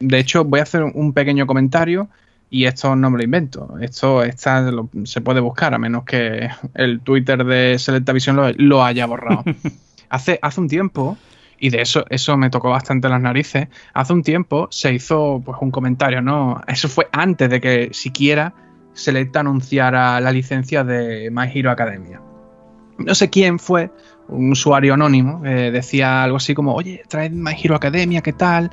De 0.00 0.18
hecho, 0.18 0.44
voy 0.44 0.58
a 0.58 0.64
hacer 0.64 0.82
un 0.82 1.12
pequeño 1.12 1.46
comentario 1.46 2.08
y 2.50 2.64
esto 2.64 2.96
no 2.96 3.08
me 3.08 3.18
lo 3.18 3.22
invento. 3.22 3.76
Esto 3.80 4.24
está, 4.24 4.68
se 5.04 5.20
puede 5.20 5.38
buscar, 5.38 5.74
a 5.74 5.78
menos 5.78 6.02
que 6.02 6.48
el 6.74 7.02
Twitter 7.02 7.44
de 7.44 7.78
Selecta 7.78 8.12
Visión 8.12 8.34
lo, 8.34 8.50
lo 8.56 8.84
haya 8.84 9.06
borrado. 9.06 9.44
hace, 10.14 10.38
hace 10.42 10.60
un 10.60 10.68
tiempo 10.68 11.16
y 11.58 11.70
de 11.70 11.82
eso, 11.82 12.04
eso 12.10 12.36
me 12.36 12.50
tocó 12.50 12.70
bastante 12.70 13.08
las 13.08 13.20
narices. 13.20 13.68
Hace 13.92 14.12
un 14.12 14.22
tiempo 14.22 14.68
se 14.70 14.92
hizo 14.92 15.42
pues 15.44 15.58
un 15.60 15.70
comentario, 15.70 16.20
¿no? 16.20 16.60
Eso 16.66 16.88
fue 16.88 17.08
antes 17.12 17.48
de 17.48 17.60
que 17.60 17.90
siquiera 17.92 18.54
Selecta 18.92 19.40
anunciara 19.40 20.20
la 20.20 20.30
licencia 20.30 20.84
de 20.84 21.28
My 21.32 21.50
Hero 21.52 21.70
Academia. 21.70 22.20
No 22.98 23.14
sé 23.14 23.28
quién 23.28 23.58
fue, 23.58 23.90
un 24.28 24.52
usuario 24.52 24.94
anónimo, 24.94 25.40
decía 25.42 26.22
algo 26.22 26.36
así 26.36 26.54
como, 26.54 26.74
oye, 26.74 27.02
trae 27.08 27.28
My 27.28 27.56
Hero 27.60 27.74
Academia, 27.74 28.20
¿qué 28.20 28.32
tal? 28.32 28.70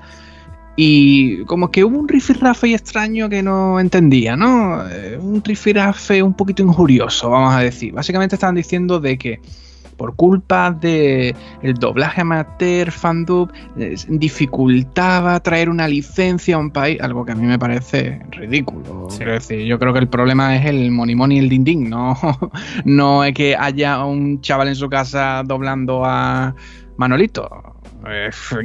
Y 0.75 1.43
como 1.45 1.71
que 1.71 1.83
hubo 1.83 1.97
un 1.97 2.07
rifirrafe 2.07 2.73
extraño 2.73 3.29
que 3.29 3.41
no 3.41 3.79
entendía, 3.79 4.35
¿no? 4.35 4.87
Eh, 4.87 5.17
un 5.19 5.43
rifirrafe 5.43 6.23
un 6.23 6.33
poquito 6.33 6.61
injurioso, 6.61 7.29
vamos 7.29 7.53
a 7.55 7.59
decir. 7.59 7.93
Básicamente 7.93 8.35
estaban 8.35 8.55
diciendo 8.55 8.99
de 8.99 9.17
que 9.17 9.41
por 10.01 10.15
culpa 10.15 10.71
de 10.71 11.35
el 11.61 11.75
doblaje 11.75 12.21
amateur, 12.21 12.89
fandub, 12.89 13.51
dificultaba 14.07 15.39
traer 15.41 15.69
una 15.69 15.87
licencia 15.87 16.55
a 16.55 16.57
un 16.57 16.71
país, 16.71 16.99
algo 17.01 17.23
que 17.23 17.33
a 17.33 17.35
mí 17.35 17.45
me 17.45 17.59
parece 17.59 18.19
ridículo. 18.31 19.09
decir, 19.19 19.59
yo 19.67 19.77
creo 19.77 19.93
que 19.93 19.99
el 19.99 20.07
problema 20.07 20.55
es 20.55 20.65
el 20.65 20.89
money 20.89 21.13
money 21.13 21.37
y 21.37 21.41
el 21.41 21.49
ding, 21.49 21.87
no, 21.87 22.17
no 22.85 23.23
es 23.23 23.35
que 23.35 23.55
haya 23.55 24.03
un 24.03 24.41
chaval 24.41 24.69
en 24.69 24.75
su 24.75 24.89
casa 24.89 25.43
doblando 25.45 26.03
a 26.03 26.55
Manolito. 26.97 27.47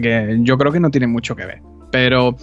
que 0.01 0.39
yo 0.41 0.57
creo 0.57 0.73
que 0.73 0.81
no 0.81 0.91
tiene 0.91 1.07
mucho 1.07 1.37
que 1.37 1.45
ver. 1.45 1.61
Pero 1.91 2.35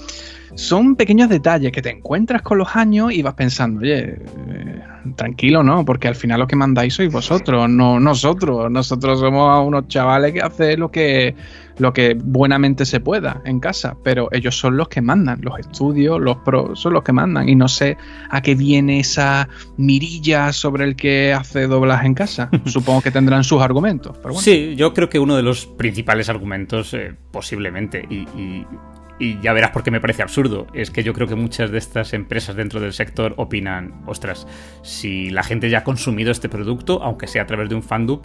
son 0.56 0.96
pequeños 0.96 1.30
detalles 1.30 1.72
que 1.72 1.82
te 1.82 1.90
encuentras 1.90 2.42
con 2.42 2.58
los 2.58 2.76
años 2.76 3.14
y 3.14 3.22
vas 3.22 3.34
pensando, 3.34 3.82
oye, 3.82 4.20
eh, 4.50 4.82
tranquilo, 5.16 5.64
¿no? 5.64 5.86
Porque 5.86 6.08
al 6.08 6.16
final 6.16 6.40
lo 6.40 6.48
que 6.48 6.56
mandáis 6.56 6.94
sois 6.94 7.12
vosotros, 7.12 7.70
no 7.70 8.00
nosotros. 8.00 8.70
Nosotros 8.72 9.20
somos 9.20 9.66
unos 9.66 9.88
chavales 9.88 10.34
que 10.34 10.42
hacen 10.42 10.80
lo 10.80 10.92
que, 10.92 11.36
lo 11.78 11.94
que 11.94 12.16
buenamente 12.22 12.86
se 12.86 13.00
pueda 13.00 13.42
en 13.46 13.60
casa, 13.60 13.96
pero 14.04 14.30
ellos 14.32 14.58
son 14.58 14.78
los 14.78 14.88
que 14.88 15.02
mandan, 15.02 15.40
los 15.42 15.60
estudios, 15.60 16.20
los 16.20 16.38
pros 16.38 16.80
son 16.80 16.94
los 16.94 17.04
que 17.04 17.14
mandan. 17.14 17.50
Y 17.50 17.56
no 17.56 17.68
sé 17.68 17.98
a 18.30 18.42
qué 18.42 18.56
viene 18.56 19.00
esa 19.00 19.48
mirilla 19.78 20.54
sobre 20.54 20.86
el 20.86 20.96
que 20.96 21.34
hace 21.34 21.68
doblaje 21.68 22.08
en 22.08 22.14
casa. 22.14 22.50
Supongo 22.66 23.02
que 23.02 23.12
tendrán 23.12 23.44
sus 23.44 23.62
argumentos. 23.62 24.18
Sí, 24.40 24.76
yo 24.76 24.94
creo 24.94 25.10
que 25.10 25.20
uno 25.20 25.36
de 25.36 25.44
los 25.44 25.66
principales 25.66 26.30
argumentos, 26.30 26.94
eh, 26.94 27.14
posiblemente, 27.32 28.06
y 28.10 28.24
y 28.36 28.66
ya 29.20 29.54
verás 29.54 29.72
por 29.72 29.84
qué 29.84 29.92
me 29.92 30.02
parece 30.02 30.22
absurdo. 30.22 30.68
Es 30.74 30.92
que 30.92 31.04
yo 31.04 31.14
creo 31.14 31.28
que 31.28 31.36
muchas 31.36 31.72
de 31.72 31.78
estas 31.78 32.14
empresas 32.14 32.56
dentro 32.56 32.80
del 32.80 32.94
sector 32.94 33.34
opinan, 33.38 34.04
ostras, 34.06 34.48
si 34.82 35.30
la 35.30 35.44
gente 35.44 35.70
ya 35.70 35.80
ha 35.80 35.84
consumido 35.84 36.32
este 36.32 36.50
producto, 36.50 37.02
aunque 37.04 37.28
sea 37.28 37.44
a 37.44 37.46
través 37.46 37.70
de 37.70 37.76
un 37.76 37.84
fandub, 37.84 38.24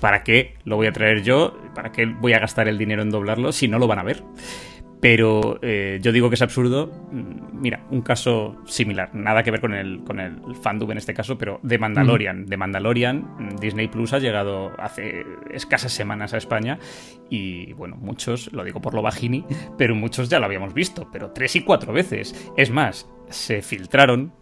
¿para 0.00 0.24
qué 0.24 0.54
lo 0.64 0.76
voy 0.76 0.86
a 0.86 0.92
traer 0.92 1.22
yo? 1.22 1.56
¿Para 1.74 1.92
qué 1.92 2.06
voy 2.06 2.32
a 2.32 2.38
gastar 2.38 2.68
el 2.68 2.78
dinero 2.78 3.02
en 3.02 3.10
doblarlo 3.10 3.52
si 3.52 3.68
no 3.68 3.78
lo 3.78 3.86
van 3.86 3.98
a 3.98 4.02
ver? 4.02 4.24
Pero 5.02 5.58
eh, 5.62 5.98
yo 6.00 6.12
digo 6.12 6.28
que 6.28 6.36
es 6.36 6.42
absurdo. 6.42 6.86
Mm, 7.10 7.60
mira, 7.60 7.84
un 7.90 8.02
caso 8.02 8.62
similar, 8.66 9.12
nada 9.12 9.42
que 9.42 9.50
ver 9.50 9.60
con 9.60 9.74
el, 9.74 10.04
con 10.04 10.20
el 10.20 10.40
fandom 10.54 10.92
en 10.92 10.98
este 10.98 11.12
caso, 11.12 11.36
pero 11.36 11.58
de 11.64 11.76
Mandalorian. 11.76 12.46
De 12.46 12.56
Mandalorian, 12.56 13.16
mm, 13.36 13.56
Disney 13.56 13.88
Plus 13.88 14.12
ha 14.12 14.20
llegado 14.20 14.70
hace 14.78 15.26
escasas 15.50 15.92
semanas 15.92 16.34
a 16.34 16.36
España 16.36 16.78
y 17.28 17.72
bueno, 17.72 17.96
muchos, 17.96 18.52
lo 18.52 18.62
digo 18.62 18.80
por 18.80 18.94
lo 18.94 19.02
bajini, 19.02 19.44
pero 19.76 19.96
muchos 19.96 20.28
ya 20.28 20.38
lo 20.38 20.46
habíamos 20.46 20.72
visto, 20.72 21.08
pero 21.12 21.32
tres 21.32 21.56
y 21.56 21.62
cuatro 21.62 21.92
veces. 21.92 22.52
Es 22.56 22.70
más, 22.70 23.10
se 23.28 23.60
filtraron 23.60 24.32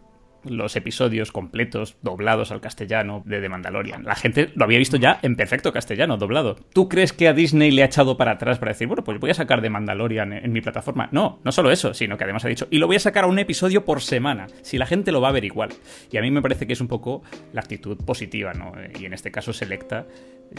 los 0.45 0.75
episodios 0.75 1.31
completos 1.31 1.97
doblados 2.01 2.51
al 2.51 2.61
castellano 2.61 3.23
de 3.25 3.41
The 3.41 3.49
Mandalorian. 3.49 4.03
La 4.03 4.15
gente 4.15 4.51
lo 4.55 4.65
había 4.65 4.77
visto 4.77 4.97
ya 4.97 5.19
en 5.21 5.35
perfecto 5.35 5.71
castellano, 5.71 6.17
doblado. 6.17 6.55
¿Tú 6.73 6.89
crees 6.89 7.13
que 7.13 7.27
a 7.27 7.33
Disney 7.33 7.71
le 7.71 7.83
ha 7.83 7.85
echado 7.85 8.17
para 8.17 8.31
atrás 8.31 8.59
para 8.59 8.71
decir, 8.71 8.87
bueno, 8.87 9.03
pues 9.03 9.19
voy 9.19 9.31
a 9.31 9.35
sacar 9.35 9.61
The 9.61 9.69
Mandalorian 9.69 10.33
en, 10.33 10.51
mi 10.51 10.61
plataforma? 10.61 11.09
No, 11.11 11.39
no 11.43 11.51
solo 11.51 11.71
eso, 11.71 11.93
sino 11.93 12.17
que 12.17 12.23
además 12.23 12.45
ha 12.45 12.49
dicho, 12.49 12.67
y 12.69 12.77
lo 12.77 12.87
voy 12.87 12.95
a 12.95 12.99
sacar 12.99 13.23
a 13.23 13.27
un 13.27 13.39
episodio 13.39 13.85
por 13.85 14.01
semana, 14.01 14.47
si 14.61 14.77
la 14.77 14.85
gente 14.85 15.11
lo 15.11 15.21
va 15.21 15.29
a 15.29 15.33
ver 15.33 15.45
igual. 15.45 15.69
Y 16.11 16.17
a 16.17 16.21
mí 16.21 16.31
me 16.31 16.41
parece 16.41 16.67
que 16.67 16.73
es 16.73 16.81
un 16.81 16.87
poco 16.87 17.23
la 17.53 17.61
actitud 17.61 17.97
positiva, 17.97 18.53
¿no? 18.53 18.73
Y 18.99 19.05
en 19.05 19.13
este 19.13 19.31
caso 19.31 19.53
Selecta, 19.53 20.07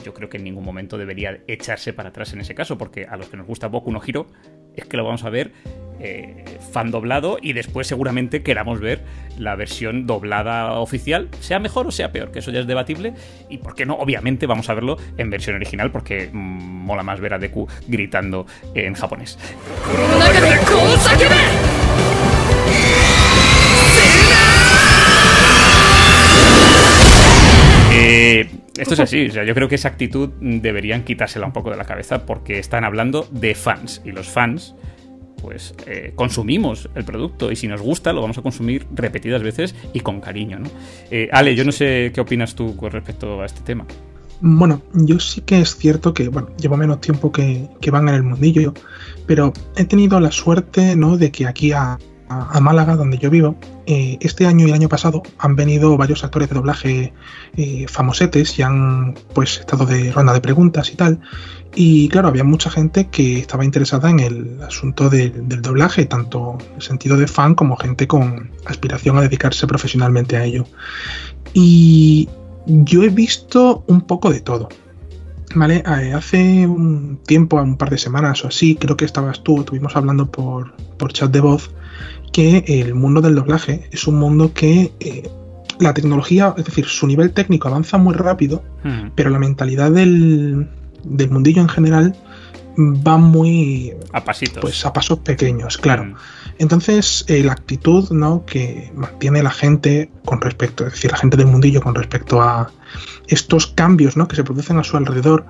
yo 0.04 0.14
creo 0.14 0.28
que 0.28 0.38
en 0.38 0.44
ningún 0.44 0.64
momento 0.64 0.96
debería 0.98 1.40
echarse 1.46 1.92
para 1.92 2.10
atrás 2.10 2.32
en 2.32 2.40
ese 2.40 2.54
caso, 2.54 2.78
porque 2.78 3.06
a 3.06 3.16
los 3.16 3.28
que 3.28 3.36
nos 3.36 3.46
gusta 3.46 3.68
Boku 3.68 3.92
no 3.92 4.00
Hiro, 4.04 4.26
es 4.74 4.86
que 4.86 4.96
lo 4.96 5.04
vamos 5.04 5.24
a 5.24 5.30
ver 5.30 5.52
eh, 6.04 6.58
fan 6.72 6.90
doblado 6.90 7.38
y 7.40 7.52
después 7.52 7.86
seguramente 7.86 8.42
queramos 8.42 8.80
ver 8.80 9.02
la 9.38 9.54
versión 9.54 10.04
doblada 10.04 10.72
oficial, 10.72 11.28
sea 11.38 11.60
mejor 11.60 11.86
o 11.86 11.92
sea 11.92 12.10
peor, 12.10 12.32
que 12.32 12.40
eso 12.40 12.50
ya 12.50 12.58
es 12.58 12.66
debatible. 12.66 13.14
Y 13.48 13.58
por 13.58 13.76
qué 13.76 13.86
no, 13.86 13.94
obviamente 13.94 14.46
vamos 14.46 14.68
a 14.68 14.74
verlo 14.74 14.96
en 15.16 15.30
versión 15.30 15.54
original 15.54 15.92
porque 15.92 16.28
mm, 16.32 16.36
mola 16.36 17.04
más 17.04 17.20
ver 17.20 17.34
a 17.34 17.38
Deku 17.38 17.68
gritando 17.86 18.46
en 18.74 18.94
japonés. 18.94 19.38
Eh, 27.94 28.50
esto 28.76 28.94
es 28.94 29.00
así, 29.00 29.26
o 29.26 29.30
sea, 29.30 29.44
yo 29.44 29.54
creo 29.54 29.68
que 29.68 29.76
esa 29.76 29.88
actitud 29.88 30.30
deberían 30.40 31.04
quitársela 31.04 31.46
un 31.46 31.52
poco 31.52 31.70
de 31.70 31.76
la 31.76 31.84
cabeza 31.84 32.26
porque 32.26 32.58
están 32.58 32.84
hablando 32.84 33.28
de 33.30 33.54
fans 33.54 34.02
y 34.04 34.10
los 34.10 34.28
fans 34.28 34.74
pues 35.42 35.74
eh, 35.86 36.12
consumimos 36.14 36.88
el 36.94 37.04
producto 37.04 37.50
y 37.50 37.56
si 37.56 37.66
nos 37.66 37.82
gusta 37.82 38.12
lo 38.12 38.22
vamos 38.22 38.38
a 38.38 38.42
consumir 38.42 38.86
repetidas 38.94 39.42
veces 39.42 39.74
y 39.92 40.00
con 40.00 40.20
cariño. 40.20 40.60
¿no? 40.60 40.70
Eh, 41.10 41.28
Ale, 41.32 41.54
yo 41.56 41.64
no 41.64 41.72
sé 41.72 42.12
qué 42.14 42.20
opinas 42.20 42.54
tú 42.54 42.76
con 42.76 42.92
respecto 42.92 43.42
a 43.42 43.46
este 43.46 43.60
tema. 43.60 43.84
Bueno, 44.40 44.82
yo 44.92 45.20
sí 45.20 45.42
que 45.42 45.60
es 45.60 45.76
cierto 45.76 46.14
que, 46.14 46.28
bueno, 46.28 46.48
llevo 46.56 46.76
menos 46.76 47.00
tiempo 47.00 47.30
que, 47.30 47.68
van 47.92 48.08
en 48.08 48.14
el 48.14 48.22
mundillo, 48.24 48.74
pero 49.26 49.52
he 49.76 49.84
tenido 49.84 50.18
la 50.18 50.32
suerte, 50.32 50.96
¿no?, 50.96 51.16
de 51.16 51.30
que 51.30 51.46
aquí 51.46 51.70
a, 51.70 51.98
a 52.40 52.60
Málaga, 52.60 52.96
donde 52.96 53.18
yo 53.18 53.30
vivo, 53.30 53.56
eh, 53.86 54.18
este 54.20 54.46
año 54.46 54.66
y 54.66 54.68
el 54.68 54.74
año 54.74 54.88
pasado 54.88 55.22
han 55.38 55.56
venido 55.56 55.96
varios 55.96 56.24
actores 56.24 56.48
de 56.48 56.54
doblaje 56.54 57.12
eh, 57.56 57.86
famosetes 57.88 58.58
y 58.58 58.62
han 58.62 59.14
pues 59.34 59.60
estado 59.60 59.86
de 59.86 60.12
ronda 60.12 60.32
de 60.32 60.40
preguntas 60.40 60.90
y 60.92 60.96
tal. 60.96 61.20
Y 61.74 62.08
claro, 62.08 62.28
había 62.28 62.44
mucha 62.44 62.70
gente 62.70 63.08
que 63.08 63.38
estaba 63.38 63.64
interesada 63.64 64.10
en 64.10 64.20
el 64.20 64.62
asunto 64.62 65.08
del 65.08 65.62
doblaje, 65.62 66.04
tanto 66.04 66.58
en 66.60 66.76
el 66.76 66.82
sentido 66.82 67.16
de 67.16 67.26
fan 67.26 67.54
como 67.54 67.76
gente 67.76 68.06
con 68.06 68.50
aspiración 68.66 69.16
a 69.16 69.22
dedicarse 69.22 69.66
profesionalmente 69.66 70.36
a 70.36 70.44
ello. 70.44 70.66
Y 71.54 72.28
yo 72.66 73.02
he 73.02 73.08
visto 73.08 73.84
un 73.86 74.02
poco 74.02 74.30
de 74.30 74.40
todo. 74.40 74.68
Vale, 75.54 75.82
eh, 75.86 76.12
hace 76.14 76.66
un 76.66 77.18
tiempo, 77.26 77.60
un 77.60 77.76
par 77.76 77.90
de 77.90 77.98
semanas 77.98 78.44
o 78.44 78.48
así, 78.48 78.74
creo 78.76 78.96
que 78.96 79.04
estabas 79.04 79.42
tú, 79.42 79.60
estuvimos 79.60 79.96
hablando 79.96 80.30
por, 80.30 80.74
por 80.96 81.12
chat 81.12 81.30
de 81.30 81.40
voz, 81.40 81.70
que 82.32 82.64
el 82.66 82.94
mundo 82.94 83.20
del 83.20 83.34
doblaje 83.34 83.88
es 83.90 84.06
un 84.06 84.16
mundo 84.16 84.52
que 84.52 84.92
eh, 85.00 85.30
la 85.78 85.94
tecnología, 85.94 86.54
es 86.56 86.64
decir, 86.64 86.86
su 86.86 87.06
nivel 87.06 87.32
técnico 87.32 87.68
avanza 87.68 87.98
muy 87.98 88.14
rápido, 88.14 88.64
hmm. 88.84 89.10
pero 89.14 89.30
la 89.30 89.38
mentalidad 89.38 89.90
del, 89.90 90.68
del, 91.04 91.30
mundillo 91.30 91.62
en 91.62 91.68
general 91.68 92.16
va 92.78 93.18
muy 93.18 93.92
a 94.12 94.24
pasitos. 94.24 94.60
Pues 94.60 94.84
a 94.86 94.92
pasos 94.92 95.18
pequeños, 95.20 95.76
claro. 95.78 96.04
Hmm. 96.04 96.14
Entonces, 96.58 97.24
eh, 97.28 97.42
la 97.42 97.52
actitud 97.52 98.10
¿no? 98.10 98.44
que 98.46 98.92
mantiene 98.94 99.42
la 99.42 99.50
gente 99.50 100.10
con 100.24 100.40
respecto, 100.40 100.86
es 100.86 100.92
decir, 100.92 101.10
la 101.10 101.16
gente 101.16 101.36
del 101.36 101.46
mundillo 101.46 101.80
con 101.80 101.94
respecto 101.94 102.40
a 102.40 102.70
estos 103.26 103.66
cambios 103.66 104.16
¿no? 104.16 104.28
que 104.28 104.36
se 104.36 104.44
producen 104.44 104.78
a 104.78 104.84
su 104.84 104.96
alrededor, 104.96 105.46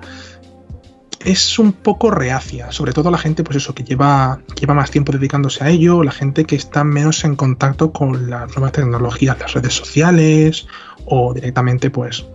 es 1.23 1.59
un 1.59 1.73
poco 1.73 2.11
reacia, 2.11 2.71
sobre 2.71 2.93
todo 2.93 3.09
la 3.09 3.17
gente, 3.17 3.43
pues 3.43 3.57
eso, 3.57 3.73
que 3.73 3.83
lleva, 3.83 4.41
lleva 4.59 4.73
más 4.73 4.91
tiempo 4.91 5.11
dedicándose 5.11 5.63
a 5.63 5.69
ello, 5.69 6.03
la 6.03 6.11
gente 6.11 6.45
que 6.45 6.55
está 6.55 6.83
menos 6.83 7.23
en 7.23 7.35
contacto 7.35 7.91
con 7.91 8.29
las 8.29 8.49
nuevas 8.49 8.73
tecnologías, 8.73 9.39
las 9.39 9.53
redes 9.53 9.73
sociales, 9.73 10.67
o 11.05 11.33
directamente, 11.33 11.89
pues, 11.89 12.25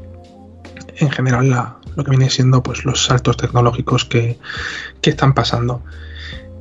en 0.97 1.11
general, 1.11 1.76
lo 1.97 2.05
que 2.05 2.11
viene 2.11 2.30
siendo 2.30 2.62
pues 2.62 2.84
los 2.84 3.05
saltos 3.05 3.36
tecnológicos 3.36 4.05
que, 4.05 4.39
que 5.01 5.11
están 5.11 5.34
pasando. 5.34 5.82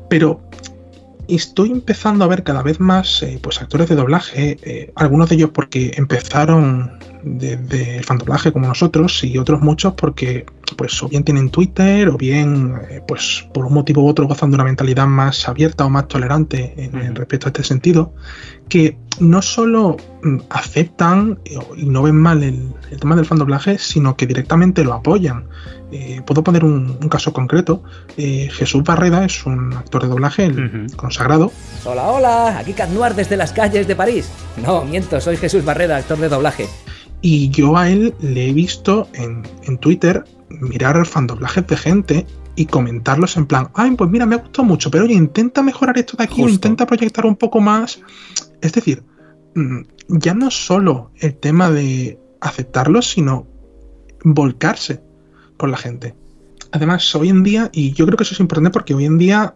Pero 0.10 0.42
estoy 1.28 1.72
empezando 1.72 2.24
a 2.24 2.28
ver 2.28 2.44
cada 2.44 2.64
vez 2.64 2.80
más 2.80 3.24
eh, 3.24 3.40
pues 3.42 3.62
actores 3.62 3.90
de 3.90 3.96
doblaje, 3.96 4.58
eh, 4.64 4.92
algunos 4.96 5.30
de 5.30 5.36
ellos 5.36 5.52
porque 5.54 5.94
empezaron 5.96 7.00
desde 7.24 7.98
el 7.98 8.04
fandoblaje 8.04 8.52
como 8.52 8.68
nosotros 8.68 9.24
y 9.24 9.38
otros 9.38 9.62
muchos 9.62 9.94
porque 9.94 10.46
pues 10.76 11.02
o 11.04 11.10
bien 11.10 11.24
tienen 11.24 11.50
Twitter 11.50 12.10
o 12.10 12.18
bien 12.18 12.76
eh, 12.90 13.02
pues 13.08 13.48
por 13.54 13.66
un 13.66 13.74
motivo 13.74 14.04
u 14.04 14.08
otro 14.08 14.28
gozan 14.28 14.52
de 14.52 14.56
una 14.56 14.64
mentalidad 14.64 15.08
más 15.08 15.48
abierta 15.48 15.86
o 15.86 15.90
más 15.90 16.08
tolerante 16.08 16.74
en, 16.78 17.16
respecto 17.16 17.48
a 17.48 17.50
este 17.50 17.64
sentido 17.64 18.14
que 18.70 18.98
no 19.20 19.42
solo 19.42 19.98
mm, 20.24 20.38
aceptan 20.50 21.40
y 21.76 21.86
no 21.86 22.04
ven 22.04 22.18
mal 22.18 22.44
el, 22.44 22.74
tema 23.00 23.16
del 23.16 23.26
fandoblaje 23.26 23.78
sino 23.78 24.16
que 24.16 24.28
directamente 24.28 24.84
lo 24.84 24.94
apoyan 24.94 25.46
eh, 25.92 26.22
puedo 26.26 26.44
poner 26.44 26.66
un, 26.66 26.98
caso 27.10 27.32
concreto. 27.32 27.84
Eh, 28.18 28.50
Jesús 28.52 28.84
Barreda 28.84 29.24
es 29.24 29.46
un 29.46 29.74
actor 29.74 30.04
de 30.04 30.10
doblaje 30.10 30.52
consagrado. 30.96 31.52
Hola 31.86 32.08
hola 32.10 32.60
aquí 32.60 32.74
Cat 32.74 32.90
desde 32.90 33.38
las 33.38 33.54
calles 33.54 33.88
de 33.88 33.96
París. 33.96 34.30
No 34.62 34.84
miento 34.84 35.22
soy 35.22 35.38
Jesús 35.38 35.64
Barreda 35.64 35.98
actor 35.98 36.18
de 36.18 36.30
doblaje. 36.30 36.68
Y 37.22 37.50
yo 37.50 37.78
a 37.78 37.90
él 37.90 38.14
le 38.20 38.50
he 38.50 38.54
visto 38.54 39.08
en, 39.14 39.44
Twitter 39.80 40.24
mirar 40.50 41.06
fandoblajes 41.06 41.66
de 41.68 41.78
gente 41.78 42.28
y 42.56 42.66
comentarlos 42.66 43.38
en 43.38 43.46
plan, 43.46 43.70
ay, 43.74 43.92
pues 43.92 44.10
mira, 44.10 44.26
me 44.26 44.36
ha 44.36 44.40
gustado 44.40 44.68
mucho, 44.68 44.90
pero 44.90 45.06
oye, 45.06 45.14
intenta 45.14 45.62
mejorar 45.62 45.98
esto 45.98 46.18
de 46.18 46.24
aquí 46.24 46.42
o 46.42 46.50
intenta 46.50 46.86
proyectar 46.86 47.26
un 47.26 47.36
poco 47.36 47.60
más. 47.60 48.00
Es 48.62 48.74
decir, 48.74 49.04
mm, 49.56 49.82
ya 50.10 50.34
no 50.34 50.52
solo 50.52 51.12
el 51.18 51.36
tema 51.36 51.70
de 51.70 52.20
aceptarlo, 52.42 53.02
sino 53.02 53.48
volcarse 54.24 55.07
con 55.58 55.72
la 55.72 55.78
gente. 55.78 56.16
Además, 56.72 57.16
hoy 57.16 57.30
en 57.30 57.44
día, 57.44 57.70
y 57.74 57.94
yo 57.94 58.06
creo 58.06 58.18
que 58.18 58.24
eso 58.24 58.34
es 58.34 58.40
importante 58.40 58.72
porque 58.72 58.94
hoy 58.94 59.06
en 59.06 59.18
día 59.18 59.56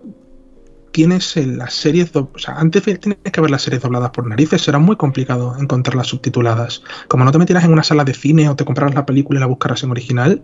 tienes 0.91 1.35
las 1.37 1.73
series, 1.73 2.15
o 2.15 2.29
sea, 2.37 2.55
antes 2.55 2.83
tienes 2.83 3.19
que 3.31 3.41
ver 3.41 3.49
las 3.49 3.61
series 3.61 3.81
dobladas 3.81 4.11
por 4.11 4.27
narices, 4.27 4.61
será 4.61 4.79
muy 4.79 4.95
complicado 4.95 5.55
encontrarlas 5.57 6.07
subtituladas. 6.07 6.83
Como 7.07 7.23
no 7.23 7.31
te 7.31 7.37
metieras 7.37 7.63
en 7.63 7.73
una 7.73 7.83
sala 7.83 8.03
de 8.03 8.13
cine 8.13 8.49
o 8.49 8.55
te 8.55 8.65
compraras 8.65 8.93
la 8.93 9.05
película 9.05 9.39
y 9.39 9.41
la 9.41 9.47
buscaras 9.47 9.83
en 9.83 9.91
original, 9.91 10.43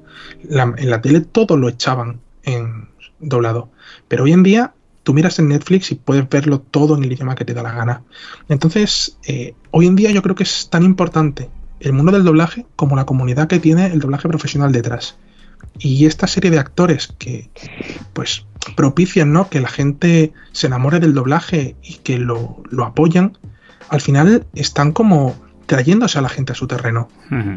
en 0.49 0.89
la 0.89 1.01
tele 1.01 1.21
todo 1.21 1.57
lo 1.57 1.69
echaban 1.69 2.21
en 2.43 2.87
doblado. 3.19 3.69
Pero 4.07 4.23
hoy 4.23 4.33
en 4.33 4.43
día 4.43 4.73
tú 5.03 5.13
miras 5.13 5.39
en 5.39 5.49
Netflix 5.49 5.91
y 5.91 5.95
puedes 5.95 6.27
verlo 6.27 6.59
todo 6.59 6.97
en 6.97 7.03
el 7.03 7.11
idioma 7.11 7.35
que 7.35 7.45
te 7.45 7.53
da 7.53 7.63
la 7.63 7.71
gana. 7.71 8.03
Entonces, 8.49 9.17
eh, 9.25 9.55
hoy 9.71 9.87
en 9.87 9.95
día 9.95 10.11
yo 10.11 10.21
creo 10.21 10.35
que 10.35 10.43
es 10.43 10.69
tan 10.69 10.83
importante 10.83 11.49
el 11.79 11.93
mundo 11.93 12.11
del 12.11 12.23
doblaje 12.23 12.65
como 12.75 12.95
la 12.95 13.05
comunidad 13.05 13.47
que 13.47 13.59
tiene 13.59 13.87
el 13.87 13.99
doblaje 13.99 14.27
profesional 14.27 14.71
detrás. 14.71 15.17
Y 15.79 16.05
esta 16.05 16.27
serie 16.27 16.51
de 16.51 16.59
actores 16.59 17.13
que, 17.19 17.49
pues, 18.13 18.45
propician 18.75 19.31
¿no? 19.31 19.49
que 19.49 19.61
la 19.61 19.67
gente 19.67 20.33
se 20.51 20.67
enamore 20.67 20.99
del 20.99 21.13
doblaje 21.13 21.75
y 21.83 21.95
que 21.95 22.17
lo, 22.17 22.63
apoyan, 22.83 23.37
al 23.89 24.01
final 24.01 24.45
están 24.55 24.91
como 24.91 25.35
trayéndose 25.67 26.17
a 26.17 26.21
la 26.21 26.29
gente 26.29 26.53
a 26.53 26.55
su 26.55 26.65
terreno. 26.65 27.09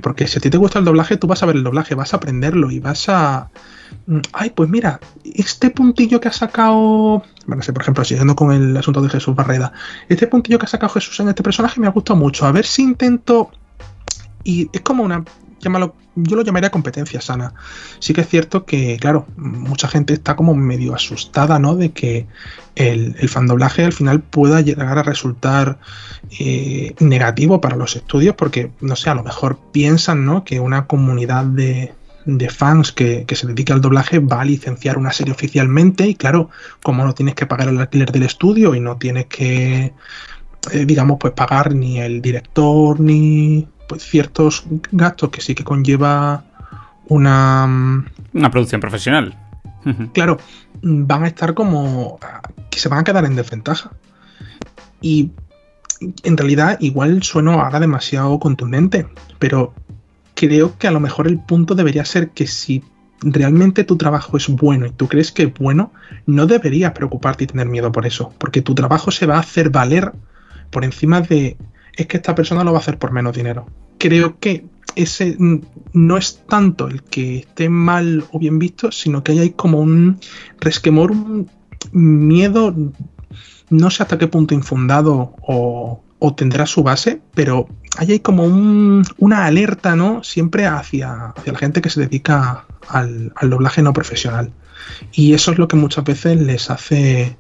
Porque 0.03 0.27
si 0.27 0.39
a 0.39 0.41
ti 0.41 0.51
te 0.51 0.59
gusta 0.59 0.81
el 0.81 0.85
doblaje, 0.85 1.17
tú 1.17 1.27
vas 1.29 1.43
a 1.43 1.47
ver 1.47 1.57
el 1.57 1.63
doblaje, 1.63 1.95
vas 1.95 2.13
a 2.13 2.17
aprenderlo 2.17 2.71
y 2.71 2.81
vas 2.81 3.09
a... 3.09 3.51
Mm, 4.07 4.19
ay, 4.33 4.51
pues 4.51 4.69
mira, 4.69 5.01
este 5.25 5.71
puntillo 5.71 6.21
que 6.21 6.29
ha 6.29 6.33
sacado... 6.33 7.23
Bueno, 7.47 7.63
sé, 7.63 7.73
por 7.73 7.83
ejemplo, 7.83 8.05
siguiendo 8.05 8.35
con 8.35 8.53
el 8.53 8.77
asunto 8.77 9.01
de 9.01 9.09
Jesús 9.09 9.35
Barreda, 9.35 9.73
este 10.09 10.27
puntillo 10.27 10.59
que 10.59 10.67
ha 10.67 10.69
sacado 10.69 10.93
Jesús 10.93 11.21
en 11.21 11.29
este 11.29 11.45
personaje 11.45 11.81
me 11.81 11.87
ha 11.87 11.91
gustado 11.91 12.19
mucho. 12.19 12.47
A 12.47 12.53
ver 12.53 12.67
si 12.67 12.83
intento... 12.83 13.51
Y 14.43 14.69
es 14.73 14.81
como 14.81 15.05
una 15.05 15.23
yo 15.61 16.37
lo 16.37 16.43
llamaría 16.43 16.71
competencia 16.71 17.21
sana. 17.21 17.55
Sí 17.99 18.13
que 18.13 18.23
es 18.23 18.29
cierto 18.29 18.65
que, 18.65 18.97
claro, 18.99 19.27
mucha 19.37 19.89
gente 19.89 20.15
está 20.15 20.37
como 20.37 20.55
medio 20.55 20.95
asustada, 20.95 21.59
¿no? 21.59 21.77
De 21.77 21.93
que 21.93 22.27
el, 22.75 23.17
el 23.19 23.29
fandoblaje 23.29 23.85
al 23.85 23.93
final 23.93 24.21
pueda 24.21 24.61
llegar 24.61 24.99
a 24.99 25.03
resultar 25.03 25.79
eh, 26.39 26.95
negativo 27.01 27.61
para 27.61 27.77
los 27.77 27.97
estudios, 27.97 28.35
porque, 28.37 28.71
no 28.81 28.97
sé, 28.97 29.11
a 29.11 29.15
lo 29.15 29.23
mejor 29.23 29.59
piensan, 29.73 30.25
¿no? 30.25 30.45
Que 30.45 30.61
una 30.61 30.87
comunidad 30.87 31.45
de, 31.45 31.93
fans 32.51 32.93
que, 32.93 33.27
se 33.33 33.47
dedica 33.47 33.75
al 33.75 33.81
doblaje 33.81 34.21
va 34.21 34.43
a 34.43 34.45
licenciar 34.45 34.99
una 34.99 35.13
serie 35.13 35.33
oficialmente 35.33 36.07
y 36.07 36.15
claro, 36.15 36.51
como 36.83 37.05
no 37.05 37.15
tienes 37.15 37.35
que 37.35 37.47
pagar 37.47 37.69
el 37.69 37.81
alquiler 37.81 38.13
del 38.13 38.23
estudio 38.23 38.75
y 38.75 38.81
no 38.81 38.97
tienes 38.97 39.27
que, 39.27 39.93
eh, 40.71 40.85
digamos, 40.85 41.19
pues 41.19 41.33
pagar 41.33 41.75
ni 41.75 42.01
el 42.01 42.23
director 42.23 43.01
ni 43.01 43.67
pues, 43.91 44.05
ciertos 44.05 44.63
gastos 44.93 45.31
que 45.31 45.41
sí 45.41 45.57
que 45.57 45.65
conlleva 45.65 46.45
una... 47.09 47.67
Mm, 47.67 48.07
una 48.35 48.51
producción 48.53 48.81
profesional. 48.81 49.37
claro, 50.15 50.39
van 50.81 51.25
a 51.25 51.27
estar 51.27 51.55
como... 51.55 52.21
que 52.71 52.79
se 52.79 52.89
van 52.89 53.01
a 53.01 53.05
quedar 53.05 53.25
en 53.25 53.35
desventaja. 53.35 53.91
Y 55.01 55.33
en 56.23 56.37
realidad 56.37 56.79
igual 56.79 57.25
sueno 57.25 57.61
ahora 57.61 57.81
demasiado 57.81 58.39
contundente, 58.39 59.09
pero 59.41 59.75
creo 60.37 60.79
que 60.79 60.87
a 60.87 60.93
lo 60.93 61.01
mejor 61.01 61.27
el 61.27 61.41
punto 61.41 61.75
debería 61.75 62.05
ser 62.05 62.31
que 62.31 62.47
si 62.47 62.85
realmente 63.23 63.83
tu 63.83 63.97
trabajo 63.97 64.37
es 64.37 64.49
bueno 64.49 64.87
y 64.87 64.91
tú 64.91 65.09
crees 65.09 65.33
que 65.33 65.43
es 65.43 65.55
bueno, 65.55 65.93
no 66.27 66.47
deberías 66.47 66.93
preocuparte 66.93 67.43
y 67.43 67.49
tener 67.49 67.67
miedo 67.67 67.91
por 67.91 68.07
eso, 68.07 68.33
porque 68.39 68.63
tu 68.63 68.77
trabajo 68.77 69.11
se 69.11 69.27
va 69.27 69.39
a 69.39 69.41
hacer 69.41 69.71
valer 69.71 70.13
por 70.71 70.85
encima 70.85 71.23
de 71.23 71.57
es 72.03 72.07
que 72.09 72.17
esta 72.17 72.35
persona 72.35 72.65
lo 72.65 72.73
va 72.73 72.79
a 72.79 72.81
hacer 72.81 72.99
por 72.99 73.13
menos 73.13 73.37
dinero. 73.37 73.67
Creo 73.99 74.39
que 74.39 74.65
ese 74.97 75.37
no 75.93 76.17
es 76.17 76.43
tanto 76.49 76.89
el 76.89 77.03
que 77.03 77.39
esté 77.39 77.69
mal 77.69 78.25
o 78.33 78.39
bien 78.39 78.59
visto, 78.59 78.91
sino 78.93 79.23
que 79.23 79.33
hay 79.33 79.51
como 79.51 79.81
un 79.81 80.19
resquemor, 80.61 81.13
un 81.13 81.51
miedo, 81.93 82.75
no 83.71 83.91
sé 83.91 84.03
hasta 84.03 84.19
qué 84.19 84.27
punto 84.27 84.55
infundado 84.55 85.35
o, 85.43 86.03
tendrá 86.37 86.67
su 86.67 86.83
base, 86.83 87.21
pero 87.35 87.67
hay 87.97 88.21
como 88.21 88.45
una 88.45 89.47
alerta, 89.47 89.97
¿no? 89.97 90.23
Siempre 90.23 90.67
hacia, 90.67 91.31
hacia, 91.31 91.53
la 91.53 91.59
gente 91.59 91.81
que 91.81 91.91
se 91.91 92.01
dedica 92.01 92.67
al, 92.89 93.33
al 93.37 93.51
doblaje 93.51 93.83
no 93.83 93.93
profesional. 93.93 94.53
Y 95.13 95.33
eso 95.33 95.53
es 95.53 95.59
lo 95.59 95.67
que 95.67 95.77
muchas 95.77 96.05
veces 96.05 96.41
les 96.41 96.71
hace, 96.71 97.37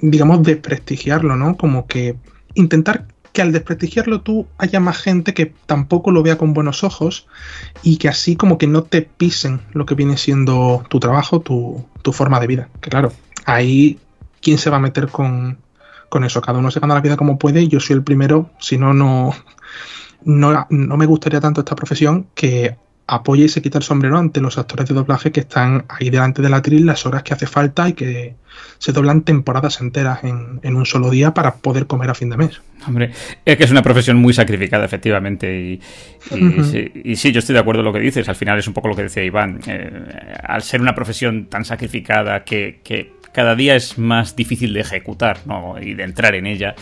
digamos, 0.00 0.42
desprestigiarlo, 0.42 1.36
¿no? 1.36 1.56
Como 1.56 1.86
que 1.86 2.16
intentar 2.54 3.06
que 3.36 3.42
al 3.42 3.52
desprestigiarlo 3.52 4.22
tú 4.22 4.46
haya 4.56 4.80
más 4.80 4.96
gente 4.96 5.34
que 5.34 5.52
tampoco 5.66 6.10
lo 6.10 6.22
vea 6.22 6.38
con 6.38 6.54
buenos 6.54 6.82
ojos 6.82 7.26
y 7.82 7.98
que 7.98 8.08
así 8.08 8.34
como 8.34 8.56
que 8.56 8.66
no 8.66 8.84
te 8.84 9.02
pisen 9.02 9.60
lo 9.74 9.84
que 9.84 9.94
viene 9.94 10.16
siendo 10.16 10.82
tu 10.88 11.00
trabajo, 11.00 11.40
tu, 11.40 11.84
forma 12.14 12.40
de 12.40 12.46
vida. 12.46 12.68
Que 12.80 12.88
claro, 12.88 13.12
ahí, 13.44 13.98
¿quién 14.40 14.56
se 14.56 14.70
va 14.70 14.78
a 14.78 14.80
meter 14.80 15.08
con, 15.08 15.58
con 16.08 16.24
eso? 16.24 16.40
Cada 16.40 16.60
uno 16.60 16.70
se 16.70 16.80
gana 16.80 16.94
la 16.94 17.02
vida 17.02 17.18
como 17.18 17.38
puede 17.38 17.68
yo 17.68 17.78
soy 17.78 17.96
el 17.96 18.02
primero, 18.02 18.48
si 18.58 18.78
no, 18.78 18.94
no, 18.94 19.34
no, 20.24 20.66
no 20.70 20.96
me 20.96 21.04
gustaría 21.04 21.38
tanto 21.38 21.60
esta 21.60 21.76
profesión 21.76 22.28
que 22.34 22.78
apoye 23.06 23.44
y 23.44 23.48
se 23.48 23.62
quita 23.62 23.78
el 23.78 23.84
sombrero 23.84 24.18
ante 24.18 24.40
los 24.40 24.58
actores 24.58 24.88
de 24.88 24.94
doblaje 24.94 25.30
que 25.30 25.40
están 25.40 25.84
ahí 25.88 26.10
delante 26.10 26.42
de 26.42 26.48
la 26.48 26.62
tril 26.62 26.86
las 26.86 27.06
horas 27.06 27.22
que 27.22 27.34
hace 27.34 27.46
falta 27.46 27.88
y 27.88 27.92
que 27.92 28.34
se 28.78 28.92
doblan 28.92 29.22
temporadas 29.22 29.80
enteras 29.80 30.20
en, 30.24 30.76
un 30.76 30.86
solo 30.86 31.10
día 31.10 31.32
para 31.34 31.56
poder 31.56 31.86
comer 31.86 32.10
a 32.10 32.14
fin 32.14 32.30
de 32.30 32.36
mes. 32.36 32.60
Hombre, 32.86 33.10
es 33.44 33.56
que 33.56 33.64
es 33.64 33.70
una 33.70 33.82
profesión 33.82 34.16
muy 34.16 34.32
sacrificada, 34.32 34.84
efectivamente. 34.84 35.80
Y, 36.32 37.16
sí, 37.16 37.32
yo 37.32 37.38
estoy 37.38 37.54
de 37.54 37.60
acuerdo 37.60 37.80
en 37.80 37.86
lo 37.86 37.92
que 37.92 38.00
dices. 38.00 38.28
Al 38.28 38.36
final 38.36 38.58
es 38.58 38.66
un 38.66 38.74
poco 38.74 38.88
lo 38.88 38.96
que 38.96 39.02
decía 39.04 39.24
Iván. 39.24 39.60
Eh, 39.66 39.90
al 40.42 40.62
ser 40.62 40.80
una 40.80 40.94
profesión 40.94 41.46
tan 41.46 41.64
sacrificada 41.64 42.44
que, 42.44 42.80
que 42.84 43.15
cada 43.36 43.54
día 43.54 43.76
es 43.76 43.98
más 43.98 44.34
difícil 44.34 44.72
de 44.72 44.80
ejecutar 44.80 45.40
¿no? 45.44 45.74
y 45.78 45.92
de 45.92 46.04
entrar 46.04 46.34
en 46.34 46.46
ella, 46.46 46.74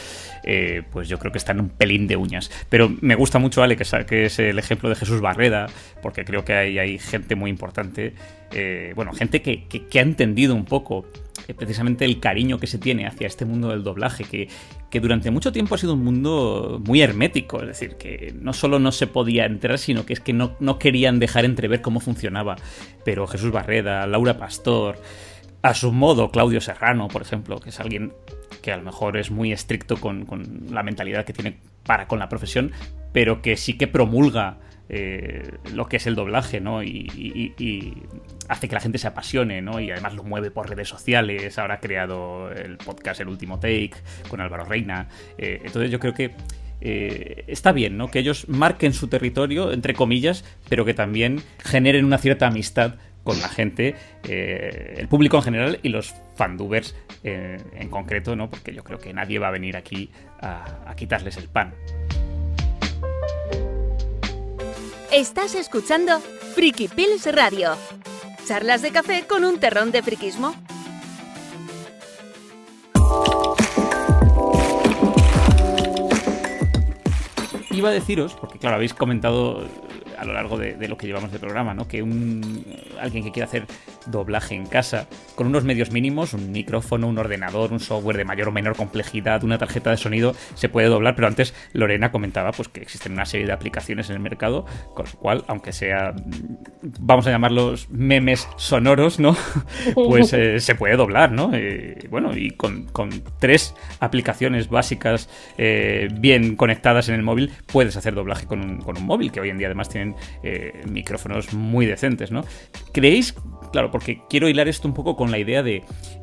eh, 0.45 0.83
pues 0.93 1.09
yo 1.09 1.19
creo 1.19 1.33
que 1.33 1.39
está 1.39 1.51
en 1.51 1.59
un 1.59 1.69
pelín 1.69 2.07
de 2.07 2.15
uñas. 2.17 2.49
Pero 2.69 2.95
me 3.01 3.17
gusta 3.17 3.41
mucho, 3.41 3.65
Ale, 3.65 3.77
que, 3.77 4.25
es 4.25 4.39
el 4.39 4.57
ejemplo 4.61 4.89
de 4.89 4.95
Jesús 4.95 5.21
Barreda, 5.21 5.67
porque 6.01 6.25
creo 6.25 6.45
que 6.45 6.53
hay, 6.53 6.79
hay 6.79 7.01
gente 7.01 7.35
muy 7.35 7.51
importante, 7.51 8.15
eh, 8.53 8.93
bueno, 8.95 9.13
gente 9.13 9.43
que, 9.43 9.67
ha 9.99 10.03
entendido 10.03 10.55
un 10.55 10.65
poco 10.65 11.07
eh, 11.49 11.55
precisamente 11.55 12.05
el 12.05 12.21
cariño 12.21 12.61
que 12.61 12.69
se 12.69 12.79
tiene 12.79 13.09
hacia 13.09 13.27
este 13.27 13.45
mundo 13.45 13.71
del 13.71 13.83
doblaje, 13.83 14.23
que, 14.23 14.47
que, 14.91 15.01
durante 15.01 15.33
mucho 15.33 15.51
tiempo 15.51 15.75
ha 15.75 15.79
sido 15.79 15.95
un 15.95 16.05
mundo 16.05 16.81
muy 16.87 17.03
hermético, 17.03 17.63
es 17.63 17.67
decir, 17.67 17.97
que 17.97 18.33
no 18.41 18.53
solo 18.53 18.79
no 18.79 18.93
se 18.93 19.09
podía 19.09 19.45
entrar, 19.45 19.77
sino 19.77 20.07
que 20.07 20.13
es 20.13 20.21
que 20.21 20.33
no, 20.33 20.55
no 20.61 20.79
querían 20.79 21.19
dejar 21.19 21.47
entrever 21.47 21.81
cómo 21.81 21.99
funcionaba. 21.99 22.55
Pero 23.05 23.27
Jesús 23.27 23.51
Barreda, 23.51 24.07
Laura 24.07 24.39
Pastor, 24.39 25.01
a 25.65 25.73
su 25.73 25.93
modo 25.93 26.31
Claudio 26.31 26.61
Serrano, 26.61 27.09
por 27.09 27.23
ejemplo, 27.23 27.59
que 27.59 27.71
es 27.71 27.81
alguien 27.81 28.13
que 28.61 28.71
a 28.71 28.77
lo 28.77 28.83
mejor 28.83 29.17
es 29.17 29.31
muy 29.31 29.51
estricto 29.51 29.97
con, 29.97 30.27
la 30.71 30.83
mentalidad 30.83 31.25
que 31.25 31.33
tiene 31.33 31.57
para 31.87 32.07
con 32.07 32.19
la 32.19 32.29
profesión, 32.29 32.73
pero 33.15 33.41
que 33.41 33.57
sí 33.57 33.79
que 33.79 33.87
promulga 33.87 34.59
eh, 34.91 35.53
lo 35.73 35.87
que 35.87 35.97
es 35.97 36.07
el 36.07 36.17
doblaje, 36.17 36.61
¿no? 36.61 36.83
Y, 36.83 37.97
hace 38.47 38.69
que 38.69 38.75
la 38.75 38.81
gente 38.83 38.99
se 38.99 39.07
apasione, 39.07 39.63
¿no? 39.63 39.81
Y 39.81 39.91
además 39.91 40.13
lo 40.13 40.23
mueve 40.23 40.51
por 40.51 40.69
redes 40.69 40.91
sociales. 40.91 41.59
Ahora 41.59 41.77
ha 41.77 41.81
creado 41.81 42.53
el 42.53 42.77
podcast 42.77 43.23
El 43.23 43.29
Último 43.29 43.59
Take 43.59 43.95
con 44.29 44.43
Álvaro 44.43 44.67
Reina. 44.67 45.09
Eh, 45.39 45.63
entonces 45.65 45.91
yo 45.91 45.99
creo 45.99 46.13
que 46.13 46.33
eh, 46.83 47.45
está 47.47 47.73
bien, 47.73 47.97
¿no? 47.97 48.11
Que 48.11 48.19
ellos 48.19 48.51
marquen 48.51 48.93
su 48.93 49.09
territorio, 49.09 49.73
entre 49.73 49.95
comillas, 49.95 50.45
pero 50.69 50.85
que 50.85 50.93
también 50.93 51.41
generen 51.59 52.05
una 52.05 52.19
cierta 52.19 52.49
amistad 52.49 52.97
con 53.25 53.41
la 53.41 53.49
gente, 53.49 53.97
eh, 54.29 54.95
el 54.99 55.09
público 55.09 55.39
en 55.39 55.43
general 55.43 55.81
y 55.83 55.89
los 55.89 56.15
fandubers 56.37 56.95
eh, 57.25 57.59
en 57.73 57.89
concreto, 57.89 58.37
¿no? 58.37 58.51
Porque 58.51 58.73
yo 58.73 58.85
creo 58.85 58.99
que 58.99 59.13
nadie 59.13 59.39
va 59.39 59.49
a 59.49 59.51
venir 59.51 59.77
aquí 59.77 60.11
a, 60.41 60.95
quitarles 60.95 61.39
el 61.39 61.49
pan. 61.49 61.75
Estás 65.11 65.55
escuchando 65.55 66.21
Friki 66.55 66.89
Pills 66.89 67.27
Radio. 67.35 67.77
Charlas 68.47 68.83
de 68.83 68.91
café 68.91 69.25
con 69.27 69.45
un 69.45 69.59
terrón 69.59 69.91
de 69.91 70.03
friquismo. 70.03 70.55
Iba 77.71 77.89
a 77.89 77.93
deciros, 77.93 78.35
porque 78.35 78.59
claro, 78.59 78.77
habéis 78.77 78.93
comentado 78.93 79.67
a 80.19 80.25
lo 80.25 80.33
largo 80.33 80.59
de, 80.59 80.89
lo 80.89 80.97
que 80.97 81.07
llevamos 81.07 81.33
de 81.33 81.39
programa, 81.39 81.75
¿no? 81.75 81.89
Que 81.89 82.03
un, 82.03 82.65
alguien 83.01 83.25
que 83.25 83.33
quiera 83.33 83.47
hacer 83.47 83.67
doblaje 84.07 84.55
en 84.55 84.67
casa, 84.67 85.09
con 85.35 85.47
unos 85.47 85.65
medios 85.65 85.91
mínimos, 85.91 86.35
un 86.35 86.53
micrófono, 86.53 87.09
un 87.09 87.19
ordenador, 87.19 87.73
un 87.73 87.81
software 87.81 88.17
de 88.17 88.25
mayor 88.25 88.49
o 88.49 88.53
menor 88.53 88.77
complejidad, 88.77 89.45
una 89.45 89.59
tarjeta 89.59 89.91
de 89.91 89.97
sonido, 89.97 90.35
se 90.55 90.69
puede 90.69 90.89
doblar, 90.89 91.15
pero 91.15 91.29
antes 91.29 91.55
Lorena 91.73 92.11
comentaba 92.11 92.53
pues 92.53 92.69
que 92.69 92.81
existen 92.81 93.13
una 93.13 93.27
serie 93.27 93.47
de 93.47 93.53
aplicaciones 93.53 94.11
en 94.11 94.17
el 94.17 94.23
mercado, 94.23 94.67
con 94.95 95.07
lo 95.07 95.13
cual, 95.19 95.45
aunque 95.49 95.73
sea, 95.73 96.15
vamos 97.01 97.27
a 97.27 97.31
llamarlos 97.31 97.89
memes 97.91 98.49
sonoros, 98.57 99.19
¿no? 99.19 99.37
pues 99.95 100.33
eh, 100.33 100.61
se 100.61 100.75
puede 100.75 100.97
doblar, 100.97 101.33
¿no? 101.33 101.51
Eh, 101.55 102.07
bueno, 102.11 102.37
y 102.37 102.51
con, 102.51 102.87
tres 103.39 103.75
aplicaciones 104.01 104.69
básicas 104.69 105.29
eh, 105.59 106.09
bien 106.13 106.57
conectadas 106.57 107.09
en 107.09 107.15
el 107.15 107.23
móvil, 107.23 107.53
puedes 107.67 107.97
hacer 107.97 108.15
doblaje 108.15 108.47
con 108.47 108.61
un, 108.61 108.81
con 108.81 108.97
un 108.97 109.07
móvil, 109.07 109.33
que 109.33 109.41
hoy 109.41 109.51
en 109.51 109.59
día 109.59 109.69
además 109.69 109.89
eh, 110.43 110.83
micrófonos 110.89 111.53
muy 111.53 111.87
decentes, 111.87 112.31
¿no? 112.31 112.45
¿Creéis? 112.93 113.35
Claro, 113.73 113.91
porque 113.91 114.21
quiero 114.29 114.49
hilar 114.49 114.69
esto 114.69 114.87
un 114.87 114.95
poco 114.95 115.17
con 115.17 115.31
la 115.31 115.39
idea 115.39 115.63
de 115.63 115.83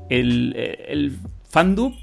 el, 0.10 0.54
eh, 0.56 0.86
el 0.88 1.18
fandub 1.50 1.94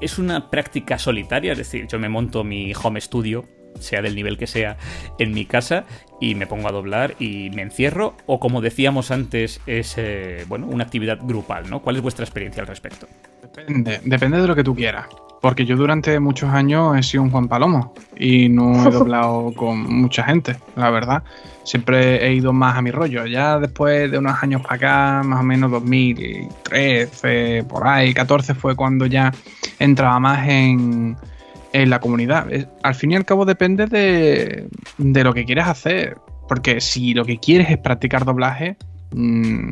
es 0.00 0.18
una 0.18 0.50
práctica 0.50 0.98
solitaria, 0.98 1.52
es 1.52 1.58
decir, 1.58 1.86
yo 1.86 1.98
me 1.98 2.08
monto 2.08 2.44
mi 2.44 2.72
home 2.74 3.00
studio, 3.00 3.46
sea 3.80 4.02
del 4.02 4.14
nivel 4.14 4.38
que 4.38 4.46
sea, 4.46 4.76
en 5.18 5.32
mi 5.32 5.44
casa 5.44 5.84
y 6.20 6.34
me 6.34 6.46
pongo 6.46 6.68
a 6.68 6.72
doblar 6.72 7.14
y 7.18 7.50
me 7.50 7.62
encierro, 7.62 8.14
o 8.26 8.40
como 8.40 8.60
decíamos 8.60 9.10
antes, 9.10 9.60
es 9.66 9.94
eh, 9.98 10.44
bueno, 10.48 10.66
una 10.66 10.84
actividad 10.84 11.18
grupal, 11.22 11.68
¿no? 11.68 11.80
¿Cuál 11.80 11.96
es 11.96 12.02
vuestra 12.02 12.24
experiencia 12.24 12.62
al 12.62 12.66
respecto? 12.66 13.06
Depende, 13.42 14.00
depende 14.04 14.40
de 14.40 14.46
lo 14.46 14.54
que 14.54 14.64
tú 14.64 14.74
quieras. 14.74 15.06
Porque 15.40 15.66
yo 15.66 15.76
durante 15.76 16.18
muchos 16.18 16.50
años 16.50 16.96
he 16.98 17.02
sido 17.02 17.22
un 17.22 17.30
Juan 17.30 17.46
Palomo 17.46 17.94
y 18.16 18.48
no 18.48 18.86
he 18.86 18.90
doblado 18.92 19.52
con 19.54 19.82
mucha 19.82 20.24
gente, 20.24 20.56
la 20.74 20.90
verdad. 20.90 21.22
Siempre 21.62 22.26
he 22.26 22.34
ido 22.34 22.52
más 22.52 22.76
a 22.76 22.82
mi 22.82 22.90
rollo. 22.90 23.26
Ya 23.26 23.58
después 23.58 24.10
de 24.10 24.18
unos 24.18 24.42
años 24.42 24.62
para 24.62 24.74
acá, 24.74 25.22
más 25.24 25.40
o 25.40 25.42
menos 25.42 25.70
2013, 25.70 27.64
por 27.68 27.86
ahí, 27.86 28.14
14 28.14 28.54
fue 28.54 28.74
cuando 28.74 29.06
ya 29.06 29.32
entraba 29.78 30.18
más 30.18 30.48
en, 30.48 31.16
la 31.84 32.00
comunidad. 32.00 32.46
Al 32.82 32.94
fin 32.94 33.12
y 33.12 33.16
al 33.16 33.24
cabo 33.24 33.44
depende 33.44 33.86
de, 33.86 34.68
lo 34.98 35.34
que 35.34 35.44
quieres 35.44 35.66
hacer. 35.66 36.16
Porque 36.48 36.80
si 36.80 37.12
lo 37.12 37.24
que 37.24 37.38
quieres 37.38 37.70
es 37.70 37.78
practicar 37.78 38.24
doblaje, 38.24 38.76
mm, 39.12 39.70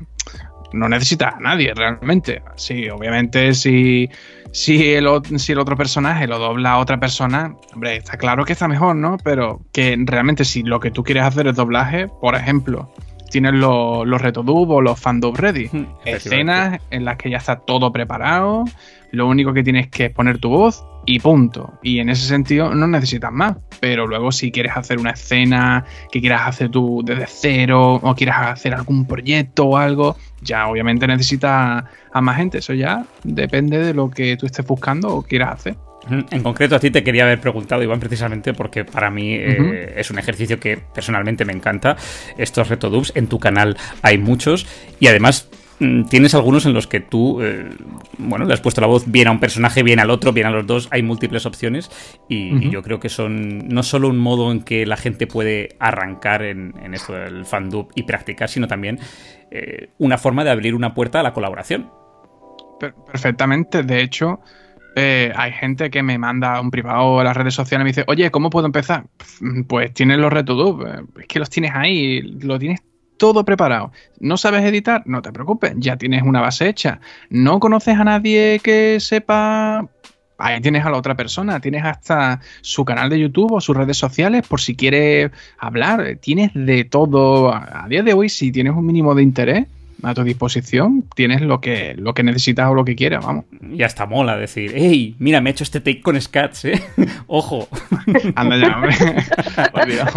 no 0.73 0.89
necesitas 0.89 1.35
a 1.35 1.41
nadie 1.41 1.73
realmente. 1.75 2.43
Sí, 2.57 2.89
obviamente 2.91 3.55
si, 3.55 4.11
si, 4.51 4.93
el, 4.93 5.09
si 5.37 5.53
el 5.53 5.59
otro 5.59 5.77
personaje 5.77 6.27
lo 6.27 6.39
dobla 6.39 6.73
a 6.73 6.79
otra 6.79 6.99
persona, 6.99 7.55
hombre, 7.73 7.97
está 7.97 8.17
claro 8.19 8.45
que 8.45 8.53
está 8.53 8.67
mejor, 8.67 8.97
¿no? 8.97 9.17
Pero 9.23 9.63
que 9.73 9.97
realmente 10.05 10.45
si 10.45 10.63
lo 10.63 10.81
que 10.81 10.91
tú 10.91 11.05
quieres 11.05 11.25
hacer 11.25 11.47
es 11.47 11.55
doblaje, 11.55 12.09
por 12.09 12.35
ejemplo, 12.35 12.93
tienes 13.31 13.55
los, 13.55 14.07
los 14.07 14.21
retodub 14.21 14.71
o 14.71 14.81
los 14.81 14.99
fandub 15.01 15.37
ready. 15.37 15.69
Hmm, 15.73 15.87
escenas 16.05 16.81
en 16.91 17.05
las 17.05 17.17
que 17.17 17.31
ya 17.31 17.39
está 17.39 17.57
todo 17.57 17.93
preparado, 17.93 18.65
lo 19.13 19.29
único 19.29 19.53
que 19.53 19.63
tienes 19.63 19.89
que 19.89 20.07
es 20.07 20.11
poner 20.13 20.39
tu 20.39 20.51
voz 20.51 20.85
y 21.07 21.19
punto. 21.19 21.79
Y 21.83 21.99
en 21.99 22.09
ese 22.09 22.27
sentido 22.27 22.75
no 22.75 22.87
necesitas 22.87 23.33
más. 23.33 23.57
Pero 23.81 24.07
luego 24.07 24.33
si 24.33 24.51
quieres 24.51 24.77
hacer 24.77 24.99
una 24.99 25.11
escena 25.11 25.85
que 26.11 26.21
quieras 26.21 26.49
hacer 26.49 26.71
tú 26.71 27.03
desde 27.05 27.27
cero 27.27 28.01
o 28.03 28.15
quieras 28.15 28.53
hacer 28.53 28.75
algún 28.75 29.07
proyecto 29.07 29.67
o 29.67 29.77
algo, 29.77 30.17
ya 30.41 30.69
obviamente 30.69 31.07
necesitas 31.07 31.85
a 32.13 32.21
más 32.21 32.37
gente. 32.37 32.59
Eso 32.59 32.75
ya 32.75 33.05
depende 33.23 33.79
de 33.79 33.95
lo 33.95 34.11
que 34.11 34.37
tú 34.37 34.47
estés 34.47 34.67
buscando 34.67 35.15
o 35.15 35.23
quieras 35.23 35.55
hacer. 35.55 35.77
En 36.31 36.43
concreto, 36.43 36.77
a 36.77 36.81
ti 36.81 36.91
te 36.91 37.03
quería 37.03 37.25
haber 37.25 37.41
preguntado, 37.41 37.83
Iván, 37.83 37.99
precisamente 37.99 38.53
porque 38.53 38.85
para 38.85 39.11
mí 39.11 39.35
eh, 39.35 39.95
es 39.97 40.11
un 40.11 40.19
ejercicio 40.19 40.61
que 40.61 40.77
personalmente 40.77 41.45
me 41.45 41.53
encanta. 41.53 41.97
Estos 42.37 42.69
retodubs 42.69 43.13
en 43.15 43.27
tu 43.27 43.39
canal 43.39 43.77
hay 44.03 44.19
muchos 44.19 44.67
y 45.01 45.07
además 45.07 45.49
tienes 45.79 46.35
algunos 46.35 46.67
en 46.67 46.73
los 46.73 46.87
que 46.87 47.01
tú, 47.01 47.43
eh, 47.43 47.71
bueno, 48.19 48.45
le 48.45 48.55
has 48.55 48.61
puesto 48.61 48.81
la 48.81 48.87
voz 48.87 49.11
bien 49.11 49.29
a 49.29 49.33
un 49.33 49.41
personaje, 49.41 49.83
bien 49.83 49.99
al 49.99 50.11
otro, 50.11 50.33
bien 50.33 50.47
a 50.47 50.51
los 50.51 50.67
dos, 50.67 50.89
hay 50.91 51.03
múltiples 51.03 51.47
opciones 51.47 51.91
y, 52.29 52.71
yo 52.71 52.83
creo 52.83 53.01
que 53.01 53.09
son 53.09 53.69
no 53.69 53.83
solo 53.83 54.09
un 54.09 54.19
modo 54.19 54.51
en 54.51 54.63
que 54.63 54.87
la 54.87 54.97
gente 54.97 55.27
puede 55.27 55.77
arrancar 55.79 56.43
en, 56.43 56.75
esto 56.95 57.13
del 57.13 57.45
fandub 57.45 57.89
y 57.95 58.05
practicar, 58.05 58.49
sino 58.49 58.67
también 58.67 58.99
eh, 59.51 59.91
una 59.99 60.19
forma 60.19 60.45
de 60.45 60.51
abrir 60.51 60.75
una 60.75 60.95
puerta 60.95 61.21
a 61.21 61.23
la 61.23 61.33
colaboración. 61.33 61.91
Perfectamente, 63.07 63.83
de 63.83 64.01
hecho, 64.01 64.41
eh, 64.97 65.33
hay 65.37 65.53
gente 65.53 65.91
que 65.91 66.03
me 66.03 66.19
manda 66.19 66.61
un 66.61 66.71
privado 66.71 67.21
a 67.21 67.25
las 67.25 67.37
redes 67.37 67.55
sociales 67.55 67.83
y 67.83 67.85
me 67.85 67.91
dice, 67.91 68.05
oye, 68.07 68.31
¿cómo 68.31 68.51
puedo 68.51 68.67
empezar? 68.67 69.07
Pues 69.69 69.93
tienes 69.93 70.19
los 70.19 70.33
RetoDub, 70.33 71.09
es 71.21 71.27
que 71.27 71.39
los 71.39 71.51
tienes 71.51 71.73
ahí, 71.75 72.23
lo 72.23 72.59
tienes 72.59 72.81
todo 73.25 73.43
preparado. 73.43 73.91
¿No 74.21 74.37
sabes 74.37 74.65
editar? 74.65 75.03
No 75.07 75.23
te 75.23 75.33
preocupes, 75.33 75.73
ya 75.79 75.97
tienes 75.97 76.25
una 76.25 76.43
base 76.43 76.69
hecha. 76.69 77.01
¿No 77.31 77.59
conoces 77.59 77.99
a 77.99 78.05
nadie 78.05 78.61
que 78.63 79.01
sepa? 79.01 79.89
Ahí 80.37 80.61
tienes 80.61 80.85
a 80.85 80.91
la 80.91 80.99
otra 80.99 81.15
persona, 81.15 81.59
tienes 81.59 81.87
hasta 81.87 82.41
su 82.61 82.85
canal 82.85 83.09
de 83.09 83.19
YouTube 83.19 83.53
o 83.53 83.63
sus 83.63 83.75
redes 83.75 83.97
sociales 83.97 84.47
por 84.47 84.61
si 84.61 84.77
quieres 84.77 85.31
hablar. 85.57 86.19
Tienes 86.21 86.51
de 86.53 86.85
todo. 86.85 87.55
A 87.55 87.87
día 87.89 88.03
de 88.03 88.13
hoy, 88.13 88.29
si 88.29 88.53
tienes 88.53 88.75
un 88.75 88.85
mínimo 88.85 89.15
de 89.15 89.23
interés, 89.23 89.69
a 90.03 90.13
tu 90.13 90.23
disposición, 90.23 91.07
tienes 91.17 91.41
lo 91.41 91.63
que, 91.63 91.95
lo 91.97 92.13
que 92.13 92.25
necesitas 92.25 92.69
o 92.69 92.75
lo 92.75 92.85
que 92.85 92.95
quieras, 92.95 93.25
vamos. 93.25 93.47
Y 93.73 93.85
hasta 93.85 94.05
mola 94.05 94.37
decir, 94.37 94.73
hey, 94.75 95.17
mira, 95.19 95.41
me 95.41 95.49
he 95.49 95.53
hecho 95.53 95.65
este 95.65 95.81
take 95.81 96.03
con 96.03 96.21
Scats, 96.21 96.67
¿eh? 96.67 96.85
Ojo. 97.27 97.69
Anda 98.35 98.59
ya, 98.59 98.77
hombre. 98.77 98.93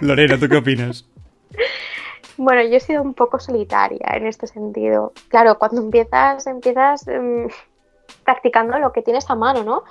Lorena, 0.00 0.36
¿tú 0.36 0.48
qué 0.48 0.56
opinas? 0.56 1.06
Bueno, 2.36 2.62
yo 2.62 2.76
he 2.76 2.80
sido 2.80 3.02
un 3.02 3.14
poco 3.14 3.38
solitaria 3.38 4.06
en 4.14 4.26
este 4.26 4.46
sentido. 4.46 5.12
Claro, 5.28 5.58
cuando 5.58 5.80
empiezas, 5.80 6.46
empiezas 6.46 7.06
em, 7.08 7.48
practicando 8.24 8.78
lo 8.78 8.92
que 8.92 9.02
tienes 9.02 9.28
a 9.30 9.34
mano, 9.34 9.62
¿no? 9.62 9.84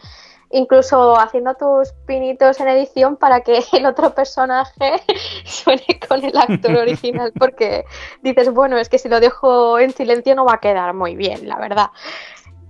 Incluso 0.49 1.17
haciendo 1.17 1.53
tus 1.55 1.93
pinitos 2.05 2.59
en 2.59 2.67
edición 2.67 3.15
para 3.15 3.41
que 3.41 3.63
el 3.73 3.85
otro 3.85 4.13
personaje 4.13 5.01
suene 5.45 5.99
con 6.07 6.23
el 6.25 6.37
actor 6.37 6.75
original, 6.75 7.31
porque 7.39 7.85
dices, 8.21 8.51
bueno, 8.51 8.77
es 8.77 8.89
que 8.89 8.97
si 8.97 9.07
lo 9.07 9.19
dejo 9.19 9.79
en 9.79 9.91
silencio 9.91 10.35
no 10.35 10.45
va 10.45 10.55
a 10.55 10.59
quedar 10.59 10.93
muy 10.93 11.15
bien, 11.15 11.47
la 11.47 11.57
verdad. 11.57 11.91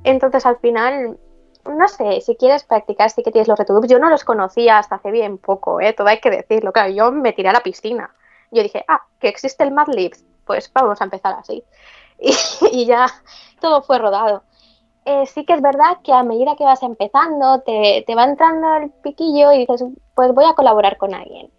Entonces 0.04 0.46
al 0.46 0.58
final 0.58 1.18
no 1.64 1.88
sé, 1.88 2.22
si 2.22 2.36
quieres 2.36 2.64
practicar, 2.64 3.12
sí 3.12 3.22
que 3.22 3.32
tienes 3.32 3.48
los 3.48 3.58
retubes. 3.58 3.89
Yo 3.89 4.00
no 4.00 4.10
los 4.10 4.24
conocía 4.24 4.80
hasta 4.80 4.96
hace 4.96 5.12
bien 5.12 5.38
poco, 5.38 5.80
¿eh? 5.80 5.94
todo 5.94 6.08
hay 6.08 6.20
que 6.20 6.32
decirlo. 6.32 6.74
Claro, 6.74 6.92
yo 6.92 7.12
me 7.12 7.34
tiré 7.34 7.50
a 7.50 7.54
la 7.54 7.60
piscina 7.62 8.12
yo 8.52 8.64
dije, 8.64 8.84
ah, 8.88 9.02
que 9.20 9.30
existe 9.30 9.64
el 9.64 9.72
Madlibs, 9.72 10.24
pues 10.45 10.72
vamos 10.74 11.02
a 11.02 11.06
empezar 11.06 11.34
así. 11.34 11.64
Y, 12.72 12.86
ya 12.86 13.08
todo 13.60 13.82
fue 13.82 13.97
rodado. 13.97 14.43
Eh, 15.06 15.26
sí 15.26 15.43
que 15.45 15.54
es 15.54 15.62
verdad 15.62 15.97
que 16.04 16.14
a 16.14 16.22
medida 16.22 16.56
que 16.56 16.64
vas 16.64 16.84
empezando, 16.84 17.62
te, 17.62 18.06
va 18.16 18.26
entrando 18.26 18.76
el 18.76 18.91
piquillo 18.91 19.52
y 19.52 19.60
dices, 19.60 19.84
pues 20.14 20.32
voy 20.34 20.45
a 20.45 20.54
colaborar 20.54 20.97
con 20.97 21.16
alguien. 21.16 21.49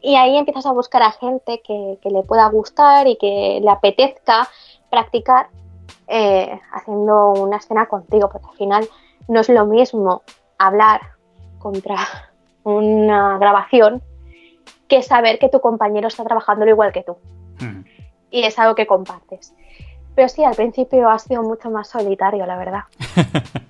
Y 0.00 0.16
ahí 0.16 0.36
empiezas 0.36 0.66
a 0.66 0.72
buscar 0.72 1.02
a 1.02 1.12
gente 1.12 1.60
que, 1.62 1.98
le 2.02 2.22
pueda 2.22 2.48
gustar 2.48 3.06
y 3.06 3.16
que 3.16 3.60
le 3.62 3.70
apetezca 3.70 4.48
practicar 4.90 5.48
eh, 6.08 6.60
haciendo 6.72 7.32
una 7.32 7.58
escena 7.58 7.86
contigo, 7.86 8.28
porque 8.30 8.48
al 8.48 8.56
final 8.56 8.88
no 9.28 9.40
es 9.40 9.48
lo 9.48 9.66
mismo 9.66 10.22
hablar 10.58 11.00
contra 11.60 11.96
una 12.64 13.38
grabación 13.38 14.02
que 14.88 15.02
saber 15.02 15.38
que 15.38 15.48
tu 15.48 15.60
compañero 15.60 16.08
está 16.08 16.24
trabajando 16.24 16.66
igual 16.66 16.92
que 16.92 17.02
tú. 17.02 17.16
Y 18.30 18.42
es 18.42 18.58
algo 18.58 18.74
que 18.74 18.86
compartes. 18.86 19.54
Pero 20.14 20.28
sí, 20.28 20.44
al 20.44 20.54
principio 20.54 21.08
ha 21.08 21.18
sido 21.18 21.42
mucho 21.42 21.70
más 21.70 21.88
solitario, 21.88 22.44
la 22.44 22.58
verdad. 22.58 22.82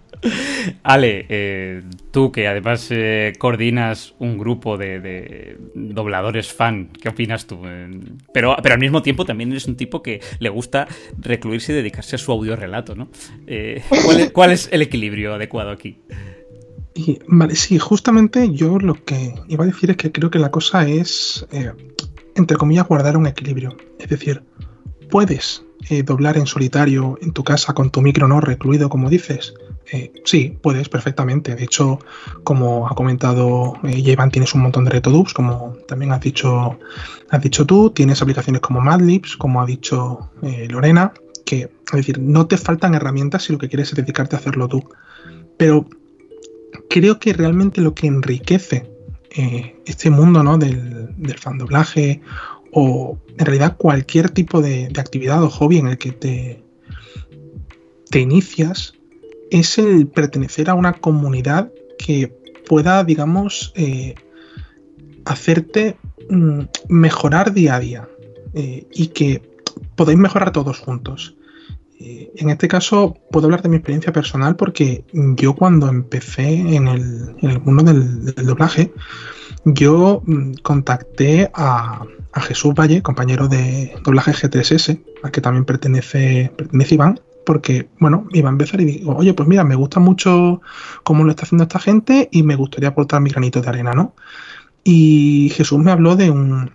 Ale, 0.82 1.26
eh, 1.28 1.82
tú 2.10 2.32
que 2.32 2.48
además 2.48 2.88
eh, 2.90 3.32
coordinas 3.38 4.14
un 4.18 4.38
grupo 4.38 4.76
de, 4.76 5.56
dobladores 5.74 6.52
fan, 6.52 6.88
¿qué 7.00 7.08
opinas 7.08 7.46
tú? 7.46 7.60
Eh, 7.66 7.88
pero, 8.32 8.56
pero 8.62 8.74
al 8.74 8.80
mismo 8.80 9.02
tiempo 9.02 9.24
también 9.24 9.50
eres 9.50 9.66
un 9.66 9.76
tipo 9.76 10.02
que 10.02 10.20
le 10.38 10.48
gusta 10.48 10.88
recluirse 11.18 11.72
y 11.72 11.76
dedicarse 11.76 12.16
a 12.16 12.18
su 12.18 12.32
audio 12.32 12.56
relato, 12.56 12.94
¿no? 12.94 13.08
¿cuál, 14.32 14.52
es, 14.52 14.68
el 14.72 14.82
equilibrio 14.82 15.34
adecuado 15.34 15.70
aquí? 15.70 16.00
Vale, 17.26 17.54
sí, 17.56 17.78
justamente 17.78 18.50
yo 18.52 18.78
lo 18.78 18.94
que 18.94 19.34
iba 19.48 19.64
a 19.64 19.66
decir 19.66 19.90
es 19.90 19.96
que 19.96 20.12
creo 20.12 20.30
que 20.30 20.38
la 20.38 20.50
cosa 20.50 20.86
es, 20.86 21.46
eh, 21.50 21.72
entre 22.34 22.56
comillas, 22.56 22.88
guardar 22.88 23.16
un 23.16 23.26
equilibrio. 23.26 23.76
Es 23.98 24.08
decir, 24.08 24.42
puedes 25.10 25.64
eh, 25.90 26.02
doblar 26.02 26.36
en 26.36 26.46
solitario 26.46 27.18
en 27.22 27.32
tu 27.32 27.44
casa 27.44 27.74
con 27.74 27.90
tu 27.90 28.02
micro 28.02 28.28
no 28.28 28.40
recluido, 28.40 28.88
como 28.88 29.10
dices. 29.10 29.54
Eh, 29.90 30.12
sí, 30.24 30.58
puedes 30.60 30.88
perfectamente. 30.88 31.54
De 31.54 31.64
hecho, 31.64 31.98
como 32.44 32.88
ha 32.88 32.94
comentado 32.94 33.74
Iván, 33.82 34.30
tienes 34.30 34.54
un 34.54 34.62
montón 34.62 34.84
de 34.84 34.90
retodubs, 34.90 35.32
como 35.32 35.76
también 35.86 36.12
has 36.12 36.20
dicho, 36.20 36.78
has 37.30 37.42
dicho 37.42 37.64
tú. 37.64 37.90
Tienes 37.90 38.20
aplicaciones 38.20 38.60
como 38.60 38.80
Madlibs, 38.80 39.36
como 39.36 39.62
ha 39.62 39.66
dicho 39.66 40.30
Lorena, 40.68 41.12
que, 41.46 41.70
es 41.86 41.92
decir, 41.92 42.18
no 42.18 42.46
te 42.46 42.58
faltan 42.58 42.94
herramientas 42.94 43.44
si 43.44 43.52
lo 43.52 43.58
que 43.58 43.68
quieres 43.68 43.88
es 43.88 43.94
dedicarte 43.94 44.36
a 44.36 44.40
hacerlo 44.40 44.68
tú. 44.68 44.84
Pero 45.56 45.86
creo 46.88 47.18
que 47.18 47.32
realmente 47.32 47.80
lo 47.80 47.94
que 47.94 48.06
enriquece 48.06 48.90
eh, 49.30 49.76
este 49.86 50.10
mundo 50.10 50.42
¿no? 50.42 50.58
del, 50.58 51.14
del 51.16 51.38
fandoblaje 51.38 52.20
o 52.72 53.18
en 53.36 53.46
realidad 53.46 53.76
cualquier 53.76 54.30
tipo 54.30 54.60
de, 54.60 54.90
actividad 54.96 55.42
o 55.42 55.50
hobby 55.50 55.78
en 55.78 55.88
el 55.88 55.98
que 55.98 56.12
te, 56.12 56.62
te 58.10 58.20
inicias 58.20 58.94
es 59.50 59.78
el 59.78 60.06
pertenecer 60.06 60.68
a 60.70 60.74
una 60.74 60.94
comunidad 60.94 61.72
que 61.98 62.36
pueda, 62.66 63.02
digamos, 63.04 63.72
eh, 63.76 64.14
hacerte 65.24 65.96
mm, 66.28 66.60
mejorar 66.88 67.54
día 67.54 67.76
a 67.76 67.80
día 67.80 68.08
eh, 68.54 68.86
y 68.92 69.08
que 69.08 69.42
podáis 69.96 70.18
mejorar 70.18 70.52
todos 70.52 70.78
juntos. 70.78 71.37
Eh, 72.00 72.30
en 72.36 72.50
este 72.50 72.68
caso 72.68 73.16
puedo 73.32 73.46
hablar 73.46 73.62
de 73.62 73.68
mi 73.68 73.76
experiencia 73.76 74.12
personal 74.12 74.54
porque 74.54 75.04
yo 75.12 75.56
cuando 75.56 75.88
empecé 75.88 76.76
en 76.76 76.86
el, 76.86 77.60
mundo 77.60 77.82
del, 77.82 78.34
doblaje, 78.34 78.92
yo 79.64 80.22
mm, 80.24 80.52
contacté 80.62 81.50
a, 81.54 82.04
Jesús 82.40 82.72
Valle, 82.72 83.02
compañero 83.02 83.48
de 83.48 83.96
doblaje 84.04 84.30
G3S, 84.30 85.02
al 85.24 85.32
que 85.32 85.40
también 85.40 85.64
pertenece, 85.64 86.52
pertenece 86.56 86.94
Iván, 86.94 87.20
porque, 87.44 87.88
bueno, 87.98 88.28
iba 88.30 88.48
a 88.48 88.52
empezar 88.52 88.80
y 88.80 88.84
digo, 88.84 89.16
oye, 89.16 89.34
pues 89.34 89.48
mira, 89.48 89.64
me 89.64 89.74
gusta 89.74 89.98
mucho 89.98 90.60
cómo 91.02 91.24
lo 91.24 91.30
está 91.30 91.42
haciendo 91.42 91.64
esta 91.64 91.80
gente 91.80 92.28
y 92.30 92.44
me 92.44 92.54
gustaría 92.54 92.90
aportar 92.90 93.20
mi 93.22 93.30
granito 93.30 93.60
de 93.60 93.68
arena, 93.68 93.92
¿no? 93.92 94.14
Y 94.84 95.50
Jesús 95.56 95.80
me 95.80 95.90
habló 95.90 96.14
de 96.14 96.30
un, 96.30 96.70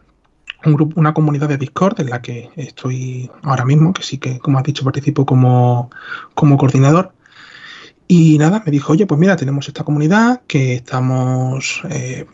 un 0.65 0.73
grupo, 0.73 0.99
una 0.99 1.13
comunidad 1.13 1.49
de 1.49 1.57
Discord 1.57 1.99
en 2.01 2.09
la 2.09 2.21
que 2.21 2.49
estoy 2.55 3.29
ahora 3.43 3.65
mismo, 3.65 3.93
que 3.93 4.03
sí 4.03 4.17
que, 4.17 4.39
como 4.39 4.57
has 4.57 4.63
dicho, 4.63 4.83
participo 4.83 5.25
como, 5.25 5.89
como 6.33 6.57
coordinador. 6.57 7.13
Y 8.07 8.37
nada, 8.37 8.61
me 8.65 8.71
dijo, 8.71 8.93
oye, 8.93 9.05
pues 9.05 9.19
mira, 9.19 9.35
tenemos 9.35 9.67
esta 9.67 9.83
comunidad 9.83 10.41
que 10.47 10.75
estamos 10.75 11.81
eh, 11.89 12.25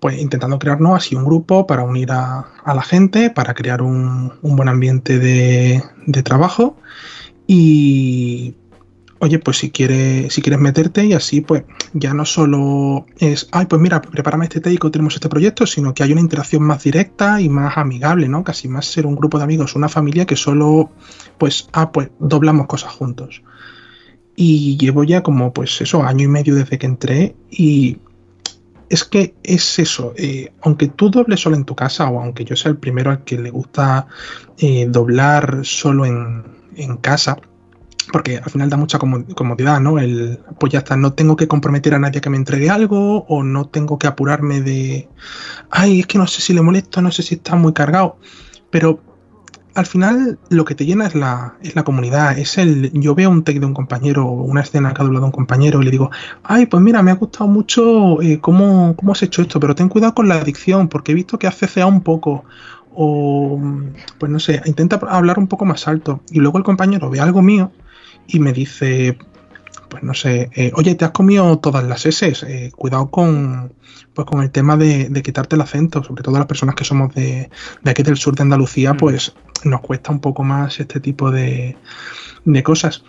pues 0.00 0.18
intentando 0.18 0.58
crearnos 0.58 0.96
así 0.96 1.14
un 1.14 1.24
grupo 1.24 1.66
para 1.66 1.82
unir 1.82 2.12
a, 2.12 2.46
la 2.64 2.82
gente, 2.82 3.30
para 3.30 3.54
crear 3.54 3.82
un, 3.82 4.32
un 4.42 4.56
buen 4.56 4.68
ambiente 4.68 5.18
de, 5.18 5.82
de 6.06 6.22
trabajo. 6.22 6.76
Y 7.46 8.54
oye, 9.20 9.38
pues 9.38 9.58
si 9.58 9.70
quieres, 9.70 10.32
si 10.32 10.42
quieres 10.42 10.60
meterte 10.60 11.04
y 11.04 11.12
así, 11.12 11.40
pues 11.40 11.64
ya 11.92 12.14
no 12.14 12.24
solo 12.24 13.06
es, 13.18 13.48
ay, 13.52 13.66
pues 13.66 13.80
mira, 13.80 14.00
prepárame 14.00 14.44
este 14.44 14.60
take 14.60 14.78
tenemos 14.90 15.14
este 15.14 15.28
proyecto, 15.28 15.66
sino 15.66 15.94
que 15.94 16.02
hay 16.02 16.12
una 16.12 16.20
interacción 16.20 16.62
más 16.62 16.82
directa 16.82 17.40
y 17.40 17.48
más 17.48 17.76
amigable, 17.76 18.28
¿no? 18.28 18.44
Casi 18.44 18.68
más 18.68 18.86
ser 18.86 19.06
un 19.06 19.16
grupo 19.16 19.38
de 19.38 19.44
amigos, 19.44 19.74
una 19.74 19.88
familia 19.88 20.26
que 20.26 20.36
solo, 20.36 20.90
pues, 21.38 21.68
ah, 21.72 21.92
pues 21.92 22.10
doblamos 22.18 22.66
cosas 22.66 22.92
juntos. 22.92 23.42
Y 24.36 24.76
llevo 24.78 25.02
ya 25.04 25.22
como, 25.22 25.52
pues 25.52 25.80
eso, 25.80 26.04
año 26.04 26.24
y 26.24 26.28
medio 26.28 26.54
desde 26.54 26.78
que 26.78 26.86
entré 26.86 27.34
y 27.50 27.98
es 28.88 29.04
que 29.04 29.34
es 29.42 29.78
eso, 29.78 30.14
eh, 30.16 30.52
aunque 30.62 30.88
tú 30.88 31.10
dobles 31.10 31.40
solo 31.40 31.56
en 31.56 31.64
tu 31.64 31.74
casa 31.74 32.08
o 32.08 32.20
aunque 32.20 32.44
yo 32.44 32.56
sea 32.56 32.70
el 32.70 32.78
primero 32.78 33.10
al 33.10 33.24
que 33.24 33.38
le 33.38 33.50
gusta 33.50 34.06
eh, 34.56 34.86
doblar 34.88 35.60
solo 35.64 36.06
en, 36.06 36.44
en 36.76 36.96
casa, 36.96 37.36
porque 38.12 38.38
al 38.38 38.50
final 38.50 38.70
da 38.70 38.76
mucha 38.76 38.98
comodidad, 38.98 39.80
¿no? 39.80 39.98
El, 39.98 40.40
pues 40.58 40.72
ya 40.72 40.80
está, 40.80 40.96
no 40.96 41.12
tengo 41.12 41.36
que 41.36 41.48
comprometer 41.48 41.94
a 41.94 41.98
nadie 41.98 42.20
que 42.20 42.30
me 42.30 42.36
entregue 42.36 42.70
algo 42.70 43.24
o 43.28 43.42
no 43.42 43.66
tengo 43.68 43.98
que 43.98 44.06
apurarme 44.06 44.62
de, 44.62 45.08
ay, 45.70 46.00
es 46.00 46.06
que 46.06 46.18
no 46.18 46.26
sé 46.26 46.40
si 46.40 46.54
le 46.54 46.62
molesto, 46.62 47.02
no 47.02 47.10
sé 47.10 47.22
si 47.22 47.36
está 47.36 47.54
muy 47.56 47.72
cargado, 47.72 48.18
pero 48.70 49.00
al 49.74 49.86
final 49.86 50.38
lo 50.48 50.64
que 50.64 50.74
te 50.74 50.84
llena 50.86 51.06
es 51.06 51.14
la, 51.14 51.56
es 51.62 51.76
la 51.76 51.84
comunidad, 51.84 52.36
es 52.36 52.58
el, 52.58 52.90
yo 52.92 53.14
veo 53.14 53.30
un 53.30 53.44
take 53.44 53.60
de 53.60 53.66
un 53.66 53.74
compañero, 53.74 54.26
una 54.26 54.62
escena 54.62 54.92
que 54.92 55.02
ha 55.02 55.04
doblado 55.04 55.26
un 55.26 55.32
compañero 55.32 55.80
y 55.80 55.84
le 55.84 55.90
digo, 55.90 56.10
ay, 56.42 56.66
pues 56.66 56.82
mira, 56.82 57.02
me 57.02 57.10
ha 57.10 57.14
gustado 57.14 57.46
mucho 57.46 58.20
eh, 58.20 58.40
cómo, 58.40 58.96
cómo 58.96 59.12
has 59.12 59.22
hecho 59.22 59.42
esto, 59.42 59.60
pero 59.60 59.74
ten 59.74 59.88
cuidado 59.88 60.14
con 60.14 60.28
la 60.28 60.36
adicción 60.36 60.88
porque 60.88 61.12
he 61.12 61.14
visto 61.14 61.38
que 61.38 61.46
has 61.46 61.56
ceceado 61.56 61.88
un 61.88 62.00
poco 62.00 62.44
o 62.92 63.60
pues 64.18 64.32
no 64.32 64.40
sé, 64.40 64.60
intenta 64.64 64.96
hablar 65.08 65.38
un 65.38 65.46
poco 65.46 65.64
más 65.64 65.86
alto 65.86 66.22
y 66.30 66.40
luego 66.40 66.58
el 66.58 66.64
compañero 66.64 67.08
ve 67.10 67.20
algo 67.20 67.42
mío 67.42 67.70
y 68.28 68.38
me 68.38 68.52
dice, 68.52 69.18
pues 69.88 70.02
no 70.02 70.14
sé, 70.14 70.50
eh, 70.54 70.70
oye, 70.74 70.94
te 70.94 71.04
has 71.04 71.10
comido 71.10 71.58
todas 71.58 71.82
las 71.84 72.06
S, 72.06 72.32
eh, 72.46 72.70
cuidado 72.76 73.10
con, 73.10 73.72
pues 74.14 74.26
con 74.26 74.42
el 74.42 74.50
tema 74.50 74.76
de, 74.76 75.10
quitarte 75.24 75.56
el 75.56 75.62
acento, 75.62 76.04
sobre 76.04 76.22
todo 76.22 76.36
las 76.36 76.46
personas 76.46 76.74
que 76.74 76.84
somos 76.84 77.14
de, 77.14 77.50
de 77.82 77.90
aquí 77.90 78.02
del 78.02 78.16
sur 78.16 78.36
de 78.36 78.42
Andalucía, 78.42 78.94
mm. 78.94 78.96
pues 78.98 79.34
nos 79.64 79.80
cuesta 79.80 80.12
un 80.12 80.20
poco 80.20 80.44
más 80.44 80.78
este 80.78 81.00
tipo 81.00 81.30
de, 81.30 81.76
de 82.44 82.62
cosas. 82.62 83.02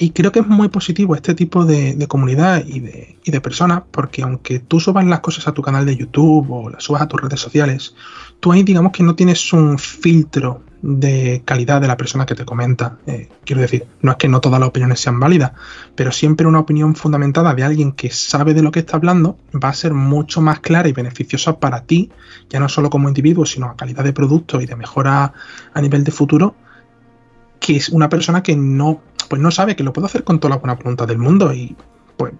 Y 0.00 0.10
creo 0.10 0.30
que 0.30 0.38
es 0.38 0.46
muy 0.46 0.68
positivo 0.68 1.16
este 1.16 1.34
tipo 1.34 1.64
de, 1.64 2.06
comunidad 2.06 2.64
y 2.64 2.78
de, 2.80 3.18
y 3.24 3.30
de, 3.32 3.40
personas, 3.40 3.82
porque 3.90 4.22
aunque 4.22 4.60
tú 4.60 4.78
subas 4.78 5.04
las 5.04 5.20
cosas 5.20 5.48
a 5.48 5.52
tu 5.52 5.60
canal 5.60 5.84
de 5.86 5.96
YouTube 5.96 6.48
o 6.50 6.70
las 6.70 6.84
subas 6.84 7.02
a 7.02 7.08
tus 7.08 7.20
redes 7.20 7.40
sociales, 7.40 7.94
tú 8.38 8.52
ahí 8.52 8.62
digamos 8.62 8.92
que 8.92 9.02
no 9.02 9.16
tienes 9.16 9.52
un 9.52 9.76
filtro 9.76 10.62
de 10.82 11.42
calidad 11.44 11.80
de 11.80 11.88
la 11.88 11.96
persona 11.96 12.26
que 12.26 12.34
te 12.34 12.44
comenta. 12.44 12.98
Eh, 13.06 13.28
quiero 13.44 13.62
decir, 13.62 13.86
no 14.02 14.12
es 14.12 14.16
que 14.16 14.28
no 14.28 14.40
todas 14.40 14.60
las 14.60 14.68
opiniones 14.68 15.00
sean 15.00 15.18
válidas, 15.18 15.52
pero 15.94 16.12
siempre 16.12 16.46
una 16.46 16.60
opinión 16.60 16.94
fundamentada 16.94 17.54
de 17.54 17.64
alguien 17.64 17.92
que 17.92 18.10
sabe 18.10 18.54
de 18.54 18.62
lo 18.62 18.70
que 18.70 18.80
está 18.80 18.96
hablando 18.96 19.38
va 19.52 19.70
a 19.70 19.74
ser 19.74 19.94
mucho 19.94 20.40
más 20.40 20.60
clara 20.60 20.88
y 20.88 20.92
beneficiosa 20.92 21.58
para 21.58 21.82
ti, 21.82 22.10
ya 22.48 22.60
no 22.60 22.68
solo 22.68 22.90
como 22.90 23.08
individuo, 23.08 23.44
sino 23.46 23.66
a 23.66 23.76
calidad 23.76 24.04
de 24.04 24.12
producto 24.12 24.60
y 24.60 24.66
de 24.66 24.76
mejora 24.76 25.32
a 25.74 25.80
nivel 25.80 26.04
de 26.04 26.12
futuro, 26.12 26.54
que 27.60 27.76
es 27.76 27.88
una 27.88 28.08
persona 28.08 28.42
que 28.42 28.56
no 28.56 29.02
pues 29.28 29.42
no 29.42 29.50
sabe 29.50 29.76
que 29.76 29.84
lo 29.84 29.92
puedo 29.92 30.06
hacer 30.06 30.24
con 30.24 30.40
toda 30.40 30.54
la 30.54 30.60
buena 30.60 30.74
voluntad 30.74 31.06
del 31.06 31.18
mundo 31.18 31.52
y 31.52 31.76
pues 32.16 32.32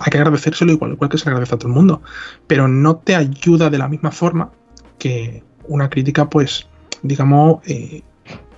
hay 0.00 0.10
que 0.10 0.18
agradecérselo 0.18 0.72
igual, 0.72 0.92
igual 0.92 1.10
que 1.10 1.18
se 1.18 1.28
agradece 1.28 1.54
a 1.54 1.58
todo 1.58 1.68
el 1.68 1.74
mundo, 1.74 2.02
pero 2.46 2.68
no 2.68 2.96
te 2.96 3.16
ayuda 3.16 3.70
de 3.70 3.78
la 3.78 3.88
misma 3.88 4.10
forma 4.10 4.50
que 4.98 5.42
una 5.64 5.88
crítica, 5.88 6.28
pues, 6.28 6.68
digamos, 7.02 7.60
eh, 7.66 8.02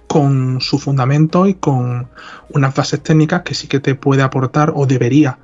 con 0.06 0.60
su 0.60 0.78
fundamento 0.78 1.46
y 1.46 1.54
con 1.54 2.08
unas 2.50 2.74
bases 2.74 3.02
técnicas 3.02 3.42
que 3.42 3.54
sí 3.54 3.66
que 3.66 3.80
te 3.80 3.94
puede 3.94 4.22
aportar 4.22 4.72
o 4.74 4.86
debería 4.86 5.38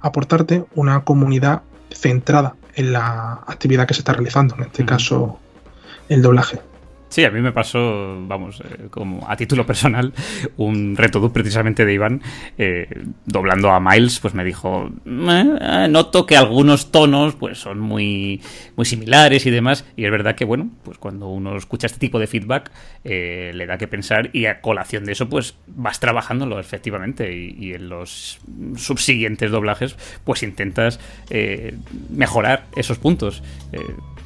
aportarte 0.00 0.64
una 0.74 1.04
comunidad 1.04 1.62
centrada 1.90 2.54
en 2.74 2.92
la 2.92 3.40
actividad 3.46 3.86
que 3.86 3.94
se 3.94 4.00
está 4.00 4.12
realizando, 4.12 4.54
en 4.56 4.62
este 4.62 4.84
caso 4.84 5.38
el 6.08 6.22
doblaje. 6.22 6.60
Sí, 7.12 7.26
a 7.26 7.30
mí 7.30 7.42
me 7.42 7.52
pasó, 7.52 8.26
vamos, 8.26 8.62
eh, 8.62 8.86
como 8.88 9.28
a 9.28 9.36
título 9.36 9.66
personal, 9.66 10.14
un 10.56 10.96
reto 10.96 11.30
precisamente 11.30 11.84
de 11.84 11.92
Iván, 11.92 12.22
eh, 12.56 12.88
doblando 13.26 13.70
a 13.70 13.80
Miles, 13.80 14.18
pues 14.18 14.32
me 14.32 14.42
dijo, 14.42 14.90
eh, 15.04 15.88
noto 15.90 16.24
que 16.24 16.38
algunos 16.38 16.90
tonos 16.90 17.34
pues 17.34 17.58
son 17.58 17.80
muy, 17.80 18.40
muy 18.76 18.86
similares 18.86 19.44
y 19.44 19.50
demás, 19.50 19.84
y 19.94 20.06
es 20.06 20.10
verdad 20.10 20.34
que, 20.36 20.46
bueno, 20.46 20.70
pues 20.84 20.96
cuando 20.96 21.28
uno 21.28 21.54
escucha 21.54 21.86
este 21.86 21.98
tipo 21.98 22.18
de 22.18 22.26
feedback, 22.26 22.70
le 23.04 23.66
da 23.66 23.76
que 23.76 23.88
pensar 23.88 24.30
y 24.32 24.46
a 24.46 24.62
colación 24.62 25.04
de 25.04 25.12
eso, 25.12 25.28
pues 25.28 25.58
vas 25.66 26.00
trabajándolo 26.00 26.58
efectivamente 26.58 27.30
y, 27.36 27.74
en 27.74 27.90
los 27.90 28.40
subsiguientes 28.76 29.50
doblajes, 29.50 29.96
pues 30.24 30.42
intentas 30.42 30.98
mejorar 32.08 32.64
esos 32.74 32.96
puntos 32.96 33.42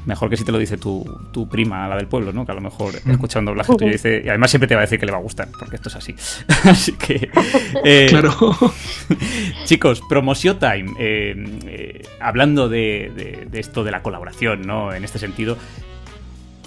mejor 0.06 0.30
que 0.30 0.36
si 0.36 0.44
te 0.44 0.52
lo 0.52 0.58
dice 0.58 0.78
tu, 0.78 1.04
tu 1.32 1.48
prima, 1.48 1.88
la 1.88 1.96
del 1.96 2.06
pueblo, 2.06 2.32
¿no? 2.32 2.46
Que 2.46 2.52
a 2.52 2.54
lo 2.54 2.60
mejor 2.60 2.94
escucha 2.94 3.40
un 3.40 3.44
doblaje 3.44 3.74
tuyo 3.74 3.88
y 3.88 3.92
dice, 3.92 4.22
y 4.24 4.28
además 4.28 4.50
siempre 4.50 4.68
te 4.68 4.74
va 4.74 4.80
a 4.80 4.84
decir 4.84 4.98
que 4.98 5.06
le 5.06 5.12
va 5.12 5.18
a 5.18 5.20
gustar, 5.20 5.48
porque 5.58 5.76
esto 5.76 5.88
es 5.88 5.96
así. 5.96 6.14
así 6.64 6.92
que. 6.92 7.30
Eh, 7.84 8.06
claro. 8.08 8.32
chicos, 9.64 10.00
Promosio 10.08 10.56
Time. 10.56 10.92
Eh, 10.98 11.34
eh, 11.66 12.02
hablando 12.20 12.68
de, 12.68 13.46
de, 13.50 13.60
esto 13.60 13.84
de 13.84 13.90
la 13.90 14.02
colaboración, 14.02 14.62
¿no? 14.62 14.92
En 14.92 15.04
este 15.04 15.18
sentido. 15.18 15.56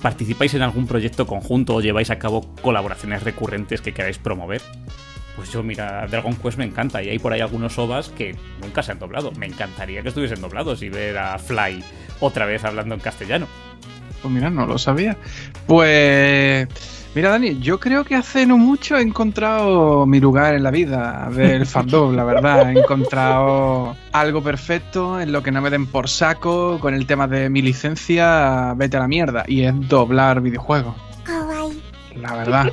¿Participáis 0.01 0.53
en 0.53 0.61
algún 0.61 0.87
proyecto 0.87 1.27
conjunto 1.27 1.75
o 1.75 1.81
lleváis 1.81 2.09
a 2.09 2.19
cabo 2.19 2.55
colaboraciones 2.61 3.23
recurrentes 3.23 3.81
que 3.81 3.93
queráis 3.93 4.17
promover? 4.17 4.61
Pues 5.35 5.51
yo, 5.51 5.63
mira, 5.63 6.05
Dragon 6.07 6.35
Quest 6.35 6.57
me 6.57 6.65
encanta 6.65 7.01
y 7.01 7.09
hay 7.09 7.19
por 7.19 7.33
ahí 7.33 7.41
algunos 7.41 7.77
OVAs 7.77 8.09
que 8.09 8.35
nunca 8.61 8.83
se 8.83 8.91
han 8.91 8.99
doblado. 8.99 9.31
Me 9.33 9.45
encantaría 9.45 10.01
que 10.01 10.09
estuviesen 10.09 10.41
doblados 10.41 10.81
y 10.83 10.89
ver 10.89 11.17
a 11.17 11.37
Fly 11.37 11.83
otra 12.19 12.45
vez 12.45 12.63
hablando 12.63 12.95
en 12.95 13.01
castellano. 13.01 13.47
Pues 14.21 14.33
mira, 14.33 14.49
no 14.49 14.65
lo 14.65 14.77
sabía. 14.77 15.17
Pues. 15.65 16.67
Mira, 17.15 17.29
Dani, 17.29 17.57
yo 17.59 17.79
creo 17.79 18.03
que 18.03 18.15
hace 18.15 18.45
no 18.45 18.57
mucho 18.57 18.95
he 18.95 19.01
encontrado 19.01 20.05
mi 20.05 20.19
lugar 20.19 20.53
en 20.53 20.61
la 20.61 20.69
vida 20.69 21.27
del 21.33 21.65
fandom, 21.65 22.15
la 22.15 22.23
verdad. 22.23 22.69
He 22.69 22.79
encontrado 22.79 23.95
algo 24.11 24.43
perfecto 24.43 25.19
en 25.19 25.31
lo 25.31 25.41
que 25.41 25.51
no 25.51 25.59
me 25.59 25.71
den 25.71 25.87
por 25.87 26.07
saco 26.07 26.77
con 26.79 26.93
el 26.93 27.07
tema 27.07 27.27
de 27.27 27.49
mi 27.49 27.63
licencia, 27.63 28.73
vete 28.75 28.97
a 28.97 28.99
la 28.99 29.07
mierda, 29.07 29.43
y 29.47 29.63
es 29.63 29.73
doblar 29.87 30.41
videojuegos. 30.41 30.95
La 32.15 32.35
verdad, 32.35 32.71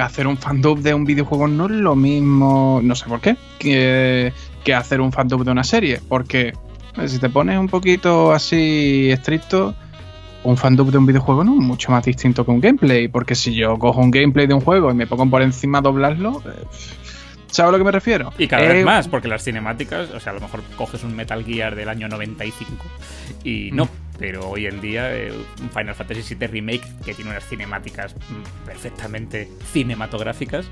hacer 0.00 0.26
un 0.26 0.38
fandub 0.38 0.78
de 0.78 0.94
un 0.94 1.04
videojuego 1.04 1.46
no 1.46 1.66
es 1.66 1.72
lo 1.72 1.94
mismo, 1.94 2.80
no 2.82 2.94
sé 2.94 3.06
por 3.06 3.20
qué, 3.20 3.36
que, 3.58 4.32
que 4.62 4.74
hacer 4.74 5.00
un 5.00 5.12
fandub 5.12 5.44
de 5.44 5.50
una 5.50 5.64
serie. 5.64 6.00
Porque 6.08 6.54
si 7.06 7.18
te 7.18 7.28
pones 7.28 7.58
un 7.58 7.68
poquito 7.68 8.32
así 8.32 9.10
estricto, 9.10 9.74
un 10.44 10.56
fandub 10.56 10.90
de 10.90 10.98
un 10.98 11.06
videojuego 11.06 11.42
no 11.42 11.54
es 11.54 11.60
mucho 11.60 11.90
más 11.90 12.04
distinto 12.04 12.44
que 12.44 12.50
un 12.50 12.60
gameplay. 12.60 13.08
Porque 13.08 13.34
si 13.34 13.54
yo 13.54 13.78
cojo 13.78 14.00
un 14.00 14.10
gameplay 14.10 14.46
de 14.46 14.54
un 14.54 14.60
juego 14.60 14.90
y 14.90 14.94
me 14.94 15.06
pongo 15.06 15.28
por 15.28 15.42
encima 15.42 15.78
a 15.78 15.80
doblarlo, 15.80 16.42
eh, 16.46 16.64
¿sabes 17.46 17.68
a 17.68 17.72
lo 17.72 17.78
que 17.78 17.84
me 17.84 17.92
refiero? 17.92 18.32
Y 18.38 18.46
cada 18.46 18.68
vez 18.68 18.84
más, 18.84 19.08
porque 19.08 19.28
las 19.28 19.42
cinemáticas, 19.42 20.10
o 20.10 20.20
sea, 20.20 20.32
a 20.32 20.34
lo 20.34 20.40
mejor 20.40 20.62
coges 20.76 21.02
un 21.02 21.16
Metal 21.16 21.44
Gear 21.44 21.74
del 21.74 21.88
año 21.88 22.08
95 22.08 22.84
y 23.42 23.70
no. 23.72 23.88
Pero 24.18 24.48
hoy 24.48 24.66
en 24.66 24.80
día, 24.80 25.14
eh, 25.14 25.32
un 25.60 25.70
Final 25.70 25.94
Fantasy 25.94 26.34
VII 26.34 26.46
Remake 26.46 26.84
que 27.04 27.14
tiene 27.14 27.30
unas 27.30 27.46
cinemáticas 27.48 28.14
mm, 28.14 28.66
perfectamente 28.66 29.48
cinematográficas, 29.72 30.66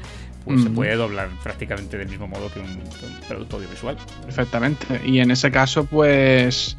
pues 0.44 0.62
se 0.62 0.70
puede 0.70 0.96
doblar 0.96 1.28
prácticamente 1.42 1.96
del 1.98 2.08
mismo 2.08 2.26
modo 2.26 2.52
que 2.52 2.60
un, 2.60 2.80
producto 3.28 3.56
audiovisual. 3.56 3.96
Perfectamente. 4.24 5.00
Y 5.04 5.20
en 5.20 5.30
ese 5.30 5.50
caso, 5.50 5.84
pues. 5.84 6.76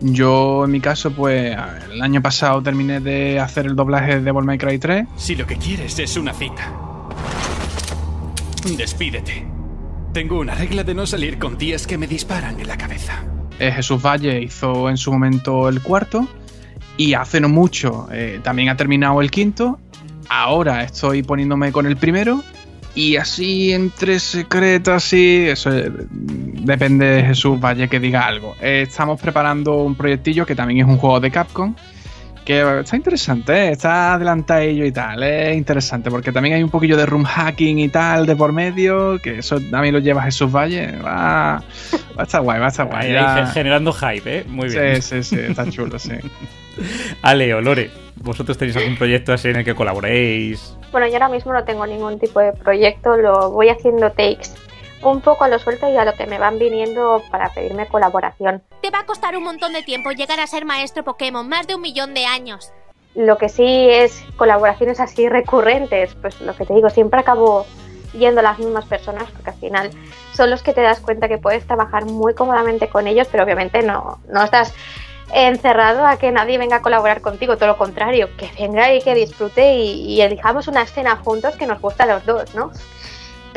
Yo, 0.00 0.66
en 0.66 0.72
mi 0.72 0.80
caso, 0.80 1.10
pues 1.10 1.56
el 1.90 2.02
año 2.02 2.20
pasado 2.20 2.62
terminé 2.62 3.00
de 3.00 3.40
hacer 3.40 3.64
el 3.64 3.74
doblaje 3.74 4.16
de 4.16 4.20
Devil 4.20 4.44
May 4.44 4.58
Cry 4.58 4.78
3. 4.78 5.06
Si 5.16 5.34
lo 5.34 5.46
que 5.46 5.56
quieres 5.56 5.98
es 5.98 6.18
una 6.18 6.34
cita, 6.34 6.70
despídete. 8.76 9.46
Tengo 10.12 10.38
una 10.38 10.54
regla 10.54 10.84
de 10.84 10.94
no 10.94 11.06
salir 11.06 11.38
con 11.38 11.56
tías 11.56 11.86
que 11.86 11.96
me 11.96 12.06
disparan 12.06 12.60
en 12.60 12.68
la 12.68 12.76
cabeza. 12.76 13.24
Eh, 13.58 13.72
Jesús 13.72 14.02
Valle 14.02 14.42
hizo 14.42 14.88
en 14.88 14.96
su 14.96 15.12
momento 15.12 15.68
el 15.68 15.80
cuarto 15.80 16.28
y 16.96 17.14
hace 17.14 17.40
no 17.40 17.48
mucho 17.48 18.08
eh, 18.12 18.40
también 18.42 18.68
ha 18.68 18.76
terminado 18.76 19.20
el 19.20 19.30
quinto. 19.30 19.78
Ahora 20.28 20.82
estoy 20.82 21.22
poniéndome 21.22 21.72
con 21.72 21.86
el 21.86 21.96
primero 21.96 22.42
y 22.94 23.16
así 23.16 23.72
entre 23.72 24.18
secretos, 24.18 24.94
así, 24.94 25.46
eso 25.48 25.70
eh, 25.70 25.90
depende 26.10 27.06
de 27.06 27.22
Jesús 27.22 27.60
Valle 27.60 27.88
que 27.88 28.00
diga 28.00 28.26
algo. 28.26 28.56
estamos 28.60 29.20
preparando 29.20 29.76
un 29.76 29.94
proyectillo 29.94 30.46
que 30.46 30.54
también 30.54 30.80
es 30.80 30.86
un 30.86 30.98
juego 30.98 31.20
de 31.20 31.30
Capcom 31.30 31.74
que 32.46 32.80
está 32.80 32.94
interesante, 32.94 33.52
¿eh? 33.52 33.72
está 33.72 34.14
adelantadillo 34.14 34.84
y 34.84 34.92
tal, 34.92 35.20
es 35.24 35.56
interesante, 35.56 36.10
porque 36.10 36.30
también 36.30 36.54
hay 36.54 36.62
un 36.62 36.70
poquillo 36.70 36.96
de 36.96 37.04
room 37.04 37.24
hacking 37.24 37.80
y 37.80 37.88
tal 37.88 38.24
de 38.24 38.36
por 38.36 38.52
medio, 38.52 39.18
que 39.20 39.40
eso 39.40 39.60
también 39.60 39.92
lo 39.92 39.98
lleva 39.98 40.22
Jesús 40.22 40.50
Valle, 40.54 40.92
va, 41.04 41.60
va 42.16 42.20
a 42.20 42.22
estar 42.22 42.40
guay, 42.40 42.60
va 42.60 42.66
a 42.66 42.68
estar 42.68 42.86
guay. 42.86 43.12
generando 43.52 43.92
hype, 43.92 44.38
¿eh? 44.38 44.44
Muy 44.46 44.68
bien. 44.68 45.02
Sí, 45.02 45.22
sí, 45.22 45.36
sí, 45.36 45.40
está 45.40 45.68
chulo, 45.68 45.98
sí. 45.98 46.12
Ale 47.22 47.52
o 47.52 47.60
Lore, 47.60 47.90
¿vosotros 48.22 48.56
tenéis 48.56 48.76
algún 48.76 48.96
proyecto 48.96 49.32
así 49.32 49.48
en 49.48 49.56
el 49.56 49.64
que 49.64 49.74
colaboréis? 49.74 50.76
Bueno, 50.92 51.08
yo 51.08 51.14
ahora 51.14 51.28
mismo 51.28 51.52
no 51.52 51.64
tengo 51.64 51.84
ningún 51.84 52.20
tipo 52.20 52.38
de 52.38 52.52
proyecto, 52.52 53.16
lo 53.16 53.50
voy 53.50 53.70
haciendo 53.70 54.08
takes 54.12 54.50
un 55.02 55.20
poco 55.20 55.44
a 55.44 55.48
lo 55.48 55.58
suelto 55.58 55.88
y 55.88 55.96
a 55.96 56.04
lo 56.04 56.14
que 56.14 56.26
me 56.26 56.38
van 56.38 56.58
viniendo 56.58 57.22
para 57.30 57.50
pedirme 57.50 57.86
colaboración. 57.86 58.62
Te 58.82 58.90
va 58.90 59.00
a 59.00 59.06
costar 59.06 59.36
un 59.36 59.44
montón 59.44 59.72
de 59.72 59.82
tiempo 59.82 60.10
llegar 60.10 60.40
a 60.40 60.46
ser 60.46 60.64
maestro 60.64 61.04
Pokémon, 61.04 61.48
más 61.48 61.66
de 61.66 61.74
un 61.74 61.82
millón 61.82 62.14
de 62.14 62.26
años. 62.26 62.72
Lo 63.14 63.38
que 63.38 63.48
sí 63.48 63.88
es 63.90 64.22
colaboraciones 64.36 65.00
así 65.00 65.28
recurrentes, 65.28 66.14
pues 66.16 66.40
lo 66.40 66.54
que 66.54 66.66
te 66.66 66.74
digo, 66.74 66.90
siempre 66.90 67.20
acabo 67.20 67.66
yendo 68.12 68.40
a 68.40 68.42
las 68.42 68.58
mismas 68.58 68.84
personas 68.86 69.30
porque 69.30 69.50
al 69.50 69.56
final 69.56 69.90
son 70.32 70.50
los 70.50 70.62
que 70.62 70.72
te 70.72 70.80
das 70.80 71.00
cuenta 71.00 71.28
que 71.28 71.38
puedes 71.38 71.66
trabajar 71.66 72.04
muy 72.04 72.34
cómodamente 72.34 72.88
con 72.88 73.06
ellos, 73.06 73.28
pero 73.30 73.44
obviamente 73.44 73.82
no, 73.82 74.18
no 74.28 74.44
estás 74.44 74.74
encerrado 75.32 76.06
a 76.06 76.18
que 76.18 76.30
nadie 76.30 76.58
venga 76.58 76.76
a 76.76 76.82
colaborar 76.82 77.20
contigo, 77.20 77.56
todo 77.56 77.68
lo 77.68 77.78
contrario, 77.78 78.28
que 78.36 78.50
venga 78.58 78.92
y 78.94 79.02
que 79.02 79.14
disfrute 79.14 79.74
y, 79.74 80.14
y 80.14 80.20
elijamos 80.20 80.68
una 80.68 80.82
escena 80.82 81.16
juntos 81.16 81.56
que 81.56 81.66
nos 81.66 81.80
gusta 81.80 82.04
a 82.04 82.06
los 82.06 82.24
dos, 82.26 82.54
¿no? 82.54 82.70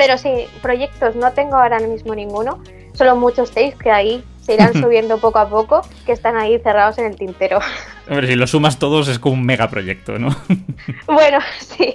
Pero 0.00 0.16
sí, 0.16 0.48
proyectos 0.62 1.14
no 1.14 1.30
tengo 1.32 1.56
ahora 1.56 1.78
mismo 1.78 2.14
ninguno, 2.14 2.62
solo 2.94 3.16
muchos 3.16 3.50
takes 3.50 3.76
que 3.76 3.90
ahí 3.90 4.24
se 4.40 4.54
irán 4.54 4.72
subiendo 4.82 5.18
poco 5.18 5.38
a 5.38 5.46
poco, 5.46 5.82
que 6.06 6.12
están 6.12 6.38
ahí 6.38 6.58
cerrados 6.58 6.96
en 6.96 7.04
el 7.04 7.16
tintero. 7.16 7.58
Hombre, 8.08 8.28
si 8.28 8.34
lo 8.34 8.46
sumas 8.46 8.78
todos 8.78 9.08
es 9.08 9.18
como 9.18 9.34
un 9.34 9.44
megaproyecto, 9.44 10.18
¿no? 10.18 10.34
bueno, 11.06 11.38
sí, 11.58 11.94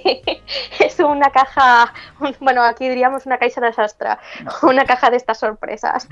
es 0.78 1.00
una 1.00 1.30
caja, 1.30 1.92
bueno, 2.38 2.62
aquí 2.62 2.88
diríamos 2.88 3.26
una 3.26 3.38
caixa 3.38 3.60
de 3.60 3.72
sastra, 3.72 4.20
una 4.62 4.84
caja 4.84 5.10
de 5.10 5.16
estas 5.16 5.40
sorpresas. 5.40 6.08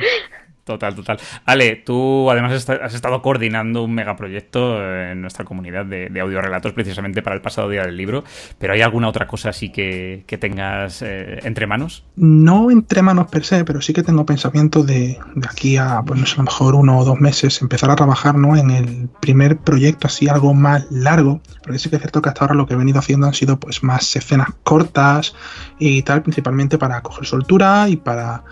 Total, 0.64 0.94
total. 0.94 1.18
Ale, 1.44 1.76
tú 1.76 2.30
además 2.30 2.68
has 2.68 2.94
estado 2.94 3.20
coordinando 3.20 3.84
un 3.84 3.94
megaproyecto 3.94 4.82
en 4.82 5.20
nuestra 5.20 5.44
comunidad 5.44 5.84
de, 5.84 6.08
de 6.08 6.20
audiorelatos 6.20 6.72
precisamente 6.72 7.20
para 7.20 7.36
el 7.36 7.42
pasado 7.42 7.68
día 7.68 7.82
del 7.82 7.98
libro, 7.98 8.24
pero 8.58 8.72
¿hay 8.72 8.80
alguna 8.80 9.08
otra 9.08 9.26
cosa 9.26 9.50
así 9.50 9.68
que, 9.68 10.24
tengas 10.40 11.02
eh, 11.02 11.40
entre 11.44 11.66
manos? 11.66 12.04
No 12.16 12.70
entre 12.70 13.02
manos 13.02 13.28
per 13.28 13.44
se, 13.44 13.64
pero 13.64 13.82
sí 13.82 13.92
que 13.92 14.02
tengo 14.02 14.24
pensamiento 14.24 14.82
de, 14.82 15.18
aquí 15.46 15.76
a, 15.76 16.02
pues 16.02 16.32
a 16.32 16.36
lo 16.38 16.44
mejor 16.44 16.74
uno 16.74 16.98
o 16.98 17.04
dos 17.04 17.20
meses 17.20 17.60
empezar 17.60 17.90
a 17.90 17.96
trabajar 17.96 18.34
¿no? 18.36 18.56
en 18.56 18.70
el 18.70 19.08
primer 19.20 19.58
proyecto 19.58 20.06
así 20.06 20.28
algo 20.28 20.54
más 20.54 20.90
largo, 20.90 21.42
porque 21.62 21.78
sí 21.78 21.90
que 21.90 21.96
es 21.96 22.02
cierto 22.02 22.22
que 22.22 22.30
hasta 22.30 22.44
ahora 22.44 22.54
lo 22.54 22.66
que 22.66 22.72
he 22.72 22.76
venido 22.76 22.98
haciendo 22.98 23.26
han 23.26 23.34
sido 23.34 23.60
pues 23.60 23.82
más 23.82 24.16
escenas 24.16 24.48
cortas 24.62 25.34
y 25.78 26.02
tal, 26.02 26.22
principalmente 26.22 26.78
para 26.78 27.02
coger 27.02 27.26
soltura 27.26 27.88
y 27.90 27.96
para... 27.96 28.44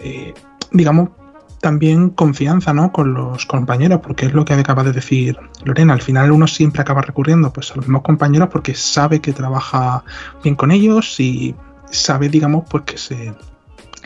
Eh, 0.00 0.34
digamos, 0.72 1.10
también 1.60 2.10
confianza 2.10 2.72
¿no? 2.72 2.92
con 2.92 3.14
los 3.14 3.46
compañeros, 3.46 4.00
porque 4.02 4.26
es 4.26 4.32
lo 4.32 4.44
que 4.44 4.54
acaba 4.54 4.82
de 4.82 4.92
decir 4.92 5.38
Lorena. 5.64 5.92
Al 5.92 6.02
final 6.02 6.32
uno 6.32 6.46
siempre 6.46 6.82
acaba 6.82 7.02
recurriendo 7.02 7.52
pues, 7.52 7.70
a 7.70 7.76
los 7.76 7.86
mismos 7.86 8.02
compañeros 8.02 8.48
porque 8.50 8.74
sabe 8.74 9.20
que 9.20 9.32
trabaja 9.32 10.02
bien 10.42 10.56
con 10.56 10.70
ellos 10.70 11.20
y 11.20 11.54
sabe, 11.90 12.28
digamos, 12.28 12.64
pues 12.68 12.84
que 12.84 12.98
se, 12.98 13.34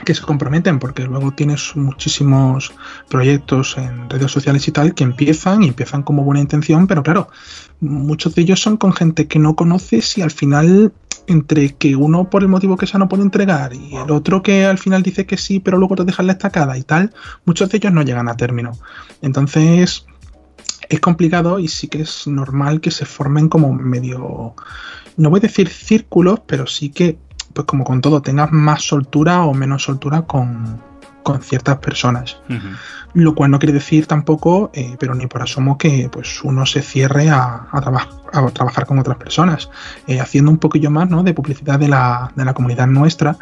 que 0.05 0.15
se 0.15 0.23
comprometen, 0.23 0.79
porque 0.79 1.05
luego 1.05 1.33
tienes 1.33 1.77
muchísimos 1.77 2.73
proyectos 3.09 3.77
en 3.79 4.11
redes 4.11 4.31
sociales 4.31 4.67
y 4.67 4.73
tal 4.73 4.95
que 4.95 5.05
empiezan 5.05 5.63
y 5.63 5.69
empiezan 5.69 6.03
como 6.03 6.25
buena 6.25 6.41
intención, 6.41 6.87
pero 6.87 7.03
claro, 7.03 7.29
muchos 7.81 8.35
de 8.35 8.43
ellos 8.43 8.61
son 8.61 8.77
con 8.77 8.93
gente 8.93 9.29
que 9.29 9.39
no 9.39 9.55
conoces 9.55 10.19
y 10.19 10.23
al 10.23 10.31
final 10.31 10.93
entre 11.27 11.75
que 11.75 11.97
uno 11.97 12.29
por 12.29 12.43
el 12.43 12.49
motivo 12.49 12.77
que 12.77 12.87
sea 12.87 12.99
no 12.99 13.09
puede 13.09 13.23
entregar 13.23 13.73
y 13.75 13.97
el 13.97 14.11
otro 14.11 14.43
que 14.43 14.67
al 14.67 14.79
final 14.79 15.03
dice 15.03 15.27
que 15.27 15.37
sí, 15.37 15.61
pero 15.61 15.79
luego 15.79 15.97
te 15.97 16.05
deja 16.05 16.23
la 16.23 16.33
estacada 16.33 16.77
y 16.77 16.83
tal, 16.83 17.15
muchos 17.45 17.71
de 17.71 17.79
ellos 17.79 17.93
no 17.93 18.03
llegan 18.03 18.29
a 18.29 18.37
término. 18.37 18.73
Entonces 19.23 20.07
es 20.89 21.01
complicado 21.01 21.59
y 21.59 21.69
sí 21.69 21.89
que 21.89 22.03
es 22.03 22.27
normal 22.27 22.81
que 22.81 22.91
se 22.91 23.07
formen 23.07 23.49
como 23.49 23.73
medio, 23.73 24.55
no 25.17 25.31
voy 25.31 25.39
a 25.39 25.43
decir 25.43 25.69
círculos, 25.69 26.41
pero 26.47 26.67
sí 26.67 26.91
que, 26.91 27.19
pues 27.55 27.67
como 27.67 27.85
con 27.85 28.01
todo, 28.01 28.21
tengas 28.21 28.53
más 28.53 28.83
soltura 28.83 29.45
o 29.45 29.55
menos 29.55 29.85
soltura 29.85 30.23
con, 30.23 30.83
con 31.23 31.41
ciertas 31.41 31.79
personas. 31.79 32.39
Lo 33.15 33.35
cual 33.35 33.53
no 33.53 33.61
quiere 33.61 33.73
decir 33.73 34.07
tampoco, 34.07 34.71
eh, 34.75 34.97
pero 34.99 35.15
ni 35.15 35.29
por 35.29 35.41
asomo, 35.41 35.79
que 35.79 36.09
pues 36.11 36.43
uno 36.43 36.67
se 36.67 36.83
cierre 36.83 37.31
a, 37.31 37.69
a, 37.71 38.51
trabajar 38.51 38.87
con 38.87 38.99
otras 38.99 39.17
personas. 39.17 39.71
Eh, 40.09 40.21
haciendo 40.21 40.51
un 40.51 40.59
poquillo 40.59 40.91
más 40.91 41.09
¿no? 41.09 41.23
de 41.23 41.33
publicidad 41.33 41.79
de 41.79 41.89
la, 41.89 42.33
de 42.35 42.45
la 42.45 42.55
comunidad 42.55 42.89
nuestra. 42.89 43.37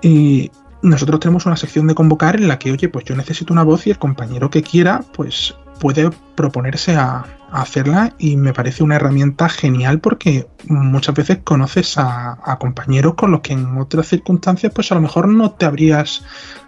Y 0.00 0.52
nosotros 0.82 1.18
tenemos 1.18 1.46
una 1.46 1.56
sección 1.56 1.88
de 1.88 1.96
convocar 1.96 2.36
en 2.36 2.46
la 2.46 2.58
que, 2.58 2.70
oye, 2.70 2.88
pues 2.88 3.04
yo 3.04 3.16
necesito 3.16 3.52
una 3.52 3.64
voz 3.64 3.86
y 3.86 3.90
el 3.90 3.98
compañero 3.98 4.50
que 4.50 4.62
quiera, 4.62 5.02
pues 5.14 5.56
puede 5.78 6.10
proponerse 6.34 6.96
a, 6.96 7.24
hacerla 7.52 8.14
y 8.18 8.36
me 8.36 8.52
parece 8.52 8.82
una 8.82 8.96
herramienta 8.96 9.48
genial 9.48 10.00
porque 10.00 10.48
muchas 10.66 11.14
veces 11.14 11.38
conoces 11.44 11.94
a, 11.96 12.56
compañeros 12.58 13.14
con 13.14 13.30
los 13.30 13.40
que 13.40 13.52
en 13.52 13.78
otras 13.78 14.08
circunstancias 14.08 14.72
pues 14.74 14.90
a 14.90 14.96
lo 14.96 15.00
mejor 15.00 15.28
no 15.28 15.52
te 15.52 15.64
habrías 15.64 16.24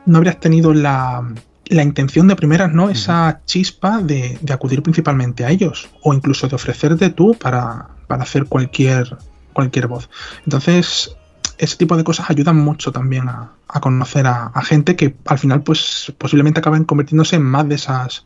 no 0.06 0.18
habrías 0.18 0.38
tenido 0.38 0.72
la, 0.72 1.26
la 1.68 1.82
intención 1.82 2.28
de 2.28 2.36
primeras, 2.36 2.72
¿no? 2.72 2.88
Esa 2.88 3.42
chispa 3.44 3.98
de, 3.98 4.38
acudir 4.52 4.82
principalmente 4.82 5.44
a 5.44 5.50
ellos 5.50 5.88
o 6.02 6.14
incluso 6.14 6.48
de 6.48 6.56
ofrecerte 6.56 7.10
tú 7.10 7.34
para, 7.34 7.88
para 8.06 8.22
hacer 8.22 8.46
cualquier, 8.46 9.18
cualquier 9.52 9.86
voz. 9.86 10.08
Entonces, 10.44 11.16
ese 11.58 11.76
tipo 11.76 11.96
de 11.96 12.04
cosas 12.04 12.30
ayudan 12.30 12.56
mucho 12.56 12.92
también 12.92 13.28
a, 13.28 13.52
conocer 13.80 14.26
a, 14.26 14.46
a, 14.46 14.62
gente 14.62 14.96
que 14.96 15.14
al 15.26 15.38
final 15.38 15.62
pues 15.62 16.12
posiblemente 16.16 16.60
acaben 16.60 16.84
convirtiéndose 16.84 17.36
en 17.36 17.42
más 17.42 17.68
de 17.68 17.74
esas 17.74 18.24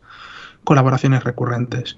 colaboraciones 0.63 1.23
recurrentes. 1.23 1.97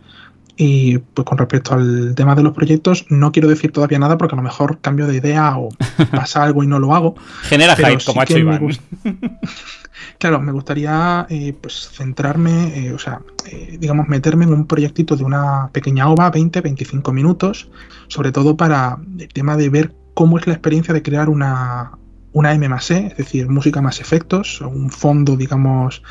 Y 0.57 0.99
pues 0.99 1.25
con 1.25 1.37
respecto 1.37 1.73
al 1.73 2.15
tema 2.15 2.33
de 2.33 2.43
los 2.43 2.53
proyectos, 2.53 3.05
no 3.09 3.31
quiero 3.33 3.49
decir 3.49 3.71
todavía 3.73 3.99
nada 3.99 4.17
porque 4.17 4.35
a 4.35 4.37
lo 4.37 4.41
mejor 4.41 4.79
cambio 4.79 5.05
de 5.05 5.17
idea 5.17 5.57
o 5.57 5.69
pasa 6.11 6.43
algo 6.43 6.63
y 6.63 6.67
no 6.67 6.79
lo 6.79 6.95
hago. 6.95 7.15
Genera 7.43 7.75
hype, 7.75 8.03
como 8.05 8.21
ha 8.21 8.23
hecho 8.23 8.37
Iván. 8.37 8.69
claro, 10.17 10.39
me 10.39 10.53
gustaría 10.53 11.27
eh, 11.29 11.53
pues 11.59 11.89
centrarme, 11.91 12.87
eh, 12.87 12.93
o 12.93 12.99
sea, 12.99 13.21
eh, 13.51 13.77
digamos, 13.79 14.07
meterme 14.07 14.45
en 14.45 14.53
un 14.53 14.65
proyectito 14.65 15.17
de 15.17 15.25
una 15.25 15.69
pequeña 15.73 16.09
ova, 16.09 16.31
20-25 16.31 17.11
minutos, 17.11 17.69
sobre 18.07 18.31
todo 18.31 18.55
para 18.55 18.97
el 19.19 19.27
tema 19.27 19.57
de 19.57 19.69
ver 19.69 19.93
cómo 20.13 20.39
es 20.39 20.47
la 20.47 20.53
experiencia 20.53 20.93
de 20.93 21.01
crear 21.01 21.27
una, 21.27 21.97
una 22.35 22.51
M 22.53 22.67
más 22.67 22.91
E, 22.91 23.07
es 23.07 23.15
decir, 23.15 23.47
música 23.47 23.81
más 23.81 24.01
efectos, 24.01 24.59
un 24.59 24.89
fondo, 24.89 25.37
digamos, 25.37 26.03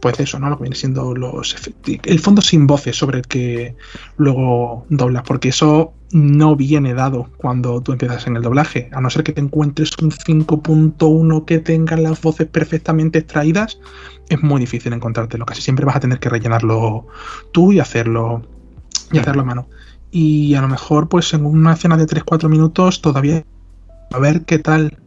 pues 0.00 0.20
eso, 0.20 0.38
¿no? 0.38 0.48
Lo 0.48 0.56
que 0.56 0.62
viene 0.62 0.76
siendo 0.76 1.12
los 1.12 1.56
el 2.04 2.20
fondo 2.20 2.40
sin 2.40 2.68
voces 2.68 2.96
sobre 2.96 3.18
el 3.18 3.26
que 3.26 3.74
luego 4.16 4.86
doblas, 4.90 5.24
porque 5.26 5.48
eso 5.48 5.92
no 6.12 6.54
viene 6.54 6.94
dado 6.94 7.30
cuando 7.36 7.80
tú 7.80 7.90
empiezas 7.90 8.28
en 8.28 8.36
el 8.36 8.42
doblaje, 8.42 8.90
a 8.92 9.00
no 9.00 9.10
ser 9.10 9.24
que 9.24 9.32
te 9.32 9.40
encuentres 9.40 9.90
un 10.00 10.12
5.1 10.12 11.44
que 11.46 11.58
tenga 11.58 11.96
las 11.96 12.22
voces 12.22 12.46
perfectamente 12.46 13.18
extraídas, 13.18 13.80
es 14.28 14.40
muy 14.40 14.60
difícil 14.60 14.92
encontrártelo, 14.92 15.44
casi 15.46 15.62
siempre 15.62 15.84
vas 15.84 15.96
a 15.96 16.00
tener 16.00 16.20
que 16.20 16.28
rellenarlo 16.28 17.08
tú 17.50 17.72
y 17.72 17.80
hacerlo 17.80 18.46
y 19.10 19.18
hacerlo 19.18 19.42
a 19.42 19.46
mano. 19.46 19.68
Y 20.12 20.54
a 20.54 20.60
lo 20.60 20.68
mejor 20.68 21.08
pues 21.08 21.34
en 21.34 21.44
una 21.44 21.72
escena 21.72 21.96
de 21.96 22.06
3-4 22.06 22.48
minutos 22.48 23.02
todavía 23.02 23.42
a 24.12 24.18
ver 24.20 24.44
qué 24.44 24.60
tal 24.60 25.01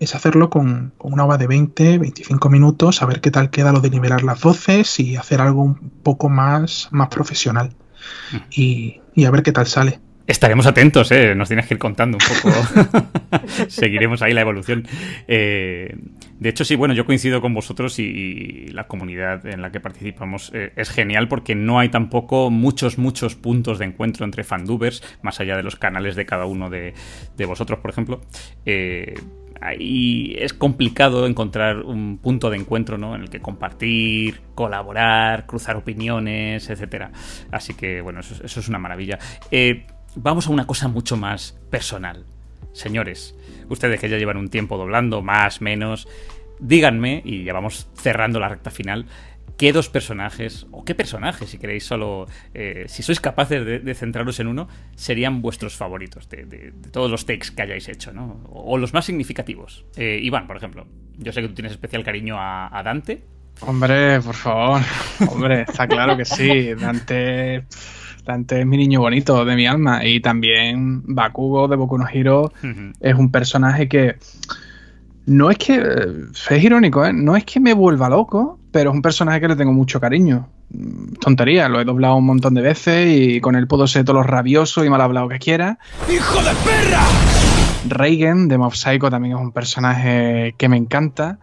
es 0.00 0.14
hacerlo 0.14 0.50
con, 0.50 0.92
una 0.98 1.24
ova 1.24 1.38
de 1.38 1.46
20, 1.46 1.98
25 1.98 2.48
minutos, 2.50 3.02
a 3.02 3.06
ver 3.06 3.20
qué 3.20 3.30
tal 3.30 3.50
queda 3.50 3.72
lo 3.72 3.80
de 3.80 3.90
nivelar 3.90 4.22
las 4.22 4.40
voces 4.40 5.00
y 5.00 5.16
hacer 5.16 5.40
algo 5.40 5.62
un 5.62 5.90
poco 6.02 6.28
más, 6.28 6.88
más 6.90 7.08
profesional. 7.08 7.74
Mm. 8.32 8.36
Y, 8.50 9.00
a 9.24 9.30
ver 9.30 9.42
qué 9.42 9.52
tal 9.52 9.66
sale. 9.66 10.00
Estaremos 10.28 10.66
atentos, 10.66 11.10
¿eh? 11.10 11.34
nos 11.34 11.48
tienes 11.48 11.66
que 11.66 11.74
ir 11.74 11.80
contando 11.80 12.18
un 12.18 12.36
poco. 12.42 13.06
Seguiremos 13.68 14.20
ahí 14.20 14.34
la 14.34 14.42
evolución. 14.42 14.86
Eh, 15.26 15.96
de 16.38 16.48
hecho, 16.48 16.64
sí, 16.64 16.76
bueno, 16.76 16.92
yo 16.92 17.06
coincido 17.06 17.40
con 17.40 17.54
vosotros 17.54 17.98
y, 17.98 18.68
la 18.68 18.86
comunidad 18.86 19.46
en 19.46 19.62
la 19.62 19.72
que 19.72 19.80
participamos 19.80 20.52
eh, 20.54 20.72
es 20.76 20.90
genial 20.90 21.28
porque 21.28 21.54
no 21.54 21.78
hay 21.78 21.88
tampoco 21.88 22.50
muchos, 22.50 22.98
muchos 22.98 23.34
puntos 23.34 23.78
de 23.78 23.86
encuentro 23.86 24.26
entre 24.26 24.44
fandubers, 24.44 25.02
más 25.22 25.40
allá 25.40 25.56
de 25.56 25.62
los 25.62 25.76
canales 25.76 26.14
de 26.14 26.26
cada 26.26 26.44
uno 26.44 26.68
de, 26.68 26.92
de 27.36 27.44
vosotros, 27.46 27.80
por 27.80 27.90
ejemplo. 27.90 28.20
Ahí 29.60 30.34
es 30.38 30.52
complicado 30.52 31.26
encontrar 31.26 31.78
un 31.78 32.18
punto 32.18 32.50
de 32.50 32.56
encuentro 32.56 32.98
¿no? 32.98 33.14
en 33.14 33.22
el 33.22 33.30
que 33.30 33.40
compartir, 33.40 34.40
colaborar, 34.54 35.46
cruzar 35.46 35.76
opiniones, 35.76 36.70
etcétera. 36.70 37.10
Así 37.50 37.74
que, 37.74 38.00
bueno, 38.00 38.20
eso, 38.20 38.44
es 38.44 38.68
una 38.68 38.78
maravilla. 38.78 39.18
Eh, 39.50 39.86
vamos 40.14 40.46
a 40.46 40.50
una 40.50 40.66
cosa 40.66 40.88
mucho 40.88 41.16
más 41.16 41.58
personal. 41.70 42.24
Señores, 42.72 43.34
ustedes 43.68 44.00
que 44.00 44.08
ya 44.08 44.18
llevan 44.18 44.36
un 44.36 44.50
tiempo 44.50 44.76
doblando, 44.76 45.22
más, 45.22 45.60
menos, 45.60 46.06
díganme, 46.60 47.22
y 47.24 47.44
ya 47.44 47.52
vamos 47.52 47.88
cerrando 47.94 48.38
la 48.38 48.48
recta 48.48 48.70
final, 48.70 49.06
qué 49.56 49.72
dos 49.72 49.88
personajes, 49.88 50.66
o 50.70 50.84
qué 50.84 50.94
personajes, 50.94 51.50
si 51.50 51.58
queréis 51.58 51.84
solo, 51.84 52.26
eh, 52.54 52.84
si 52.88 53.02
sois 53.02 53.20
capaces 53.20 53.84
de, 53.84 53.94
centraros 53.94 54.40
en 54.40 54.46
uno, 54.46 54.68
serían 54.94 55.42
vuestros 55.42 55.76
favoritos 55.76 56.28
de, 56.28 56.72
todos 56.92 57.10
los 57.10 57.26
takes 57.26 57.50
que 57.54 57.62
hayáis 57.62 57.88
hecho, 57.88 58.12
¿no? 58.12 58.40
O, 58.50 58.78
los 58.78 58.92
más 58.94 59.04
significativos. 59.04 59.84
Eh, 59.96 60.20
Iván, 60.22 60.46
por 60.46 60.56
ejemplo, 60.56 60.86
yo 61.16 61.32
sé 61.32 61.42
que 61.42 61.48
tú 61.48 61.54
tienes 61.54 61.72
especial 61.72 62.04
cariño 62.04 62.36
a, 62.38 62.82
Dante. 62.84 63.24
Hombre, 63.60 64.20
por 64.20 64.34
favor. 64.34 64.82
Hombre, 65.28 65.62
está 65.62 65.86
claro 65.86 66.16
que 66.16 66.24
sí. 66.24 66.74
Dante... 66.74 67.64
Dante 68.24 68.60
es 68.60 68.66
mi 68.66 68.76
niño 68.76 69.00
bonito 69.00 69.42
de 69.46 69.56
mi 69.56 69.66
alma. 69.66 70.04
Y 70.04 70.20
también 70.20 71.02
Bakugo 71.06 71.66
de 71.66 71.76
Boku 71.76 71.96
no 71.96 72.06
Hero 72.06 72.52
es 73.00 73.14
un 73.14 73.32
personaje 73.32 73.88
que 73.88 74.16
no 75.28 75.50
es 75.50 75.58
que, 75.58 75.76
eh, 75.76 76.24
es 76.50 76.64
irónico, 76.64 77.04
¿eh? 77.04 77.12
no 77.12 77.36
es 77.36 77.44
que 77.44 77.60
me 77.60 77.74
vuelva 77.74 78.08
loco, 78.08 78.58
pero 78.72 78.90
es 78.90 78.96
un 78.96 79.02
personaje 79.02 79.40
que 79.40 79.48
le 79.48 79.56
tengo 79.56 79.72
mucho 79.72 80.00
cariño. 80.00 80.48
Mm, 80.70 81.14
tontería, 81.20 81.68
lo 81.68 81.80
he 81.80 81.84
doblado 81.84 82.16
un 82.16 82.24
montón 82.24 82.54
de 82.54 82.62
veces 82.62 83.08
y 83.14 83.40
con 83.40 83.54
él 83.54 83.66
puedo 83.66 83.86
ser 83.86 84.04
todo 84.04 84.16
lo 84.16 84.22
rabioso 84.22 84.84
y 84.84 84.90
mal 84.90 85.00
hablado 85.02 85.28
que 85.28 85.38
quiera. 85.38 85.78
¡Hijo 86.10 86.38
de 86.38 86.50
perra! 86.64 87.02
Reagan 87.88 88.48
de 88.48 88.58
Mob 88.58 88.74
Psycho 88.74 89.10
también 89.10 89.36
es 89.36 89.40
un 89.40 89.52
personaje 89.52 90.54
que 90.56 90.68
me 90.68 90.78
encanta. 90.78 91.38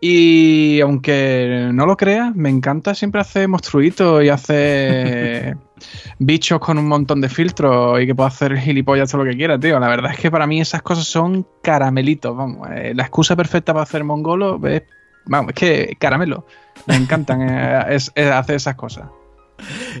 Y 0.00 0.80
aunque 0.80 1.68
no 1.72 1.84
lo 1.84 1.96
creas, 1.96 2.34
me 2.34 2.48
encanta 2.48 2.94
siempre 2.94 3.20
hacer 3.20 3.46
monstruitos 3.48 4.24
y 4.24 4.30
hacer 4.30 5.58
bichos 6.18 6.58
con 6.58 6.78
un 6.78 6.88
montón 6.88 7.20
de 7.20 7.28
filtros 7.28 8.00
y 8.00 8.06
que 8.06 8.14
puedo 8.14 8.26
hacer 8.26 8.56
gilipollas 8.56 9.10
todo 9.10 9.24
lo 9.24 9.30
que 9.30 9.36
quiera, 9.36 9.60
tío. 9.60 9.78
La 9.78 9.88
verdad 9.88 10.12
es 10.12 10.18
que 10.18 10.30
para 10.30 10.46
mí 10.46 10.58
esas 10.58 10.80
cosas 10.80 11.04
son 11.04 11.46
caramelitos, 11.62 12.34
vamos. 12.34 12.68
Eh, 12.70 12.94
la 12.94 13.02
excusa 13.02 13.36
perfecta 13.36 13.74
para 13.74 13.82
hacer 13.82 14.02
mongolo 14.02 14.58
es, 14.66 14.84
vamos, 15.26 15.50
es 15.50 15.54
que 15.54 15.96
caramelo. 15.98 16.46
Me 16.86 16.96
encantan 16.96 17.42
eh, 17.42 18.00
hacer 18.32 18.56
esas 18.56 18.76
cosas. 18.76 19.10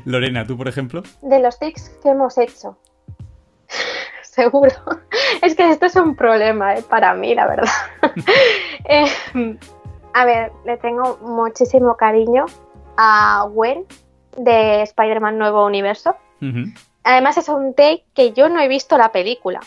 Lorena, 0.06 0.46
¿tú 0.46 0.56
por 0.56 0.66
ejemplo? 0.66 1.02
De 1.20 1.40
los 1.40 1.58
tics 1.58 1.90
que 2.02 2.08
hemos 2.08 2.38
hecho. 2.38 2.78
Seguro. 4.22 4.72
Es 5.42 5.54
que 5.54 5.70
esto 5.70 5.84
es 5.84 5.96
un 5.96 6.16
problema 6.16 6.76
eh, 6.76 6.82
para 6.88 7.12
mí, 7.12 7.34
la 7.34 7.46
verdad. 7.46 7.68
A 10.12 10.24
ver, 10.24 10.52
le 10.64 10.76
tengo 10.76 11.18
muchísimo 11.22 11.96
cariño 11.96 12.46
a 12.96 13.46
Gwen 13.52 13.86
de 14.36 14.82
Spider-Man 14.82 15.38
Nuevo 15.38 15.64
Universo. 15.64 16.16
Además 17.04 17.36
es 17.38 17.48
un 17.48 17.74
take 17.74 18.04
que 18.14 18.32
yo 18.32 18.48
no 18.48 18.60
he 18.60 18.68
visto 18.68 18.96
la 18.98 19.12
película, 19.12 19.60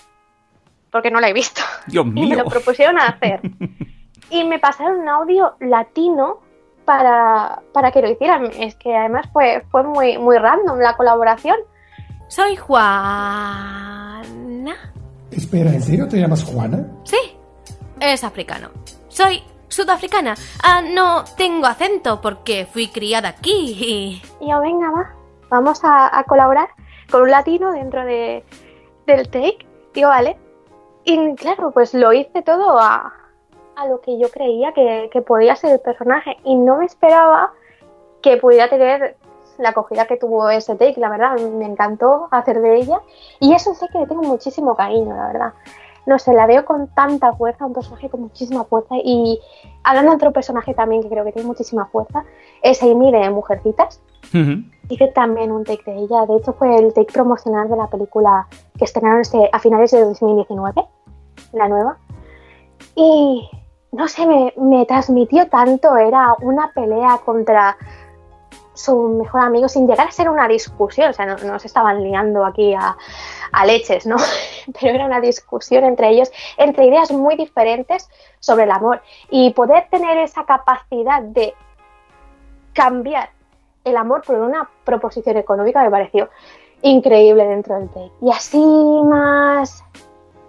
porque 0.91 1.11
no 1.11 1.19
la 1.19 1.29
he 1.29 1.33
visto. 1.33 1.61
Dios 1.87 2.05
Y 2.05 2.09
me 2.09 2.21
mío. 2.21 2.37
lo 2.43 2.45
propusieron 2.45 2.99
hacer. 2.99 3.41
y 4.29 4.43
me 4.43 4.59
pasaron 4.59 4.99
un 5.01 5.09
audio 5.09 5.55
latino 5.59 6.39
para, 6.85 7.61
para 7.73 7.91
que 7.91 8.01
lo 8.01 8.09
hicieran. 8.09 8.45
Es 8.59 8.75
que 8.75 8.95
además 8.95 9.27
fue, 9.31 9.63
fue 9.71 9.83
muy, 9.83 10.17
muy 10.17 10.37
random 10.37 10.79
la 10.79 10.95
colaboración. 10.97 11.57
Soy 12.27 12.55
Juana. 12.55 14.21
Espera, 15.31 15.71
¿en 15.73 15.81
serio 15.81 16.07
te 16.07 16.17
llamas 16.19 16.43
Juana? 16.43 16.85
Sí, 17.03 17.17
es 17.99 18.23
africano. 18.23 18.69
Soy 19.09 19.43
sudafricana. 19.73 20.35
Ah, 20.63 20.81
no 20.81 21.23
tengo 21.35 21.67
acento 21.67 22.21
porque 22.21 22.65
fui 22.65 22.87
criada 22.87 23.29
aquí 23.29 23.75
y... 23.79 24.21
Yo, 24.45 24.59
venga, 24.61 24.91
va, 24.91 25.13
vamos 25.49 25.83
a, 25.83 26.17
a 26.17 26.23
colaborar 26.23 26.69
con 27.11 27.23
un 27.23 27.31
latino 27.31 27.71
dentro 27.71 28.05
de, 28.05 28.43
del 29.05 29.29
take. 29.29 29.67
Digo, 29.93 30.09
vale. 30.09 30.37
Y 31.03 31.35
claro, 31.35 31.71
pues 31.71 31.93
lo 31.93 32.13
hice 32.13 32.41
todo 32.41 32.79
a, 32.79 33.13
a 33.75 33.87
lo 33.87 33.99
que 34.01 34.17
yo 34.17 34.29
creía 34.29 34.73
que, 34.73 35.09
que 35.11 35.21
podía 35.21 35.55
ser 35.55 35.73
el 35.73 35.79
personaje. 35.79 36.37
Y 36.43 36.55
no 36.55 36.77
me 36.77 36.85
esperaba 36.85 37.51
que 38.21 38.37
pudiera 38.37 38.69
tener 38.69 39.17
la 39.57 39.69
acogida 39.69 40.07
que 40.07 40.17
tuvo 40.17 40.49
ese 40.49 40.75
take, 40.75 40.99
la 40.99 41.09
verdad. 41.09 41.37
Me 41.39 41.65
encantó 41.65 42.29
hacer 42.31 42.61
de 42.61 42.77
ella. 42.77 43.01
Y 43.39 43.53
eso 43.53 43.73
sé 43.75 43.87
que 43.89 43.99
le 43.99 44.07
tengo 44.07 44.23
muchísimo 44.23 44.75
cariño, 44.75 45.15
la 45.15 45.27
verdad. 45.27 45.53
No 46.05 46.19
sé, 46.19 46.33
la 46.33 46.45
veo 46.45 46.65
con 46.65 46.87
tanta 46.87 47.33
fuerza, 47.33 47.65
un 47.65 47.73
personaje 47.73 48.09
con 48.09 48.21
muchísima 48.21 48.65
fuerza. 48.65 48.95
Y 49.03 49.39
hablando 49.83 50.11
de 50.11 50.17
otro 50.17 50.31
personaje 50.31 50.73
también 50.73 51.01
que 51.01 51.09
creo 51.09 51.23
que 51.23 51.31
tiene 51.31 51.47
muchísima 51.47 51.85
fuerza, 51.85 52.25
es 52.61 52.81
Amy 52.83 53.11
de 53.11 53.29
Mujercitas. 53.29 54.01
Hice 54.89 55.07
también 55.09 55.51
un 55.51 55.63
take 55.63 55.83
de 55.85 55.97
ella. 55.97 56.25
De 56.25 56.37
hecho, 56.37 56.53
fue 56.53 56.75
el 56.75 56.93
take 56.93 57.13
promocional 57.13 57.69
de 57.69 57.77
la 57.77 57.87
película 57.87 58.47
que 58.77 58.85
estrenaron 58.85 59.21
este, 59.21 59.49
a 59.51 59.59
finales 59.59 59.91
de 59.91 60.03
2019, 60.03 60.85
la 61.53 61.67
nueva. 61.67 61.97
Y 62.95 63.49
no 63.91 64.07
sé, 64.07 64.25
me, 64.25 64.53
me 64.57 64.85
transmitió 64.85 65.47
tanto. 65.47 65.95
Era 65.97 66.35
una 66.41 66.71
pelea 66.73 67.19
contra 67.23 67.77
su 68.73 68.97
mejor 69.09 69.41
amigo 69.41 69.69
sin 69.69 69.87
llegar 69.87 70.07
a 70.07 70.11
ser 70.11 70.29
una 70.29 70.47
discusión. 70.47 71.09
O 71.09 71.13
sea, 71.13 71.25
no, 71.25 71.37
no 71.37 71.59
se 71.59 71.67
estaban 71.67 72.03
liando 72.03 72.45
aquí 72.45 72.73
a, 72.73 72.97
a 73.53 73.65
leches, 73.65 74.05
¿no? 74.05 74.17
Pero 74.81 74.95
era 74.95 75.05
una 75.05 75.21
discusión 75.21 75.83
entre 75.83 76.09
ellos, 76.09 76.31
entre 76.57 76.85
ideas 76.85 77.11
muy 77.11 77.35
diferentes 77.35 78.09
sobre 78.39 78.63
el 78.63 78.71
amor. 78.71 79.01
Y 79.29 79.51
poder 79.53 79.87
tener 79.89 80.17
esa 80.17 80.45
capacidad 80.45 81.21
de 81.21 81.53
cambiar 82.73 83.29
el 83.83 83.97
amor 83.97 84.23
por 84.25 84.35
una 84.35 84.69
proposición 84.83 85.37
económica 85.37 85.83
me 85.83 85.91
pareció 85.91 86.29
increíble 86.81 87.45
dentro 87.45 87.75
del 87.75 87.89
take. 87.89 88.11
Y 88.21 88.31
así 88.31 88.57
más 89.05 89.83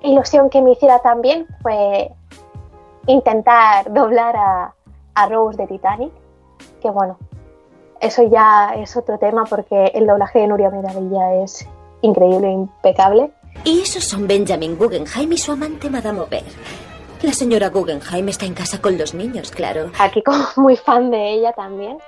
ilusión 0.03 0.51
que 0.51 0.63
me 0.63 0.73
hiciera 0.73 0.99
también 1.01 1.47
fue 1.63 2.11
intentar 3.07 3.93
doblar 3.93 4.37
a, 4.37 4.75
a 5.15 5.29
Rose 5.29 5.57
de 5.59 5.67
Titanic, 5.67 6.13
que 6.81 6.91
bueno, 6.91 7.19
eso 8.01 8.23
ya 8.25 8.75
es 8.77 8.97
otro 8.97 9.19
tema 9.19 9.45
porque 9.45 9.87
el 9.95 10.07
doblaje 10.07 10.41
de 10.41 10.47
Nuria 10.47 10.71
Miravilla 10.71 11.35
es 11.43 11.67
increíble, 12.05 12.51
impecable. 12.51 13.31
Y 13.65 13.81
esos 13.81 14.05
son 14.05 14.27
Benjamin 14.27 14.77
Guggenheim 14.77 15.33
y 15.33 15.39
su 15.39 15.53
amante 15.53 15.89
Madame 15.89 16.21
Aubert. 16.21 16.47
La 17.23 17.33
señora 17.33 17.71
Guggenheim 17.71 18.29
está 18.29 18.45
en 18.45 18.55
casa 18.55 18.81
con 18.81 18.99
los 18.99 19.15
niños, 19.15 19.51
claro. 19.51 19.91
Aquí 19.99 20.23
como 20.23 20.45
muy 20.57 20.77
fan 20.77 21.11
de 21.11 21.33
ella 21.33 21.53
también. 21.53 21.99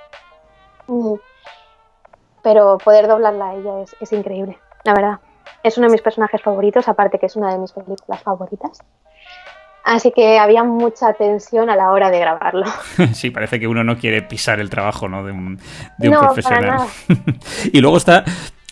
Mm. 0.87 1.13
Pero 2.43 2.77
poder 2.77 3.07
doblarla 3.07 3.49
a 3.49 3.55
ella 3.55 3.81
es, 3.81 3.95
es 3.99 4.13
increíble, 4.13 4.57
la 4.83 4.93
verdad. 4.93 5.19
Es 5.63 5.77
uno 5.77 5.87
de 5.87 5.93
mis 5.93 6.01
personajes 6.01 6.41
favoritos, 6.41 6.87
aparte 6.87 7.17
que 7.19 7.25
es 7.25 7.35
una 7.35 7.51
de 7.51 7.57
mis 7.57 7.71
películas 7.71 8.21
favoritas. 8.21 8.79
Así 9.83 10.11
que 10.11 10.37
había 10.37 10.63
mucha 10.63 11.13
tensión 11.13 11.69
a 11.69 11.75
la 11.75 11.91
hora 11.91 12.11
de 12.11 12.19
grabarlo. 12.19 12.65
sí, 13.13 13.31
parece 13.31 13.59
que 13.59 13.67
uno 13.67 13.83
no 13.83 13.97
quiere 13.97 14.21
pisar 14.21 14.59
el 14.59 14.69
trabajo 14.69 15.07
¿no? 15.07 15.23
de 15.23 15.31
un, 15.31 15.57
de 15.97 16.09
un 16.09 16.13
No, 16.13 16.19
para 16.19 16.33
profesional. 16.33 16.65
nada. 16.65 16.87
y 17.71 17.79
luego 17.79 17.97
está 17.97 18.23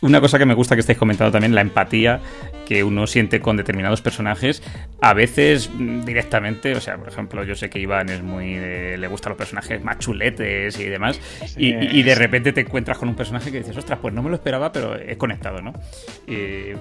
una 0.05 0.21
cosa 0.21 0.37
que 0.37 0.45
me 0.45 0.53
gusta 0.53 0.75
que 0.75 0.81
estáis 0.81 0.97
comentando 0.97 1.31
también, 1.31 1.53
la 1.55 1.61
empatía 1.61 2.19
que 2.65 2.83
uno 2.83 3.05
siente 3.05 3.41
con 3.41 3.57
determinados 3.57 4.01
personajes, 4.01 4.63
a 5.01 5.13
veces 5.13 5.69
mm, 5.71 6.01
directamente, 6.03 6.73
o 6.75 6.81
sea, 6.81 6.97
por 6.97 7.07
ejemplo, 7.09 7.43
yo 7.43 7.55
sé 7.55 7.69
que 7.69 7.79
Iván 7.79 8.09
es 8.09 8.23
muy 8.23 8.55
de- 8.55 8.97
le 8.97 9.07
gustan 9.07 9.31
los 9.31 9.37
personajes 9.37 9.83
más 9.83 9.99
chuletes 9.99 10.79
y 10.79 10.85
demás, 10.85 11.19
y, 11.57 11.73
y- 11.75 11.99
y 11.99 12.03
de 12.03 12.15
repente 12.15 12.53
te 12.53 12.61
encuentras 12.61 12.97
con 12.97 13.09
un 13.09 13.15
personaje 13.15 13.51
que 13.51 13.59
dices, 13.59 13.77
ostras, 13.77 13.99
pues 14.01 14.13
no 14.13 14.23
me 14.23 14.29
lo 14.29 14.35
esperaba, 14.35 14.71
pero 14.71 14.95
he 14.99 15.15
conectado, 15.17 15.61
¿no? 15.61 15.73
Y 16.27 16.71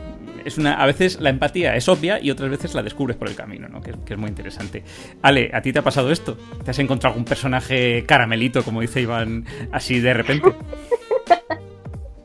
es 0.44 0.56
una, 0.56 0.74
a 0.74 0.86
veces 0.86 1.20
la 1.20 1.28
empatía 1.30 1.76
es 1.76 1.88
obvia 1.88 2.18
y 2.20 2.30
otras 2.30 2.48
veces 2.50 2.74
la 2.74 2.82
descubres 2.82 3.16
por 3.16 3.28
el 3.28 3.34
camino, 3.34 3.68
¿no? 3.68 3.80
Que, 3.82 3.92
que 4.06 4.14
es 4.14 4.18
muy 4.18 4.28
interesante. 4.30 4.82
Ale, 5.22 5.50
¿a 5.52 5.60
ti 5.60 5.72
te 5.72 5.80
ha 5.80 5.82
pasado 5.82 6.10
esto? 6.10 6.38
¿Te 6.64 6.70
has 6.70 6.78
encontrado 6.78 7.12
algún 7.12 7.24
personaje 7.26 8.04
caramelito, 8.06 8.62
como 8.62 8.80
dice 8.80 9.00
Iván, 9.02 9.44
así 9.72 10.00
de 10.00 10.14
repente? 10.14 10.50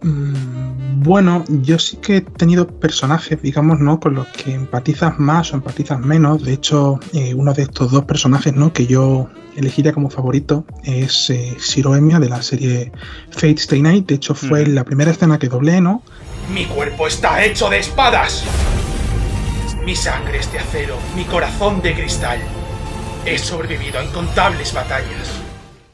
Bueno, 1.02 1.46
yo 1.48 1.80
sí 1.80 1.96
que 1.96 2.18
he 2.18 2.22
tenido 2.22 2.68
personajes, 2.68 3.42
digamos, 3.42 3.80
¿no? 3.80 4.02
Con 4.02 4.16
los 4.16 4.28
que 4.28 4.54
empatizas 4.54 5.18
más 5.18 5.54
o 5.54 5.56
empatizas 5.56 5.98
menos. 5.98 6.44
De 6.44 6.52
hecho, 6.52 7.00
eh, 7.14 7.34
uno 7.34 7.54
de 7.54 7.62
estos 7.62 7.92
dos 7.92 8.04
personajes, 8.04 8.54
¿no? 8.54 8.74
Que 8.74 8.86
yo 8.86 9.30
elegiría 9.56 9.94
como 9.94 10.10
favorito 10.10 10.66
es 10.84 11.30
eh, 11.30 11.56
de 11.56 12.30
la 12.30 12.42
serie 12.42 12.92
Fate 13.32 13.56
Stay 13.62 13.82
Night. 13.82 14.08
De 14.08 14.16
hecho, 14.16 14.36
fue 14.36 14.68
la 14.68 14.84
primera 14.84 15.12
escena 15.12 15.40
que 15.40 15.48
doblé, 15.48 15.80
¿no? 15.80 16.04
Mi 16.54 16.66
cuerpo 16.66 17.08
está 17.08 17.46
hecho 17.46 17.70
de 17.70 17.80
espadas. 17.80 18.44
Mi 19.86 19.96
sangre 19.96 20.40
es 20.40 20.52
de 20.52 20.60
acero, 20.60 20.98
mi 21.16 21.24
corazón 21.24 21.82
de 21.82 21.94
cristal. 21.94 22.40
He 23.26 23.38
sobrevivido 23.38 24.00
a 24.00 24.04
incontables 24.04 24.74
batallas. 24.74 25.39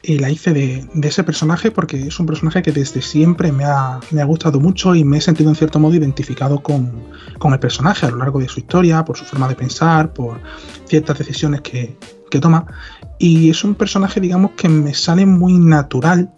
Y 0.08 0.18
la 0.18 0.30
hice 0.30 0.52
de, 0.52 0.88
de 0.94 1.08
ese 1.08 1.24
personaje 1.24 1.72
porque 1.72 2.06
es 2.06 2.20
un 2.20 2.26
personaje 2.26 2.62
que 2.62 2.70
desde 2.70 3.02
siempre 3.02 3.50
me 3.50 3.64
ha, 3.64 3.98
me 4.12 4.22
ha 4.22 4.24
gustado 4.24 4.60
mucho 4.60 4.94
y 4.94 5.02
me 5.02 5.18
he 5.18 5.20
sentido 5.20 5.50
en 5.50 5.56
cierto 5.56 5.80
modo 5.80 5.94
identificado 5.94 6.62
con, 6.62 6.92
con 7.38 7.52
el 7.52 7.58
personaje 7.58 8.06
a 8.06 8.10
lo 8.10 8.18
largo 8.18 8.38
de 8.38 8.48
su 8.48 8.60
historia, 8.60 9.04
por 9.04 9.16
su 9.16 9.24
forma 9.24 9.48
de 9.48 9.56
pensar, 9.56 10.12
por 10.12 10.40
ciertas 10.84 11.18
decisiones 11.18 11.60
que, 11.62 11.98
que 12.30 12.38
toma. 12.38 12.66
Y 13.18 13.50
es 13.50 13.64
un 13.64 13.74
personaje, 13.74 14.20
digamos, 14.20 14.52
que 14.52 14.68
me 14.68 14.94
sale 14.94 15.26
muy 15.26 15.58
natural 15.58 16.30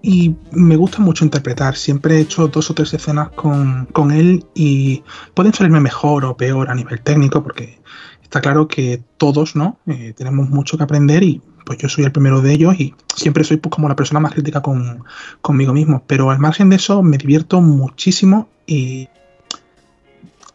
y 0.00 0.34
me 0.52 0.76
gusta 0.76 1.00
mucho 1.00 1.26
interpretar. 1.26 1.76
Siempre 1.76 2.16
he 2.16 2.20
hecho 2.20 2.48
dos 2.48 2.70
o 2.70 2.74
tres 2.74 2.94
escenas 2.94 3.30
con, 3.30 3.86
con 3.92 4.12
él 4.12 4.46
y 4.54 5.02
pueden 5.34 5.52
salirme 5.52 5.80
mejor 5.80 6.24
o 6.24 6.36
peor 6.38 6.70
a 6.70 6.74
nivel 6.74 7.02
técnico 7.02 7.42
porque 7.42 7.80
está 8.22 8.40
claro 8.40 8.66
que 8.66 9.02
todos 9.18 9.56
no 9.56 9.78
Eh, 9.86 10.14
tenemos 10.16 10.48
mucho 10.48 10.78
que 10.78 10.84
aprender 10.84 11.22
y 11.22 11.42
pues 11.64 11.78
yo 11.78 11.88
soy 11.88 12.04
el 12.04 12.12
primero 12.12 12.40
de 12.40 12.52
ellos 12.52 12.78
y 12.78 12.94
siempre 13.14 13.44
soy 13.44 13.56
pues, 13.56 13.72
como 13.74 13.88
la 13.88 13.96
persona 13.96 14.20
más 14.20 14.32
crítica 14.32 14.62
con, 14.62 15.04
conmigo 15.40 15.72
mismo. 15.72 16.02
Pero 16.06 16.30
al 16.30 16.38
margen 16.38 16.70
de 16.70 16.76
eso 16.76 17.02
me 17.02 17.18
divierto 17.18 17.60
muchísimo 17.60 18.48
y 18.66 19.08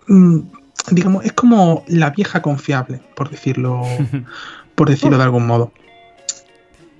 mm, 0.07 0.39
digamos, 0.91 1.25
es 1.25 1.33
como 1.33 1.83
la 1.87 2.11
vieja 2.11 2.41
confiable, 2.41 3.01
por 3.15 3.29
decirlo, 3.29 3.83
por 4.75 4.89
decirlo 4.89 5.17
de 5.17 5.23
algún 5.23 5.45
modo. 5.45 5.71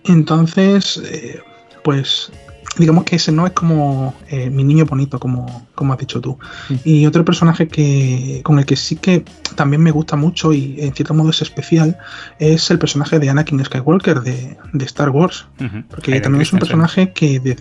Entonces, 0.05 1.01
eh, 1.05 1.41
pues 1.83 2.31
digamos 2.77 3.03
que 3.03 3.15
ese 3.17 3.31
no 3.31 3.45
es 3.45 3.53
como 3.53 4.15
eh, 4.29 4.49
mi 4.49 4.63
niño 4.63 4.85
bonito, 4.85 5.19
como, 5.19 5.67
como 5.75 5.93
has 5.93 5.99
dicho 5.99 6.21
tú. 6.21 6.37
Y 6.83 7.05
otro 7.05 7.25
personaje 7.25 7.67
que 7.67 8.41
con 8.43 8.59
el 8.59 8.65
que 8.65 8.75
sí 8.75 8.95
que 8.95 9.25
también 9.55 9.81
me 9.81 9.91
gusta 9.91 10.15
mucho 10.15 10.53
y 10.53 10.75
en 10.79 10.93
cierto 10.93 11.13
modo 11.13 11.29
es 11.31 11.41
especial 11.41 11.97
es 12.39 12.69
el 12.71 12.79
personaje 12.79 13.19
de 13.19 13.29
Anakin 13.29 13.63
Skywalker 13.65 14.21
de, 14.21 14.57
de 14.73 14.85
Star 14.85 15.09
Wars. 15.09 15.47
Porque 15.89 16.11
Hayden 16.11 16.23
también 16.23 16.41
es 16.43 16.53
un 16.53 16.59
personaje 16.59 17.11
que, 17.11 17.39
de- 17.39 17.57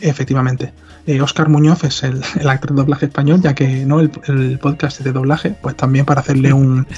efectivamente, 0.00 0.72
eh, 1.06 1.20
Oscar 1.20 1.48
Muñoz 1.48 1.82
es 1.84 2.02
el, 2.04 2.20
el 2.40 2.48
actor 2.48 2.70
de 2.70 2.76
doblaje 2.76 3.06
español, 3.06 3.40
ya 3.42 3.54
que 3.54 3.84
no 3.86 4.00
el, 4.00 4.10
el 4.28 4.58
podcast 4.58 5.00
de 5.00 5.12
doblaje, 5.12 5.50
pues 5.60 5.76
también 5.76 6.04
para 6.04 6.20
hacerle 6.20 6.52
un... 6.52 6.86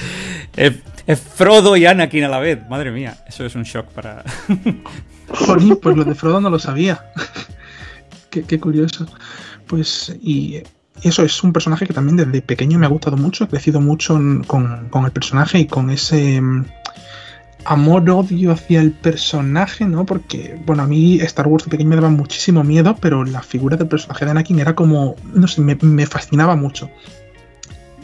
Es, 0.57 0.73
es 1.07 1.21
Frodo 1.21 1.77
y 1.77 1.85
Anakin 1.87 2.25
a 2.25 2.29
la 2.29 2.39
vez, 2.39 2.61
madre 2.69 2.91
mía, 2.93 3.17
eso 3.27 3.45
es 3.45 3.55
un 3.57 3.63
shock 3.65 3.87
para... 3.89 4.23
Jolín, 5.29 5.77
pues 5.77 5.97
lo 5.97 6.05
de 6.05 6.15
Frodo 6.15 6.41
no 6.41 6.51
lo 6.51 6.59
sabía. 6.59 7.11
qué, 8.31 8.61
curioso. 8.61 9.07
Pues, 9.67 10.15
y 10.21 10.63
eso 11.03 11.23
es 11.23 11.43
un 11.43 11.53
personaje 11.53 11.87
que 11.87 11.95
también 11.95 12.17
desde 12.17 12.43
pequeño 12.43 12.79
me 12.79 12.87
ha 12.87 12.89
gustado 12.89 13.17
mucho, 13.17 13.45
he 13.45 13.49
crecido 13.49 13.81
mucho 13.81 14.19
con, 14.47 14.89
con 14.89 15.05
el 15.05 15.13
personaje 15.13 15.59
y 15.59 15.67
con 15.67 15.91
ese 15.91 16.41
mm, 16.41 16.67
amor-odio 17.65 18.53
hacia 18.53 18.81
el 18.81 18.93
personaje, 18.93 19.85
¿no? 19.87 20.05
Porque, 20.05 20.61
bueno, 20.67 20.83
a 20.83 20.87
mí 20.87 21.21
Star 21.21 21.47
Wars 21.47 21.65
de 21.65 21.71
pequeño 21.71 21.91
me 21.91 21.97
daba 21.97 22.11
muchísimo 22.11 22.63
miedo, 22.65 22.97
pero 23.01 23.25
la 23.25 23.43
figura 23.43 23.77
del 23.77 23.89
personaje 23.89 24.25
de 24.25 24.31
Anakin 24.33 24.61
era 24.61 24.75
como, 24.75 25.17
no 25.33 25.49
sé, 25.49 25.61
me, 25.61 25.77
me 25.77 26.07
fascinaba 26.07 26.57
mucho. 26.57 26.91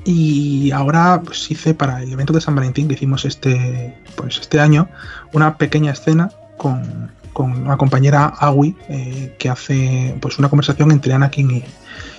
Y 0.05 0.71
ahora 0.71 1.21
pues, 1.23 1.51
hice 1.51 1.75
para 1.75 2.03
el 2.03 2.13
evento 2.13 2.33
de 2.33 2.41
San 2.41 2.55
Valentín 2.55 2.89
que 2.89 2.95
hicimos 2.95 3.25
este, 3.25 3.95
pues, 4.17 4.39
este 4.39 4.59
año 4.59 4.89
una 5.33 5.59
pequeña 5.59 5.93
escena 5.93 6.31
con, 6.61 7.11
con 7.33 7.53
una 7.53 7.79
compañera 7.79 8.27
Awi 8.27 8.77
eh, 8.91 9.35
que 9.39 9.49
hace 9.49 10.15
pues 10.21 10.39
una 10.39 10.51
conversación 10.51 10.91
entre 10.91 11.15
Anakin 11.15 11.51
y, 11.51 11.65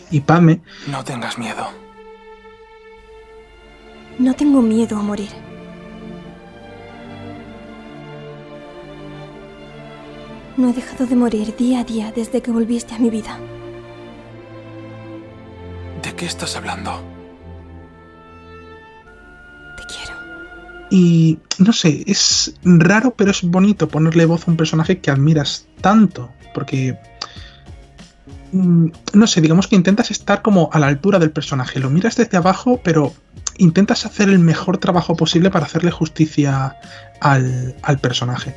y 0.09 0.21
Padme. 0.21 0.61
No 0.87 1.03
tengas 1.03 1.37
miedo. 1.37 1.67
No 4.17 4.33
tengo 4.33 4.63
miedo 4.63 4.97
a 4.97 5.03
morir. 5.03 5.29
No 10.57 10.69
he 10.71 10.73
dejado 10.73 11.05
de 11.05 11.15
morir 11.15 11.55
día 11.55 11.81
a 11.81 11.83
día 11.83 12.11
desde 12.11 12.41
que 12.41 12.49
volviste 12.49 12.95
a 12.95 12.97
mi 12.97 13.11
vida. 13.11 13.37
¿De 16.01 16.15
qué 16.15 16.25
estás 16.25 16.55
hablando? 16.55 17.10
Y 20.91 21.39
no 21.57 21.71
sé, 21.71 22.03
es 22.05 22.53
raro 22.63 23.15
pero 23.15 23.31
es 23.31 23.43
bonito 23.43 23.87
ponerle 23.87 24.25
voz 24.25 24.45
a 24.45 24.51
un 24.51 24.57
personaje 24.57 24.99
que 24.99 25.09
admiras 25.09 25.65
tanto, 25.79 26.29
porque 26.53 26.99
mm, 28.51 28.87
no 29.13 29.25
sé, 29.25 29.39
digamos 29.39 29.67
que 29.67 29.77
intentas 29.77 30.11
estar 30.11 30.41
como 30.41 30.69
a 30.73 30.79
la 30.79 30.87
altura 30.87 31.17
del 31.17 31.31
personaje, 31.31 31.79
lo 31.79 31.89
miras 31.89 32.17
desde 32.17 32.35
abajo, 32.35 32.81
pero 32.83 33.13
intentas 33.57 34.05
hacer 34.05 34.27
el 34.27 34.39
mejor 34.39 34.79
trabajo 34.79 35.15
posible 35.15 35.49
para 35.49 35.65
hacerle 35.65 35.91
justicia 35.91 36.75
al, 37.21 37.73
al 37.83 37.99
personaje. 37.99 38.53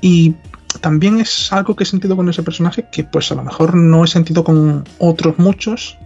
Y 0.00 0.36
también 0.80 1.20
es 1.20 1.52
algo 1.52 1.76
que 1.76 1.84
he 1.84 1.86
sentido 1.86 2.16
con 2.16 2.30
ese 2.30 2.42
personaje 2.42 2.86
que 2.90 3.04
pues 3.04 3.30
a 3.30 3.34
lo 3.34 3.44
mejor 3.44 3.74
no 3.74 4.04
he 4.04 4.08
sentido 4.08 4.42
con 4.42 4.84
otros 4.98 5.38
muchos, 5.38 5.98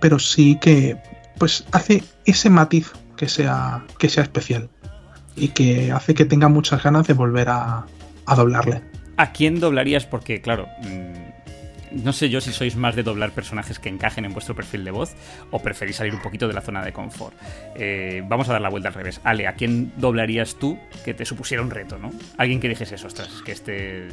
pero 0.00 0.20
sí 0.20 0.58
que 0.60 0.96
pues 1.38 1.64
hace 1.72 2.04
ese 2.24 2.50
matiz 2.50 2.92
que 3.20 3.28
sea, 3.28 3.84
que 3.98 4.08
sea 4.08 4.22
especial 4.22 4.70
y 5.36 5.48
que 5.48 5.92
hace 5.92 6.14
que 6.14 6.24
tenga 6.24 6.48
muchas 6.48 6.82
ganas 6.82 7.06
de 7.06 7.12
volver 7.12 7.50
a, 7.50 7.84
a 8.24 8.34
doblarle. 8.34 8.80
¿A 9.18 9.32
quién 9.32 9.60
doblarías? 9.60 10.06
Porque, 10.06 10.40
claro, 10.40 10.66
mmm, 10.80 12.00
no 12.02 12.14
sé 12.14 12.30
yo 12.30 12.40
si 12.40 12.50
sois 12.50 12.76
más 12.76 12.96
de 12.96 13.02
doblar 13.02 13.32
personajes 13.32 13.78
que 13.78 13.90
encajen 13.90 14.24
en 14.24 14.32
vuestro 14.32 14.54
perfil 14.54 14.86
de 14.86 14.90
voz 14.90 15.12
o 15.50 15.60
preferís 15.60 15.96
salir 15.96 16.14
un 16.14 16.22
poquito 16.22 16.48
de 16.48 16.54
la 16.54 16.62
zona 16.62 16.82
de 16.82 16.94
confort. 16.94 17.36
Eh, 17.74 18.22
vamos 18.26 18.48
a 18.48 18.52
dar 18.52 18.62
la 18.62 18.70
vuelta 18.70 18.88
al 18.88 18.94
revés. 18.94 19.20
Ale, 19.22 19.46
¿a 19.46 19.52
quién 19.52 19.92
doblarías 19.98 20.54
tú 20.54 20.78
que 21.04 21.12
te 21.12 21.26
supusiera 21.26 21.62
un 21.62 21.70
reto, 21.70 21.98
no? 21.98 22.12
Alguien 22.38 22.58
que 22.58 22.70
dijese, 22.70 22.94
ostras, 22.94 23.42
que 23.44 23.52
este 23.52 24.08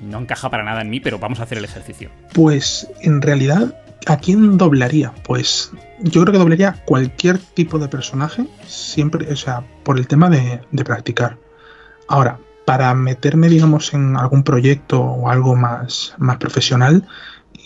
no 0.00 0.18
encaja 0.18 0.50
para 0.50 0.64
nada 0.64 0.80
en 0.80 0.90
mí, 0.90 0.98
pero 0.98 1.20
vamos 1.20 1.38
a 1.38 1.44
hacer 1.44 1.58
el 1.58 1.64
ejercicio. 1.64 2.10
Pues 2.34 2.90
en 3.02 3.22
realidad, 3.22 3.78
¿a 4.06 4.16
quién 4.18 4.58
doblaría? 4.58 5.12
Pues 5.24 5.72
yo 6.00 6.22
creo 6.22 6.32
que 6.32 6.38
doblaría 6.38 6.84
cualquier 6.84 7.38
tipo 7.38 7.78
de 7.78 7.88
personaje, 7.88 8.46
siempre, 8.66 9.32
o 9.32 9.36
sea, 9.36 9.64
por 9.84 9.98
el 9.98 10.06
tema 10.06 10.28
de, 10.30 10.60
de 10.70 10.84
practicar. 10.84 11.38
Ahora, 12.08 12.38
para 12.64 12.94
meterme, 12.94 13.48
digamos, 13.48 13.94
en 13.94 14.16
algún 14.16 14.42
proyecto 14.42 15.00
o 15.00 15.30
algo 15.30 15.54
más, 15.56 16.14
más 16.18 16.36
profesional, 16.36 17.06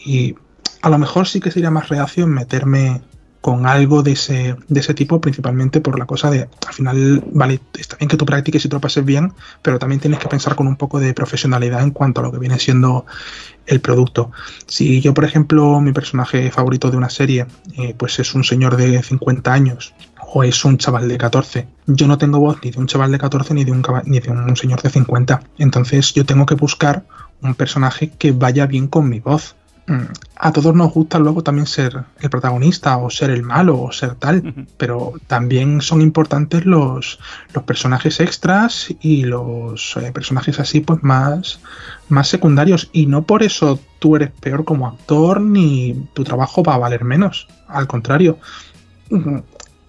y 0.04 0.36
a 0.82 0.90
lo 0.90 0.98
mejor 0.98 1.26
sí 1.26 1.40
que 1.40 1.50
sería 1.50 1.70
más 1.70 1.88
reacio 1.88 2.26
meterme 2.26 3.02
con 3.40 3.66
algo 3.66 4.02
de 4.02 4.12
ese, 4.12 4.56
de 4.68 4.80
ese 4.80 4.92
tipo, 4.92 5.20
principalmente 5.20 5.80
por 5.80 5.98
la 5.98 6.04
cosa 6.04 6.30
de, 6.30 6.48
al 6.66 6.74
final, 6.74 7.24
vale, 7.32 7.60
está 7.78 7.96
bien 7.96 8.08
que 8.08 8.16
tú 8.16 8.26
practiques 8.26 8.64
y 8.64 8.68
te 8.68 8.74
lo 8.74 8.80
pases 8.80 9.04
bien, 9.04 9.32
pero 9.62 9.78
también 9.78 10.00
tienes 10.00 10.20
que 10.20 10.28
pensar 10.28 10.54
con 10.56 10.66
un 10.66 10.76
poco 10.76 11.00
de 11.00 11.14
profesionalidad 11.14 11.82
en 11.82 11.90
cuanto 11.90 12.20
a 12.20 12.24
lo 12.24 12.32
que 12.32 12.38
viene 12.38 12.58
siendo 12.58 13.06
el 13.66 13.80
producto. 13.80 14.30
Si 14.66 15.00
yo, 15.00 15.14
por 15.14 15.24
ejemplo, 15.24 15.80
mi 15.80 15.92
personaje 15.92 16.50
favorito 16.50 16.90
de 16.90 16.96
una 16.98 17.08
serie, 17.08 17.46
eh, 17.78 17.94
pues 17.96 18.18
es 18.18 18.34
un 18.34 18.44
señor 18.44 18.76
de 18.76 19.02
50 19.02 19.52
años 19.52 19.94
o 20.32 20.44
es 20.44 20.64
un 20.64 20.76
chaval 20.76 21.08
de 21.08 21.16
14, 21.16 21.66
yo 21.86 22.06
no 22.06 22.18
tengo 22.18 22.38
voz 22.38 22.58
ni 22.62 22.70
de 22.70 22.78
un 22.78 22.86
chaval 22.86 23.10
de 23.10 23.18
14 23.18 23.54
ni 23.54 23.64
de 23.64 23.72
un, 23.72 23.82
ni 24.04 24.20
de 24.20 24.30
un 24.30 24.56
señor 24.56 24.82
de 24.82 24.90
50. 24.90 25.42
Entonces 25.58 26.12
yo 26.12 26.26
tengo 26.26 26.46
que 26.46 26.54
buscar 26.54 27.04
un 27.42 27.54
personaje 27.54 28.10
que 28.10 28.32
vaya 28.32 28.66
bien 28.66 28.86
con 28.86 29.08
mi 29.08 29.18
voz 29.18 29.56
a 30.36 30.52
todos 30.52 30.74
nos 30.74 30.92
gusta 30.92 31.18
luego 31.18 31.42
también 31.42 31.66
ser 31.66 32.04
el 32.20 32.30
protagonista 32.30 32.96
o 32.98 33.10
ser 33.10 33.30
el 33.30 33.42
malo 33.42 33.80
o 33.80 33.92
ser 33.92 34.14
tal, 34.14 34.66
pero 34.76 35.14
también 35.26 35.80
son 35.80 36.00
importantes 36.00 36.64
los, 36.64 37.18
los 37.52 37.64
personajes 37.64 38.20
extras 38.20 38.94
y 39.00 39.24
los 39.24 39.96
eh, 39.96 40.12
personajes 40.12 40.60
así 40.60 40.80
pues 40.80 41.02
más, 41.02 41.60
más 42.08 42.28
secundarios. 42.28 42.88
Y 42.92 43.06
no 43.06 43.22
por 43.22 43.42
eso 43.42 43.80
tú 43.98 44.16
eres 44.16 44.30
peor 44.30 44.64
como 44.64 44.86
actor 44.86 45.40
ni 45.40 46.08
tu 46.14 46.24
trabajo 46.24 46.62
va 46.62 46.74
a 46.74 46.78
valer 46.78 47.04
menos, 47.04 47.48
al 47.66 47.86
contrario. 47.86 48.38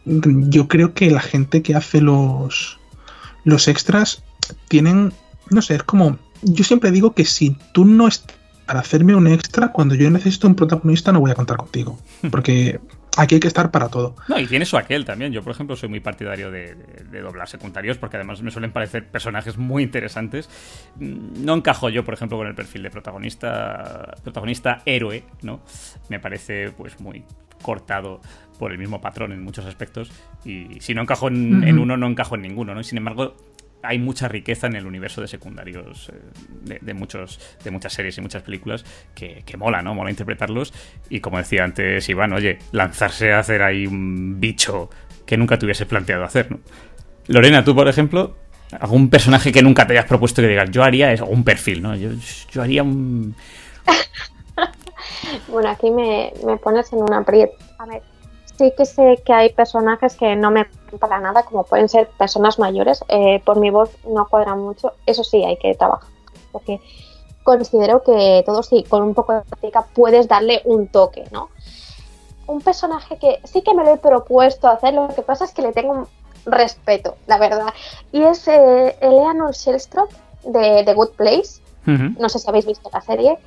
Yo 0.05 0.67
creo 0.67 0.93
que 0.93 1.11
la 1.11 1.21
gente 1.21 1.61
que 1.61 1.75
hace 1.75 2.01
los, 2.01 2.79
los 3.43 3.67
extras 3.67 4.23
tienen, 4.67 5.13
no 5.49 5.61
sé, 5.61 5.75
es 5.75 5.83
como, 5.83 6.17
yo 6.41 6.63
siempre 6.63 6.91
digo 6.91 7.13
que 7.13 7.25
si 7.25 7.55
tú 7.71 7.85
no 7.85 8.07
estás 8.07 8.40
para 8.65 8.79
hacerme 8.79 9.15
un 9.15 9.27
extra, 9.27 9.69
cuando 9.69 9.95
yo 9.95 10.09
necesito 10.09 10.47
un 10.47 10.55
protagonista 10.55 11.11
no 11.11 11.19
voy 11.19 11.31
a 11.31 11.35
contar 11.35 11.57
contigo. 11.57 11.99
Porque 12.31 12.79
aquí 13.17 13.35
hay 13.35 13.41
que 13.41 13.47
estar 13.47 13.71
para 13.71 13.89
todo. 13.89 14.15
No, 14.27 14.39
y 14.39 14.47
tiene 14.47 14.65
su 14.65 14.77
aquel 14.77 15.05
también. 15.05 15.31
Yo, 15.31 15.43
por 15.43 15.51
ejemplo, 15.53 15.75
soy 15.75 15.89
muy 15.89 15.99
partidario 15.99 16.51
de, 16.51 16.75
de, 16.75 17.03
de, 17.09 17.21
doblar 17.21 17.47
secundarios 17.47 17.97
porque 17.97 18.17
además 18.17 18.41
me 18.41 18.51
suelen 18.51 18.71
parecer 18.71 19.07
personajes 19.07 19.57
muy 19.57 19.83
interesantes. 19.83 20.49
No 20.97 21.55
encajo 21.55 21.89
yo, 21.89 22.03
por 22.05 22.13
ejemplo, 22.13 22.37
con 22.37 22.47
el 22.47 22.55
perfil 22.55 22.83
de 22.83 22.89
protagonista, 22.89 24.15
protagonista 24.23 24.81
héroe, 24.85 25.23
¿no? 25.41 25.61
Me 26.09 26.19
parece 26.19 26.71
pues 26.71 26.99
muy 26.99 27.23
cortado 27.61 28.21
por 28.57 28.71
el 28.71 28.77
mismo 28.77 29.01
patrón 29.01 29.31
en 29.31 29.43
muchos 29.43 29.65
aspectos 29.65 30.11
y 30.45 30.79
si 30.81 30.93
no 30.93 31.01
encajo 31.01 31.27
en, 31.29 31.55
uh 31.55 31.59
-huh. 31.59 31.67
en 31.67 31.79
uno 31.79 31.97
no 31.97 32.07
encajo 32.07 32.35
en 32.35 32.43
ninguno, 32.43 32.75
¿no? 32.75 32.81
Y 32.81 32.83
sin 32.83 32.97
embargo, 32.97 33.35
hay 33.83 33.99
mucha 33.99 34.27
riqueza 34.27 34.67
en 34.67 34.75
el 34.75 34.85
universo 34.85 35.21
de 35.21 35.27
secundarios 35.27 36.09
eh, 36.09 36.13
de, 36.63 36.79
de, 36.81 36.93
muchos, 36.93 37.39
de 37.63 37.71
muchas 37.71 37.93
series 37.93 38.17
y 38.17 38.21
muchas 38.21 38.43
películas 38.43 38.85
que, 39.15 39.43
mola, 39.57 39.81
¿no? 39.81 39.93
Mola 39.93 40.09
interpretarlos. 40.09 40.73
Y 41.09 41.19
como 41.19 41.37
decía 41.37 41.63
antes 41.63 42.07
Iván, 42.09 42.33
oye, 42.33 42.59
lanzarse 42.71 43.33
a 43.33 43.39
hacer 43.39 43.61
ahí 43.61 43.85
un 43.87 44.39
bicho 44.39 44.89
que 45.25 45.37
nunca 45.37 45.57
te 45.57 45.65
hubiese 45.65 45.85
planteado 45.85 46.23
hacer, 46.23 46.51
¿no? 46.51 46.59
Lorena, 47.27 47.63
tú, 47.63 47.75
por 47.75 47.87
ejemplo, 47.87 48.35
algún 48.79 49.09
personaje 49.09 49.51
que 49.51 49.61
nunca 49.61 49.85
te 49.85 49.93
hayas 49.93 50.05
propuesto 50.05 50.41
que 50.41 50.47
digas, 50.47 50.69
yo 50.71 50.83
haría 50.83 51.13
es 51.13 51.21
un 51.21 51.43
perfil, 51.43 51.81
¿no? 51.81 51.95
Yo, 51.95 52.09
yo 52.51 52.61
haría 52.61 52.83
un. 52.83 53.35
bueno, 55.47 55.69
aquí 55.69 55.91
me, 55.91 56.33
me 56.45 56.57
pones 56.57 56.91
en 56.91 56.99
una 57.03 57.19
aprieto. 57.19 57.53
A 57.77 57.85
ver, 57.85 58.01
sí 58.61 58.73
que 58.77 58.85
sé 58.85 59.21
que 59.25 59.33
hay 59.33 59.53
personajes 59.53 60.15
que 60.15 60.35
no 60.35 60.51
me 60.51 60.67
para 60.99 61.19
nada, 61.19 61.43
como 61.43 61.63
pueden 61.63 61.89
ser 61.89 62.07
personas 62.09 62.59
mayores. 62.59 63.03
Eh, 63.07 63.41
por 63.43 63.59
mi 63.59 63.69
voz 63.69 63.89
no 64.05 64.27
cuadran 64.27 64.59
mucho. 64.59 64.93
Eso 65.05 65.23
sí, 65.23 65.43
hay 65.43 65.57
que 65.57 65.73
trabajar. 65.73 66.09
Porque 66.51 66.79
considero 67.43 68.03
que 68.03 68.43
todo 68.45 68.61
sí, 68.61 68.83
con 68.83 69.01
un 69.01 69.13
poco 69.13 69.33
de 69.33 69.41
práctica 69.41 69.85
puedes 69.93 70.27
darle 70.27 70.61
un 70.65 70.87
toque, 70.87 71.23
¿no? 71.31 71.49
Un 72.45 72.61
personaje 72.61 73.17
que 73.17 73.39
sí 73.45 73.61
que 73.61 73.73
me 73.73 73.83
lo 73.83 73.93
he 73.93 73.97
propuesto 73.97 74.67
hacer, 74.67 74.93
lo 74.93 75.07
que 75.07 75.21
pasa 75.21 75.45
es 75.45 75.53
que 75.53 75.61
le 75.61 75.71
tengo 75.71 75.93
un 75.93 76.07
respeto, 76.45 77.15
la 77.27 77.37
verdad. 77.37 77.73
Y 78.11 78.21
es 78.21 78.47
eh, 78.47 78.95
Eleanor 79.01 79.53
Shellstrop 79.53 80.11
de 80.43 80.83
The 80.85 80.93
Good 80.93 81.11
Place. 81.11 81.61
Uh 81.87 81.91
-huh. 81.91 82.17
No 82.19 82.29
sé 82.29 82.37
si 82.37 82.47
habéis 82.49 82.65
visto 82.65 82.89
la 82.93 83.01
serie. 83.01 83.39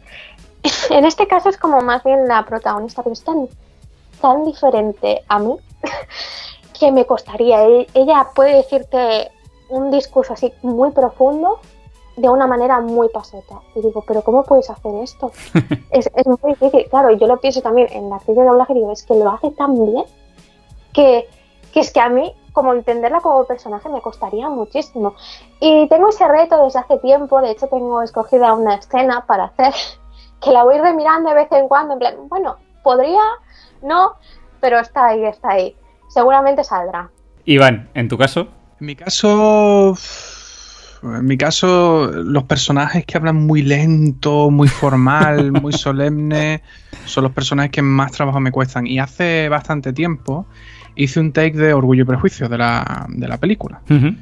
en 0.90 1.04
este 1.04 1.26
caso 1.26 1.50
es 1.50 1.58
como 1.58 1.80
más 1.82 2.02
bien 2.02 2.26
la 2.26 2.44
protagonista, 2.44 3.02
pero 3.02 3.12
es 3.12 3.22
tan, 3.22 3.48
tan 4.24 4.42
diferente 4.42 5.22
a 5.28 5.38
mí 5.38 5.54
que 6.80 6.90
me 6.90 7.04
costaría. 7.04 7.62
E-, 7.68 7.86
Ella 7.92 8.28
puede 8.34 8.56
decirte 8.56 9.30
un 9.68 9.90
discurso 9.90 10.32
así 10.32 10.50
muy 10.62 10.92
profundo 10.92 11.58
de 12.16 12.30
una 12.30 12.46
manera 12.46 12.80
muy 12.80 13.10
pasota. 13.10 13.60
Y 13.74 13.82
digo, 13.82 14.02
pero 14.06 14.22
¿cómo 14.22 14.42
puedes 14.44 14.70
hacer 14.70 14.94
esto? 14.94 15.30
es, 15.90 16.10
es, 16.14 16.26
muy 16.26 16.54
difícil. 16.54 16.88
Claro, 16.88 17.10
yo 17.10 17.26
lo 17.26 17.38
pienso 17.38 17.60
también 17.60 17.88
en 17.92 18.08
la 18.08 18.16
actriz 18.16 18.34
de 18.34 18.44
doblaje 18.44 18.72
y 18.72 18.76
digo, 18.76 18.92
es 18.92 19.02
que 19.02 19.14
lo 19.14 19.30
hace 19.30 19.50
tan 19.50 19.74
bien 19.74 20.04
que, 20.94 21.28
que 21.74 21.80
es 21.80 21.92
que 21.92 22.00
a 22.00 22.08
mí, 22.08 22.32
como 22.54 22.72
entenderla 22.72 23.20
como 23.20 23.44
personaje, 23.44 23.90
me 23.90 24.00
costaría 24.00 24.48
muchísimo. 24.48 25.16
Y 25.60 25.86
tengo 25.88 26.08
ese 26.08 26.26
reto 26.26 26.64
desde 26.64 26.78
hace 26.78 26.96
tiempo. 26.98 27.42
De 27.42 27.50
hecho, 27.50 27.66
tengo 27.66 28.00
escogida 28.00 28.54
una 28.54 28.76
escena 28.76 29.26
para 29.26 29.44
hacer 29.44 29.74
que 30.40 30.50
la 30.50 30.64
voy 30.64 30.78
remirando 30.78 31.28
de 31.28 31.34
vez 31.34 31.52
en 31.52 31.68
cuando. 31.68 31.92
En 31.92 31.98
plan, 31.98 32.14
bueno, 32.30 32.56
podría, 32.82 33.20
no, 33.84 34.14
pero 34.60 34.80
está 34.80 35.06
ahí, 35.08 35.24
está 35.24 35.50
ahí. 35.50 35.76
Seguramente 36.08 36.64
saldrá. 36.64 37.10
Iván, 37.44 37.90
¿en 37.94 38.08
tu 38.08 38.16
caso? 38.16 38.48
En 38.80 38.86
mi 38.86 38.96
caso. 38.96 39.94
En 41.02 41.26
mi 41.26 41.36
caso, 41.36 42.10
los 42.10 42.44
personajes 42.44 43.04
que 43.04 43.18
hablan 43.18 43.36
muy 43.36 43.62
lento, 43.62 44.50
muy 44.50 44.68
formal, 44.68 45.52
muy 45.62 45.72
solemne, 45.72 46.62
son 47.04 47.24
los 47.24 47.32
personajes 47.32 47.70
que 47.70 47.82
más 47.82 48.12
trabajo 48.12 48.40
me 48.40 48.50
cuestan. 48.50 48.86
Y 48.86 48.98
hace 48.98 49.48
bastante 49.50 49.92
tiempo 49.92 50.46
hice 50.94 51.20
un 51.20 51.32
take 51.32 51.58
de 51.58 51.74
Orgullo 51.74 52.02
y 52.02 52.06
Prejuicio 52.06 52.48
de 52.48 52.58
la, 52.58 53.06
de 53.08 53.28
la 53.28 53.36
película. 53.38 53.82
Uh 53.90 53.94
-huh. 53.94 54.16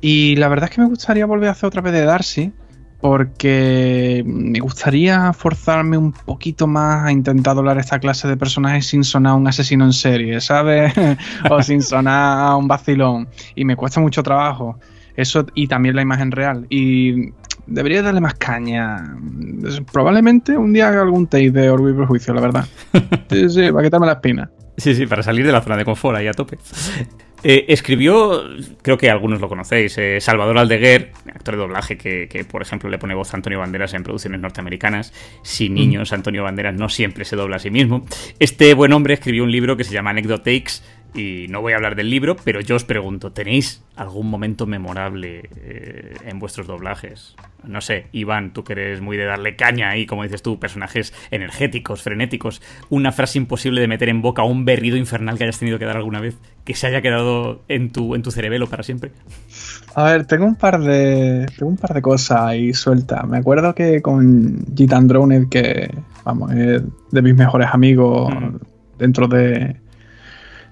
Y 0.00 0.36
la 0.36 0.48
verdad 0.48 0.68
es 0.70 0.76
que 0.76 0.80
me 0.80 0.88
gustaría 0.88 1.26
volver 1.26 1.48
a 1.48 1.52
hacer 1.52 1.66
otra 1.66 1.80
vez 1.80 1.92
de 1.92 2.04
Darcy, 2.04 2.52
porque 3.00 4.22
me 4.26 4.58
gustaría 4.58 5.32
forzarme 5.32 5.96
un 5.96 6.12
poquito 6.12 6.66
más 6.66 7.06
a 7.06 7.12
intentar 7.12 7.54
doblar 7.54 7.78
esta 7.78 7.98
clase 8.00 8.26
de 8.26 8.36
personajes 8.36 8.86
sin 8.86 9.04
sonar 9.04 9.34
un 9.34 9.46
asesino 9.46 9.84
en 9.84 9.92
serie, 9.92 10.40
¿sabes? 10.40 10.92
o 11.50 11.62
sin 11.62 11.82
sonar 11.82 12.56
un 12.56 12.66
vacilón. 12.66 13.28
Y 13.54 13.64
me 13.64 13.76
cuesta 13.76 14.00
mucho 14.00 14.22
trabajo. 14.22 14.78
Eso 15.16 15.46
y 15.54 15.68
también 15.68 15.94
la 15.96 16.02
imagen 16.02 16.32
real. 16.32 16.66
Y 16.70 17.32
debería 17.66 18.02
darle 18.02 18.20
más 18.20 18.34
caña. 18.34 19.16
Probablemente 19.92 20.56
un 20.56 20.72
día 20.72 20.88
haga 20.88 21.02
algún 21.02 21.28
take 21.28 21.50
de 21.50 21.70
Orgullo 21.70 21.94
y 21.94 21.96
Prejuicio, 21.96 22.34
la 22.34 22.40
verdad. 22.40 22.66
Sí, 23.30 23.48
sí, 23.50 23.70
para 23.70 23.84
quitarme 23.84 24.06
la 24.06 24.14
espina. 24.14 24.50
Sí, 24.76 24.94
sí, 24.94 25.06
para 25.06 25.22
salir 25.22 25.44
de 25.44 25.52
la 25.52 25.60
zona 25.60 25.76
de 25.76 25.84
confort 25.84 26.16
ahí 26.16 26.26
a 26.26 26.32
tope. 26.32 26.58
Eh, 27.44 27.66
escribió, 27.68 28.42
creo 28.82 28.98
que 28.98 29.10
algunos 29.10 29.40
lo 29.40 29.48
conocéis, 29.48 29.96
eh, 29.98 30.20
Salvador 30.20 30.58
Aldeguer, 30.58 31.12
actor 31.32 31.54
de 31.54 31.60
doblaje 31.60 31.96
que, 31.96 32.46
por 32.50 32.62
ejemplo, 32.62 32.90
le 32.90 32.98
pone 32.98 33.14
voz 33.14 33.32
a 33.32 33.36
Antonio 33.36 33.60
Banderas 33.60 33.94
en 33.94 34.02
producciones 34.02 34.40
norteamericanas. 34.40 35.12
Sin 35.42 35.72
mm. 35.72 35.74
niños, 35.74 36.12
Antonio 36.12 36.42
Banderas 36.42 36.74
no 36.74 36.88
siempre 36.88 37.24
se 37.24 37.36
dobla 37.36 37.56
a 37.56 37.58
sí 37.60 37.70
mismo. 37.70 38.04
Este 38.38 38.74
buen 38.74 38.92
hombre 38.92 39.14
escribió 39.14 39.44
un 39.44 39.52
libro 39.52 39.76
que 39.76 39.84
se 39.84 39.92
llama 39.92 40.10
Anecdotakes 40.10 40.82
y 41.14 41.46
no 41.48 41.60
voy 41.60 41.72
a 41.72 41.76
hablar 41.76 41.96
del 41.96 42.10
libro, 42.10 42.36
pero 42.44 42.60
yo 42.60 42.76
os 42.76 42.84
pregunto, 42.84 43.32
¿tenéis 43.32 43.82
algún 43.96 44.28
momento 44.28 44.66
memorable 44.66 45.48
eh, 45.56 46.14
en 46.26 46.38
vuestros 46.38 46.66
doblajes? 46.66 47.34
No 47.64 47.80
sé, 47.80 48.06
Iván, 48.12 48.52
tú 48.52 48.62
que 48.62 48.74
eres 48.74 49.00
muy 49.00 49.16
de 49.16 49.24
darle 49.24 49.56
caña 49.56 49.96
y, 49.96 50.06
como 50.06 50.22
dices 50.22 50.42
tú, 50.42 50.60
personajes 50.60 51.12
energéticos, 51.30 52.02
frenéticos, 52.02 52.62
una 52.88 53.10
frase 53.10 53.38
imposible 53.38 53.80
de 53.80 53.88
meter 53.88 54.08
en 54.08 54.22
boca 54.22 54.42
un 54.42 54.64
berrido 54.64 54.96
infernal 54.96 55.38
que 55.38 55.44
hayas 55.44 55.58
tenido 55.58 55.78
que 55.78 55.86
dar 55.86 55.96
alguna 55.96 56.20
vez, 56.20 56.36
que 56.64 56.74
se 56.74 56.86
haya 56.86 57.00
quedado 57.00 57.62
en 57.68 57.90
tu, 57.90 58.14
en 58.14 58.22
tu 58.22 58.30
cerebelo 58.30 58.68
para 58.68 58.82
siempre. 58.82 59.10
A 59.94 60.04
ver, 60.04 60.26
tengo 60.26 60.44
un 60.44 60.54
par 60.54 60.80
de. 60.80 61.46
Tengo 61.56 61.70
un 61.70 61.78
par 61.78 61.94
de 61.94 62.02
cosas 62.02 62.40
ahí 62.42 62.72
sueltas. 62.74 63.26
Me 63.26 63.38
acuerdo 63.38 63.74
que 63.74 64.02
con 64.02 64.64
Gitan 64.76 65.08
Droned, 65.08 65.48
que 65.48 65.90
vamos, 66.24 66.52
es 66.52 66.82
de 67.10 67.22
mis 67.22 67.34
mejores 67.34 67.68
amigos 67.72 68.32
mm. 68.32 68.56
dentro 68.98 69.26
de, 69.26 69.76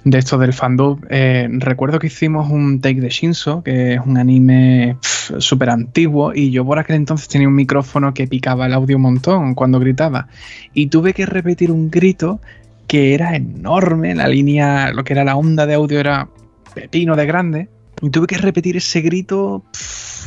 de 0.07 0.19
esto 0.19 0.39
del 0.39 0.53
fandom, 0.53 1.01
eh, 1.11 1.49
recuerdo 1.51 1.99
que 1.99 2.07
hicimos 2.07 2.49
un 2.49 2.81
take 2.81 3.01
de 3.01 3.09
Shinso, 3.09 3.65
que 3.65 3.95
es 3.95 4.01
un 4.07 4.17
anime 4.17 4.99
súper 5.03 5.69
antiguo, 5.69 6.33
y 6.33 6.53
yo 6.53 6.65
por 6.65 6.79
aquel 6.79 6.95
entonces 6.95 7.27
tenía 7.27 7.49
un 7.49 7.57
micrófono 7.57 8.15
que 8.15 8.29
picaba 8.29 8.67
el 8.67 8.73
audio 8.73 8.99
un 8.99 9.03
montón 9.03 9.55
cuando 9.57 9.81
gritaba. 9.81 10.29
Y 10.73 10.87
tuve 10.87 11.13
que 11.13 11.27
repetir 11.27 11.73
un 11.73 11.91
grito 11.91 12.41
que 12.87 13.15
era 13.15 13.35
enorme, 13.35 14.15
la 14.15 14.29
línea, 14.29 14.93
lo 14.93 15.03
que 15.03 15.13
era 15.13 15.25
la 15.25 15.35
onda 15.35 15.67
de 15.67 15.75
audio 15.75 15.99
era 15.99 16.29
pepino 16.73 17.17
de 17.17 17.27
grande, 17.27 17.69
y 18.01 18.11
tuve 18.11 18.29
que 18.29 18.39
repetir 18.39 18.77
ese 18.77 19.01
grito 19.01 19.65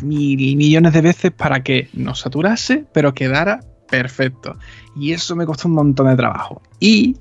mil 0.04 0.58
millones 0.58 0.92
de 0.92 1.02
veces 1.02 1.32
para 1.32 1.64
que 1.64 1.88
no 1.94 2.16
saturase, 2.16 2.84
pero 2.92 3.14
quedara 3.14 3.62
perfecto. 3.90 4.58
Y 4.98 5.14
eso 5.14 5.38
me 5.38 5.46
costó 5.46 5.70
un 5.70 5.76
montón 5.76 6.08
de 6.08 6.18
trabajo. 6.18 6.62
Y 6.82 7.16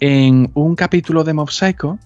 en 0.00 0.50
un 0.54 0.74
capítulo 0.74 1.24
de 1.24 1.34
Mob 1.34 1.50
Psycho, 1.50 1.98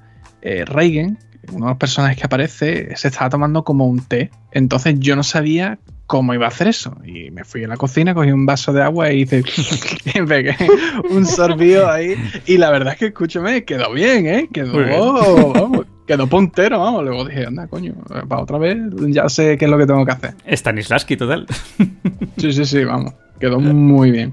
eh, 0.43 0.65
Reagan, 0.65 1.19
uno 1.53 1.67
de 1.67 1.71
los 1.73 1.79
personajes 1.79 2.19
que 2.19 2.27
aparece, 2.27 2.97
se 2.97 3.09
estaba 3.09 3.31
tomando 3.31 3.65
como 3.65 3.87
un 3.87 4.01
té. 4.01 4.31
Entonces 4.53 4.97
yo 4.99 5.17
no 5.17 5.23
sabía 5.23 5.79
cómo 6.07 6.35
iba 6.35 6.47
a 6.47 6.49
hacer 6.49 6.69
eso. 6.69 6.97
Y 7.05 7.31
me 7.31 7.45
fui 7.45 7.65
a 7.65 7.69
la 7.69 7.77
cocina, 7.77 8.15
cogí 8.15 8.33
un 8.33 8.47
vaso 8.47 8.73
de 8.73 8.83
agua 8.83 9.13
y 9.13 9.23
hice 9.23 9.45
un 11.11 11.27
sorbido 11.27 11.91
ahí. 11.91 12.15
Y 12.47 12.59
la 12.59 12.71
verdad 12.71 12.95
es 12.95 12.99
que, 12.99 13.07
escúchame, 13.07 13.65
quedó 13.65 13.93
bien, 13.93 14.27
¿eh? 14.27 14.49
Quedó, 14.53 15.53
vamos, 15.53 15.87
quedó 16.07 16.27
puntero, 16.27 16.81
vamos. 16.81 17.05
Luego 17.05 17.25
dije, 17.25 17.47
anda, 17.47 17.67
coño, 17.69 17.95
para 18.29 18.43
otra 18.43 18.59
vez 18.59 18.79
ya 19.09 19.29
sé 19.29 19.57
qué 19.59 19.67
es 19.67 19.71
lo 19.71 19.79
que 19.79 19.87
tengo 19.87 20.05
que 20.05 20.13
hacer. 20.13 20.35
Stanislavski 20.51 21.17
total. 21.17 21.47
sí, 22.39 22.53
sí, 22.53 22.65
sí, 22.65 22.85
vamos. 22.85 23.13
Quedó 23.39 23.61
muy 23.61 24.11
bien. 24.11 24.33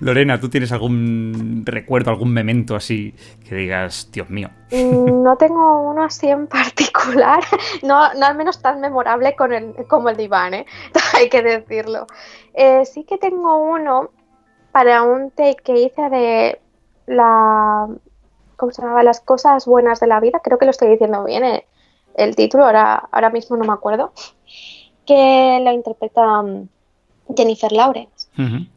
Lorena, 0.00 0.40
¿tú 0.40 0.48
tienes 0.48 0.72
algún 0.72 1.62
recuerdo, 1.64 2.10
algún 2.10 2.32
memento 2.32 2.74
así 2.74 3.14
que 3.48 3.54
digas, 3.54 4.10
Dios 4.12 4.28
mío? 4.30 4.50
Mm, 4.70 5.22
no 5.22 5.36
tengo 5.36 5.82
uno 5.90 6.04
así 6.04 6.28
en 6.28 6.46
particular, 6.46 7.42
no, 7.82 8.02
al 8.02 8.36
menos 8.36 8.60
tan 8.60 8.80
memorable 8.80 9.36
con 9.36 9.52
el, 9.52 9.74
como 9.86 10.08
el 10.08 10.16
de 10.16 10.24
Iván, 10.24 10.54
¿eh? 10.54 10.66
hay 11.14 11.28
que 11.28 11.42
decirlo. 11.42 12.06
Eh, 12.52 12.84
sí 12.84 13.04
que 13.04 13.18
tengo 13.18 13.56
uno 13.58 14.10
para 14.72 15.02
un 15.02 15.30
take 15.30 15.62
que 15.62 15.78
hice 15.78 16.10
de 16.10 16.60
la... 17.06 17.88
¿Cómo 18.56 18.72
se 18.72 18.82
llamaba? 18.82 19.02
Las 19.02 19.20
cosas 19.20 19.66
buenas 19.66 20.00
de 20.00 20.06
la 20.06 20.20
vida, 20.20 20.40
creo 20.42 20.58
que 20.58 20.64
lo 20.64 20.70
estoy 20.70 20.88
diciendo 20.88 21.24
bien 21.24 21.44
eh, 21.44 21.66
el 22.14 22.36
título, 22.36 22.64
ahora, 22.64 23.08
ahora 23.10 23.30
mismo 23.30 23.56
no 23.56 23.64
me 23.64 23.72
acuerdo, 23.72 24.12
que 25.06 25.60
lo 25.62 25.72
interpreta 25.72 26.42
mm, 26.42 26.68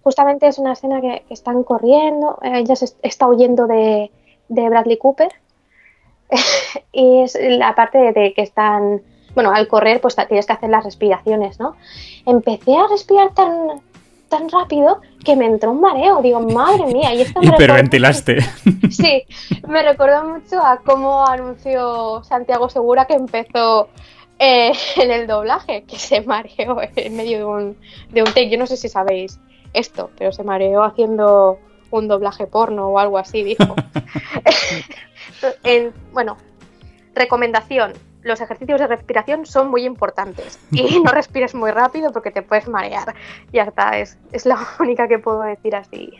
Justamente 0.03 0.47
es 0.47 0.59
una 0.59 0.73
escena 0.73 1.01
que, 1.01 1.23
están 1.29 1.63
corriendo, 1.63 2.37
ella 2.43 2.75
se 2.75 2.93
está 3.01 3.27
huyendo 3.27 3.67
de, 3.67 4.11
Bradley 4.49 4.97
Cooper 4.97 5.29
y 6.91 7.21
es 7.21 7.37
la 7.41 7.73
parte 7.75 7.97
de, 8.13 8.33
que 8.33 8.41
están, 8.41 9.01
bueno, 9.33 9.51
al 9.51 9.67
correr 9.67 9.99
pues 9.99 10.15
tienes 10.15 10.45
que 10.45 10.53
hacer 10.53 10.69
las 10.69 10.83
respiraciones, 10.83 11.59
¿no? 11.59 11.75
Empecé 12.25 12.75
a 12.75 12.87
respirar 12.87 13.33
tan, 13.33 13.81
tan 14.29 14.49
rápido 14.49 15.01
que 15.23 15.35
me 15.35 15.45
entró 15.45 15.71
un 15.71 15.81
mareo, 15.81 16.21
digo, 16.21 16.39
madre 16.39 16.85
mía, 16.85 17.13
y 17.13 17.21
esto 17.21 17.41
me 17.41 17.47
Hiperventilaste. 17.47 18.37
Sí, 18.89 19.23
me 19.67 19.83
recordó 19.83 20.23
mucho 20.23 20.59
a 20.59 20.77
cómo 20.77 21.27
anunció 21.27 22.23
Santiago 22.23 22.69
Segura 22.69 23.05
que 23.05 23.15
empezó 23.15 23.89
eh, 24.39 24.71
en 24.95 25.11
el 25.11 25.27
doblaje, 25.27 25.83
que 25.83 25.97
se 25.97 26.21
mareó 26.21 26.79
en 26.95 27.15
medio 27.15 27.37
de 27.37 27.45
un, 27.45 27.77
de 28.09 28.21
un 28.21 28.27
take. 28.27 28.49
Yo 28.49 28.57
no 28.57 28.67
sé 28.67 28.77
si 28.77 28.89
sabéis 28.89 29.39
esto, 29.77 30.11
pero 30.17 30.31
se 30.31 30.43
mareó 30.43 30.83
haciendo 30.83 31.59
un 31.91 32.07
doblaje 32.07 32.47
porno 32.47 32.87
o 32.87 32.99
algo 32.99 33.17
así, 33.17 33.43
dijo. 33.43 33.75
bueno, 36.13 36.37
recomendación. 37.15 37.93
Los 38.23 38.41
ejercicios 38.41 38.79
de 38.79 38.87
respiración 38.87 39.45
son 39.45 39.69
muy 39.69 39.85
importantes 39.85 40.59
y 40.71 40.99
no 41.03 41.11
respires 41.11 41.55
muy 41.55 41.71
rápido 41.71 42.11
porque 42.11 42.31
te 42.31 42.41
puedes 42.41 42.67
marear. 42.67 43.15
Ya 43.53 43.63
está, 43.63 43.97
es, 43.99 44.17
es 44.31 44.45
la 44.45 44.57
única 44.79 45.07
que 45.07 45.19
puedo 45.19 45.41
decir 45.41 45.75
así. 45.75 46.11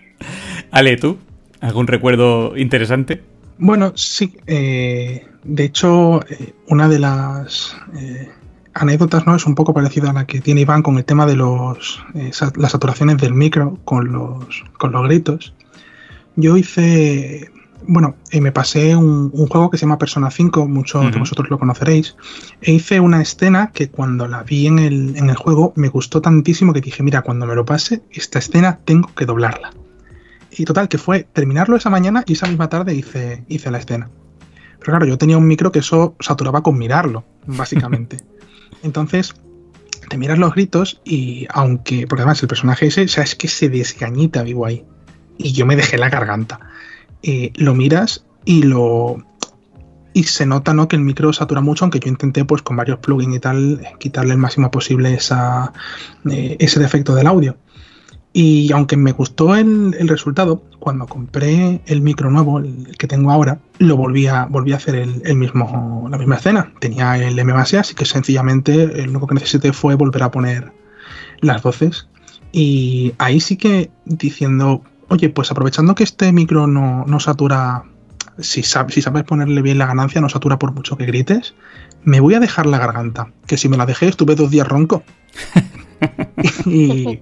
Ale, 0.71 0.97
¿tú? 0.97 1.17
¿Algún 1.59 1.87
recuerdo 1.87 2.55
interesante? 2.55 3.23
Bueno, 3.57 3.93
sí. 3.95 4.37
Eh, 4.45 5.25
de 5.43 5.63
hecho, 5.63 6.21
eh, 6.29 6.53
una 6.67 6.87
de 6.87 6.99
las 6.99 7.75
eh, 7.97 8.29
anécdotas 8.81 9.25
no 9.25 9.35
es 9.35 9.45
un 9.45 9.55
poco 9.55 9.73
parecida 9.73 10.09
a 10.09 10.13
la 10.13 10.25
que 10.25 10.41
tiene 10.41 10.61
Iván 10.61 10.81
con 10.83 10.97
el 10.97 11.05
tema 11.05 11.25
de 11.25 11.35
los, 11.35 12.03
las 12.55 12.71
saturaciones 12.71 13.17
del 13.17 13.33
micro 13.33 13.77
con 13.85 14.11
los, 14.11 14.63
con 14.77 14.91
los 14.91 15.03
gritos. 15.03 15.53
Yo 16.35 16.55
hice, 16.55 17.51
bueno, 17.87 18.15
me 18.31 18.51
pasé 18.51 18.95
un, 18.95 19.31
juego 19.31 19.69
que 19.69 19.77
se 19.77 19.85
llama 19.85 19.97
Persona 19.97 20.29
5, 20.29 20.67
muchos 20.67 21.11
de 21.11 21.19
vosotros 21.19 21.49
lo 21.49 21.57
conoceréis, 21.57 22.15
e 22.61 22.73
hice 22.73 22.99
una 22.99 23.21
escena 23.21 23.71
que 23.73 23.89
cuando 23.89 24.27
la 24.27 24.43
vi 24.43 24.67
en 24.67 24.79
el, 24.79 25.17
en 25.17 25.29
el 25.29 25.35
juego 25.35 25.73
me 25.75 25.89
gustó 25.89 26.21
tantísimo 26.21 26.73
que 26.73 26.81
dije, 26.81 27.03
mira, 27.03 27.21
cuando 27.21 27.45
me 27.45 27.55
lo 27.55 27.65
pase, 27.65 28.03
esta 28.11 28.39
escena 28.39 28.79
tengo 28.85 29.13
que 29.15 29.25
doblarla. 29.25 29.71
Y 30.51 30.65
total, 30.65 30.87
que 30.87 30.97
fue 30.97 31.23
terminarlo 31.23 31.75
esa 31.75 31.89
mañana 31.89 32.23
y 32.25 32.33
esa 32.33 32.47
misma 32.47 32.69
tarde 32.69 32.95
hice, 32.95 33.43
hice 33.47 33.71
la 33.71 33.79
escena. 33.79 34.09
Pero 34.79 34.91
claro, 34.91 35.05
yo 35.05 35.17
tenía 35.17 35.37
un 35.37 35.47
micro 35.47 35.71
que 35.71 35.79
eso 35.79 36.15
saturaba 36.19 36.61
con 36.61 36.77
mirarlo, 36.77 37.23
básicamente. 37.45 38.17
Entonces, 38.87 39.35
te 40.09 40.17
miras 40.17 40.39
los 40.39 40.53
gritos 40.53 41.01
y 41.03 41.45
aunque, 41.49 42.07
porque 42.07 42.21
además 42.21 42.41
el 42.41 42.47
personaje 42.47 42.87
ese, 42.87 43.03
o 43.03 43.07
sea, 43.07 43.23
es 43.23 43.35
que 43.35 43.49
se 43.49 43.69
desgañita 43.69 44.43
vivo 44.43 44.65
ahí. 44.65 44.85
Y 45.37 45.51
yo 45.51 45.65
me 45.65 45.75
dejé 45.75 45.97
la 45.97 46.09
garganta. 46.09 46.59
Eh, 47.21 47.51
lo 47.55 47.75
miras 47.75 48.25
y 48.45 48.63
lo... 48.63 49.17
Y 50.13 50.23
se 50.23 50.47
nota 50.47 50.73
¿no? 50.73 50.87
que 50.87 50.95
el 50.95 51.03
micro 51.03 51.31
satura 51.31 51.61
mucho, 51.61 51.83
aunque 51.85 51.99
yo 51.99 52.09
intenté 52.09 52.43
pues 52.43 52.63
con 52.63 52.75
varios 52.75 52.97
plugins 52.99 53.35
y 53.35 53.39
tal 53.39 53.87
quitarle 53.99 54.31
el 54.33 54.39
máximo 54.39 54.71
posible 54.71 55.13
esa, 55.13 55.73
eh, 56.31 56.55
ese 56.59 56.79
defecto 56.79 57.13
del 57.13 57.27
audio. 57.27 57.57
Y 58.33 58.71
aunque 58.71 58.97
me 58.97 59.13
gustó 59.13 59.55
el, 59.55 60.07
resultado, 60.07 60.61
cuando 60.79 61.07
compré 61.07 61.81
el 61.87 62.01
micro 62.01 62.29
nuevo, 62.29 62.59
el 62.59 62.95
que 62.97 63.07
tengo 63.07 63.31
ahora, 63.31 63.59
lo 63.79 63.97
volví 63.97 64.27
a, 64.27 64.41
a 64.41 64.75
hacer 64.75 64.95
el, 64.95 65.35
mismo, 65.35 66.07
la 66.11 66.17
misma 66.17 66.35
escena. 66.35 66.71
Tenía 66.79 67.17
el 67.17 67.39
M 67.39 67.51
base, 67.53 67.79
así 67.79 67.95
que 67.95 68.05
sencillamente 68.05 68.87
lo 69.05 69.11
único 69.11 69.27
que 69.27 69.35
necesité 69.35 69.73
fue 69.73 69.95
volver 69.95 70.23
a 70.23 70.31
poner 70.31 70.71
las 71.39 71.63
voces. 71.63 72.07
Y 72.51 73.13
ahí 73.17 73.39
sí 73.39 73.57
que 73.57 73.89
diciendo, 74.05 74.83
oye, 75.07 75.29
pues 75.29 75.51
aprovechando 75.51 75.95
que 75.95 76.03
este 76.03 76.31
micro 76.31 76.67
no, 76.67 77.05
no 77.07 77.19
satura, 77.19 77.83
si, 78.37 78.61
si 78.61 79.01
sabes 79.01 79.23
ponerle 79.23 79.61
bien 79.61 79.79
la 79.79 79.87
ganancia, 79.87 80.21
no 80.21 80.29
satura 80.29 80.59
por 80.59 80.73
mucho 80.73 80.97
que 80.97 81.05
grites, 81.05 81.55
me 82.03 82.19
voy 82.19 82.35
a 82.35 82.39
dejar 82.39 82.65
la 82.67 82.77
garganta. 82.77 83.31
Que 83.47 83.57
si 83.57 83.67
me 83.67 83.77
la 83.77 83.85
dejé, 83.85 84.07
estuve 84.07 84.35
dos 84.35 84.51
días 84.51 84.67
ronco. 84.67 85.03
y, 86.65 87.19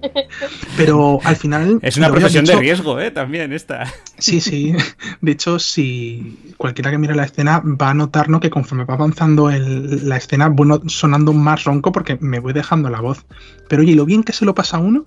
Pero 0.76 1.18
al 1.24 1.36
final... 1.36 1.78
Es 1.82 1.96
una 1.96 2.10
profesión 2.10 2.44
de 2.44 2.56
riesgo, 2.56 3.00
¿eh? 3.00 3.10
También 3.10 3.52
esta. 3.52 3.92
Sí, 4.18 4.40
sí. 4.40 4.74
De 5.20 5.32
hecho, 5.32 5.58
si 5.58 6.54
cualquiera 6.56 6.90
que 6.90 6.98
mire 6.98 7.14
la 7.14 7.24
escena 7.24 7.62
va 7.64 7.90
a 7.90 7.94
notar 7.94 8.28
¿no? 8.28 8.40
que 8.40 8.50
conforme 8.50 8.84
va 8.84 8.94
avanzando 8.94 9.50
el- 9.50 10.08
la 10.08 10.16
escena, 10.16 10.48
voy 10.48 10.68
no- 10.68 10.82
sonando 10.88 11.32
más 11.32 11.64
ronco 11.64 11.92
porque 11.92 12.18
me 12.20 12.38
voy 12.38 12.52
dejando 12.52 12.90
la 12.90 13.00
voz. 13.00 13.24
Pero 13.68 13.82
oye, 13.82 13.92
¿y 13.92 13.94
lo 13.94 14.04
bien 14.04 14.22
que 14.22 14.32
se 14.32 14.44
lo 14.44 14.54
pasa 14.54 14.76
a 14.76 14.80
uno? 14.80 15.04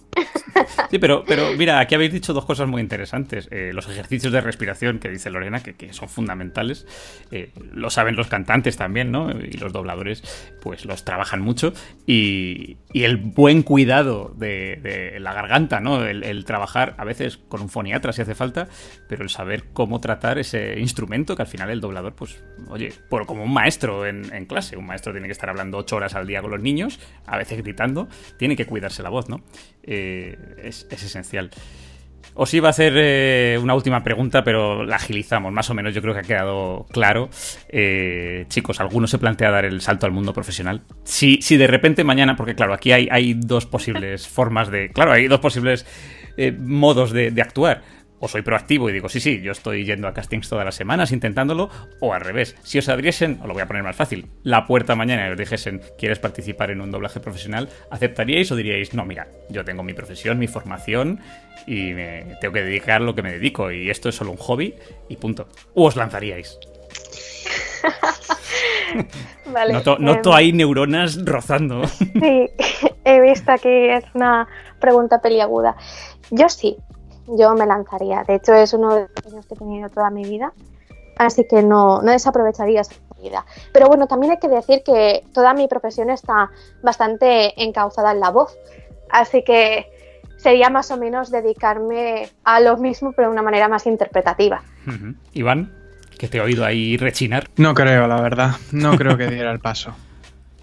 Sí, 0.92 1.00
pero, 1.00 1.24
pero 1.26 1.56
mira, 1.58 1.80
aquí 1.80 1.96
habéis 1.96 2.12
dicho 2.14 2.34
dos 2.34 2.46
cosas 2.46 2.68
muy 2.68 2.82
interesantes. 2.82 3.48
Eh, 3.52 3.72
los 3.74 3.88
ejercicios 3.88 4.34
de 4.34 4.42
respiración 4.42 5.00
que 5.00 5.10
dice 5.10 5.30
Lorena, 5.30 5.62
que, 5.62 5.76
que 5.76 5.94
son 5.94 6.10
fundamentales. 6.10 6.86
Eh, 7.32 7.52
lo 7.74 7.90
saben 7.90 8.16
los 8.16 8.28
cantantes 8.28 8.76
también, 8.78 9.12
¿no? 9.12 9.30
Y 9.32 9.54
los 9.58 9.72
dobladores, 9.72 10.24
pues 10.62 10.86
los 10.86 11.06
trabajan 11.06 11.42
mucho. 11.42 11.74
Y, 12.06 12.78
y 12.92 13.04
el 13.04 13.18
cuidado 13.64 14.34
de, 14.36 15.18
la 15.20 15.34
garganta, 15.34 15.80
¿no? 15.80 16.06
El, 16.06 16.46
trabajar 16.46 16.96
a 16.98 17.06
veces 17.06 17.38
con 17.38 17.62
un 17.62 17.70
foniatra 17.70 18.14
si 18.14 18.22
hace 18.22 18.36
falta, 18.36 18.68
pero 19.08 19.24
el 19.24 19.30
saber 19.30 19.66
cómo 19.74 20.00
tratar 20.00 20.38
ese 20.40 20.80
instrumento 20.80 21.36
que 21.36 21.42
al 21.42 21.48
final 21.48 21.70
el 21.70 21.82
doblador, 21.82 22.14
pues, 22.14 22.42
oye, 22.70 22.94
por, 23.10 23.26
como 23.26 23.44
un 23.44 23.54
maestro 23.54 24.06
en, 24.06 24.46
clase. 24.46 24.78
Un 24.78 24.86
maestro 24.86 25.12
tiene 25.12 25.28
que 25.28 25.34
estar 25.34 25.50
hablando 25.50 25.78
ocho 25.78 25.96
horas 25.96 26.16
al 26.16 26.26
día 26.26 26.42
con 26.42 26.52
los 26.52 26.62
niños, 26.62 27.00
a 27.26 27.38
veces 27.38 27.62
gritando, 27.62 28.08
tiene 28.38 28.56
que 28.56 28.66
cuidarse 28.66 29.04
la 29.04 29.10
voz, 29.10 29.30
¿no? 29.30 29.42
Eh, 29.84 30.38
es 30.64 30.86
esencial. 30.92 31.52
Os 32.42 32.54
iba 32.54 32.70
a 32.70 32.72
hacer 32.72 32.94
eh, 32.96 33.60
una 33.62 33.76
última 33.76 34.02
pregunta, 34.02 34.46
pero 34.46 34.86
la 34.86 34.96
agilizamos, 34.96 35.52
más 35.52 35.70
o 35.72 35.74
menos 35.74 35.94
yo 35.94 36.02
creo 36.02 36.14
que 36.14 36.22
ha 36.22 36.24
quedado 36.24 36.86
claro. 36.90 37.30
Eh, 37.68 38.46
chicos, 38.48 38.80
¿alguno 38.80 39.08
se 39.08 39.18
plantea 39.18 39.52
dar 39.52 39.66
el 39.66 39.82
salto 39.82 40.06
al 40.06 40.14
mundo 40.14 40.32
profesional? 40.32 40.84
Si, 41.04 41.42
si 41.42 41.58
de 41.58 41.68
repente 41.68 42.06
mañana, 42.06 42.38
porque 42.38 42.56
claro, 42.56 42.74
aquí 42.74 42.94
hay, 42.94 43.34
dos 43.34 43.66
posibles 43.66 44.26
formas 44.26 44.72
de... 44.72 44.88
Claro, 44.88 45.12
hay 45.12 45.28
dos 45.28 45.42
posibles 45.42 45.86
eh, 46.38 46.54
modos 46.54 47.12
de 47.12 47.42
actuar. 47.42 47.82
O 48.20 48.28
soy 48.28 48.42
proactivo 48.42 48.90
y 48.90 48.94
digo, 48.94 49.10
sí, 49.10 49.20
sí, 49.20 49.42
yo 49.42 49.52
estoy 49.52 49.86
yendo 49.86 50.08
a 50.08 50.14
castings 50.14 50.50
todas 50.50 50.66
las 50.66 50.76
semanas 50.76 51.12
intentándolo, 51.12 51.70
o 52.00 52.14
al 52.14 52.22
revés. 52.22 52.56
Si 52.64 52.78
os 52.78 52.90
abriesen, 52.90 53.40
os 53.42 53.48
lo 53.48 53.54
voy 53.54 53.62
a 53.62 53.68
poner 53.68 53.84
más 53.84 53.96
fácil, 53.96 54.28
la 54.44 54.66
puerta 54.66 54.96
mañana 54.96 55.28
y 55.28 55.32
os 55.32 55.38
dijesen, 55.38 55.82
¿quieres 55.98 56.20
participar 56.20 56.72
en 56.72 56.82
un 56.82 56.92
doblaje 56.92 57.20
profesional? 57.20 57.70
¿Aceptaríais 57.92 58.52
o 58.52 58.56
diríais, 58.56 58.94
no, 58.94 59.06
mira, 59.06 59.28
yo 59.50 59.64
tengo 59.64 59.84
mi 59.84 59.94
profesión, 59.94 60.40
mi 60.40 60.48
formación 60.48 61.20
y 61.66 61.94
me 61.94 62.36
tengo 62.42 62.54
que 62.54 62.64
dedicar 62.64 63.02
lo 63.02 63.16
que 63.16 63.22
me 63.22 63.32
dedico 63.32 63.72
y 63.72 63.90
esto 63.90 64.10
es 64.10 64.16
solo 64.16 64.32
un 64.32 64.38
hobby 64.38 64.76
y 65.08 65.16
punto? 65.16 65.48
¿O 65.74 65.86
os 65.88 65.96
lanzaríais? 65.96 66.60
Vale. 69.46 69.74
Noto, 69.74 69.98
em, 69.98 70.06
noto 70.06 70.34
ahí 70.34 70.52
neuronas 70.54 71.24
rozando. 71.26 71.88
Sí, 71.88 72.50
he 73.06 73.22
visto 73.22 73.52
aquí, 73.52 73.70
es 73.70 74.04
una 74.14 74.48
pregunta 74.80 75.22
peliaguda. 75.22 75.76
Yo 76.32 76.50
sí, 76.50 76.78
yo 77.38 77.54
me 77.56 77.66
lanzaría. 77.66 78.24
De 78.24 78.36
hecho, 78.36 78.54
es 78.54 78.74
uno 78.74 78.96
de 78.96 79.02
los 79.02 79.10
sueños 79.24 79.46
que 79.46 79.56
he 79.56 79.58
tenido 79.58 79.90
toda 79.90 80.10
mi 80.10 80.24
vida. 80.24 80.54
Así 81.18 81.46
que 81.48 81.62
no, 81.62 82.02
no 82.02 82.12
desaprovecharía 82.12 82.82
esa 82.82 82.96
vida. 83.22 83.46
Pero 83.74 83.88
bueno, 83.88 84.08
también 84.08 84.32
hay 84.32 84.40
que 84.40 84.48
decir 84.48 84.84
que 84.84 85.24
toda 85.34 85.54
mi 85.54 85.68
profesión 85.68 86.10
está 86.10 86.50
bastante 86.82 87.62
encauzada 87.62 88.12
en 88.12 88.22
la 88.22 88.30
voz. 88.30 88.58
Así 89.10 89.44
que 89.44 89.88
sería 90.38 90.70
más 90.70 90.92
o 90.92 90.98
menos 90.98 91.30
dedicarme 91.30 92.30
a 92.44 92.60
lo 92.62 92.78
mismo, 92.78 93.12
pero 93.12 93.28
de 93.28 93.34
una 93.34 93.42
manera 93.42 93.68
más 93.68 93.86
interpretativa. 93.86 94.64
Iván, 95.34 95.74
que 96.18 96.28
te 96.28 96.38
he 96.38 96.42
oído 96.42 96.66
ahí 96.66 96.96
rechinar. 96.98 97.50
No 97.58 97.74
creo, 97.74 98.08
la 98.08 98.22
verdad. 98.22 98.52
No 98.72 98.98
creo 98.98 99.18
que 99.18 99.28
diera 99.28 99.52
el 99.52 99.60
paso. 99.60 99.94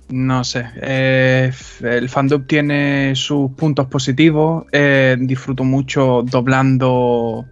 No 0.09 0.45
sé. 0.45 0.65
eh, 0.83 1.51
el 1.83 2.09
fandub 2.09 2.47
tiene 2.47 3.15
sus 3.17 3.51
puntos 3.53 3.87
positivos. 3.89 4.65
eh, 4.73 5.17
disfruto 5.19 5.65
mucho 5.65 6.23
doblando. 6.23 7.45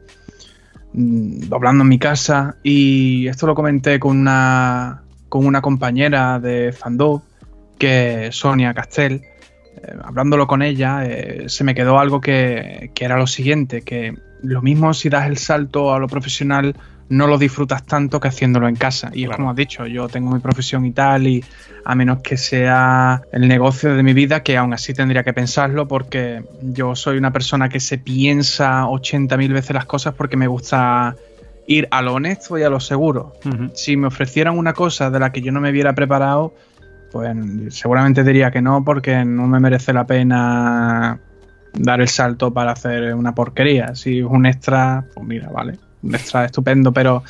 mm, 0.93 1.49
Doblando 1.49 1.83
en 1.83 1.89
mi 1.89 1.99
casa. 1.99 2.57
Y 2.63 3.27
esto 3.27 3.47
lo 3.47 3.55
comenté 3.55 3.99
con 3.99 4.19
una. 4.19 5.03
con 5.29 5.47
una 5.47 5.61
compañera 5.61 6.39
de 6.39 6.73
fandub. 6.73 7.23
Que 7.79 8.27
es 8.29 8.37
Sonia 8.37 8.73
Castel. 8.73 9.23
Eh, 9.83 9.97
hablándolo 10.05 10.47
con 10.47 10.63
ella. 10.63 11.05
eh, 11.07 11.45
se 11.49 11.65
me 11.65 11.75
quedó 11.75 11.99
algo 11.99 12.21
que, 12.21 12.91
que 12.95 13.05
era 13.05 13.19
lo 13.19 13.27
siguiente. 13.27 13.83
Que 13.83 14.17
lo 14.43 14.63
mismo 14.63 14.95
si 14.95 15.09
das 15.09 15.27
el 15.27 15.39
salto 15.39 15.93
a 15.93 15.99
lo 15.99 16.07
profesional 16.07 16.77
no 17.09 17.27
lo 17.27 17.39
disfrutas 17.39 17.85
tanto 17.85 18.21
que 18.21 18.29
haciéndolo 18.29 18.69
en 18.69 18.77
casa. 18.77 19.11
Y 19.13 19.25
es 19.25 19.31
como 19.31 19.51
has 19.51 19.57
dicho, 19.57 19.87
yo 19.87 20.09
tengo 20.09 20.33
mi 20.33 20.41
profesión 20.41 20.85
y 20.85 20.93
tal, 20.93 21.27
y 21.27 21.45
a 21.85 21.95
menos 21.95 22.21
que 22.21 22.37
sea 22.37 23.23
el 23.33 23.47
negocio 23.47 23.95
de 23.95 24.03
mi 24.03 24.15
vida, 24.15 24.43
que 24.43 24.57
aún 24.57 24.73
así 24.73 24.95
tendría 24.95 25.23
que 25.23 25.33
pensarlo, 25.33 25.87
porque 25.87 26.45
yo 26.63 26.97
soy 26.97 27.19
una 27.19 27.33
persona 27.33 27.69
que 27.69 27.81
se 27.81 27.99
piensa 27.99 28.85
80.000 28.85 29.53
veces 29.53 29.75
las 29.75 29.87
cosas 29.87 30.15
porque 30.15 30.37
me 30.37 30.47
gusta 30.47 31.15
ir 31.67 31.89
a 31.91 32.03
lo 32.03 32.15
honesto 32.15 32.59
y 32.59 32.63
a 32.63 32.71
lo 32.71 32.81
seguro. 32.81 33.35
Si 33.75 33.97
me 33.97 34.07
ofrecieran 34.07 34.59
una 34.59 34.73
cosa 34.73 35.11
de 35.11 35.21
la 35.21 35.33
que 35.33 35.41
yo 35.41 35.53
no 35.53 35.61
me 35.61 35.73
viera 35.73 35.95
preparado, 35.95 36.55
pues 37.11 37.35
seguramente 37.71 38.25
diría 38.25 38.51
que 38.51 38.61
no, 38.61 38.85
porque 38.85 39.25
no 39.25 39.47
me 39.47 39.61
merece 39.61 39.93
la 39.93 40.07
pena 40.07 41.21
dar 41.73 42.01
el 42.01 42.09
salto 42.09 42.53
para 42.53 42.73
hacer 42.73 43.15
una 43.15 43.35
porquería. 43.35 43.95
Si 43.95 44.19
es 44.21 44.25
un 44.25 44.47
extra, 44.47 45.05
pues 45.15 45.27
mira, 45.27 45.49
vale, 45.51 45.79
extra 46.13 46.45
estupendo, 46.45 46.93
pero 46.93 47.23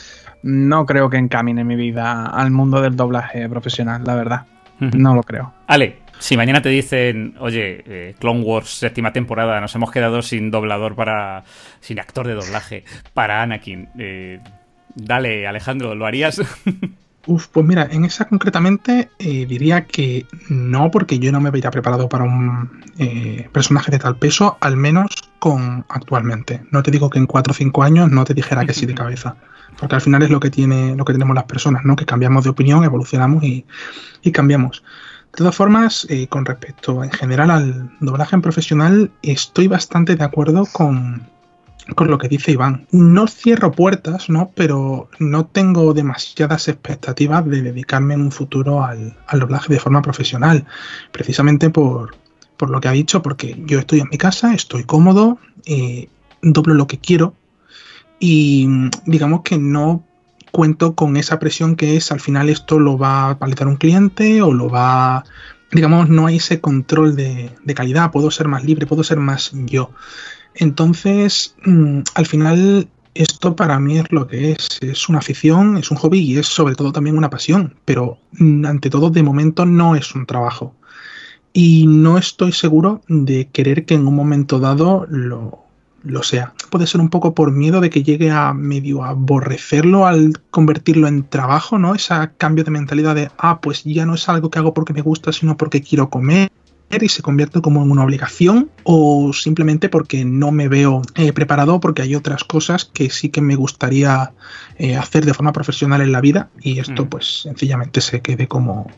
no 0.42 0.86
creo 0.86 1.09
que 1.10 1.16
encamine 1.16 1.64
mi 1.64 1.76
vida 1.76 2.26
al 2.26 2.51
mundo 2.51 2.80
del 2.80 2.96
doblaje 2.96 3.48
profesional, 3.48 4.02
la 4.05 4.14
verdad. 4.14 4.46
No 4.80 5.14
lo 5.14 5.22
creo. 5.22 5.55
Ale, 5.66 5.98
si 6.18 6.36
mañana 6.36 6.60
te 6.60 6.68
dicen, 6.68 7.34
oye, 7.38 7.82
eh, 7.86 8.14
Clone 8.18 8.42
Wars 8.42 8.68
séptima 8.68 9.12
temporada, 9.12 9.60
nos 9.60 9.74
hemos 9.74 9.90
quedado 9.90 10.22
sin 10.22 10.51
doblador 10.51 10.94
para. 10.96 11.44
sin 11.80 12.01
actor 12.01 12.26
de 12.26 12.34
doblaje 12.34 12.84
para 13.12 13.42
Anakin. 13.42 13.88
eh, 13.98 14.40
dale, 14.94 15.46
Alejandro, 15.46 15.94
¿lo 15.94 16.06
harías? 16.06 16.40
Uf, 17.26 17.48
pues 17.48 17.64
mira, 17.64 17.88
en 17.90 18.05
esa 18.05 18.26
concretamente 18.26 19.10
eh, 19.18 19.46
diría 19.46 19.86
que 19.86 20.26
no, 20.51 20.90
porque 20.90 21.18
yo 21.18 21.32
no 21.32 21.40
me 21.40 21.51
veía 21.51 21.70
preparado 21.70 22.09
para 22.09 22.24
un 22.24 22.82
eh, 22.98 23.48
personaje 23.51 23.90
de 23.90 23.98
tal 23.98 24.16
peso, 24.16 24.59
al 24.60 24.76
menos 24.76 25.10
con 25.38 25.86
actualmente. 25.88 26.62
No 26.70 26.82
te 26.82 26.90
digo 26.90 27.09
que 27.09 27.18
en 27.18 27.26
4 27.26 27.52
o 27.52 27.55
5 27.55 27.82
años 27.82 28.10
no 28.10 28.24
te 28.24 28.34
dijera 28.34 28.66
que 28.66 28.74
sí 28.74 28.84
de 28.84 28.94
cabeza. 29.02 29.36
Porque 29.78 29.94
al 29.94 30.01
final 30.02 30.22
es 30.22 30.30
lo 30.30 30.38
que 30.38 30.51
tiene, 30.51 30.94
lo 30.96 31.05
que 31.05 31.14
tenemos 31.14 31.34
las 31.34 31.44
personas, 31.44 31.84
¿no? 31.84 31.96
Que 31.96 32.05
cambiamos 32.05 32.44
de 32.44 32.51
opinión, 32.51 32.84
evolucionamos 32.84 33.42
y, 33.42 33.64
y 34.22 34.30
cambiamos. 34.30 34.84
De 35.32 35.38
todas 35.38 35.56
formas, 35.56 36.06
eh, 36.10 36.28
con 36.28 36.44
respecto 36.44 37.02
en 37.02 37.10
general 37.10 37.51
al 37.51 37.90
doblaje 37.98 38.36
en 38.36 38.42
profesional, 38.42 39.10
estoy 39.22 39.66
bastante 39.66 40.14
de 40.14 40.22
acuerdo 40.22 40.64
con, 40.70 41.26
con 41.94 42.09
lo 42.09 42.18
que 42.18 42.28
dice 42.28 42.52
Iván. 42.52 42.86
No 42.90 43.26
cierro 43.26 43.72
puertas, 43.72 44.30
¿no? 44.30 44.51
Pero 44.55 45.09
no 45.18 45.46
tengo 45.46 45.92
demasiadas 45.92 46.68
expectativas 46.68 47.44
de 47.46 47.62
dedicarme 47.62 48.14
en 48.14 48.22
un 48.22 48.32
futuro 48.32 48.84
al, 48.84 49.16
al 49.26 49.40
doblaje 49.40 49.72
de 49.72 49.80
forma 49.80 50.02
profesional. 50.02 50.66
Precisamente 51.12 51.70
por, 51.70 52.16
por 52.56 52.70
lo 52.70 52.80
que 52.80 52.88
ha 52.88 52.92
dicho, 52.92 53.22
porque 53.22 53.62
yo 53.66 53.78
estoy 53.78 54.01
en 54.01 54.09
mi 54.10 54.18
casa, 54.18 54.55
estoy 54.55 54.84
cómodo, 54.84 55.38
eh, 55.66 56.09
doblo 56.42 56.74
lo 56.74 56.86
que 56.86 56.98
quiero 56.98 57.34
y 58.18 58.68
digamos 59.06 59.42
que 59.42 59.59
no 59.59 60.05
cuento 60.51 60.94
con 60.94 61.16
esa 61.16 61.38
presión 61.38 61.74
que 61.74 61.96
es 61.96 62.12
al 62.12 62.20
final 62.20 62.48
esto 62.48 62.78
lo 62.78 62.96
va 62.96 63.30
a 63.30 63.38
paletar 63.38 63.66
un 63.66 63.76
cliente 63.76 64.40
o 64.42 64.52
lo 64.52 64.68
va 64.68 65.24
digamos 65.72 66.09
no 66.09 66.26
hay 66.26 66.36
ese 66.36 66.60
control 66.60 67.16
de, 67.16 67.51
de 67.64 67.74
calidad 67.74 68.12
puedo 68.12 68.30
ser 68.30 68.46
más 68.46 68.64
libre 68.64 68.86
puedo 68.86 69.02
ser 69.02 69.18
más 69.18 69.51
yo 69.52 69.90
entonces 70.55 71.55
mm, 71.64 72.01
al 72.14 72.26
final 72.26 72.89
esto 73.14 73.55
para 73.55 73.78
mí 73.78 73.98
es 73.98 74.10
lo 74.10 74.26
que 74.26 74.52
es 74.52 74.78
es 74.81 75.09
una 75.09 75.18
afición 75.18 75.76
es 75.76 75.90
un 75.90 75.97
hobby 75.98 76.20
y 76.20 76.39
es 76.39 76.47
sobre 76.47 76.74
todo 76.74 76.93
también 76.93 77.16
una 77.16 77.31
pasión 77.31 77.74
pero 77.85 78.18
mm, 78.32 78.66
ante 78.66 78.90
todo 78.90 79.10
de 79.10 79.22
momento 79.22 79.66
no 79.66 79.97
es 79.97 80.14
un 80.14 80.26
trabajo 80.26 80.74
y 81.52 81.86
no 81.86 82.18
estoy 82.18 82.52
seguro 82.52 83.02
de 83.09 83.47
querer 83.47 83.85
que 83.86 83.94
en 83.94 84.06
un 84.09 84.16
momento 84.16 84.59
dado 84.59 85.06
lo, 85.09 85.64
lo 86.05 86.22
sea. 86.22 86.52
Puede 86.70 86.86
ser 86.86 87.01
un 87.01 87.09
poco 87.09 87.35
por 87.35 87.52
miedo 87.52 87.81
de 87.81 87.90
que 87.90 88.02
llegue 88.02 88.31
a 88.31 88.52
medio 88.52 89.05
aborrecerlo 89.05 90.06
al 90.06 90.32
convertirlo 90.51 91.09
en 91.09 91.24
trabajo, 91.24 91.78
¿no? 91.78 91.94
Ese 91.94 92.14
cambio 92.36 92.64
de 92.64 92.70
mentalidad 92.70 93.14
de, 93.14 93.31
ah, 93.39 93.60
pues 93.60 93.85
ya 93.85 94.05
no 94.05 94.14
es 94.14 94.28
algo 94.28 94.51
que 94.51 94.59
hago 94.59 94.74
porque 94.74 94.93
me 94.93 95.01
gusta, 95.01 95.32
sino 95.32 95.56
porque 95.56 95.81
quiero 95.81 96.10
comer 96.10 96.51
y 97.02 97.08
se 97.08 97.22
convierte 97.22 97.60
como 97.60 97.82
en 97.82 97.90
una 97.90 98.04
obligación 98.04 98.70
o 98.84 99.32
simplemente 99.32 99.88
porque 99.88 100.24
no 100.24 100.52
me 100.52 100.68
veo 100.68 101.02
eh, 101.14 101.32
preparado 101.32 101.80
porque 101.80 102.02
hay 102.02 102.14
otras 102.14 102.44
cosas 102.44 102.84
que 102.84 103.10
sí 103.10 103.30
que 103.30 103.40
me 103.40 103.56
gustaría 103.56 104.32
eh, 104.78 104.96
hacer 104.96 105.24
de 105.24 105.34
forma 105.34 105.52
profesional 105.52 106.00
en 106.00 106.12
la 106.12 106.20
vida 106.20 106.50
y 106.60 106.78
esto 106.78 107.04
Mm. 107.04 107.08
pues 107.08 107.42
sencillamente 107.42 108.00
se 108.00 108.20
quede 108.20 108.46
como 108.48 108.90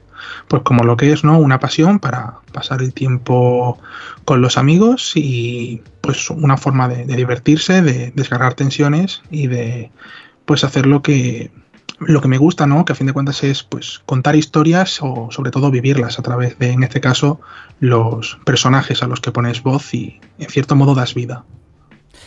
pues 0.49 0.63
como 0.63 0.85
lo 0.85 0.97
que 0.97 1.13
es 1.13 1.25
no 1.25 1.39
una 1.39 1.61
pasión 1.61 1.99
para 1.99 2.41
pasar 2.53 2.83
el 2.83 2.93
tiempo 2.93 3.79
con 4.25 4.41
los 4.41 4.57
amigos 4.59 5.13
y 5.15 5.83
pues 6.01 6.31
una 6.31 6.57
forma 6.57 6.89
de, 6.89 7.07
de 7.07 7.17
divertirse 7.17 7.83
de 7.83 8.13
descargar 8.15 8.55
tensiones 8.55 9.23
y 9.31 9.47
de 9.47 9.91
pues 10.45 10.65
hacer 10.65 10.87
lo 10.87 11.03
que 11.03 11.51
lo 11.99 12.21
que 12.21 12.29
me 12.29 12.39
gusta, 12.39 12.67
¿no? 12.67 12.85
Que 12.85 12.93
a 12.93 12.97
fin 12.97 13.07
de 13.07 13.13
cuentas 13.13 13.43
es 13.43 13.63
pues 13.63 14.01
contar 14.07 14.37
historias 14.37 14.99
o 15.03 15.29
sobre 15.31 15.51
todo 15.51 15.71
vivirlas 15.71 16.19
a 16.19 16.23
través 16.23 16.59
de, 16.59 16.71
en 16.71 16.83
este 16.83 17.01
caso, 17.01 17.41
los 17.81 18.39
personajes 18.45 19.03
a 19.03 19.07
los 19.07 19.21
que 19.21 19.33
pones 19.33 19.63
voz 19.63 19.95
y 19.95 20.21
en 20.39 20.49
cierto 20.49 20.77
modo 20.77 20.95
das 20.95 21.15
vida. 21.15 21.45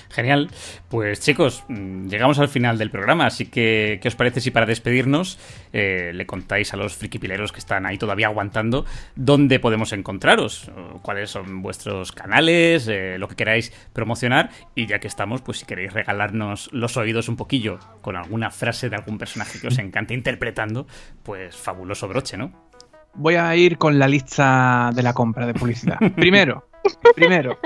Genial. 0.09 0.49
Pues 0.89 1.19
chicos, 1.19 1.63
mm, 1.67 2.07
llegamos 2.07 2.39
al 2.39 2.47
final 2.47 2.77
del 2.77 2.89
programa, 2.89 3.27
así 3.27 3.45
que 3.45 3.99
¿qué 4.01 4.07
os 4.07 4.15
parece 4.15 4.41
si 4.41 4.51
para 4.51 4.65
despedirnos 4.65 5.37
eh, 5.71 6.11
le 6.13 6.25
contáis 6.25 6.73
a 6.73 6.77
los 6.77 6.95
frikipileros 6.95 7.51
que 7.51 7.59
están 7.59 7.85
ahí 7.85 7.97
todavía 7.97 8.27
aguantando 8.27 8.85
dónde 9.15 9.59
podemos 9.59 9.93
encontraros? 9.93 10.71
¿Cuáles 11.01 11.29
son 11.29 11.61
vuestros 11.61 12.11
canales? 12.11 12.87
Eh, 12.87 13.17
lo 13.19 13.27
que 13.27 13.35
queráis 13.35 13.71
promocionar. 13.93 14.49
Y 14.75 14.87
ya 14.87 14.99
que 14.99 15.07
estamos, 15.07 15.41
pues 15.41 15.59
si 15.59 15.65
queréis 15.65 15.93
regalarnos 15.93 16.69
los 16.73 16.97
oídos 16.97 17.29
un 17.29 17.35
poquillo 17.35 17.79
con 18.01 18.15
alguna 18.15 18.49
frase 18.49 18.89
de 18.89 18.95
algún 18.95 19.17
personaje 19.17 19.59
que 19.59 19.67
os 19.67 19.77
encante 19.77 20.13
interpretando, 20.13 20.87
pues 21.23 21.55
fabuloso 21.55 22.07
broche, 22.07 22.37
¿no? 22.37 22.69
Voy 23.13 23.35
a 23.35 23.55
ir 23.55 23.77
con 23.77 23.99
la 23.99 24.07
lista 24.07 24.91
de 24.93 25.03
la 25.03 25.13
compra 25.13 25.45
de 25.45 25.53
publicidad. 25.53 25.97
Primero, 26.15 26.69
primero, 27.15 27.59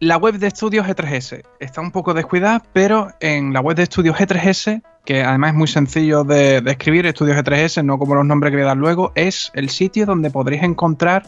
la 0.00 0.16
web 0.16 0.38
de 0.38 0.46
estudios 0.46 0.86
G3S 0.86 1.42
está 1.60 1.80
un 1.82 1.90
poco 1.90 2.14
descuidada, 2.14 2.62
pero 2.72 3.08
en 3.20 3.52
la 3.52 3.60
web 3.60 3.76
de 3.76 3.82
estudios 3.82 4.16
G3S, 4.16 4.82
que 5.04 5.22
además 5.22 5.50
es 5.50 5.56
muy 5.56 5.68
sencillo 5.68 6.24
de, 6.24 6.62
de, 6.62 6.70
escribir, 6.70 7.04
estudios 7.04 7.36
G3S, 7.36 7.84
no 7.84 7.98
como 7.98 8.14
los 8.14 8.24
nombres 8.24 8.50
que 8.50 8.56
voy 8.56 8.64
a 8.64 8.68
dar 8.68 8.78
luego, 8.78 9.12
es 9.14 9.50
el 9.54 9.68
sitio 9.68 10.06
donde 10.06 10.30
podréis 10.30 10.62
encontrar 10.62 11.24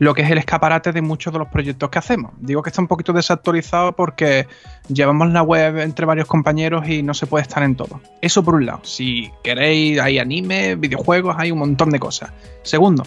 lo 0.00 0.14
que 0.14 0.22
es 0.22 0.30
el 0.30 0.38
escaparate 0.38 0.92
de 0.92 1.02
muchos 1.02 1.32
de 1.32 1.38
los 1.38 1.48
proyectos 1.48 1.90
que 1.90 1.98
hacemos. 1.98 2.32
Digo 2.38 2.62
que 2.62 2.70
está 2.70 2.80
un 2.80 2.88
poquito 2.88 3.12
desactualizado 3.12 3.92
porque 3.92 4.46
llevamos 4.88 5.30
la 5.30 5.42
web 5.42 5.78
entre 5.78 6.06
varios 6.06 6.26
compañeros 6.26 6.88
y 6.88 7.02
no 7.02 7.12
se 7.12 7.26
puede 7.26 7.42
estar 7.42 7.62
en 7.62 7.76
todo. 7.76 8.00
Eso 8.22 8.42
por 8.42 8.54
un 8.54 8.64
lado. 8.64 8.80
Si 8.82 9.30
queréis, 9.42 10.00
hay 10.00 10.18
anime, 10.18 10.74
videojuegos, 10.76 11.36
hay 11.38 11.52
un 11.52 11.58
montón 11.58 11.90
de 11.90 12.00
cosas. 12.00 12.32
Segundo, 12.62 13.02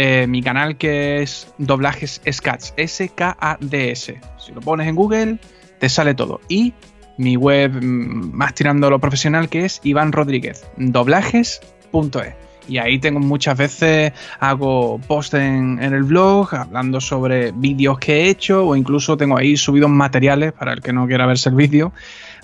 eh, 0.00 0.28
mi 0.28 0.42
canal 0.42 0.76
que 0.76 1.22
es 1.22 1.52
Doblajes 1.58 2.20
Skats, 2.30 2.72
S-K-A-D-S. 2.76 4.20
Si 4.38 4.52
lo 4.52 4.60
pones 4.60 4.86
en 4.86 4.94
Google, 4.94 5.38
te 5.80 5.88
sale 5.88 6.14
todo. 6.14 6.40
Y 6.48 6.72
mi 7.16 7.34
web 7.34 7.72
mm, 7.82 8.30
más 8.32 8.54
tirando 8.54 8.90
lo 8.90 9.00
profesional 9.00 9.48
que 9.48 9.64
es 9.64 9.80
Iván 9.82 10.12
Rodríguez, 10.12 10.64
doblajes.es. 10.76 12.34
Y 12.68 12.78
ahí 12.78 13.00
tengo 13.00 13.18
muchas 13.18 13.58
veces, 13.58 14.12
hago 14.38 15.00
post 15.08 15.34
en, 15.34 15.82
el 15.82 16.04
blog 16.04 16.54
hablando 16.54 17.00
sobre 17.00 17.50
vídeos 17.50 17.98
que 17.98 18.20
he 18.20 18.28
hecho 18.28 18.68
o 18.68 18.76
incluso 18.76 19.16
tengo 19.16 19.36
ahí 19.36 19.56
subidos 19.56 19.90
materiales 19.90 20.52
para 20.52 20.74
el 20.74 20.80
que 20.80 20.92
no 20.92 21.08
quiera 21.08 21.26
verse 21.26 21.48
el 21.48 21.56
vídeo, 21.56 21.92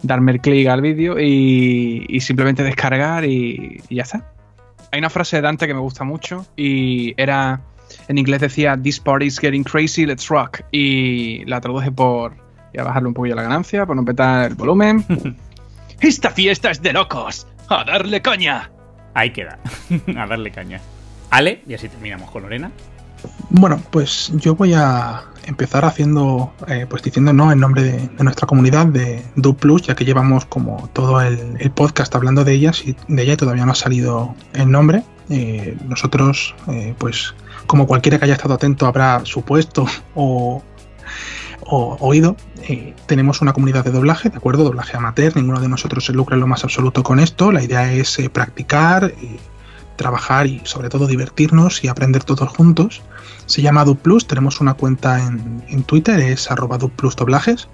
darme 0.02 0.32
el 0.32 0.40
clic 0.40 0.66
al 0.66 0.80
vídeo 0.80 1.20
y, 1.20 2.04
y, 2.08 2.18
simplemente 2.18 2.64
descargar 2.64 3.24
y, 3.24 3.80
y 3.88 3.94
ya 3.94 4.02
está 4.02 4.33
hay 4.94 5.00
una 5.00 5.10
frase 5.10 5.36
de 5.36 5.42
Dante 5.42 5.66
que 5.66 5.74
me 5.74 5.80
gusta 5.80 6.04
mucho 6.04 6.46
y 6.56 7.20
era, 7.20 7.60
en 8.06 8.16
inglés 8.16 8.40
decía, 8.40 8.78
This 8.80 9.00
party 9.00 9.26
is 9.26 9.40
getting 9.40 9.64
crazy, 9.64 10.06
let's 10.06 10.28
rock. 10.28 10.60
Y 10.70 11.44
la 11.46 11.60
traduje 11.60 11.90
por, 11.90 12.36
voy 12.36 12.78
a 12.80 12.84
bajarle 12.84 13.08
un 13.08 13.14
poquillo 13.14 13.34
la 13.34 13.42
ganancia, 13.42 13.86
por 13.86 13.96
no 13.96 14.04
petar 14.04 14.52
el 14.52 14.54
volumen. 14.54 15.04
Esta 16.00 16.30
fiesta 16.30 16.70
es 16.70 16.80
de 16.80 16.92
locos, 16.92 17.48
a 17.68 17.82
darle 17.82 18.22
caña. 18.22 18.70
Ahí 19.14 19.32
queda, 19.32 19.58
a 20.16 20.26
darle 20.28 20.52
caña. 20.52 20.80
Ale, 21.30 21.62
y 21.66 21.74
así 21.74 21.88
terminamos 21.88 22.30
con 22.30 22.42
Lorena. 22.42 22.70
Bueno, 23.50 23.80
pues 23.90 24.32
yo 24.34 24.54
voy 24.54 24.74
a 24.74 25.24
empezar 25.46 25.84
haciendo, 25.84 26.52
eh, 26.68 26.86
pues 26.88 27.02
diciendo 27.02 27.32
no 27.32 27.52
en 27.52 27.60
nombre 27.60 27.82
de, 27.82 28.10
nuestra 28.22 28.46
comunidad 28.46 28.86
de 28.86 29.24
Du 29.36 29.54
Plus, 29.54 29.82
ya 29.82 29.94
que 29.94 30.04
llevamos 30.04 30.44
como 30.46 30.88
todo 30.92 31.20
el, 31.20 31.70
podcast 31.74 32.14
hablando 32.14 32.44
de 32.44 32.52
ellas 32.52 32.82
y 32.84 32.96
de 33.08 33.22
ella 33.22 33.34
y 33.34 33.36
todavía 33.36 33.66
no 33.66 33.72
ha 33.72 33.76
salido 33.76 34.34
el 34.52 34.70
nombre. 34.70 35.02
Eh, 35.30 35.76
nosotros, 35.86 36.54
eh, 36.68 36.94
pues 36.98 37.34
como 37.66 37.86
cualquiera 37.86 38.18
que 38.18 38.26
haya 38.26 38.34
estado 38.34 38.54
atento 38.54 38.86
habrá 38.86 39.24
supuesto 39.24 39.86
o, 40.14 40.62
o 41.60 41.96
oído, 42.00 42.36
tenemos 43.06 43.42
una 43.42 43.52
comunidad 43.52 43.84
de 43.84 43.90
doblaje, 43.90 44.30
¿de 44.30 44.36
acuerdo? 44.36 44.64
Doblaje 44.64 44.96
amateur, 44.96 45.36
ninguno 45.36 45.60
de 45.60 45.68
nosotros 45.68 46.04
se 46.04 46.12
lucra 46.12 46.34
en 46.34 46.40
lo 46.40 46.46
más 46.46 46.64
absoluto 46.64 47.02
con 47.02 47.20
esto. 47.20 47.52
La 47.52 47.62
idea 47.62 47.92
es 47.92 48.18
practicar 48.32 49.12
trabajar 49.96 50.46
y 50.46 50.60
sobre 50.64 50.88
todo 50.88 51.06
divertirnos 51.06 51.84
y 51.84 51.88
aprender 51.88 52.24
todos 52.24 52.48
juntos. 52.48 53.02
Se 53.46 53.62
llama 53.62 53.84
DuPlus, 53.84 54.26
tenemos 54.26 54.60
una 54.60 54.74
cuenta 54.74 55.22
en, 55.22 55.62
en 55.68 55.82
Twitter, 55.84 56.18
es 56.20 56.50
arroba 56.50 56.78
DuPlus 56.78 57.16
doblajes 57.16 57.68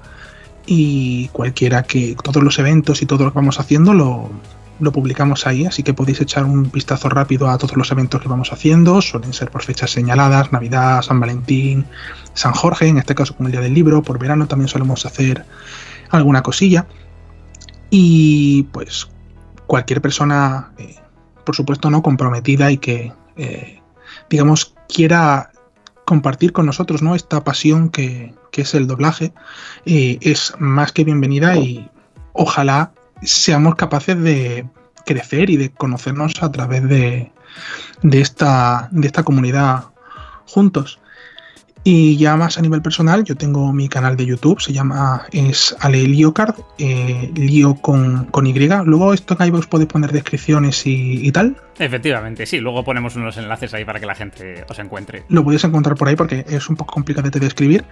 y 0.67 1.29
cualquiera 1.29 1.83
que 1.83 2.17
todos 2.23 2.43
los 2.43 2.59
eventos 2.59 3.03
y 3.03 3.07
todo 3.07 3.25
lo 3.25 3.33
que 3.33 3.37
vamos 3.37 3.59
haciendo 3.61 3.95
lo, 3.95 4.31
lo, 4.79 4.93
publicamos 4.93 5.47
ahí, 5.47 5.67
así 5.67 5.83
que 5.83 5.95
podéis 5.95 6.21
echar 6.21 6.45
un 6.45 6.71
vistazo 6.71 7.09
rápido 7.09 7.49
a 7.49 7.59
todos 7.59 7.77
los 7.77 7.91
eventos 7.91 8.21
que 8.21 8.29
vamos 8.29 8.53
haciendo, 8.53 9.01
suelen 9.03 9.33
ser 9.33 9.51
por 9.51 9.63
fechas 9.63 9.91
señaladas, 9.91 10.53
Navidad, 10.53 11.03
San 11.03 11.19
Valentín, 11.21 11.87
San 12.35 12.53
Jorge, 12.53 12.89
en 12.89 12.99
este 12.99 13.15
caso 13.15 13.35
como 13.37 13.49
el 13.49 13.53
Día 13.53 13.63
del 13.63 13.75
Libro, 13.75 14.03
por 14.03 14.19
verano 14.19 14.47
también 14.47 14.69
solemos 14.69 15.07
hacer 15.07 15.45
alguna 16.11 16.43
cosilla 16.43 16.87
y 17.91 18.65
pues 18.73 19.09
cualquier 19.67 20.01
persona 20.01 20.71
eh, 20.79 20.97
por 21.51 21.57
supuesto 21.57 21.91
no 21.91 22.01
comprometida 22.01 22.71
y 22.71 22.79
que 22.79 23.13
eh, 23.37 23.83
digamos 24.29 24.77
quiera 24.89 25.51
compartir 26.05 26.53
con 26.53 26.65
nosotros 26.65 27.03
no 27.03 27.17
esta 27.17 27.43
pasión 27.43 27.89
que, 27.89 28.37
que 28.53 28.63
es 28.63 28.73
el 28.75 28.87
doblaje 28.87 29.33
eh, 29.85 30.19
es 30.21 30.55
más 30.61 30.93
que 30.93 31.03
bienvenida 31.03 31.57
y 31.57 31.91
ojalá 32.35 32.93
seamos 33.23 33.75
capaces 33.75 34.17
de 34.23 34.69
crecer 35.05 35.51
y 35.51 35.57
de 35.57 35.73
conocernos 35.73 36.41
a 36.41 36.53
través 36.53 36.89
de, 36.89 37.33
de 38.03 38.21
esta 38.21 38.89
de 38.93 39.09
esta 39.09 39.25
comunidad 39.25 39.87
juntos 40.47 41.01
y 41.83 42.19
ya 42.19 42.37
más 42.37 42.59
a 42.59 42.61
nivel 42.61 42.83
personal, 42.83 43.25
yo 43.25 43.37
tengo 43.37 43.73
mi 43.73 43.89
canal 43.89 44.17
de 44.17 44.27
YouTube, 44.27 44.61
se 44.61 44.73
llama 44.73 45.27
es 45.33 45.75
Ale 45.81 46.03
Liocard, 46.03 46.55
eh, 46.79 47.31
Lío 47.35 47.75
con, 47.77 48.27
con, 48.27 48.47
Y. 48.47 48.53
Luego 48.85 49.15
esto 49.15 49.35
en 49.39 49.47
iVoox 49.47 49.67
podéis 49.67 49.89
poner 49.89 50.13
descripciones 50.13 50.87
y, 50.87 51.27
y, 51.27 51.33
tal. 51.33 51.57
Efectivamente, 51.79 52.45
sí, 52.45 52.59
luego 52.59 52.85
ponemos 52.85 53.17
unos 53.17 53.39
enlaces 53.39 53.73
ahí 53.73 53.87
para 53.87 53.99
que 53.99 54.07
la 54.07 54.15
gente 54.15 54.65
os 54.69 54.79
encuentre. 54.79 55.25
Lo 55.29 55.43
podéis 55.43 55.65
encontrar 55.65 55.97
por 55.97 56.09
ahí 56.09 56.17
porque 56.17 56.45
es 56.49 56.69
un 56.69 56.77
poco 56.77 56.93
complicado 56.93 57.31
de 57.31 57.47
escribir. 57.47 57.85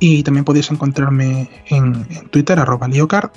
Y 0.00 0.24
también 0.24 0.44
podéis 0.44 0.70
encontrarme 0.72 1.48
en, 1.66 2.06
en 2.10 2.28
Twitter, 2.30 2.58
arroba 2.58 2.88
Liocard. 2.88 3.30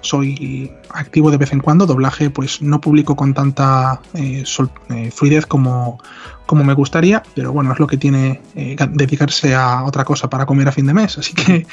Soy 0.00 0.72
activo 0.90 1.30
de 1.30 1.38
vez 1.38 1.52
en 1.52 1.60
cuando, 1.60 1.86
doblaje 1.86 2.30
pues 2.30 2.62
no 2.62 2.80
publico 2.80 3.16
con 3.16 3.34
tanta 3.34 4.00
eh, 4.14 4.42
sol, 4.44 4.70
eh, 4.90 5.10
fluidez 5.10 5.46
como, 5.46 6.00
como 6.48 6.64
me 6.64 6.72
gustaría, 6.72 7.22
pero 7.34 7.52
bueno, 7.52 7.74
es 7.74 7.78
lo 7.78 7.86
que 7.86 7.98
tiene 7.98 8.40
eh, 8.56 8.74
dedicarse 8.92 9.54
a 9.54 9.84
otra 9.84 10.06
cosa 10.06 10.30
para 10.30 10.46
comer 10.46 10.66
a 10.66 10.72
fin 10.72 10.86
de 10.86 10.94
mes, 10.94 11.18
así 11.18 11.34
que 11.34 11.66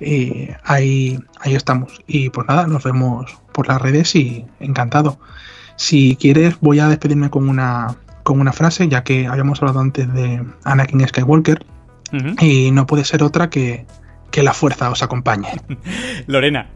eh, 0.00 0.56
ahí, 0.64 1.20
ahí 1.38 1.54
estamos. 1.54 2.02
Y 2.06 2.30
pues 2.30 2.48
nada, 2.48 2.66
nos 2.66 2.82
vemos 2.82 3.30
por 3.52 3.68
las 3.68 3.80
redes 3.82 4.16
y 4.16 4.46
encantado. 4.58 5.18
Si 5.76 6.16
quieres, 6.16 6.56
voy 6.62 6.80
a 6.80 6.88
despedirme 6.88 7.28
con 7.28 7.46
una, 7.46 7.94
con 8.22 8.40
una 8.40 8.54
frase, 8.54 8.88
ya 8.88 9.04
que 9.04 9.26
habíamos 9.26 9.60
hablado 9.60 9.80
antes 9.80 10.10
de 10.14 10.42
Anakin 10.64 11.06
Skywalker, 11.06 11.66
uh 12.12 12.16
-huh. 12.16 12.42
y 12.42 12.70
no 12.70 12.86
puede 12.86 13.04
ser 13.04 13.22
otra 13.22 13.50
que, 13.50 13.84
que 14.30 14.42
la 14.42 14.54
fuerza 14.54 14.88
os 14.88 15.02
acompañe. 15.02 15.50
Lorena, 16.26 16.70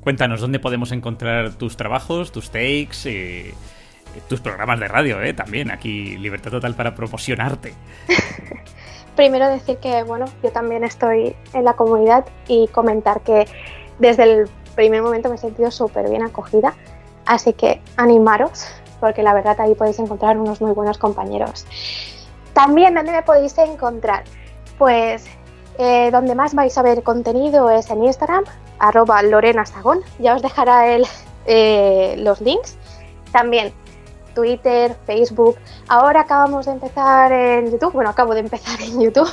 cuéntanos 0.00 0.40
dónde 0.40 0.60
podemos 0.60 0.92
encontrar 0.92 1.54
tus 1.54 1.76
trabajos, 1.76 2.30
tus 2.30 2.50
takes 2.50 3.10
y 3.10 3.52
tus 4.28 4.40
programas 4.40 4.80
de 4.80 4.88
radio, 4.88 5.20
¿eh? 5.22 5.34
También 5.34 5.70
aquí 5.70 6.16
libertad 6.18 6.50
total 6.50 6.74
para 6.74 6.94
promocionarte. 6.94 7.74
Primero 9.16 9.48
decir 9.48 9.78
que, 9.78 10.02
bueno, 10.02 10.26
yo 10.42 10.50
también 10.50 10.84
estoy 10.84 11.36
en 11.52 11.64
la 11.64 11.74
comunidad 11.74 12.24
y 12.48 12.68
comentar 12.68 13.20
que 13.20 13.46
desde 13.98 14.22
el 14.22 14.48
primer 14.74 15.02
momento 15.02 15.28
me 15.28 15.34
he 15.34 15.38
sentido 15.38 15.70
súper 15.70 16.08
bien 16.08 16.22
acogida, 16.22 16.74
así 17.26 17.52
que 17.52 17.80
animaros, 17.96 18.66
porque 18.98 19.22
la 19.22 19.34
verdad 19.34 19.60
ahí 19.60 19.74
podéis 19.74 19.98
encontrar 19.98 20.38
unos 20.38 20.60
muy 20.60 20.72
buenos 20.72 20.96
compañeros. 20.96 21.66
También, 22.54 22.94
¿dónde 22.94 23.12
me 23.12 23.22
podéis 23.22 23.56
encontrar? 23.58 24.24
Pues 24.78 25.26
eh, 25.78 26.10
donde 26.10 26.34
más 26.34 26.54
vais 26.54 26.76
a 26.78 26.82
ver 26.82 27.02
contenido 27.02 27.70
es 27.70 27.90
en 27.90 28.04
Instagram, 28.04 28.44
arroba 28.78 29.22
Lorena 29.22 29.66
Sagón, 29.66 30.00
ya 30.18 30.34
os 30.34 30.42
dejará 30.42 30.88
el, 30.88 31.06
eh, 31.46 32.16
los 32.18 32.40
links. 32.40 32.76
También 33.32 33.72
Twitter, 34.34 34.96
Facebook. 35.06 35.56
Ahora 35.88 36.22
acabamos 36.22 36.66
de 36.66 36.72
empezar 36.72 37.32
en 37.32 37.70
YouTube, 37.70 37.92
bueno, 37.92 38.10
acabo 38.10 38.34
de 38.34 38.40
empezar 38.40 38.80
en 38.80 39.00
YouTube. 39.00 39.30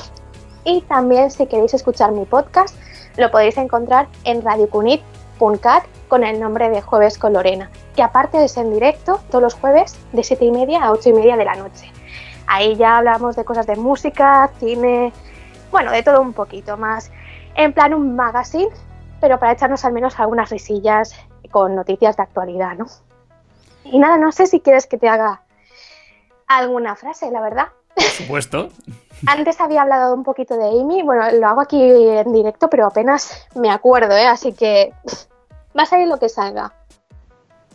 Y 0.64 0.82
también 0.82 1.30
si 1.30 1.46
queréis 1.46 1.74
escuchar 1.74 2.12
mi 2.12 2.24
podcast, 2.24 2.76
lo 3.16 3.30
podéis 3.30 3.56
encontrar 3.56 4.08
en 4.24 4.42
radiocunit.cat 4.42 5.84
con 6.08 6.24
el 6.24 6.40
nombre 6.40 6.70
de 6.70 6.82
Jueves 6.82 7.18
con 7.18 7.32
Lorena, 7.32 7.70
que 7.94 8.02
aparte 8.02 8.44
es 8.44 8.56
en 8.56 8.72
directo 8.72 9.20
todos 9.30 9.42
los 9.42 9.54
jueves 9.54 9.98
de 10.12 10.22
7 10.22 10.44
y 10.44 10.50
media 10.50 10.84
a 10.84 10.92
8 10.92 11.10
y 11.10 11.12
media 11.12 11.36
de 11.36 11.44
la 11.44 11.54
noche. 11.54 11.92
Ahí 12.46 12.76
ya 12.76 12.98
hablamos 12.98 13.36
de 13.36 13.44
cosas 13.44 13.66
de 13.66 13.76
música, 13.76 14.50
cine, 14.58 15.12
bueno, 15.70 15.90
de 15.92 16.02
todo 16.02 16.20
un 16.20 16.32
poquito 16.32 16.76
más. 16.76 17.10
En 17.54 17.72
plan 17.72 17.92
un 17.92 18.16
magazine, 18.16 18.70
pero 19.20 19.38
para 19.38 19.52
echarnos 19.52 19.84
al 19.84 19.92
menos 19.92 20.18
algunas 20.18 20.50
risillas 20.50 21.14
con 21.50 21.74
noticias 21.74 22.16
de 22.16 22.22
actualidad, 22.22 22.76
¿no? 22.76 22.86
Y 23.90 23.98
nada, 23.98 24.18
no 24.18 24.32
sé 24.32 24.46
si 24.46 24.60
quieres 24.60 24.86
que 24.86 24.98
te 24.98 25.08
haga 25.08 25.42
alguna 26.46 26.96
frase, 26.96 27.30
la 27.30 27.40
verdad. 27.40 27.68
Por 27.94 28.04
supuesto. 28.04 28.68
Antes 29.26 29.60
había 29.60 29.82
hablado 29.82 30.14
un 30.14 30.22
poquito 30.22 30.56
de 30.56 30.80
Amy, 30.80 31.02
bueno, 31.02 31.30
lo 31.32 31.46
hago 31.48 31.60
aquí 31.60 31.82
en 31.82 32.32
directo, 32.32 32.70
pero 32.70 32.86
apenas 32.86 33.48
me 33.54 33.70
acuerdo, 33.70 34.16
¿eh? 34.16 34.26
así 34.26 34.52
que 34.52 34.92
va 35.76 35.82
a 35.82 35.86
salir 35.86 36.06
lo 36.06 36.18
que 36.18 36.28
salga. 36.28 36.72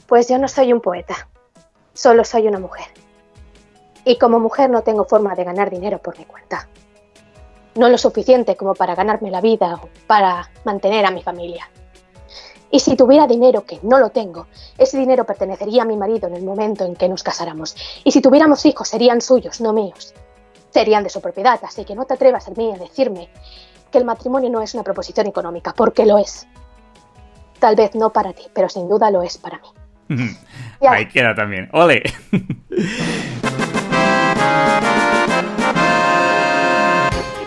Pues 0.07 0.30
yo 0.30 0.38
no 0.38 0.48
soy 0.48 0.72
un 0.72 0.80
poeta, 0.80 1.27
solo 1.94 2.23
soy 2.23 2.48
una 2.48 2.60
mujer. 2.60 2.85
Y 4.06 4.18
como 4.18 4.40
mujer 4.40 4.69
no 4.69 4.84
tengo 4.84 5.06
forma 5.06 5.35
de 5.35 5.44
ganar 5.44 5.69
dinero 5.69 5.98
por 5.98 6.18
mi 6.18 6.26
cuenta. 6.26 6.68
No 7.76 7.90
lo 7.90 7.98
suficiente 7.98 8.56
como 8.56 8.76
para 8.76 8.95
ganarme 8.95 9.31
la 9.31 9.41
vida 9.41 9.80
o 9.81 9.90
para 10.07 10.49
mantener 10.64 11.06
a 11.06 11.11
mi 11.11 11.23
familia. 11.23 11.69
Y 12.74 12.80
si 12.80 12.95
tuviera 12.95 13.28
dinero, 13.28 13.68
que 13.68 13.80
no 13.84 14.00
lo 14.00 14.10
tengo, 14.10 14.48
ese 14.80 14.98
dinero 14.98 15.26
pertenecería 15.26 15.84
a 15.84 15.86
mi 15.86 15.95
marido 15.95 16.28
en 16.28 16.34
el 16.34 16.44
momento 16.44 16.84
en 16.84 16.95
que 16.95 17.08
nos 17.08 17.22
casáramos. 17.22 17.76
Y 18.04 18.10
si 18.12 18.20
tuviéramos 18.20 18.66
hijos, 18.66 18.88
serían 18.88 19.22
suyos, 19.22 19.62
no 19.62 19.74
míos. 19.74 20.16
Serían 20.72 21.04
de 21.04 21.12
su 21.12 21.22
propiedad, 21.22 21.60
así 21.64 21.86
que 21.86 21.94
no 21.94 22.06
te 22.06 22.16
atrevas 22.16 22.48
a 22.48 22.52
mí 22.52 22.74
a 22.74 22.80
decirme 22.80 23.30
que 23.91 24.00
el 24.00 24.06
matrimonio 24.06 24.50
no 24.50 24.60
es 24.60 24.74
una 24.74 24.82
proposición 24.82 25.28
económica, 25.28 25.72
porque 25.78 26.08
lo 26.08 26.18
es. 26.18 26.48
Tal 27.60 27.76
vez 27.76 27.94
no 27.94 28.10
para 28.10 28.34
ti, 28.34 28.41
pero 28.52 28.68
sin 28.68 28.90
duda 28.90 29.12
lo 29.12 29.22
es 29.22 29.38
para 29.38 29.60
mí. 30.10 30.36
Ahí 30.82 31.08
queda 31.10 31.36
también. 31.36 31.70
¡Ole! 31.74 32.02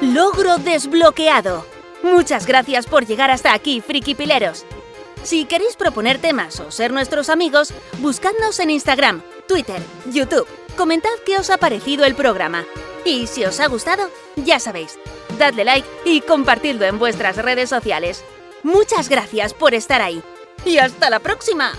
Logro 0.03 0.59
desbloqueado. 0.59 1.67
Muchas 2.05 2.47
gracias 2.47 2.87
por 2.87 3.05
llegar 3.07 3.33
hasta 3.33 3.53
aquí, 3.53 3.81
friki 3.81 4.15
pileros. 4.15 4.65
Si 5.27 5.45
queréis 5.45 5.75
proponer 5.75 6.21
temas 6.21 6.61
o 6.61 6.71
ser 6.71 6.93
nuestros 6.93 7.31
amigos, 7.31 7.75
buscadnos 7.99 8.61
en 8.61 8.71
Instagram, 8.71 9.23
Twitter, 9.49 9.83
YouTube. 10.09 10.47
Comentad 10.77 11.11
qué 11.27 11.37
os 11.37 11.51
ha 11.51 11.57
parecido 11.57 12.05
el 12.05 12.15
programa. 12.15 12.65
Y 13.05 13.27
si 13.27 13.45
os 13.45 13.59
ha 13.59 13.67
gustado, 13.67 14.09
ya 14.37 14.61
sabéis, 14.61 15.01
dadle 15.37 15.65
like 15.65 15.89
y 16.05 16.21
compartidlo 16.21 16.85
en 16.85 17.01
vuestras 17.01 17.39
redes 17.39 17.69
sociales. 17.69 18.23
Muchas 18.63 19.09
gracias 19.09 19.53
por 19.53 19.75
estar 19.75 20.01
ahí. 20.01 20.23
Y 20.65 20.79
hasta 20.79 21.11
la 21.11 21.19
próxima. 21.19 21.73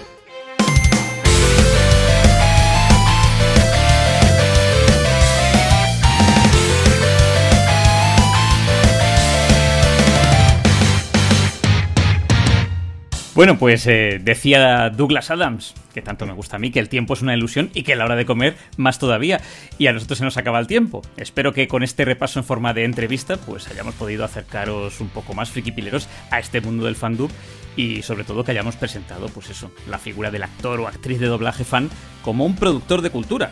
Bueno, 13.38 13.60
pues 13.60 13.86
eh, 13.86 14.20
decía 14.20 14.90
Douglas 14.90 15.30
Adams, 15.30 15.76
que 15.94 16.02
tanto 16.02 16.26
me 16.26 16.34
gusta 16.34 16.56
a 16.56 16.60
mí, 16.60 16.72
que 16.72 16.80
el 16.80 16.90
tiempo 16.90 17.14
es 17.14 17.22
una 17.22 17.36
ilusión 17.36 17.70
y 17.76 17.84
que 17.84 17.96
la 17.96 18.04
hora 18.06 18.16
de 18.16 18.26
comer 18.26 18.58
más 18.78 18.98
todavía. 18.98 19.42
Y 19.78 19.86
a 19.86 19.94
nosotros 19.94 20.18
se 20.18 20.24
nos 20.24 20.38
acaba 20.38 20.60
el 20.60 20.66
tiempo. 20.66 21.04
Espero 21.18 21.54
que 21.54 21.68
con 21.68 21.84
este 21.84 22.04
repaso 22.04 22.40
en 22.40 22.46
forma 22.46 22.74
de 22.74 22.84
entrevista, 22.84 23.38
pues 23.38 23.68
hayamos 23.68 23.94
podido 23.94 24.26
acercaros 24.26 25.02
un 25.02 25.10
poco 25.10 25.36
más, 25.36 25.52
frikipileros, 25.52 26.10
a 26.32 26.40
este 26.40 26.62
mundo 26.62 26.86
del 26.86 26.96
fandub 26.96 27.30
y 27.76 28.02
sobre 28.02 28.24
todo 28.24 28.44
que 28.44 28.54
hayamos 28.54 28.76
presentado, 28.76 29.28
pues 29.30 29.52
eso, 29.52 29.72
la 29.88 30.00
figura 30.00 30.32
del 30.32 30.42
actor 30.42 30.80
o 30.80 30.88
actriz 30.88 31.20
de 31.20 31.28
doblaje 31.28 31.64
fan 31.64 31.92
como 32.24 32.44
un 32.44 32.56
productor 32.56 33.04
de 33.04 33.12
cultura. 33.12 33.52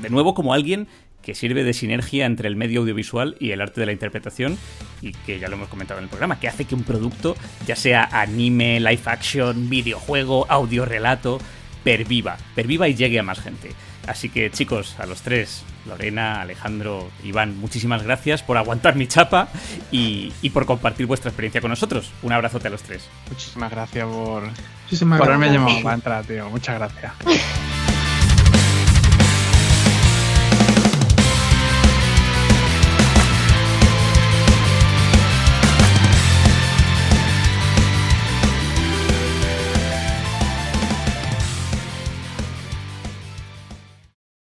De 0.00 0.10
nuevo, 0.10 0.34
como 0.34 0.54
alguien 0.54 0.86
que 1.24 1.34
sirve 1.34 1.64
de 1.64 1.72
sinergia 1.72 2.26
entre 2.26 2.48
el 2.48 2.56
medio 2.56 2.80
audiovisual 2.80 3.36
y 3.40 3.50
el 3.50 3.60
arte 3.60 3.80
de 3.80 3.86
la 3.86 3.92
interpretación 3.92 4.58
y 5.00 5.12
que 5.12 5.38
ya 5.38 5.48
lo 5.48 5.54
hemos 5.56 5.68
comentado 5.68 5.98
en 5.98 6.04
el 6.04 6.10
programa, 6.10 6.38
que 6.38 6.48
hace 6.48 6.64
que 6.64 6.74
un 6.74 6.84
producto, 6.84 7.36
ya 7.66 7.76
sea 7.76 8.08
anime, 8.12 8.78
live 8.80 9.02
action, 9.06 9.68
videojuego, 9.68 10.46
audio 10.48 10.84
relato, 10.84 11.38
perviva, 11.82 12.36
perviva 12.54 12.88
y 12.88 12.94
llegue 12.94 13.18
a 13.18 13.22
más 13.22 13.40
gente. 13.40 13.70
Así 14.06 14.28
que 14.28 14.50
chicos, 14.50 14.96
a 14.98 15.06
los 15.06 15.22
tres, 15.22 15.64
Lorena, 15.86 16.42
Alejandro, 16.42 17.10
Iván, 17.22 17.58
muchísimas 17.58 18.02
gracias 18.02 18.42
por 18.42 18.58
aguantar 18.58 18.96
mi 18.96 19.06
chapa 19.06 19.48
y, 19.90 20.32
y 20.42 20.50
por 20.50 20.66
compartir 20.66 21.06
vuestra 21.06 21.30
experiencia 21.30 21.62
con 21.62 21.70
nosotros. 21.70 22.12
Un 22.22 22.32
abrazote 22.32 22.68
a 22.68 22.70
los 22.70 22.82
tres. 22.82 23.08
Muchísimas 23.30 23.70
gracias 23.70 24.06
por, 24.06 24.44
Muchísimas 24.84 25.18
por 25.18 25.28
haberme 25.28 25.52
llamado 25.52 25.82
para 25.82 25.94
entrar, 25.94 26.24
tío. 26.24 26.50
Muchas 26.50 26.76
gracias. 26.76 27.12